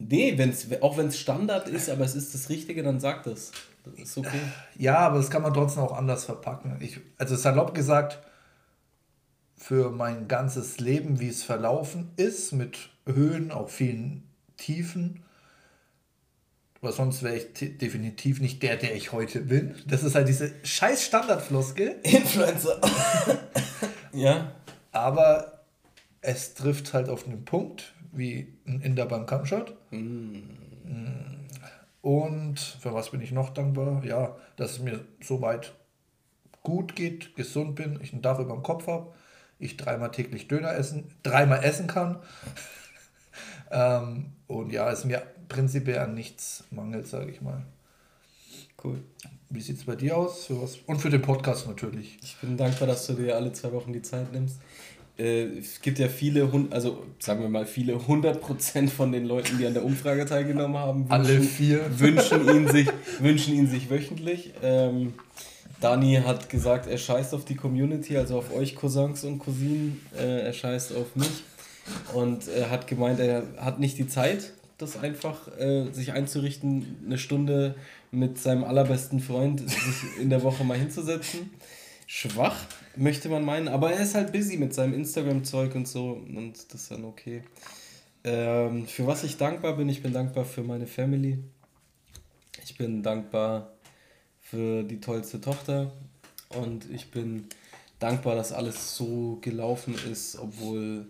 Nee, 0.00 0.36
wenn's, 0.36 0.66
auch 0.80 0.96
wenn 0.96 1.06
es 1.06 1.18
Standard 1.20 1.68
ist, 1.68 1.88
aber 1.88 2.04
es 2.04 2.16
ist 2.16 2.34
das 2.34 2.48
Richtige, 2.48 2.82
dann 2.82 2.98
sag 2.98 3.22
das. 3.22 3.52
Das 3.84 3.94
ist 4.00 4.18
okay. 4.18 4.40
Ja, 4.76 4.98
aber 4.98 5.18
das 5.18 5.30
kann 5.30 5.42
man 5.42 5.54
trotzdem 5.54 5.84
auch 5.84 5.96
anders 5.96 6.24
verpacken. 6.24 6.76
Ich, 6.80 6.98
also 7.18 7.36
salopp 7.36 7.72
gesagt, 7.72 8.18
für 9.56 9.90
mein 9.90 10.26
ganzes 10.26 10.80
Leben, 10.80 11.20
wie 11.20 11.28
es 11.28 11.44
verlaufen 11.44 12.10
ist, 12.16 12.52
mit 12.52 12.90
Höhen, 13.06 13.52
auch 13.52 13.70
vielen 13.70 14.24
Tiefen, 14.56 15.23
weil 16.84 16.92
sonst 16.92 17.22
wäre 17.22 17.36
ich 17.36 17.78
definitiv 17.78 18.40
nicht 18.40 18.62
der, 18.62 18.76
der 18.76 18.94
ich 18.94 19.12
heute 19.12 19.40
bin. 19.40 19.74
Das 19.86 20.04
ist 20.04 20.14
halt 20.14 20.28
diese 20.28 20.52
scheiß 20.62 21.06
Standardfloskel. 21.06 21.96
Influencer. 22.02 22.80
ja. 24.12 24.52
Aber 24.92 25.64
es 26.20 26.54
trifft 26.54 26.92
halt 26.92 27.08
auf 27.08 27.24
den 27.24 27.44
Punkt, 27.44 27.94
wie 28.12 28.54
ein 28.66 28.82
Inder 28.82 29.06
beim 29.06 29.26
Kampfshot. 29.26 29.74
Mm. 29.90 30.40
Und 32.02 32.60
für 32.60 32.92
was 32.92 33.10
bin 33.10 33.22
ich 33.22 33.32
noch 33.32 33.50
dankbar? 33.50 34.04
Ja, 34.04 34.36
dass 34.56 34.72
es 34.72 34.78
mir 34.80 35.00
soweit 35.22 35.72
gut 36.62 36.94
geht, 36.94 37.34
gesund 37.34 37.76
bin, 37.76 37.98
ich 38.02 38.12
ein 38.12 38.20
Dach 38.20 38.38
über 38.38 38.52
dem 38.52 38.62
Kopf 38.62 38.86
habe, 38.86 39.12
ich 39.58 39.78
dreimal 39.78 40.10
täglich 40.10 40.48
Döner 40.48 40.74
essen, 40.74 41.10
dreimal 41.22 41.64
essen 41.64 41.86
kann. 41.86 42.18
Ähm, 43.70 44.34
und 44.46 44.70
ja, 44.72 44.88
es 44.92 45.04
mir 45.04 45.22
prinzipiell 45.54 46.00
an 46.00 46.14
nichts 46.14 46.64
mangelt, 46.70 47.06
sage 47.06 47.30
ich 47.30 47.40
mal. 47.40 47.62
Cool. 48.82 48.98
Wie 49.50 49.60
sieht 49.60 49.78
es 49.78 49.84
bei 49.84 49.94
dir 49.94 50.16
aus? 50.16 50.46
Für 50.46 50.60
was? 50.60 50.78
Und 50.86 51.00
für 51.00 51.10
den 51.10 51.22
Podcast 51.22 51.68
natürlich. 51.68 52.18
Ich 52.22 52.36
bin 52.38 52.56
dankbar, 52.56 52.88
dass 52.88 53.06
du 53.06 53.12
dir 53.12 53.36
alle 53.36 53.52
zwei 53.52 53.72
Wochen 53.72 53.92
die 53.92 54.02
Zeit 54.02 54.32
nimmst. 54.32 54.58
Äh, 55.16 55.44
es 55.58 55.80
gibt 55.80 56.00
ja 56.00 56.08
viele, 56.08 56.50
also 56.70 57.04
sagen 57.20 57.40
wir 57.40 57.48
mal 57.48 57.66
viele, 57.66 57.94
100% 57.94 58.88
von 58.88 59.12
den 59.12 59.26
Leuten, 59.26 59.58
die 59.58 59.66
an 59.66 59.74
der 59.74 59.84
Umfrage 59.84 60.26
teilgenommen 60.26 60.76
haben, 60.76 61.02
wünschen, 61.02 61.12
alle 61.12 61.40
vier 61.40 61.80
wünschen 62.00 62.48
ihn 62.48 62.68
sich, 62.68 62.88
wünschen 63.20 63.54
ihn 63.54 63.68
sich 63.68 63.88
wöchentlich. 63.90 64.52
Ähm, 64.60 65.14
Dani 65.80 66.20
hat 66.24 66.48
gesagt, 66.48 66.88
er 66.88 66.98
scheißt 66.98 67.32
auf 67.32 67.44
die 67.44 67.54
Community, 67.54 68.16
also 68.16 68.38
auf 68.38 68.52
euch 68.52 68.74
Cousins 68.74 69.22
und 69.22 69.38
Cousinen, 69.38 70.00
äh, 70.16 70.46
er 70.46 70.52
scheißt 70.52 70.96
auf 70.96 71.14
mich 71.14 71.44
und 72.12 72.48
er 72.48 72.70
hat 72.70 72.88
gemeint, 72.88 73.20
er 73.20 73.44
hat 73.58 73.78
nicht 73.78 73.98
die 73.98 74.08
Zeit, 74.08 74.52
das 74.78 74.96
einfach 74.96 75.48
äh, 75.58 75.90
sich 75.92 76.12
einzurichten, 76.12 76.96
eine 77.04 77.18
Stunde 77.18 77.76
mit 78.10 78.38
seinem 78.38 78.64
allerbesten 78.64 79.20
Freund 79.20 79.68
sich 79.68 80.20
in 80.20 80.30
der 80.30 80.42
Woche 80.42 80.64
mal 80.64 80.78
hinzusetzen. 80.78 81.50
Schwach, 82.06 82.66
möchte 82.96 83.28
man 83.28 83.44
meinen, 83.44 83.68
aber 83.68 83.92
er 83.92 84.02
ist 84.02 84.14
halt 84.14 84.32
busy 84.32 84.56
mit 84.56 84.74
seinem 84.74 84.94
Instagram-Zeug 84.94 85.74
und 85.74 85.88
so 85.88 86.12
und 86.12 86.52
das 86.72 86.82
ist 86.82 86.90
dann 86.90 87.04
okay. 87.04 87.42
Ähm, 88.24 88.86
für 88.86 89.06
was 89.06 89.24
ich 89.24 89.36
dankbar 89.36 89.76
bin, 89.76 89.88
ich 89.88 90.02
bin 90.02 90.12
dankbar 90.12 90.44
für 90.44 90.62
meine 90.62 90.86
Family. 90.86 91.38
Ich 92.62 92.76
bin 92.76 93.02
dankbar 93.02 93.72
für 94.40 94.82
die 94.82 95.00
tollste 95.00 95.40
Tochter 95.40 95.92
und 96.50 96.90
ich 96.90 97.10
bin 97.10 97.48
dankbar, 97.98 98.34
dass 98.34 98.52
alles 98.52 98.96
so 98.96 99.38
gelaufen 99.40 99.94
ist, 100.10 100.36
obwohl 100.36 101.06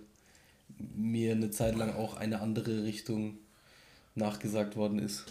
mir 0.96 1.32
eine 1.32 1.50
Zeit 1.50 1.76
lang 1.76 1.94
auch 1.94 2.16
eine 2.16 2.40
andere 2.40 2.84
Richtung 2.84 3.38
nachgesagt 4.14 4.76
worden 4.76 4.98
ist. 4.98 5.24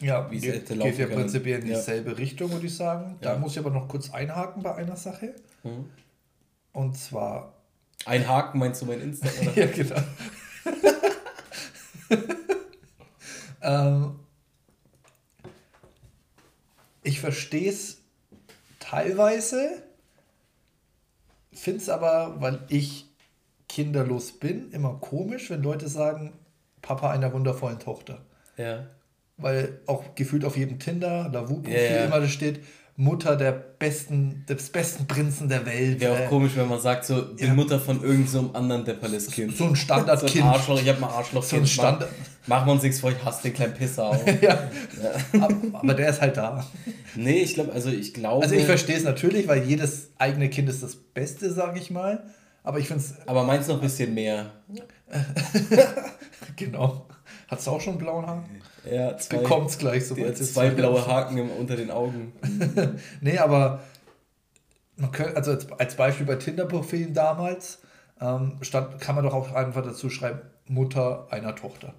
Ja, 0.00 0.30
wie 0.30 0.40
geht, 0.40 0.68
es 0.68 0.78
geht 0.78 0.98
ja 0.98 1.06
prinzipiell 1.06 1.60
in 1.60 1.66
dieselbe 1.66 2.10
ja. 2.10 2.16
Richtung, 2.16 2.50
würde 2.50 2.66
ich 2.66 2.74
sagen. 2.74 3.16
Da 3.20 3.34
ja. 3.34 3.38
muss 3.38 3.52
ich 3.52 3.58
aber 3.58 3.70
noch 3.70 3.88
kurz 3.88 4.10
einhaken 4.10 4.62
bei 4.62 4.74
einer 4.74 4.96
Sache. 4.96 5.34
Mhm. 5.62 5.88
Und 6.72 6.96
zwar. 6.96 7.54
Ein 8.04 8.26
Haken 8.26 8.58
meinst 8.58 8.82
du 8.82 8.86
mein 8.86 9.00
Insta? 9.00 9.28
Ja, 9.54 9.66
genau. 9.66 10.02
ähm, 13.62 14.18
ich 17.04 17.20
verstehe 17.20 17.70
es 17.70 17.98
teilweise, 18.80 19.84
finde 21.52 21.80
es 21.80 21.88
aber, 21.88 22.40
weil 22.40 22.64
ich 22.68 23.06
kinderlos 23.68 24.32
bin, 24.32 24.72
immer 24.72 24.94
komisch, 24.94 25.50
wenn 25.50 25.62
Leute 25.62 25.88
sagen, 25.88 26.32
Papa 26.82 27.10
einer 27.10 27.32
wundervollen 27.32 27.78
Tochter. 27.78 28.18
Ja. 28.56 28.86
Weil 29.38 29.80
auch 29.86 30.14
gefühlt 30.14 30.44
auf 30.44 30.56
jedem 30.56 30.78
Tinder, 30.78 31.30
Lavu-Profil 31.32 31.72
ja, 31.72 31.96
ja. 31.96 32.04
immer 32.04 32.20
da 32.20 32.28
steht, 32.28 32.60
Mutter 32.96 33.36
der 33.36 33.52
besten, 33.52 34.44
des 34.46 34.68
besten 34.68 35.06
Prinzen 35.06 35.48
der 35.48 35.64
Welt. 35.64 35.98
Wäre 36.00 36.12
auch 36.12 36.20
äh, 36.20 36.26
komisch, 36.26 36.52
wenn 36.56 36.68
man 36.68 36.78
sagt, 36.78 37.06
so 37.06 37.22
die 37.22 37.46
ja. 37.46 37.54
Mutter 37.54 37.80
von 37.80 38.02
irgendeinem 38.02 38.26
so 38.26 38.50
anderen 38.52 38.84
Deppales-Kind. 38.84 39.56
So 39.56 39.64
ein 39.64 39.76
Standardkind. 39.76 40.30
so 40.30 40.38
ein 40.40 40.44
Arschloch, 40.44 40.80
ich 40.82 40.88
hab 40.88 41.00
mal 41.00 41.08
Arschloch. 41.08 41.42
So 41.42 41.56
ein 41.56 41.66
Standard. 41.66 42.10
Machen 42.46 42.66
wir 42.66 42.72
uns 42.72 42.82
nichts 42.82 43.00
vor, 43.00 43.10
ich 43.10 43.24
hasse 43.24 43.44
den 43.44 43.54
kleinen 43.54 43.74
Pisser 43.74 44.04
auch. 44.04 44.26
ja. 44.42 44.58
ja. 45.02 45.48
Aber 45.72 45.94
der 45.94 46.10
ist 46.10 46.20
halt 46.20 46.36
da. 46.36 46.66
Nee, 47.14 47.40
ich 47.40 47.54
glaube, 47.54 47.72
also 47.72 47.88
ich 47.88 48.12
glaube. 48.12 48.42
Also 48.42 48.54
ich 48.54 48.64
verstehe 48.64 48.96
es 48.96 49.04
natürlich, 49.04 49.48
weil 49.48 49.64
jedes 49.64 50.10
eigene 50.18 50.50
Kind 50.50 50.68
ist 50.68 50.82
das 50.82 50.94
Beste, 50.94 51.50
sage 51.50 51.78
ich 51.78 51.90
mal. 51.90 52.24
Aber 52.62 52.78
ich 52.78 52.88
finde 52.88 53.02
es. 53.02 53.14
Aber 53.26 53.44
meins 53.44 53.68
noch 53.68 53.76
ein 53.76 53.80
bisschen 53.80 54.12
mehr. 54.12 54.52
genau. 56.56 57.06
Hat 57.48 57.58
es 57.58 57.68
auch 57.68 57.80
schon 57.80 57.94
einen 57.94 58.02
blauen 58.02 58.26
Haken? 58.26 58.62
Ja, 58.90 59.16
zwei, 59.18 59.36
bekommt 59.38 59.78
gleich 59.78 60.06
so. 60.06 60.14
Zwei 60.14 60.70
blaue 60.70 61.06
Haken 61.06 61.36
im, 61.38 61.50
unter 61.50 61.76
den 61.76 61.90
Augen. 61.90 62.32
nee, 63.20 63.38
aber 63.38 63.82
man 64.96 65.12
könnte, 65.12 65.36
also 65.36 65.52
als, 65.52 65.70
als 65.72 65.94
Beispiel 65.96 66.26
bei 66.26 66.36
Tinder-Profilen 66.36 67.12
damals 67.12 67.80
ähm, 68.20 68.56
stand, 68.62 69.00
kann 69.00 69.14
man 69.14 69.24
doch 69.24 69.34
auch 69.34 69.52
einfach 69.52 69.84
dazu 69.84 70.08
schreiben, 70.08 70.40
Mutter 70.66 71.26
einer 71.30 71.54
Tochter. 71.54 71.94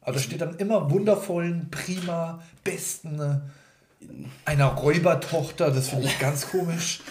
Aber 0.00 0.12
da 0.12 0.18
steht 0.18 0.40
dann 0.40 0.56
immer 0.56 0.90
wundervollen, 0.90 1.68
prima, 1.70 2.42
besten 2.62 3.20
äh, 3.20 3.40
einer 4.44 4.66
Räubertochter. 4.66 5.70
Das 5.70 5.88
finde 5.88 6.06
ich 6.06 6.18
ganz 6.18 6.50
komisch. 6.50 7.02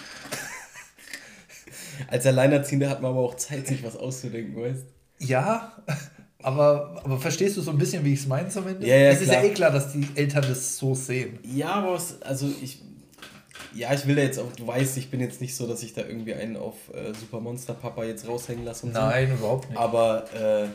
Als 2.08 2.26
Alleinerziehender 2.26 2.90
hat 2.90 3.02
man 3.02 3.12
aber 3.12 3.22
auch 3.22 3.36
Zeit, 3.36 3.68
sich 3.68 3.84
was 3.84 3.96
auszudenken, 3.96 4.62
weißt 4.62 4.93
Ja, 5.28 5.72
aber, 6.44 7.02
aber 7.04 7.20
verstehst 7.20 7.58
du 7.58 7.62
so 7.62 7.72
ein 7.72 7.78
bisschen, 7.78 8.04
wie 8.06 8.14
ich 8.14 8.20
es 8.22 8.28
meine 8.28 8.50
zumindest? 8.50 8.88
Ja, 8.88 8.96
ja, 8.96 9.10
es 9.12 9.22
ist 9.22 9.32
ja 9.32 9.42
eh 9.42 9.50
klar, 9.50 9.72
dass 9.72 9.92
die 9.92 10.08
Eltern 10.16 10.46
das 10.48 10.78
so 10.78 10.94
sehen. 10.94 11.40
Ja, 11.44 11.76
aber 11.76 11.94
was, 11.94 12.22
also 12.22 12.50
ich. 12.62 12.82
Ja, 13.76 13.92
ich 13.92 14.06
will 14.06 14.16
da 14.16 14.22
jetzt 14.22 14.38
auch, 14.38 14.52
du 14.52 14.68
weißt, 14.68 14.98
ich 14.98 15.10
bin 15.10 15.20
jetzt 15.20 15.42
nicht 15.42 15.56
so, 15.56 15.66
dass 15.66 15.82
ich 15.82 15.94
da 15.94 16.02
irgendwie 16.02 16.36
einen 16.36 16.58
auf 16.58 16.76
äh, 16.94 17.12
Super 17.20 17.40
Monster 17.40 17.74
Papa 17.74 18.04
jetzt 18.04 18.28
raushängen 18.28 18.66
lasse 18.66 18.86
und 18.86 18.94
Nein, 18.94 19.30
so. 19.30 19.34
überhaupt 19.36 19.70
nicht. 19.70 19.80
Aber 19.80 20.26
äh, 20.34 20.68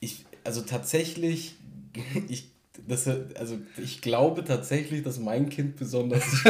ich, 0.00 0.26
also 0.44 0.60
tatsächlich, 0.60 1.54
ich, 2.28 2.50
das, 2.86 3.08
also 3.08 3.56
ich 3.82 4.02
glaube 4.02 4.44
tatsächlich, 4.44 5.02
dass 5.02 5.18
mein 5.18 5.48
Kind 5.48 5.76
besonders. 5.76 6.24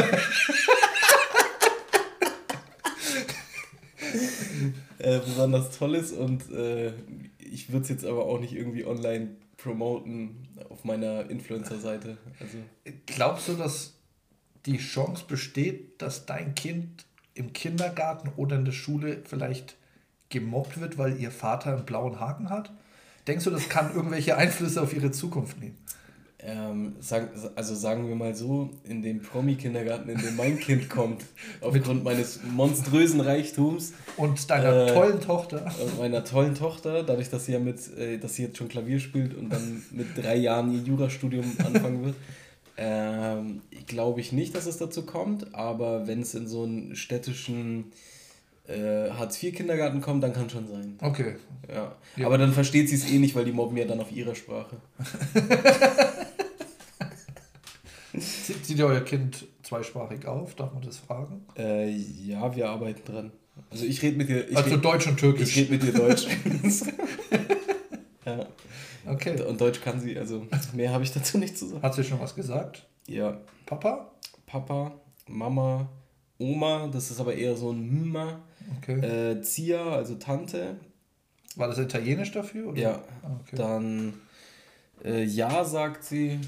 äh, 4.99 5.19
besonders 5.19 5.77
toll 5.77 5.95
ist 5.95 6.13
und 6.13 6.51
äh, 6.51 6.93
ich 7.39 7.71
würde 7.71 7.83
es 7.83 7.89
jetzt 7.89 8.05
aber 8.05 8.25
auch 8.25 8.39
nicht 8.39 8.53
irgendwie 8.53 8.85
online 8.85 9.29
promoten 9.57 10.47
auf 10.69 10.83
meiner 10.83 11.29
Influencer-Seite. 11.29 12.17
Also. 12.39 12.57
Glaubst 13.05 13.47
du, 13.47 13.53
dass 13.53 13.93
die 14.65 14.77
Chance 14.77 15.25
besteht, 15.27 16.01
dass 16.01 16.25
dein 16.25 16.55
Kind 16.55 17.05
im 17.33 17.53
Kindergarten 17.53 18.29
oder 18.35 18.57
in 18.57 18.65
der 18.65 18.71
Schule 18.71 19.21
vielleicht 19.25 19.75
gemobbt 20.29 20.79
wird, 20.79 20.97
weil 20.97 21.19
ihr 21.19 21.31
Vater 21.31 21.75
einen 21.75 21.85
blauen 21.85 22.19
Haken 22.19 22.49
hat? 22.49 22.71
Denkst 23.27 23.45
du, 23.45 23.51
das 23.51 23.69
kann 23.69 23.93
irgendwelche 23.95 24.35
Einflüsse 24.35 24.81
auf 24.81 24.93
ihre 24.93 25.11
Zukunft 25.11 25.59
nehmen? 25.59 25.77
Ähm, 26.45 26.95
sag, 26.99 27.29
also 27.55 27.73
sagen 27.73 28.07
wir 28.07 28.15
mal 28.15 28.35
so, 28.35 28.69
in 28.83 29.01
dem 29.01 29.21
Promi-Kindergarten, 29.21 30.09
in 30.09 30.17
dem 30.17 30.35
mein 30.35 30.59
Kind 30.59 30.89
kommt, 30.89 31.23
aufgrund 31.61 32.03
meines 32.03 32.41
monströsen 32.43 33.21
Reichtums. 33.21 33.93
Und 34.17 34.49
deiner 34.49 34.87
äh, 34.87 34.93
tollen 34.93 35.21
Tochter. 35.21 35.71
Und 35.81 35.99
meiner 35.99 36.25
tollen 36.25 36.55
Tochter, 36.55 37.03
dadurch, 37.03 37.29
dass 37.29 37.45
sie 37.45 37.53
ja 37.53 37.59
mit, 37.59 37.79
äh, 37.97 38.17
dass 38.17 38.35
sie 38.35 38.43
jetzt 38.43 38.57
schon 38.57 38.67
Klavier 38.67 38.99
spielt 38.99 39.35
und 39.35 39.49
dann 39.49 39.83
mit 39.91 40.17
drei 40.17 40.35
Jahren 40.35 40.73
ihr 40.73 40.81
Jurastudium 40.81 41.45
anfangen 41.65 42.03
wird. 42.03 42.15
Ähm, 42.75 43.61
glaube 43.85 44.19
ich 44.19 44.31
nicht, 44.31 44.55
dass 44.55 44.65
es 44.65 44.77
dazu 44.77 45.05
kommt, 45.05 45.53
aber 45.53 46.07
wenn 46.07 46.21
es 46.21 46.33
in 46.33 46.47
so 46.47 46.63
einen 46.63 46.95
städtischen 46.95 47.91
äh, 48.67 49.09
Hartz-IV-Kindergarten 49.11 50.01
kommt, 50.01 50.23
dann 50.23 50.33
kann 50.33 50.49
schon 50.49 50.67
sein. 50.67 50.97
Okay. 50.99 51.35
Ja. 51.69 51.95
ja. 52.15 52.25
Aber 52.25 52.37
dann 52.37 52.51
versteht 52.51 52.89
sie 52.89 52.95
es 52.95 53.09
eh 53.09 53.19
nicht, 53.19 53.35
weil 53.35 53.45
die 53.45 53.51
mobben 53.51 53.77
ja 53.77 53.85
dann 53.85 53.99
auf 53.99 54.11
ihrer 54.11 54.35
Sprache. 54.35 54.77
Zieht 58.63 58.79
ihr 58.79 58.87
euer 58.87 59.01
Kind 59.01 59.45
zweisprachig 59.61 60.25
auf? 60.25 60.55
Darf 60.55 60.73
man 60.73 60.81
das 60.81 60.97
fragen? 60.97 61.45
Äh, 61.57 61.89
ja, 61.89 62.55
wir 62.55 62.69
arbeiten 62.69 63.01
dran. 63.05 63.31
Also 63.69 63.85
ich 63.85 64.01
rede 64.01 64.17
mit 64.17 64.29
dir. 64.29 64.45
also 64.55 64.75
red, 64.75 64.83
Deutsch 64.83 65.07
und 65.07 65.17
Türkisch. 65.17 65.49
Ich 65.49 65.57
rede 65.57 65.73
mit 65.73 65.83
dir 65.83 65.93
Deutsch. 65.93 66.25
ja. 68.25 68.47
Okay. 69.05 69.41
Und 69.41 69.59
Deutsch 69.59 69.81
kann 69.81 69.99
sie, 69.99 70.17
also 70.17 70.47
mehr 70.73 70.91
habe 70.91 71.03
ich 71.03 71.11
dazu 71.11 71.37
nicht 71.37 71.57
zu 71.57 71.67
sagen. 71.67 71.81
Hat 71.81 71.93
sie 71.93 72.03
schon 72.03 72.19
was 72.19 72.35
gesagt? 72.35 72.85
Ja. 73.07 73.37
Papa? 73.65 74.11
Papa, 74.45 74.93
Mama, 75.27 75.89
Oma, 76.37 76.89
das 76.91 77.11
ist 77.11 77.19
aber 77.19 77.35
eher 77.35 77.55
so 77.55 77.71
ein 77.71 78.05
Mma. 78.05 78.39
Okay. 78.77 78.99
Äh, 78.99 79.41
Zia, 79.41 79.83
also 79.83 80.15
Tante. 80.15 80.77
War 81.55 81.67
das 81.67 81.77
italienisch 81.77 82.31
dafür? 82.31 82.69
Oder? 82.69 82.81
Ja. 82.81 83.03
Ah, 83.23 83.39
okay. 83.41 83.55
Dann 83.55 84.13
äh, 85.03 85.23
Ja 85.23 85.63
sagt 85.63 86.03
sie. 86.03 86.39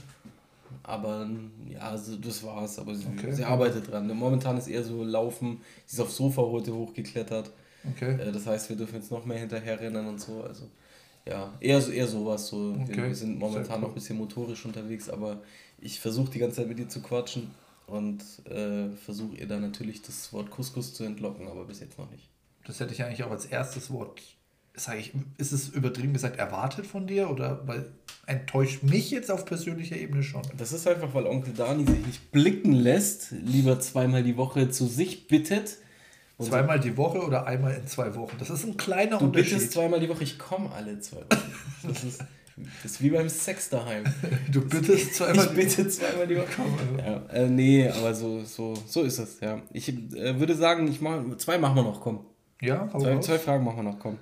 Aber 0.83 1.29
ja, 1.67 1.79
also 1.79 2.15
das 2.17 2.43
war's. 2.43 2.79
Aber 2.79 2.95
sie, 2.95 3.05
okay. 3.07 3.31
sie 3.31 3.43
arbeitet 3.43 3.91
dran. 3.91 4.07
Momentan 4.07 4.57
ist 4.57 4.67
eher 4.67 4.83
so 4.83 5.03
Laufen. 5.03 5.61
Sie 5.85 5.95
ist 5.95 6.01
aufs 6.01 6.17
Sofa 6.17 6.41
heute 6.41 6.73
hochgeklettert. 6.73 7.51
Okay. 7.95 8.19
Äh, 8.19 8.31
das 8.31 8.47
heißt, 8.47 8.69
wir 8.69 8.75
dürfen 8.75 8.95
jetzt 8.95 9.11
noch 9.11 9.25
mehr 9.25 9.39
hinterherrennen 9.39 10.07
und 10.07 10.19
so. 10.19 10.43
Also 10.43 10.69
ja, 11.27 11.53
eher, 11.59 11.81
so, 11.81 11.91
eher 11.91 12.07
sowas. 12.07 12.47
So. 12.47 12.77
Okay. 12.81 12.97
Wir, 12.97 13.03
wir 13.05 13.15
sind 13.15 13.39
momentan 13.39 13.75
cool. 13.75 13.81
noch 13.81 13.87
ein 13.89 13.95
bisschen 13.95 14.17
motorisch 14.17 14.65
unterwegs, 14.65 15.09
aber 15.09 15.41
ich 15.79 15.99
versuche 15.99 16.31
die 16.31 16.39
ganze 16.39 16.57
Zeit 16.57 16.67
mit 16.67 16.79
ihr 16.79 16.89
zu 16.89 17.01
quatschen 17.01 17.51
und 17.87 18.23
äh, 18.49 18.89
versuche 18.95 19.37
ihr 19.37 19.47
dann 19.47 19.61
natürlich 19.61 20.01
das 20.01 20.31
Wort 20.33 20.49
Couscous 20.51 20.93
zu 20.93 21.03
entlocken, 21.03 21.47
aber 21.47 21.65
bis 21.65 21.79
jetzt 21.79 21.97
noch 21.97 22.09
nicht. 22.11 22.29
Das 22.65 22.79
hätte 22.79 22.93
ich 22.93 23.03
eigentlich 23.03 23.23
auch 23.23 23.31
als 23.31 23.45
erstes 23.45 23.91
Wort 23.91 24.21
sage 24.77 24.99
ich, 24.99 25.13
ist 25.37 25.51
es 25.51 25.69
übertrieben 25.69 26.13
gesagt 26.13 26.37
erwartet 26.37 26.85
von 26.85 27.07
dir 27.07 27.29
oder 27.29 27.65
weil 27.67 27.85
enttäuscht 28.27 28.83
mich 28.83 29.11
jetzt 29.11 29.29
auf 29.31 29.45
persönlicher 29.45 29.95
Ebene 29.97 30.23
schon? 30.23 30.41
Das 30.57 30.71
ist 30.73 30.87
einfach, 30.87 31.13
weil 31.13 31.25
Onkel 31.27 31.53
Dani 31.53 31.85
sich 31.85 32.05
nicht 32.05 32.31
blicken 32.31 32.73
lässt, 32.73 33.31
lieber 33.31 33.79
zweimal 33.79 34.23
die 34.23 34.37
Woche 34.37 34.69
zu 34.69 34.85
sich 34.87 35.27
bittet 35.27 35.77
Zweimal 36.37 36.81
die 36.81 36.97
Woche 36.97 37.19
oder 37.25 37.47
einmal 37.47 37.75
in 37.75 37.87
zwei 37.87 38.13
Wochen? 38.15 38.35
Das 38.39 38.49
ist 38.49 38.65
ein 38.65 38.75
kleiner 38.75 39.19
Du 39.19 39.25
Unterschied. 39.27 39.53
bittest 39.53 39.71
zweimal 39.71 40.01
die 40.01 40.09
Woche, 40.09 40.23
ich 40.25 40.37
komme 40.37 40.69
alle 40.73 40.99
zwei 40.99 41.21
Wochen. 41.21 41.51
Das 41.83 42.03
ist, 42.03 42.19
das 42.83 42.91
ist 42.91 43.01
wie 43.01 43.09
beim 43.11 43.29
Sex 43.29 43.69
daheim. 43.69 44.03
Du 44.51 44.59
bittest 44.67 45.15
zweimal 45.15 45.45
Ich 45.49 45.51
bitte 45.53 45.87
zweimal 45.87 46.27
die 46.27 46.35
Woche. 46.35 46.47
Ja, 46.97 47.23
äh, 47.31 47.47
nee, 47.47 47.87
aber 47.87 48.13
so, 48.13 48.43
so, 48.43 48.73
so 48.85 49.03
ist 49.03 49.17
es, 49.19 49.39
ja. 49.39 49.61
Ich 49.71 49.87
äh, 49.87 50.37
würde 50.37 50.55
sagen, 50.55 50.85
ich 50.89 50.99
mach, 50.99 51.21
zwei 51.37 51.57
machen 51.57 51.77
wir 51.77 51.83
noch, 51.83 52.01
komm. 52.01 52.25
Ja, 52.59 52.89
Zwei, 52.89 53.13
raus. 53.13 53.25
zwei 53.25 53.39
Fragen 53.39 53.63
machen 53.63 53.77
wir 53.77 53.83
noch, 53.83 53.99
komm. 53.99 54.17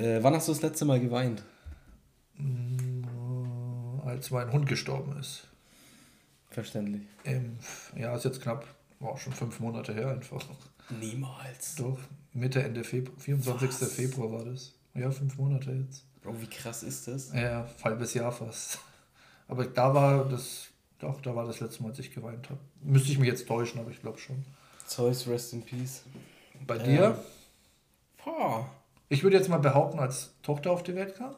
Äh, 0.00 0.22
wann 0.22 0.34
hast 0.34 0.48
du 0.48 0.52
das 0.52 0.62
letzte 0.62 0.84
Mal 0.86 0.98
geweint? 1.00 1.42
Als 4.04 4.30
mein 4.30 4.50
Hund 4.52 4.66
gestorben 4.66 5.18
ist. 5.18 5.46
Verständlich. 6.48 7.02
Im, 7.24 7.58
ja, 7.96 8.14
ist 8.16 8.24
jetzt 8.24 8.40
knapp, 8.40 8.66
wow, 8.98 9.20
schon 9.20 9.32
fünf 9.32 9.60
Monate 9.60 9.94
her 9.94 10.08
einfach. 10.10 10.42
Niemals. 10.88 11.76
Doch, 11.76 11.98
Mitte, 12.32 12.62
Ende 12.62 12.82
Februar, 12.82 13.18
24. 13.20 13.68
Was? 13.68 13.92
Februar 13.92 14.32
war 14.32 14.44
das. 14.44 14.72
Ja, 14.94 15.10
fünf 15.10 15.36
Monate 15.36 15.70
jetzt. 15.72 16.04
Bro, 16.22 16.40
wie 16.40 16.46
krass 16.48 16.82
ist 16.82 17.06
das? 17.06 17.32
Ja, 17.32 17.68
halbes 17.84 18.14
Jahr 18.14 18.32
fast. 18.32 18.78
Aber 19.48 19.64
da 19.66 19.94
war 19.94 20.24
das, 20.28 20.68
doch, 20.98 21.20
da 21.20 21.34
war 21.36 21.46
das 21.46 21.60
letzte 21.60 21.82
Mal, 21.82 21.90
als 21.90 21.98
ich 21.98 22.10
geweint 22.10 22.48
habe. 22.50 22.60
Müsste 22.82 23.12
ich 23.12 23.18
mich 23.18 23.28
jetzt 23.28 23.46
täuschen, 23.46 23.80
aber 23.80 23.90
ich 23.90 24.00
glaube 24.00 24.18
schon. 24.18 24.44
Zeus, 24.86 25.26
rest 25.28 25.52
in 25.52 25.62
peace. 25.62 26.02
Bei 26.66 26.76
Ja. 26.78 26.82
dir? 26.82 27.24
Boah. 28.24 28.68
Ich 29.12 29.24
würde 29.24 29.36
jetzt 29.36 29.48
mal 29.48 29.58
behaupten, 29.58 29.98
als 29.98 30.32
Tochter 30.42 30.70
auf 30.70 30.84
die 30.84 30.94
Welt 30.94 31.16
kam? 31.16 31.34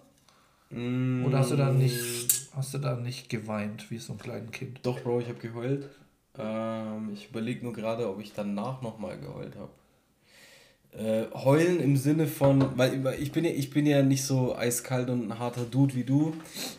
Mm, 0.70 1.24
Oder 1.24 1.38
hast 1.38 1.52
du 1.52 1.56
da 1.56 1.72
nicht, 1.72 2.50
hast 2.54 2.74
du 2.74 2.78
da 2.78 2.96
nicht 2.96 3.30
geweint, 3.30 3.90
wie 3.90 3.96
so 3.96 4.12
ein 4.12 4.18
kleines 4.18 4.50
Kind? 4.52 4.80
Doch, 4.82 5.00
Bro, 5.00 5.20
ich 5.20 5.28
habe 5.28 5.38
geheult. 5.38 5.88
Ähm, 6.38 7.10
ich 7.14 7.30
überlege 7.30 7.64
nur 7.64 7.72
gerade, 7.72 8.08
ob 8.10 8.20
ich 8.20 8.34
danach 8.34 8.82
nochmal 8.82 9.18
geheult 9.18 9.56
habe. 9.56 9.70
Äh, 10.92 11.34
heulen 11.34 11.80
im 11.80 11.96
Sinne 11.96 12.26
von, 12.26 12.76
weil 12.76 13.16
ich 13.18 13.32
bin, 13.32 13.44
ja, 13.46 13.50
ich 13.50 13.70
bin 13.70 13.86
ja 13.86 14.02
nicht 14.02 14.24
so 14.24 14.54
eiskalt 14.54 15.08
und 15.08 15.26
ein 15.26 15.38
harter 15.38 15.64
Dude 15.64 15.94
wie 15.94 16.04
du. 16.04 16.34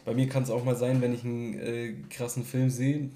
Bei 0.05 0.13
mir 0.13 0.29
kann 0.29 0.43
es 0.43 0.51
auch 0.51 0.63
mal 0.63 0.75
sein, 0.75 1.01
wenn 1.01 1.15
ich 1.15 1.23
einen 1.23 1.59
äh, 1.59 1.93
krassen 2.11 2.45
Film 2.45 2.69
sehe 2.69 3.09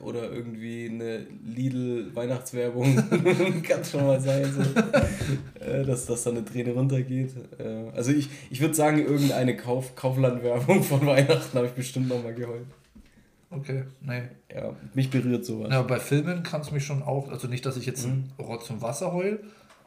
oder 0.00 0.30
irgendwie 0.30 0.88
eine 0.90 1.26
Lidl-Weihnachtswerbung, 1.44 2.96
kann 3.62 3.84
schon 3.84 4.06
mal 4.06 4.20
sein, 4.20 4.44
so, 4.52 5.60
äh, 5.60 5.84
dass, 5.84 6.06
dass 6.06 6.24
da 6.24 6.30
eine 6.30 6.44
Träne 6.44 6.72
runtergeht. 6.72 7.32
Äh, 7.58 7.90
also 7.94 8.10
ich, 8.10 8.28
ich 8.50 8.60
würde 8.60 8.74
sagen, 8.74 8.98
irgendeine 8.98 9.56
Kauf, 9.56 9.94
Kaufland-Werbung 9.94 10.82
von 10.82 11.06
Weihnachten 11.06 11.56
habe 11.56 11.68
ich 11.68 11.72
bestimmt 11.72 12.08
nochmal 12.08 12.34
geheult. 12.34 12.66
Okay, 13.50 13.84
nee. 14.00 14.22
Ja, 14.52 14.74
mich 14.94 15.10
berührt 15.10 15.44
sowas. 15.44 15.68
Ja, 15.70 15.82
bei 15.82 16.00
Filmen 16.00 16.42
kann 16.42 16.60
es 16.60 16.72
mich 16.72 16.84
schon 16.84 17.02
auch, 17.02 17.28
also 17.30 17.46
nicht, 17.46 17.64
dass 17.64 17.76
ich 17.76 17.86
jetzt 17.86 18.06
Rotz 18.38 18.68
und 18.70 18.82
Wasser 18.82 19.12
heul, 19.12 19.40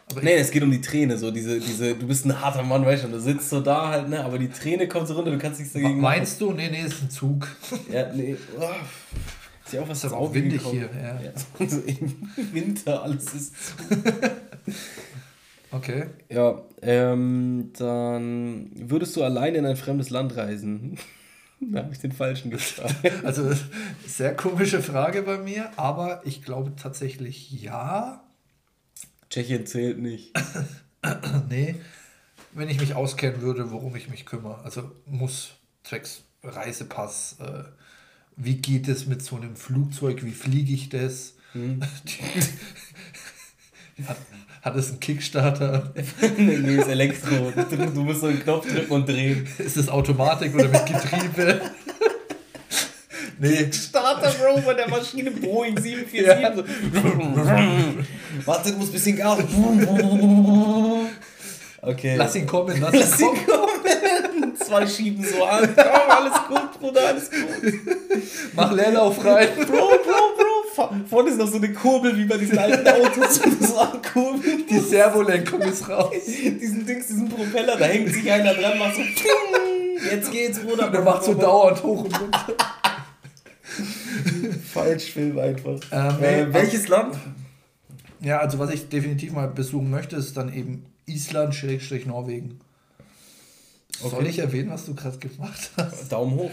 aber 0.09 0.23
Nee, 0.23 0.35
es 0.35 0.51
geht 0.51 0.63
um 0.63 0.71
die 0.71 0.79
Träne, 0.79 1.17
so 1.17 1.31
diese, 1.31 1.59
diese, 1.59 1.93
du 1.95 2.07
bist 2.07 2.25
ein 2.25 2.39
harter 2.39 2.63
Mann, 2.63 2.85
weißt 2.85 3.03
du, 3.03 3.07
und 3.07 3.13
du 3.13 3.19
sitzt 3.19 3.49
so 3.49 3.59
da 3.59 3.89
halt, 3.89 4.07
ne, 4.07 4.23
aber 4.23 4.39
die 4.39 4.47
Träne 4.47 4.87
kommt 4.87 5.07
so 5.07 5.15
runter, 5.15 5.31
du 5.31 5.37
kannst 5.37 5.59
nichts 5.59 5.75
ich, 5.75 5.81
dagegen 5.81 5.99
meinst 5.99 6.39
du? 6.39 6.53
Nee, 6.53 6.69
nee, 6.69 6.81
ist 6.81 7.01
ein 7.01 7.09
Zug. 7.09 7.45
Ja, 7.91 8.13
nee, 8.13 8.37
oh, 8.57 8.63
ist 9.67 9.73
ja 9.73 9.81
auch 9.81 9.89
was 9.89 10.03
Ist 10.03 10.13
auch 10.13 10.33
windig 10.33 10.61
hier, 10.63 10.89
ja. 10.95 11.21
ja. 11.21 11.31
So 11.67 11.79
im 11.79 12.29
Winter, 12.53 13.03
alles 13.03 13.33
ist 13.33 13.53
Okay. 15.71 16.07
Ja, 16.29 16.61
ähm, 16.81 17.71
dann 17.77 18.71
würdest 18.73 19.15
du 19.15 19.23
alleine 19.23 19.57
in 19.57 19.65
ein 19.65 19.75
fremdes 19.75 20.09
Land 20.09 20.35
reisen? 20.35 20.97
Da 21.59 21.79
habe 21.81 21.91
ich 21.91 21.97
den 21.97 22.11
falschen 22.11 22.51
gefragt. 22.51 22.93
Also, 23.23 23.51
sehr 24.05 24.35
komische 24.35 24.83
Frage 24.83 25.23
bei 25.23 25.39
mir, 25.39 25.71
aber 25.75 26.21
ich 26.23 26.43
glaube 26.43 26.75
tatsächlich 26.75 27.51
ja. 27.51 28.23
Tschechien 29.31 29.65
zählt 29.65 29.97
nicht. 29.97 30.39
Nee, 31.49 31.73
wenn 32.51 32.69
ich 32.69 32.79
mich 32.79 32.93
auskennen 32.93 33.41
würde, 33.41 33.71
worum 33.71 33.95
ich 33.95 34.07
mich 34.07 34.27
kümmere. 34.27 34.63
Also 34.63 34.91
muss 35.07 35.55
zwecks 35.83 36.21
Reisepass, 36.43 37.37
äh, 37.39 37.63
wie 38.37 38.55
geht 38.55 38.87
es 38.87 39.05
mit 39.07 39.21
so 39.23 39.35
einem 39.35 39.55
Flugzeug, 39.55 40.23
wie 40.23 40.31
fliege 40.31 40.73
ich 40.73 40.89
das? 40.89 41.33
hat, 44.07 44.17
hat 44.61 44.75
es 44.75 44.89
einen 44.89 44.99
Kickstarter? 44.99 45.91
nee, 46.37 46.57
nee, 46.57 46.75
ist 46.75 46.87
Elektro. 46.87 47.51
Du, 47.93 48.03
musst 48.03 48.21
so 48.21 48.27
einen 48.27 48.39
Knopf 48.39 48.71
drücken 48.71 48.91
und 48.91 49.09
drehen. 49.09 49.47
Ist 49.57 49.77
es 49.77 49.89
Automatik 49.89 50.53
oder 50.53 50.67
mit 50.67 50.85
Getriebe? 50.85 51.61
nee, 53.39 53.71
Starter, 53.73 54.29
Bro, 54.31 54.61
von 54.61 54.77
der 54.77 54.87
Maschine 54.87 55.31
Boeing 55.31 55.79
747. 55.79 56.63
So. 56.93 57.03
Warte, 58.45 58.71
du 58.71 58.77
musst 58.77 58.91
ein 58.91 58.93
bisschen 58.93 59.17
Gas. 59.17 59.39
Okay. 61.81 62.15
lass 62.17 62.35
ihn 62.35 62.45
kommen, 62.45 62.79
lass 62.81 62.93
ihn 62.93 62.99
Lass 62.99 63.19
ihn 63.19 63.25
kommen. 63.27 63.45
kommen. 63.45 64.36
Zwei 64.65 64.85
schieben 64.87 65.23
so 65.23 65.43
an. 65.43 65.73
Komm, 65.75 66.09
alles 66.09 66.33
gut, 66.47 66.79
Bruder, 66.79 67.07
alles 67.07 67.29
gut. 67.29 67.73
Mach 68.55 68.71
Leerlauf 68.71 69.23
rein. 69.23 69.49
Bro, 69.55 69.65
Bro, 69.65 69.97
Bro. 70.03 70.45
Vor- 70.73 70.93
Vorne 71.09 71.29
ist 71.31 71.37
noch 71.39 71.47
so 71.47 71.57
eine 71.57 71.71
Kurbel 71.73 72.15
wie 72.17 72.25
bei 72.25 72.37
diesen 72.37 72.57
alten 72.57 72.87
Autos, 72.87 73.39
wo 73.43 73.49
du 73.59 73.65
so 73.65 73.77
ankurbeln 73.79 74.65
Die 74.69 74.79
Servolenkung 74.79 75.61
ist 75.61 75.87
raus. 75.89 76.13
Diesen 76.25 76.85
Dings, 76.85 77.07
diesen 77.07 77.29
Propeller, 77.29 77.75
da 77.77 77.85
hängt 77.85 78.13
sich 78.13 78.29
einer 78.31 78.53
dran, 78.53 78.77
macht 78.77 78.95
so. 78.95 79.01
Ping. 79.01 80.11
Jetzt 80.11 80.31
geht's, 80.31 80.59
Bruder. 80.59 80.89
Der 80.91 81.01
macht 81.01 81.23
so 81.23 81.33
dauernd 81.33 81.81
hoch 81.81 82.03
und 82.05 82.19
runter. 82.19 82.45
Falsch 84.73 85.11
Film 85.11 85.37
einfach. 85.39 85.79
Ähm, 85.91 86.23
äh, 86.23 86.53
welches 86.53 86.87
Land? 86.87 87.15
Ja, 88.21 88.39
also 88.39 88.59
was 88.59 88.71
ich 88.71 88.89
definitiv 88.89 89.33
mal 89.33 89.47
besuchen 89.47 89.89
möchte, 89.89 90.15
ist 90.15 90.37
dann 90.37 90.53
eben 90.53 90.85
Island, 91.05 91.55
Norwegen. 94.01 94.09
Soll 94.11 94.19
Okay. 94.21 94.29
ich 94.29 94.39
erwähnen, 94.39 94.69
was 94.69 94.85
du 94.85 94.95
gerade 94.95 95.17
gemacht 95.17 95.71
hast? 95.77 96.11
Daumen 96.11 96.35
hoch. 96.35 96.51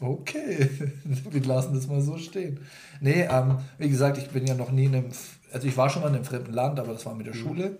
Okay, 0.00 0.68
wir 1.30 1.44
lassen 1.44 1.74
das 1.74 1.86
mal 1.86 2.00
so 2.00 2.16
stehen. 2.16 2.60
Nee, 3.00 3.22
ähm, 3.30 3.58
wie 3.78 3.88
gesagt, 3.90 4.16
ich 4.18 4.28
bin 4.30 4.46
ja 4.46 4.54
noch 4.54 4.70
nie 4.72 4.86
in 4.86 4.94
einem, 4.94 5.10
also 5.52 5.66
ich 5.68 5.76
war 5.76 5.90
schon 5.90 6.02
mal 6.02 6.08
in 6.08 6.14
einem 6.14 6.24
fremden 6.24 6.52
Land, 6.54 6.80
aber 6.80 6.92
das 6.94 7.04
war 7.04 7.14
mit 7.14 7.26
der 7.26 7.34
Schule. 7.34 7.78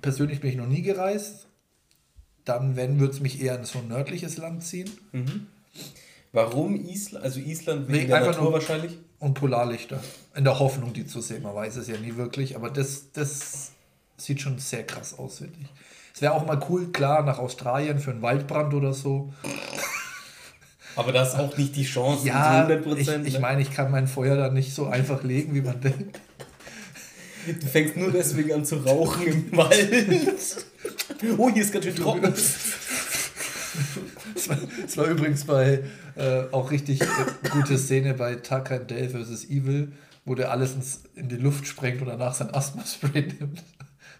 Persönlich 0.00 0.40
bin 0.40 0.50
ich 0.50 0.56
noch 0.56 0.66
nie 0.66 0.82
gereist. 0.82 1.46
Dann, 2.44 2.74
wenn, 2.76 2.98
würde 2.98 3.12
es 3.14 3.20
mich 3.20 3.40
eher 3.42 3.56
in 3.58 3.64
so 3.64 3.78
ein 3.78 3.88
nördliches 3.88 4.36
Land 4.38 4.64
ziehen. 4.64 4.90
Warum 6.32 6.74
Island? 6.76 7.24
Also 7.24 7.40
Island 7.40 7.88
wegen 7.88 7.98
Nee, 7.98 8.06
der 8.06 8.16
einfach 8.16 8.30
Natur 8.32 8.44
nur- 8.44 8.52
wahrscheinlich? 8.54 8.98
Und 9.18 9.34
Polarlichter. 9.34 10.02
In 10.34 10.42
der 10.44 10.58
Hoffnung, 10.58 10.92
die 10.92 11.06
zu 11.06 11.20
sehen. 11.20 11.42
Man 11.44 11.54
weiß 11.54 11.76
es 11.76 11.86
ja 11.86 11.96
nie 11.98 12.16
wirklich, 12.16 12.56
aber 12.56 12.70
das, 12.70 13.12
das 13.12 13.70
sieht 14.16 14.40
schon 14.40 14.58
sehr 14.58 14.84
krass 14.84 15.16
aus, 15.16 15.38
finde 15.38 15.54
ich. 15.60 15.68
Es 16.14 16.20
wäre 16.22 16.34
auch 16.34 16.46
mal 16.46 16.60
cool, 16.68 16.92
klar, 16.92 17.22
nach 17.22 17.38
Australien 17.38 17.98
für 17.98 18.10
einen 18.10 18.22
Waldbrand 18.22 18.74
oder 18.74 18.92
so. 18.92 19.32
Aber 20.94 21.10
das 21.12 21.32
ist 21.34 21.40
auch 21.40 21.56
nicht 21.56 21.74
die 21.76 21.84
Chance 21.84 22.26
Ja, 22.26 22.66
zu 22.66 22.72
100 22.72 22.78
ich, 22.80 22.86
Prozent. 23.06 23.26
ich 23.26 23.40
meine, 23.40 23.62
ich 23.62 23.70
kann 23.70 23.90
mein 23.90 24.06
Feuer 24.06 24.36
da 24.36 24.50
nicht 24.50 24.74
so 24.74 24.86
einfach 24.86 25.22
legen, 25.22 25.54
wie 25.54 25.62
man 25.62 25.80
denkt. 25.80 26.20
Du 27.60 27.66
fängst 27.66 27.96
nur 27.96 28.12
deswegen 28.12 28.52
an 28.52 28.64
zu 28.64 28.76
rauchen 28.76 29.26
im 29.26 29.52
Wald. 29.56 30.66
Oh, 31.38 31.48
hier 31.50 31.62
ist 31.62 31.72
ganz 31.72 31.86
schön 31.86 31.96
trocken. 31.96 32.32
Es 34.34 34.48
war, 34.48 34.58
es 34.86 34.96
war 34.96 35.06
übrigens 35.06 35.44
bei 35.44 35.82
äh, 36.16 36.42
auch 36.52 36.70
richtig 36.70 37.00
äh, 37.00 37.06
gute 37.50 37.78
Szene 37.78 38.14
bei 38.14 38.34
Tuck 38.36 38.70
and 38.70 38.90
Dale 38.90 39.08
vs. 39.08 39.44
Evil, 39.46 39.92
wo 40.24 40.34
der 40.34 40.50
alles 40.52 40.74
ins, 40.74 41.00
in 41.14 41.28
die 41.28 41.36
Luft 41.36 41.66
sprengt 41.66 42.02
und 42.02 42.08
danach 42.08 42.34
sein 42.34 42.52
Asthma-Spray 42.54 43.22
nimmt. 43.40 43.62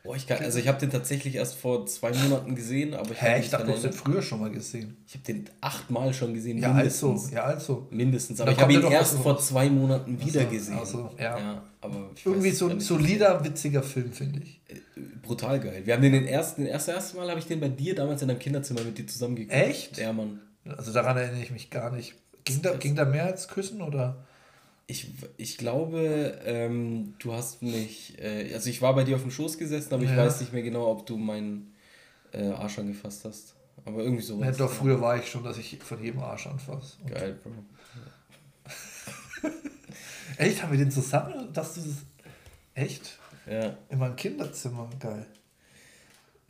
Boah, 0.05 0.17
ich 0.17 0.27
kann, 0.27 0.39
also 0.43 0.59
ich 0.59 0.67
habe 0.67 0.81
den 0.81 0.91
tatsächlich 0.91 1.37
erst 1.37 1.55
vor 1.55 1.87
zwei 1.87 2.13
Monaten 2.13 2.57
gesehen, 2.57 2.93
aber 2.95 3.13
ich 3.13 3.23
Hä, 3.23 3.39
ich 3.39 3.51
dachte, 3.51 3.67
du 3.67 3.73
hast 3.73 3.85
den 3.85 3.93
früher 3.93 4.21
schon 4.21 4.41
mal 4.41 4.51
gesehen. 4.51 4.97
Ich 5.07 5.15
habe 5.15 5.25
den 5.25 5.45
achtmal 5.61 6.13
schon 6.13 6.35
gesehen, 6.35 6.59
Ja, 6.59 6.73
mindestens. 6.73 7.23
also, 7.25 7.35
ja, 7.37 7.43
also. 7.45 7.87
Mindestens, 7.91 8.41
aber 8.41 8.51
ich 8.51 8.59
habe 8.59 8.73
ihn 8.73 8.83
erst 8.83 9.19
vor 9.19 9.39
zwei 9.39 9.71
Monaten 9.71 10.19
wieder 10.21 10.43
so, 10.43 10.49
gesehen. 10.49 10.79
ach 10.81 10.87
so, 10.87 11.11
ja. 11.21 11.63
aber 11.81 12.11
Irgendwie 12.25 12.51
weiß 12.51 12.59
so 12.59 12.69
ein 12.69 12.81
solider, 12.81 13.45
witziger 13.45 13.85
Film, 13.85 14.13
finde 14.13 14.41
ich. 14.41 14.61
Brutal 15.23 15.61
geil. 15.61 15.83
Wir 15.85 15.95
haben 15.95 16.03
den, 16.03 16.13
den 16.13 16.27
ersten, 16.27 16.67
das 16.67 16.89
erste 16.89 17.17
Mal 17.17 17.29
habe 17.31 17.39
ich 17.39 17.47
den 17.47 17.61
bei 17.61 17.69
dir 17.69 17.95
damals 17.95 18.23
in 18.23 18.29
deinem 18.29 18.41
Kinderzimmer 18.41 18.83
mit 18.83 18.99
dir 18.99 19.07
zusammen 19.07 19.37
geguckt. 19.37 19.55
Echt? 19.55 19.99
Ja, 19.99 20.13
Mann. 20.13 20.41
Also 20.65 20.93
daran 20.93 21.17
erinnere 21.17 21.43
ich 21.43 21.53
mich 21.53 21.71
gar 21.71 21.93
nicht. 21.93 22.15
Ging 22.45 22.61
da, 22.61 22.75
ging 22.75 22.97
da 22.97 23.05
mehr 23.05 23.27
als 23.27 23.47
Küssen 23.47 23.81
oder? 23.83 24.25
Ich, 24.93 25.07
ich 25.39 25.57
glaube, 25.57 26.39
ähm, 26.45 27.15
du 27.19 27.33
hast 27.33 27.63
mich, 27.63 28.19
äh, 28.21 28.53
also 28.53 28.69
ich 28.69 28.83
war 28.83 28.95
bei 28.95 29.05
dir 29.05 29.17
auf 29.17 29.23
dem 29.23 29.31
Schoß 29.31 29.57
gesessen, 29.57 29.95
aber 29.95 30.03
ich 30.03 30.11
Ja. 30.11 30.19
weiß 30.19 30.41
nicht 30.43 30.53
mehr 30.53 30.63
genau, 30.63 30.87
ob 30.91 31.07
du 31.07 31.17
meinen 31.17 31.73
äh, 32.33 32.49
Arsch 32.51 32.79
angefasst 32.79 33.25
hast. 33.25 33.55
Aber 33.87 34.03
irgendwie 34.03 34.23
sowas. 34.23 34.45
Ja, 34.59 34.67
doch, 34.67 34.71
früher 34.71 35.01
war 35.01 35.17
ich 35.17 35.27
schon, 35.31 35.45
dass 35.45 35.57
ich 35.57 35.79
von 35.83 36.03
jedem 36.05 36.21
Arsch 36.21 36.47
anfasse. 36.47 36.99
Geil, 37.07 37.39
Bro. 37.43 37.53
Echt? 40.37 40.63
Haben 40.63 40.73
wir 40.73 40.79
den 40.79 40.91
zusammen? 40.91 41.51
Dass 41.55 41.75
du 41.75 41.81
das. 41.81 41.97
Echt? 42.75 43.19
Ja. 43.51 43.75
In 43.89 43.99
meinem 43.99 44.17
Kinderzimmer? 44.17 44.91
Geil. 45.01 45.27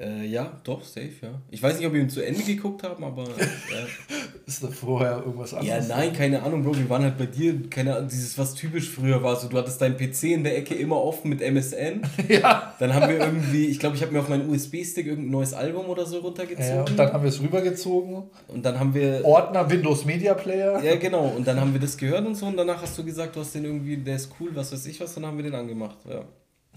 Äh, 0.02 0.26
ja, 0.26 0.60
doch, 0.64 0.82
safe, 0.82 1.12
ja. 1.22 1.28
Ich 1.50 1.62
weiß 1.62 1.78
nicht, 1.78 1.86
ob 1.86 1.92
wir 1.92 2.00
ihn 2.00 2.10
zu 2.10 2.24
Ende 2.24 2.42
geguckt 2.42 2.82
haben, 2.82 3.04
aber. 3.04 3.22
ja. 3.22 3.86
Ist 4.46 4.64
da 4.64 4.68
vorher 4.68 5.18
irgendwas 5.18 5.54
anderes? 5.54 5.88
Ja, 5.88 5.96
nein, 5.96 6.12
keine 6.12 6.42
Ahnung, 6.42 6.64
Bro. 6.64 6.76
Wir 6.76 6.90
waren 6.90 7.04
halt 7.04 7.16
bei 7.16 7.26
dir, 7.26 7.70
keine 7.70 7.94
Ahnung, 7.94 8.08
dieses, 8.08 8.36
was 8.36 8.54
typisch 8.54 8.90
früher 8.90 9.22
war. 9.22 9.36
So, 9.36 9.46
du 9.46 9.56
hattest 9.56 9.80
deinen 9.80 9.96
PC 9.96 10.24
in 10.24 10.42
der 10.42 10.58
Ecke 10.58 10.74
immer 10.74 10.96
offen 10.96 11.28
mit 11.28 11.40
MSN. 11.40 12.02
ja. 12.28 12.74
Dann 12.80 12.92
haben 12.92 13.08
wir 13.08 13.20
irgendwie, 13.20 13.66
ich 13.66 13.78
glaube, 13.78 13.94
ich 13.94 14.02
habe 14.02 14.10
mir 14.10 14.18
auf 14.18 14.28
meinen 14.28 14.50
USB-Stick 14.50 15.06
irgendein 15.06 15.30
neues 15.30 15.54
Album 15.54 15.86
oder 15.86 16.04
so 16.04 16.18
runtergezogen. 16.18 16.74
Ja, 16.74 16.82
und 16.82 16.98
dann 16.98 17.12
haben 17.12 17.22
wir 17.22 17.28
es 17.28 17.40
rübergezogen. 17.40 18.24
Und 18.48 18.64
dann 18.64 18.80
haben 18.80 18.94
wir. 18.94 19.24
Ordner 19.24 19.70
Windows 19.70 20.04
Media 20.04 20.34
Player. 20.34 20.82
Ja, 20.82 20.96
genau. 20.96 21.26
Und 21.28 21.46
dann 21.46 21.60
haben 21.60 21.72
wir 21.72 21.80
das 21.80 21.96
gehört 21.96 22.26
und 22.26 22.34
so. 22.34 22.46
Und 22.46 22.56
danach 22.56 22.82
hast 22.82 22.98
du 22.98 23.04
gesagt, 23.04 23.36
du 23.36 23.40
hast 23.40 23.54
den 23.54 23.64
irgendwie, 23.64 23.96
der 23.96 24.16
ist 24.16 24.32
cool, 24.40 24.50
was 24.54 24.72
weiß 24.72 24.84
ich 24.86 25.00
was. 25.00 25.14
Dann 25.14 25.26
haben 25.26 25.36
wir 25.36 25.44
den 25.44 25.54
angemacht, 25.54 25.98
ja. 26.08 26.24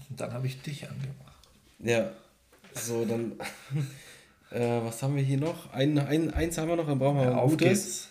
Und 0.08 0.20
dann 0.20 0.32
habe 0.32 0.46
ich 0.46 0.62
dich 0.62 0.88
angemacht. 0.88 1.34
Ja. 1.80 2.10
So, 2.80 3.04
dann. 3.04 3.32
äh, 4.50 4.84
was 4.84 5.02
haben 5.02 5.16
wir 5.16 5.22
hier 5.22 5.38
noch? 5.38 5.72
Ein, 5.72 5.98
ein, 5.98 6.32
eins 6.32 6.58
haben 6.58 6.68
wir 6.68 6.76
noch, 6.76 6.86
dann 6.86 6.98
brauchen 6.98 7.18
wir 7.18 7.24
ja, 7.24 7.34
auf 7.36 7.50
gutes. 7.52 7.68
Geht's. 7.68 8.08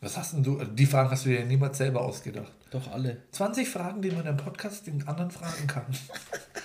Was 0.00 0.16
hast 0.16 0.32
denn 0.34 0.42
du? 0.42 0.64
Die 0.64 0.86
Fragen 0.86 1.10
hast 1.10 1.26
du 1.26 1.28
dir 1.28 1.44
niemals 1.44 1.78
selber 1.78 2.00
ausgedacht. 2.00 2.52
Doch, 2.70 2.90
alle. 2.90 3.18
20 3.30 3.68
Fragen, 3.68 4.02
die 4.02 4.10
man 4.10 4.26
im 4.26 4.36
Podcast 4.36 4.88
den 4.88 5.06
anderen 5.06 5.30
fragen 5.30 5.68
kann. 5.68 5.86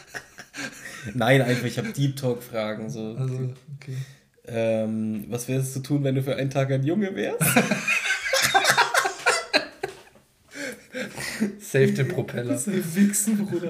Nein, 1.13 1.43
einfach, 1.43 1.65
ich 1.65 1.77
habe 1.77 1.89
Deep 1.89 2.15
Talk-Fragen. 2.15 2.89
So. 2.89 3.15
Also, 3.15 3.53
okay. 3.75 3.95
Ähm, 4.47 5.25
was 5.27 5.47
wärst 5.47 5.75
du 5.75 5.81
tun, 5.81 6.03
wenn 6.03 6.15
du 6.15 6.23
für 6.23 6.35
einen 6.35 6.49
Tag 6.49 6.71
ein 6.71 6.83
Junge 6.83 7.15
wärst? 7.15 7.39
Save 11.59 11.91
den 11.91 12.07
Propeller. 12.07 12.59
Wichsen, 12.65 13.45
Bruder. 13.45 13.69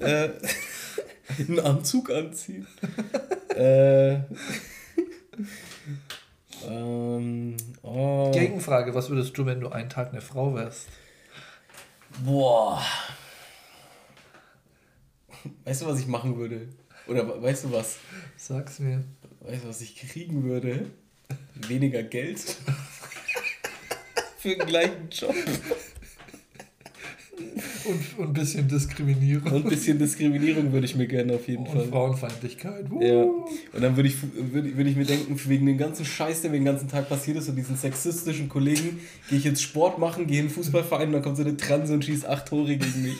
äh, 0.00 0.30
einen 1.38 1.60
Anzug 1.60 2.10
anziehen. 2.10 2.66
äh, 3.56 4.14
ähm, 6.66 7.56
oh. 7.82 8.30
Gegenfrage, 8.32 8.94
was 8.94 9.10
würdest 9.10 9.36
du, 9.36 9.46
wenn 9.46 9.60
du 9.60 9.68
einen 9.68 9.90
Tag 9.90 10.10
eine 10.10 10.20
Frau 10.20 10.54
wärst? 10.54 10.88
Boah. 12.24 12.82
Weißt 15.64 15.82
du, 15.82 15.86
was 15.86 16.00
ich 16.00 16.06
machen 16.06 16.36
würde? 16.36 16.68
Oder 17.06 17.42
weißt 17.42 17.64
du 17.64 17.72
was? 17.72 17.98
Sag's 18.36 18.78
mir. 18.78 19.04
Weißt 19.40 19.64
du, 19.64 19.68
was 19.68 19.80
ich 19.80 19.96
kriegen 19.96 20.44
würde? 20.44 20.90
Weniger 21.54 22.02
Geld. 22.02 22.40
Für 24.38 24.56
den 24.56 24.66
gleichen 24.66 25.08
Job. 25.10 25.34
Und, 27.86 28.18
und 28.18 28.28
ein 28.28 28.32
bisschen 28.32 28.66
Diskriminierung. 28.68 29.52
Und 29.52 29.64
ein 29.64 29.70
bisschen 29.70 29.98
Diskriminierung 29.98 30.72
würde 30.72 30.86
ich 30.86 30.96
mir 30.96 31.06
gerne 31.06 31.34
auf 31.34 31.46
jeden 31.46 31.66
und 31.66 31.72
Fall. 31.72 31.82
Und 31.82 31.90
Frauenfeindlichkeit. 31.90 32.90
Uh. 32.90 33.02
Ja. 33.02 33.22
Und 33.24 33.80
dann 33.80 33.96
würde 33.96 34.08
ich, 34.08 34.16
würde, 34.22 34.76
würde 34.76 34.90
ich 34.90 34.96
mir 34.96 35.04
denken, 35.04 35.38
wegen 35.46 35.66
dem 35.66 35.78
ganzen 35.78 36.04
Scheiß, 36.04 36.42
der 36.42 36.50
mir 36.50 36.58
den 36.58 36.64
ganzen 36.64 36.88
Tag 36.88 37.08
passiert 37.08 37.36
ist 37.36 37.48
und 37.48 37.56
diesen 37.56 37.76
sexistischen 37.76 38.48
Kollegen, 38.48 39.00
gehe 39.28 39.38
ich 39.38 39.44
jetzt 39.44 39.62
Sport 39.62 39.98
machen, 39.98 40.26
gehe 40.26 40.40
in 40.40 40.46
den 40.46 40.52
Fußballverein 40.52 41.08
und 41.08 41.14
dann 41.14 41.22
kommt 41.22 41.36
so 41.36 41.42
eine 41.42 41.56
Transe 41.56 41.94
und 41.94 42.04
schießt 42.04 42.26
acht 42.26 42.48
Tore 42.48 42.76
gegen 42.76 43.02
mich. 43.02 43.16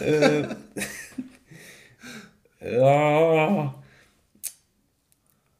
äh, 0.00 0.46
ja. 2.78 3.74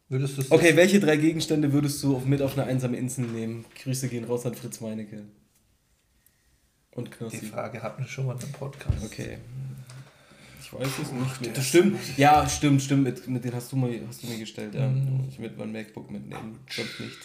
Würdest 0.08 0.38
du 0.38 0.42
Okay, 0.50 0.76
welche 0.76 1.00
drei 1.00 1.16
Gegenstände 1.16 1.72
würdest 1.72 2.02
du 2.02 2.22
mit 2.24 2.40
auf 2.40 2.56
eine 2.56 2.66
einsame 2.66 2.96
Insel 2.96 3.26
nehmen? 3.26 3.64
Grüße 3.82 4.08
gehen 4.08 4.24
raus 4.24 4.46
an 4.46 4.54
Fritz 4.54 4.80
Meinecke. 4.80 5.24
Und 6.92 7.10
Knossi. 7.10 7.40
Die 7.40 7.46
Frage 7.46 7.82
hatten 7.82 8.02
wir 8.02 8.08
schon 8.08 8.26
mal 8.26 8.36
im 8.40 8.52
Podcast. 8.52 9.04
Okay. 9.04 9.38
Ich 10.62 10.72
weiß 10.72 10.88
es 11.02 11.12
nicht 11.12 11.40
mehr. 11.40 11.52
Das 11.52 11.66
stimmt. 11.66 11.98
Ja, 12.16 12.48
stimmt, 12.48 12.82
stimmt. 12.82 13.04
Mit, 13.04 13.28
mit 13.28 13.44
denen 13.44 13.54
hast 13.54 13.70
du, 13.70 13.76
mal, 13.76 13.90
hast 14.08 14.22
du 14.22 14.28
mir 14.28 14.38
gestellt. 14.38 14.74
Ja. 14.74 14.88
Mhm. 14.88 15.26
Ich 15.28 15.38
würde 15.38 15.54
mein 15.58 15.72
MacBook 15.72 16.10
mitnehmen. 16.10 16.58
Sonst 16.70 17.00
nicht. 17.00 17.18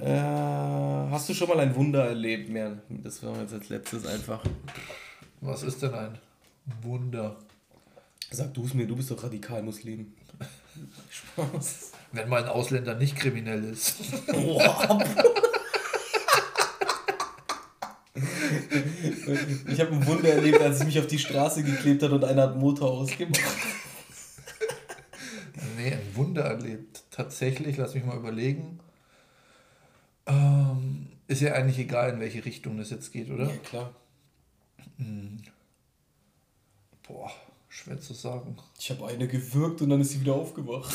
Äh, 0.00 0.08
hast 1.10 1.28
du 1.28 1.34
schon 1.34 1.48
mal 1.48 1.60
ein 1.60 1.74
Wunder 1.74 2.06
erlebt? 2.06 2.48
Mehr? 2.48 2.78
Das 2.88 3.22
war 3.22 3.38
jetzt 3.40 3.52
als 3.52 3.68
letztes 3.68 4.06
einfach. 4.06 4.44
Was 5.40 5.62
ist 5.62 5.82
denn 5.82 5.92
ein 5.92 6.18
Wunder? 6.82 7.36
Sag 8.30 8.54
du 8.54 8.64
es 8.64 8.72
mir, 8.72 8.86
du 8.86 8.96
bist 8.96 9.10
doch 9.10 9.22
radikal 9.22 9.62
Muslim. 9.62 10.14
Spaß. 11.10 11.92
Wenn 12.12 12.28
mal 12.28 12.42
ein 12.42 12.48
Ausländer 12.48 12.94
nicht 12.94 13.16
kriminell 13.16 13.64
ist. 13.64 13.96
Boah. 14.26 15.02
ich 19.66 19.80
habe 19.80 19.92
ein 19.92 20.06
Wunder 20.06 20.28
erlebt, 20.28 20.60
als 20.60 20.80
ich 20.80 20.86
mich 20.86 20.98
auf 20.98 21.06
die 21.06 21.18
Straße 21.18 21.62
geklebt 21.62 22.02
hat 22.02 22.12
und 22.12 22.24
einer 22.24 22.42
hat 22.42 22.56
Motor 22.56 22.90
ausgemacht. 22.90 23.40
nee, 25.76 25.92
ein 25.92 26.14
Wunder 26.14 26.42
erlebt. 26.42 27.04
Tatsächlich, 27.10 27.76
lass 27.76 27.94
mich 27.94 28.04
mal 28.04 28.16
überlegen. 28.16 28.78
Ähm, 30.26 31.08
ist 31.26 31.40
ja 31.40 31.54
eigentlich 31.54 31.78
egal, 31.78 32.10
in 32.10 32.20
welche 32.20 32.44
Richtung 32.44 32.76
das 32.76 32.90
jetzt 32.90 33.12
geht, 33.12 33.30
oder? 33.30 33.48
Ja, 33.48 33.56
klar. 33.64 33.94
Hm. 34.98 35.42
Boah. 37.06 37.32
Schwer 37.72 37.98
zu 37.98 38.12
sagen. 38.12 38.54
Ich 38.78 38.90
habe 38.90 39.06
eine 39.06 39.26
gewürgt 39.26 39.80
und 39.80 39.88
dann 39.88 40.02
ist 40.02 40.10
sie 40.10 40.20
wieder 40.20 40.34
aufgewacht. 40.34 40.94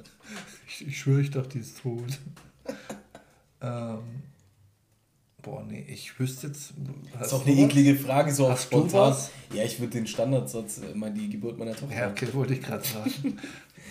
ich, 0.66 0.86
ich 0.86 0.98
schwöre, 0.98 1.20
ich 1.20 1.30
dachte, 1.30 1.50
die 1.50 1.58
ist 1.58 1.82
tot. 1.82 2.18
ähm, 3.60 3.98
boah, 5.42 5.62
nee, 5.68 5.84
ich 5.86 6.18
wüsste 6.18 6.46
jetzt. 6.46 6.72
Das 7.12 7.26
ist 7.26 7.32
auch 7.34 7.46
eine 7.46 7.54
eklige 7.54 7.94
Frage, 7.94 8.32
so 8.32 8.48
auf 8.48 8.58
spontan. 8.58 9.14
Ja, 9.52 9.64
ich 9.64 9.80
würde 9.80 9.92
den 9.92 10.06
Standardsatz, 10.06 10.78
äh, 10.78 10.94
mal 10.94 11.12
die 11.12 11.28
Geburt 11.28 11.58
meiner 11.58 11.76
Tochter. 11.76 11.94
Ja, 11.94 12.10
okay, 12.10 12.28
wollte 12.32 12.54
ich 12.54 12.62
gerade 12.62 12.84
sagen. 12.86 13.38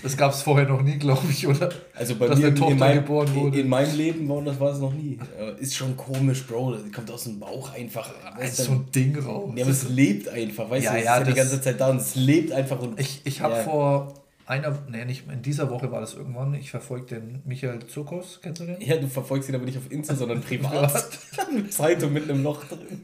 Das 0.04 0.16
gab 0.16 0.32
es 0.32 0.42
vorher 0.42 0.68
noch 0.68 0.82
nie, 0.82 0.98
glaube 0.98 1.28
ich, 1.30 1.48
oder? 1.48 1.70
Also 1.94 2.16
bei 2.16 2.28
Dass 2.28 2.40
mir 2.40 2.54
Tochter 2.54 2.72
in, 2.72 2.80
meinem, 2.80 2.96
geboren 2.98 3.36
wurde. 3.36 3.60
in 3.60 3.68
meinem 3.68 3.98
Leben 3.98 4.30
war 4.30 4.42
das 4.42 4.60
war 4.60 4.72
es 4.72 4.80
noch 4.80 4.94
nie. 4.94 5.20
Ist 5.60 5.76
schon 5.76 5.98
komisch, 5.98 6.46
Bro. 6.46 6.74
Das 6.74 6.92
kommt 6.92 7.10
aus 7.12 7.24
dem 7.24 7.40
Bauch 7.40 7.74
einfach. 7.74 8.12
Ist 8.40 8.58
so 8.58 8.74
ein 8.74 8.92
Ding 8.94 9.18
raus. 9.18 9.52
Ja, 9.56 9.64
aber 9.64 9.72
es 9.72 9.90
lebt 9.90 10.30
einfach, 10.30 10.70
weißt 10.70 10.86
ja, 10.86 10.92
du? 10.92 10.98
Es 10.98 11.06
ja, 11.06 11.14
ist 11.14 11.20
ja 11.20 11.34
die 11.34 11.38
ganze 11.38 11.62
Zeit 11.62 11.82
da 11.82 11.90
und 11.90 11.98
es 11.98 12.16
lebt 12.16 12.52
einfach. 12.52 12.80
Und, 12.80 13.00
ich 13.00 13.22
ich 13.24 13.42
habe 13.42 13.56
ja. 13.56 13.64
vor 13.64 14.14
einer, 14.48 14.78
nee, 14.90 15.04
nicht 15.06 15.24
in 15.32 15.42
dieser 15.42 15.70
Woche 15.70 15.92
war 15.92 16.00
das 16.00 16.14
irgendwann. 16.14 16.54
Ich 16.54 16.72
verfolge 16.72 17.16
den 17.16 17.42
Michael 17.46 17.86
Zukos, 17.86 18.40
kennst 18.42 18.62
du 18.62 18.66
den? 18.66 18.82
Ja, 18.82 18.98
du 18.98 19.08
verfolgst 19.08 19.50
ihn 19.50 19.56
aber 19.56 19.66
nicht 19.66 19.78
auf 19.78 19.92
Insta, 19.92 20.16
sondern 20.16 20.42
privat. 20.48 21.08
Zeitung 21.70 22.14
mit 22.14 22.30
einem 22.30 22.44
Loch 22.44 22.64
drin. 22.66 23.02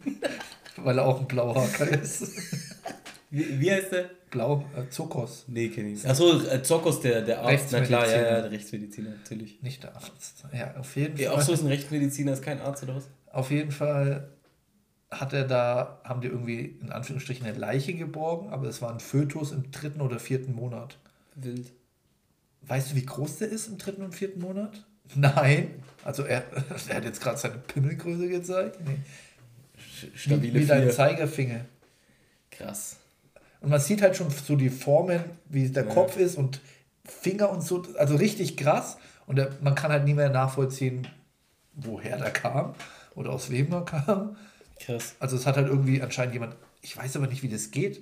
Weil 0.78 0.98
er 0.98 1.06
auch 1.06 1.20
ein 1.20 1.28
Blauhaker 1.28 1.88
ist. 1.88 2.28
Wie, 3.34 3.60
wie 3.60 3.72
heißt 3.72 3.92
der? 3.92 4.12
Blau, 4.30 4.64
äh, 4.78 4.88
Zokos. 4.92 5.46
Nee, 5.48 5.70
kenne 5.70 5.88
ich 5.88 5.96
nicht. 5.96 6.06
Achso, 6.06 6.40
äh, 6.40 6.62
Zokos, 6.62 7.02
der, 7.02 7.24
der 7.24 7.42
Arzt. 7.42 7.72
Na 7.72 7.82
klar, 7.82 8.08
ja, 8.08 8.16
ja, 8.16 8.42
der 8.42 8.52
Rechtsmediziner, 8.52 9.10
natürlich. 9.10 9.60
Nicht 9.64 9.82
der 9.82 9.96
Arzt. 9.96 10.46
Ja, 10.54 10.76
auf 10.78 10.96
jeden 10.96 11.18
ja, 11.18 11.32
Fall. 11.32 11.40
Auch 11.40 11.44
so 11.44 11.54
ist 11.54 11.62
ein 11.62 11.68
Rechtsmediziner, 11.68 12.34
ist 12.34 12.44
kein 12.44 12.62
Arzt 12.62 12.84
oder 12.84 12.96
was? 12.96 13.10
Auf 13.32 13.50
jeden 13.50 13.72
Fall 13.72 14.30
hat 15.10 15.34
er 15.34 15.46
da, 15.46 16.00
haben 16.04 16.22
die 16.22 16.28
irgendwie 16.28 16.78
in 16.80 16.92
Anführungsstrichen 16.92 17.48
eine 17.48 17.58
Leiche 17.58 17.96
geborgen, 17.96 18.50
aber 18.50 18.68
es 18.68 18.84
war 18.84 18.94
ein 18.94 19.00
Fötus 19.00 19.52
im 19.52 19.72
dritten 19.72 20.02
oder 20.02 20.20
vierten 20.20 20.54
Monat. 20.54 21.00
Wild. 21.34 21.72
Weißt 22.62 22.92
du, 22.92 22.96
wie 22.96 23.06
groß 23.06 23.40
der 23.40 23.50
ist 23.50 23.68
im 23.68 23.80
dritten 23.80 24.04
und 24.04 24.14
vierten 24.14 24.42
Monat? 24.42 24.86
Nein. 25.16 25.72
Also 26.04 26.22
er, 26.22 26.44
er 26.88 26.96
hat 26.98 27.04
jetzt 27.04 27.20
gerade 27.20 27.40
seine 27.40 27.58
Pimmelgröße 27.58 28.30
gezeigt. 28.30 28.78
Nee. 28.86 28.98
Stabile 30.14 30.54
wie, 30.54 30.60
wie 30.62 30.66
dein 30.68 30.92
Zeigerfinger. 30.92 31.66
Krass. 32.52 32.98
Und 33.64 33.70
man 33.70 33.80
sieht 33.80 34.02
halt 34.02 34.18
schon 34.18 34.30
so 34.30 34.58
die 34.58 34.70
Formen, 34.70 35.24
wie 35.46 35.70
der 35.70 35.86
ja. 35.86 35.94
Kopf 35.94 36.18
ist 36.18 36.38
und 36.38 36.60
Finger 37.06 37.50
und 37.50 37.64
so, 37.64 37.84
also 37.98 38.18
richtig 38.18 38.58
krass. 38.58 38.98
Und 39.26 39.38
der, 39.38 39.52
man 39.62 39.74
kann 39.74 39.90
halt 39.90 40.04
nie 40.04 40.14
mehr 40.14 40.30
nachvollziehen, 40.30 41.08
woher 41.74 42.18
der 42.18 42.32
kam 42.32 42.76
oder 43.16 43.32
aus 43.32 43.50
wem 43.50 43.72
er 43.72 43.86
kam. 43.86 44.36
Krass. 44.82 45.16
Also 45.20 45.38
es 45.38 45.48
hat 45.48 45.56
halt 45.56 45.70
irgendwie 45.70 46.02
anscheinend 46.02 46.34
jemand, 46.34 46.58
ich 46.82 46.98
weiß 46.98 47.16
aber 47.16 47.28
nicht, 47.28 47.42
wie 47.42 47.48
das 47.48 47.72
geht. 47.72 48.02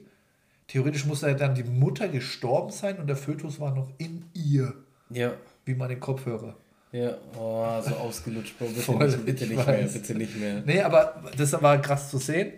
Theoretisch 0.67 1.05
muss 1.05 1.21
halt 1.21 1.39
dann 1.39 1.53
die 1.53 1.63
Mutter 1.63 2.07
gestorben 2.07 2.71
sein 2.71 2.97
und 2.97 3.05
der 3.05 3.15
Fötus 3.15 3.59
war 3.59 3.75
noch 3.75 3.89
in 3.99 4.25
ihr. 4.33 4.73
Ja. 5.11 5.33
Wie 5.65 5.75
meine 5.75 5.99
Kopfhörer. 5.99 6.55
Ja, 6.91 7.17
oh, 7.37 7.79
so 7.81 7.95
ausgelutscht, 7.95 8.57
Bro. 8.57 8.65
Bitte, 8.65 8.81
Voll, 8.81 9.05
nicht, 9.05 9.25
bitte 9.25 9.45
nicht 9.45 9.67
mehr, 9.67 9.87
bitte 9.87 10.15
nicht 10.15 10.35
mehr. 10.37 10.63
Nee, 10.65 10.81
aber 10.81 11.21
das 11.37 11.53
war 11.61 11.79
krass 11.79 12.09
zu 12.09 12.17
sehen. 12.17 12.53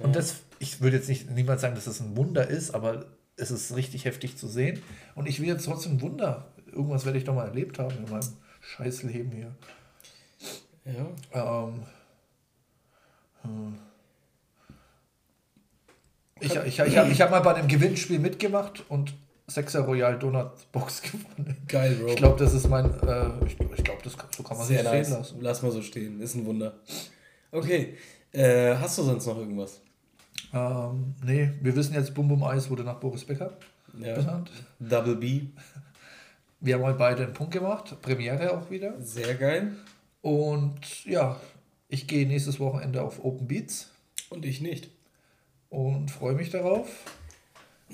Und 0.00 0.16
das 0.16 0.36
ich 0.64 0.80
würde 0.80 0.96
jetzt 0.96 1.08
nicht 1.08 1.30
niemals 1.30 1.60
sagen, 1.60 1.74
dass 1.74 1.86
es 1.86 1.98
das 1.98 2.06
ein 2.06 2.16
Wunder 2.16 2.48
ist, 2.48 2.74
aber 2.74 3.06
es 3.36 3.50
ist 3.50 3.76
richtig 3.76 4.04
heftig 4.04 4.36
zu 4.36 4.48
sehen. 4.48 4.82
Und 5.14 5.28
ich 5.28 5.40
will 5.40 5.48
jetzt 5.48 5.64
trotzdem 5.64 5.92
ein 5.92 6.00
Wunder. 6.00 6.48
Irgendwas 6.72 7.04
werde 7.04 7.18
ich 7.18 7.24
doch 7.24 7.34
mal 7.34 7.46
erlebt 7.46 7.78
haben 7.78 7.96
in 7.96 8.10
meinem 8.10 8.32
Scheißleben 8.60 9.30
hier. 9.32 9.54
Ja. 10.84 11.64
Ähm, 11.64 11.82
hm. 13.42 13.74
Ich, 16.40 16.54
ich, 16.54 16.78
ich, 16.78 16.98
habe 16.98 17.10
ich 17.10 17.20
hab 17.20 17.30
mal 17.30 17.40
bei 17.40 17.54
einem 17.54 17.68
Gewinnspiel 17.68 18.18
mitgemacht 18.18 18.84
und 18.88 19.14
6er 19.48 19.80
Royal 19.80 20.18
Donut 20.18 20.50
Box 20.72 21.02
gewonnen. 21.02 21.56
Geil, 21.68 21.94
Bro. 21.94 22.08
Ich 22.08 22.16
glaube, 22.16 22.42
das 22.42 22.54
ist 22.54 22.68
mein. 22.68 22.86
Äh, 23.02 23.28
ich 23.46 23.58
ich 23.60 23.84
glaube, 23.84 24.00
so 24.08 24.42
kann 24.42 24.56
man 24.56 24.66
sich 24.66 24.82
nice. 24.82 25.10
lassen. 25.10 25.38
Lass 25.40 25.62
mal 25.62 25.70
so 25.70 25.82
stehen. 25.82 26.20
Ist 26.20 26.34
ein 26.34 26.44
Wunder. 26.44 26.74
Okay. 27.52 27.96
Äh, 28.32 28.74
hast 28.76 28.98
du 28.98 29.02
sonst 29.02 29.26
noch 29.26 29.38
irgendwas? 29.38 29.80
Ähm, 30.52 31.14
nee, 31.24 31.50
wir 31.60 31.74
wissen 31.76 31.94
jetzt, 31.94 32.14
Bum 32.14 32.28
Bum 32.28 32.42
Eis 32.44 32.70
wurde 32.70 32.84
nach 32.84 33.00
Boris 33.00 33.24
Becker 33.24 33.56
Ja. 33.98 34.14
benannt. 34.14 34.50
Double 34.78 35.16
B. 35.16 35.42
Wir 36.60 36.74
haben 36.76 36.82
heute 36.84 36.98
beide 36.98 37.24
einen 37.24 37.32
Punkt 37.32 37.52
gemacht. 37.52 37.96
Premiere 38.02 38.56
auch 38.56 38.70
wieder. 38.70 39.00
Sehr 39.00 39.34
geil. 39.34 39.72
Und 40.22 41.04
ja, 41.04 41.38
ich 41.88 42.06
gehe 42.06 42.26
nächstes 42.26 42.58
Wochenende 42.60 43.02
auf 43.02 43.22
Open 43.24 43.46
Beats 43.46 43.90
Und 44.30 44.44
ich 44.46 44.60
nicht. 44.60 44.88
und 45.68 46.10
freue 46.10 46.34
mich 46.34 46.50
darauf. 46.50 46.88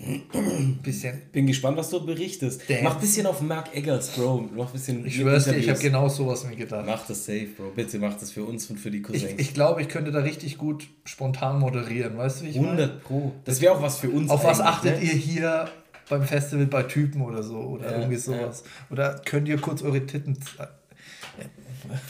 Bisschen. 0.83 1.23
Bin 1.33 1.47
gespannt, 1.47 1.77
was 1.77 1.91
du 1.91 2.05
berichtest. 2.05 2.63
Damn. 2.69 2.85
Mach 2.85 2.95
ein 2.95 3.01
bisschen 3.01 3.27
auf 3.27 3.41
Mark 3.43 3.75
Eggers, 3.77 4.11
Bro. 4.11 4.49
Mach 4.57 4.67
ein 4.67 4.73
bisschen. 4.73 5.05
Ich 5.07 5.17
schwör's 5.17 5.45
dir, 5.45 5.57
ich 5.57 5.69
habe 5.69 5.79
genau 5.79 6.09
sowas 6.09 6.45
mir 6.45 6.57
gedacht. 6.57 6.85
Mach 6.87 7.07
das 7.07 7.25
safe, 7.27 7.49
Bro. 7.57 7.73
Bitte 7.77 7.99
mach 7.99 8.15
das 8.19 8.31
für 8.31 8.45
uns 8.45 8.71
und 8.71 8.79
für 8.79 8.91
die 8.91 8.99
Ich, 8.99 9.03
Cousins. 9.05 9.33
ich 9.37 9.55
glaube, 9.55 9.83
ich 9.83 9.89
könnte 9.89 10.11
da 10.11 10.21
richtig 10.21 10.57
gut 10.59 10.87
spontan 11.05 11.59
moderieren. 11.59 12.17
Weißt 12.17 12.41
du, 12.41 12.45
wie 12.47 12.51
ich 12.51 12.57
meine? 12.57 12.71
100 12.71 13.05
Pro. 13.05 13.33
Das 13.45 13.61
wäre 13.61 13.75
auch 13.75 13.83
was 13.83 13.99
für 13.99 14.11
uns. 14.11 14.31
Auf 14.31 14.45
was 14.45 14.61
achtet 14.61 15.01
ne? 15.01 15.05
ihr 15.05 15.13
hier 15.15 15.69
beim 16.09 16.23
Festival 16.23 16.67
bei 16.67 16.83
Typen 16.85 17.21
oder 17.23 17.43
so? 17.43 17.59
Oder 17.59 17.91
Ja, 17.93 17.99
irgendwie 17.99 18.17
sowas? 18.17 18.65
Oder 18.91 19.21
könnt 19.25 19.49
ihr 19.49 19.59
kurz 19.59 19.83
eure 19.83 20.05
Titten? 20.07 20.39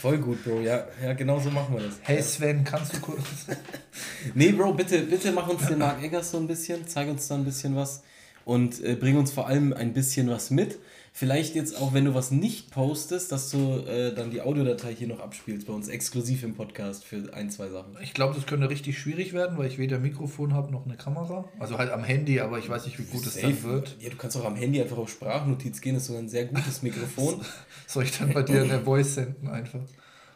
Voll 0.00 0.18
gut, 0.18 0.44
Bro. 0.44 0.60
Ja, 0.60 0.86
ja, 1.02 1.12
genau 1.12 1.38
so 1.38 1.50
machen 1.50 1.74
wir 1.74 1.82
das. 1.84 1.98
Hey 2.02 2.22
Sven, 2.22 2.64
kannst 2.64 2.94
du 2.94 3.00
kurz. 3.00 3.20
Nee, 4.34 4.52
Bro, 4.52 4.74
bitte, 4.74 5.00
bitte 5.00 5.32
mach 5.32 5.48
uns 5.48 5.66
den 5.66 5.78
Mark 5.78 6.02
Eggers 6.02 6.30
so 6.30 6.38
ein 6.38 6.46
bisschen. 6.46 6.86
Zeig 6.86 7.08
uns 7.08 7.26
da 7.28 7.34
ein 7.34 7.44
bisschen 7.44 7.74
was. 7.76 8.02
Und 8.44 8.82
äh, 8.84 8.94
bring 8.94 9.16
uns 9.16 9.32
vor 9.32 9.46
allem 9.46 9.72
ein 9.72 9.92
bisschen 9.92 10.28
was 10.28 10.50
mit. 10.50 10.78
Vielleicht 11.12 11.54
jetzt 11.54 11.76
auch, 11.76 11.92
wenn 11.92 12.04
du 12.04 12.14
was 12.14 12.30
nicht 12.30 12.70
postest, 12.70 13.32
dass 13.32 13.50
du 13.50 13.78
äh, 13.80 14.14
dann 14.14 14.30
die 14.30 14.40
Audiodatei 14.40 14.94
hier 14.94 15.08
noch 15.08 15.20
abspielst 15.20 15.66
bei 15.66 15.72
uns 15.72 15.88
exklusiv 15.88 16.44
im 16.44 16.54
Podcast 16.54 17.04
für 17.04 17.34
ein, 17.34 17.50
zwei 17.50 17.68
Sachen. 17.68 17.96
Ich 18.00 18.14
glaube, 18.14 18.34
das 18.34 18.46
könnte 18.46 18.70
richtig 18.70 18.98
schwierig 18.98 19.32
werden, 19.32 19.58
weil 19.58 19.66
ich 19.66 19.78
weder 19.78 19.96
ein 19.96 20.02
Mikrofon 20.02 20.54
habe 20.54 20.70
noch 20.70 20.86
eine 20.86 20.96
Kamera. 20.96 21.48
Also 21.58 21.78
halt 21.78 21.90
am 21.90 22.04
Handy, 22.04 22.40
aber 22.40 22.58
ich 22.58 22.68
weiß 22.68 22.86
nicht, 22.86 22.98
wie 22.98 23.04
gut 23.04 23.26
es 23.26 23.40
dann 23.40 23.62
wird. 23.64 23.96
Ja, 24.00 24.08
du 24.08 24.16
kannst 24.16 24.36
auch 24.36 24.44
am 24.44 24.54
Handy 24.56 24.80
einfach 24.80 24.98
auf 24.98 25.10
Sprachnotiz 25.10 25.80
gehen, 25.80 25.94
das 25.94 26.04
ist 26.04 26.06
sogar 26.08 26.22
ein 26.22 26.28
sehr 26.28 26.46
gutes 26.46 26.82
Mikrofon. 26.82 27.40
Soll 27.86 28.04
ich 28.04 28.16
dann 28.16 28.32
bei 28.32 28.42
dir 28.42 28.62
eine 28.62 28.80
Voice 28.80 29.14
senden 29.14 29.48
einfach? 29.48 29.80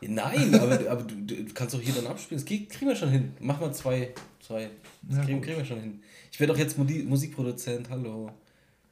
Nein, 0.01 0.55
aber, 0.55 0.79
aber 0.91 1.03
du, 1.03 1.15
du 1.45 1.55
kannst 1.55 1.75
auch 1.75 1.81
hier 1.81 1.95
dann 1.95 2.07
abspielen. 2.07 2.39
Das 2.39 2.47
kriegen 2.47 2.89
wir 2.89 2.97
schon 2.97 3.11
hin. 3.11 3.33
Mach 3.41 3.61
mal 3.61 3.73
zwei. 3.73 4.13
zwei. 4.41 4.71
Das 5.03 5.19
Ja, 5.19 5.25
kriegen, 5.25 5.41
kriegen 5.41 5.57
wir 5.57 5.65
schon 5.65 5.81
hin. 5.81 6.01
Ich 6.31 6.41
werde 6.41 6.53
auch 6.53 6.59
jetzt 6.59 6.77
Musikproduzent. 6.77 7.89
Hallo. 7.91 8.31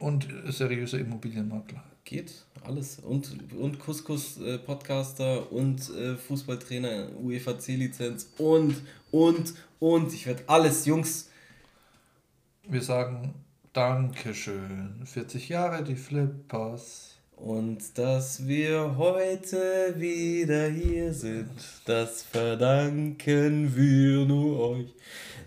Und 0.02 0.26
äh, 0.28 0.50
seriöser 0.50 0.98
Immobilienmakler. 0.98 1.80
Geht 2.04 2.32
alles. 2.64 2.98
Und, 2.98 3.30
und 3.56 3.78
Couscous-Podcaster 3.78 5.52
und 5.52 5.88
äh, 5.90 6.16
Fußballtrainer, 6.16 7.10
UEFA 7.22 7.56
C-Lizenz 7.56 8.28
und, 8.36 8.74
und, 9.12 9.54
und. 9.78 10.12
Ich 10.12 10.26
werde 10.26 10.42
alles, 10.48 10.86
Jungs. 10.86 11.30
Wir 12.68 12.82
sagen 12.82 13.32
Dankeschön. 13.72 15.02
40 15.04 15.48
Jahre 15.48 15.84
die 15.84 15.94
Flippers. 15.94 17.14
Und 17.36 17.96
dass 17.96 18.44
wir 18.48 18.96
heute 18.96 19.94
wieder 19.98 20.68
hier 20.68 21.14
sind, 21.14 21.50
das 21.84 22.24
verdanken 22.24 23.76
wir 23.76 24.26
nur 24.26 24.58
euch. 24.70 24.94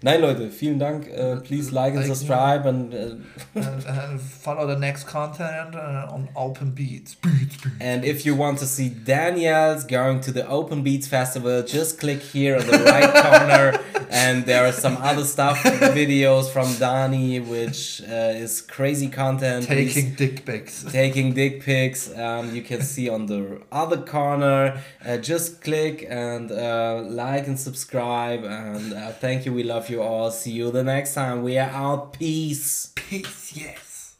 Nein, 0.01 0.21
Leute, 0.21 0.49
vielen 0.49 0.79
Dank. 0.79 1.07
Uh, 1.07 1.37
please 1.41 1.71
like 1.71 1.95
and 1.95 2.05
subscribe 2.05 2.65
and, 2.65 2.93
uh, 2.93 3.15
and, 3.55 3.85
and 3.85 4.21
follow 4.21 4.67
the 4.67 4.77
next 4.77 5.05
content 5.07 5.75
uh, 5.75 6.07
on 6.11 6.29
Open 6.35 6.71
Beats. 6.71 7.15
Beats, 7.15 7.57
Beats. 7.57 7.75
and 7.79 8.03
if 8.05 8.25
you 8.25 8.35
want 8.35 8.59
to 8.59 8.65
see 8.65 8.89
Daniel's 8.89 9.83
going 9.83 10.21
to 10.21 10.31
the 10.31 10.47
Open 10.47 10.83
Beats 10.83 11.07
Festival, 11.07 11.63
just 11.63 11.99
click 11.99 12.21
here 12.21 12.55
on 12.57 12.65
the 12.67 12.79
right 12.85 13.13
corner. 13.23 13.79
And 14.09 14.45
there 14.45 14.65
are 14.65 14.71
some 14.71 14.97
other 14.97 15.25
stuff, 15.25 15.57
videos 15.63 16.49
from 16.49 16.67
Dani, 16.67 17.45
which 17.45 18.01
uh, 18.03 18.43
is 18.43 18.61
crazy 18.61 19.09
content. 19.09 19.65
Taking 19.65 20.13
dick 20.15 20.45
pics. 20.45 20.83
taking 20.91 21.33
dick 21.33 21.61
pics 21.61 22.09
um, 22.17 22.53
you 22.55 22.61
can 22.61 22.81
see 22.81 23.09
on 23.09 23.25
the 23.25 23.61
other 23.71 23.97
corner 23.97 24.79
uh, 25.05 25.17
just 25.17 25.61
click 25.61 26.05
and 26.09 26.51
uh, 26.51 27.01
like 27.05 27.47
and 27.47 27.59
subscribe 27.59 28.43
and 28.43 28.93
uh, 28.93 29.11
thank 29.11 29.45
you 29.45 29.53
we 29.53 29.63
love 29.85 29.91
you 29.91 30.01
all. 30.01 30.31
See 30.31 30.49
you 30.49 30.71
the 30.71 30.83
next 30.83 31.13
time. 31.13 31.43
We 31.43 31.59
are 31.59 31.69
out. 31.69 32.13
Peace. 32.13 32.91
Peace, 32.95 33.55
yes. 33.55 34.15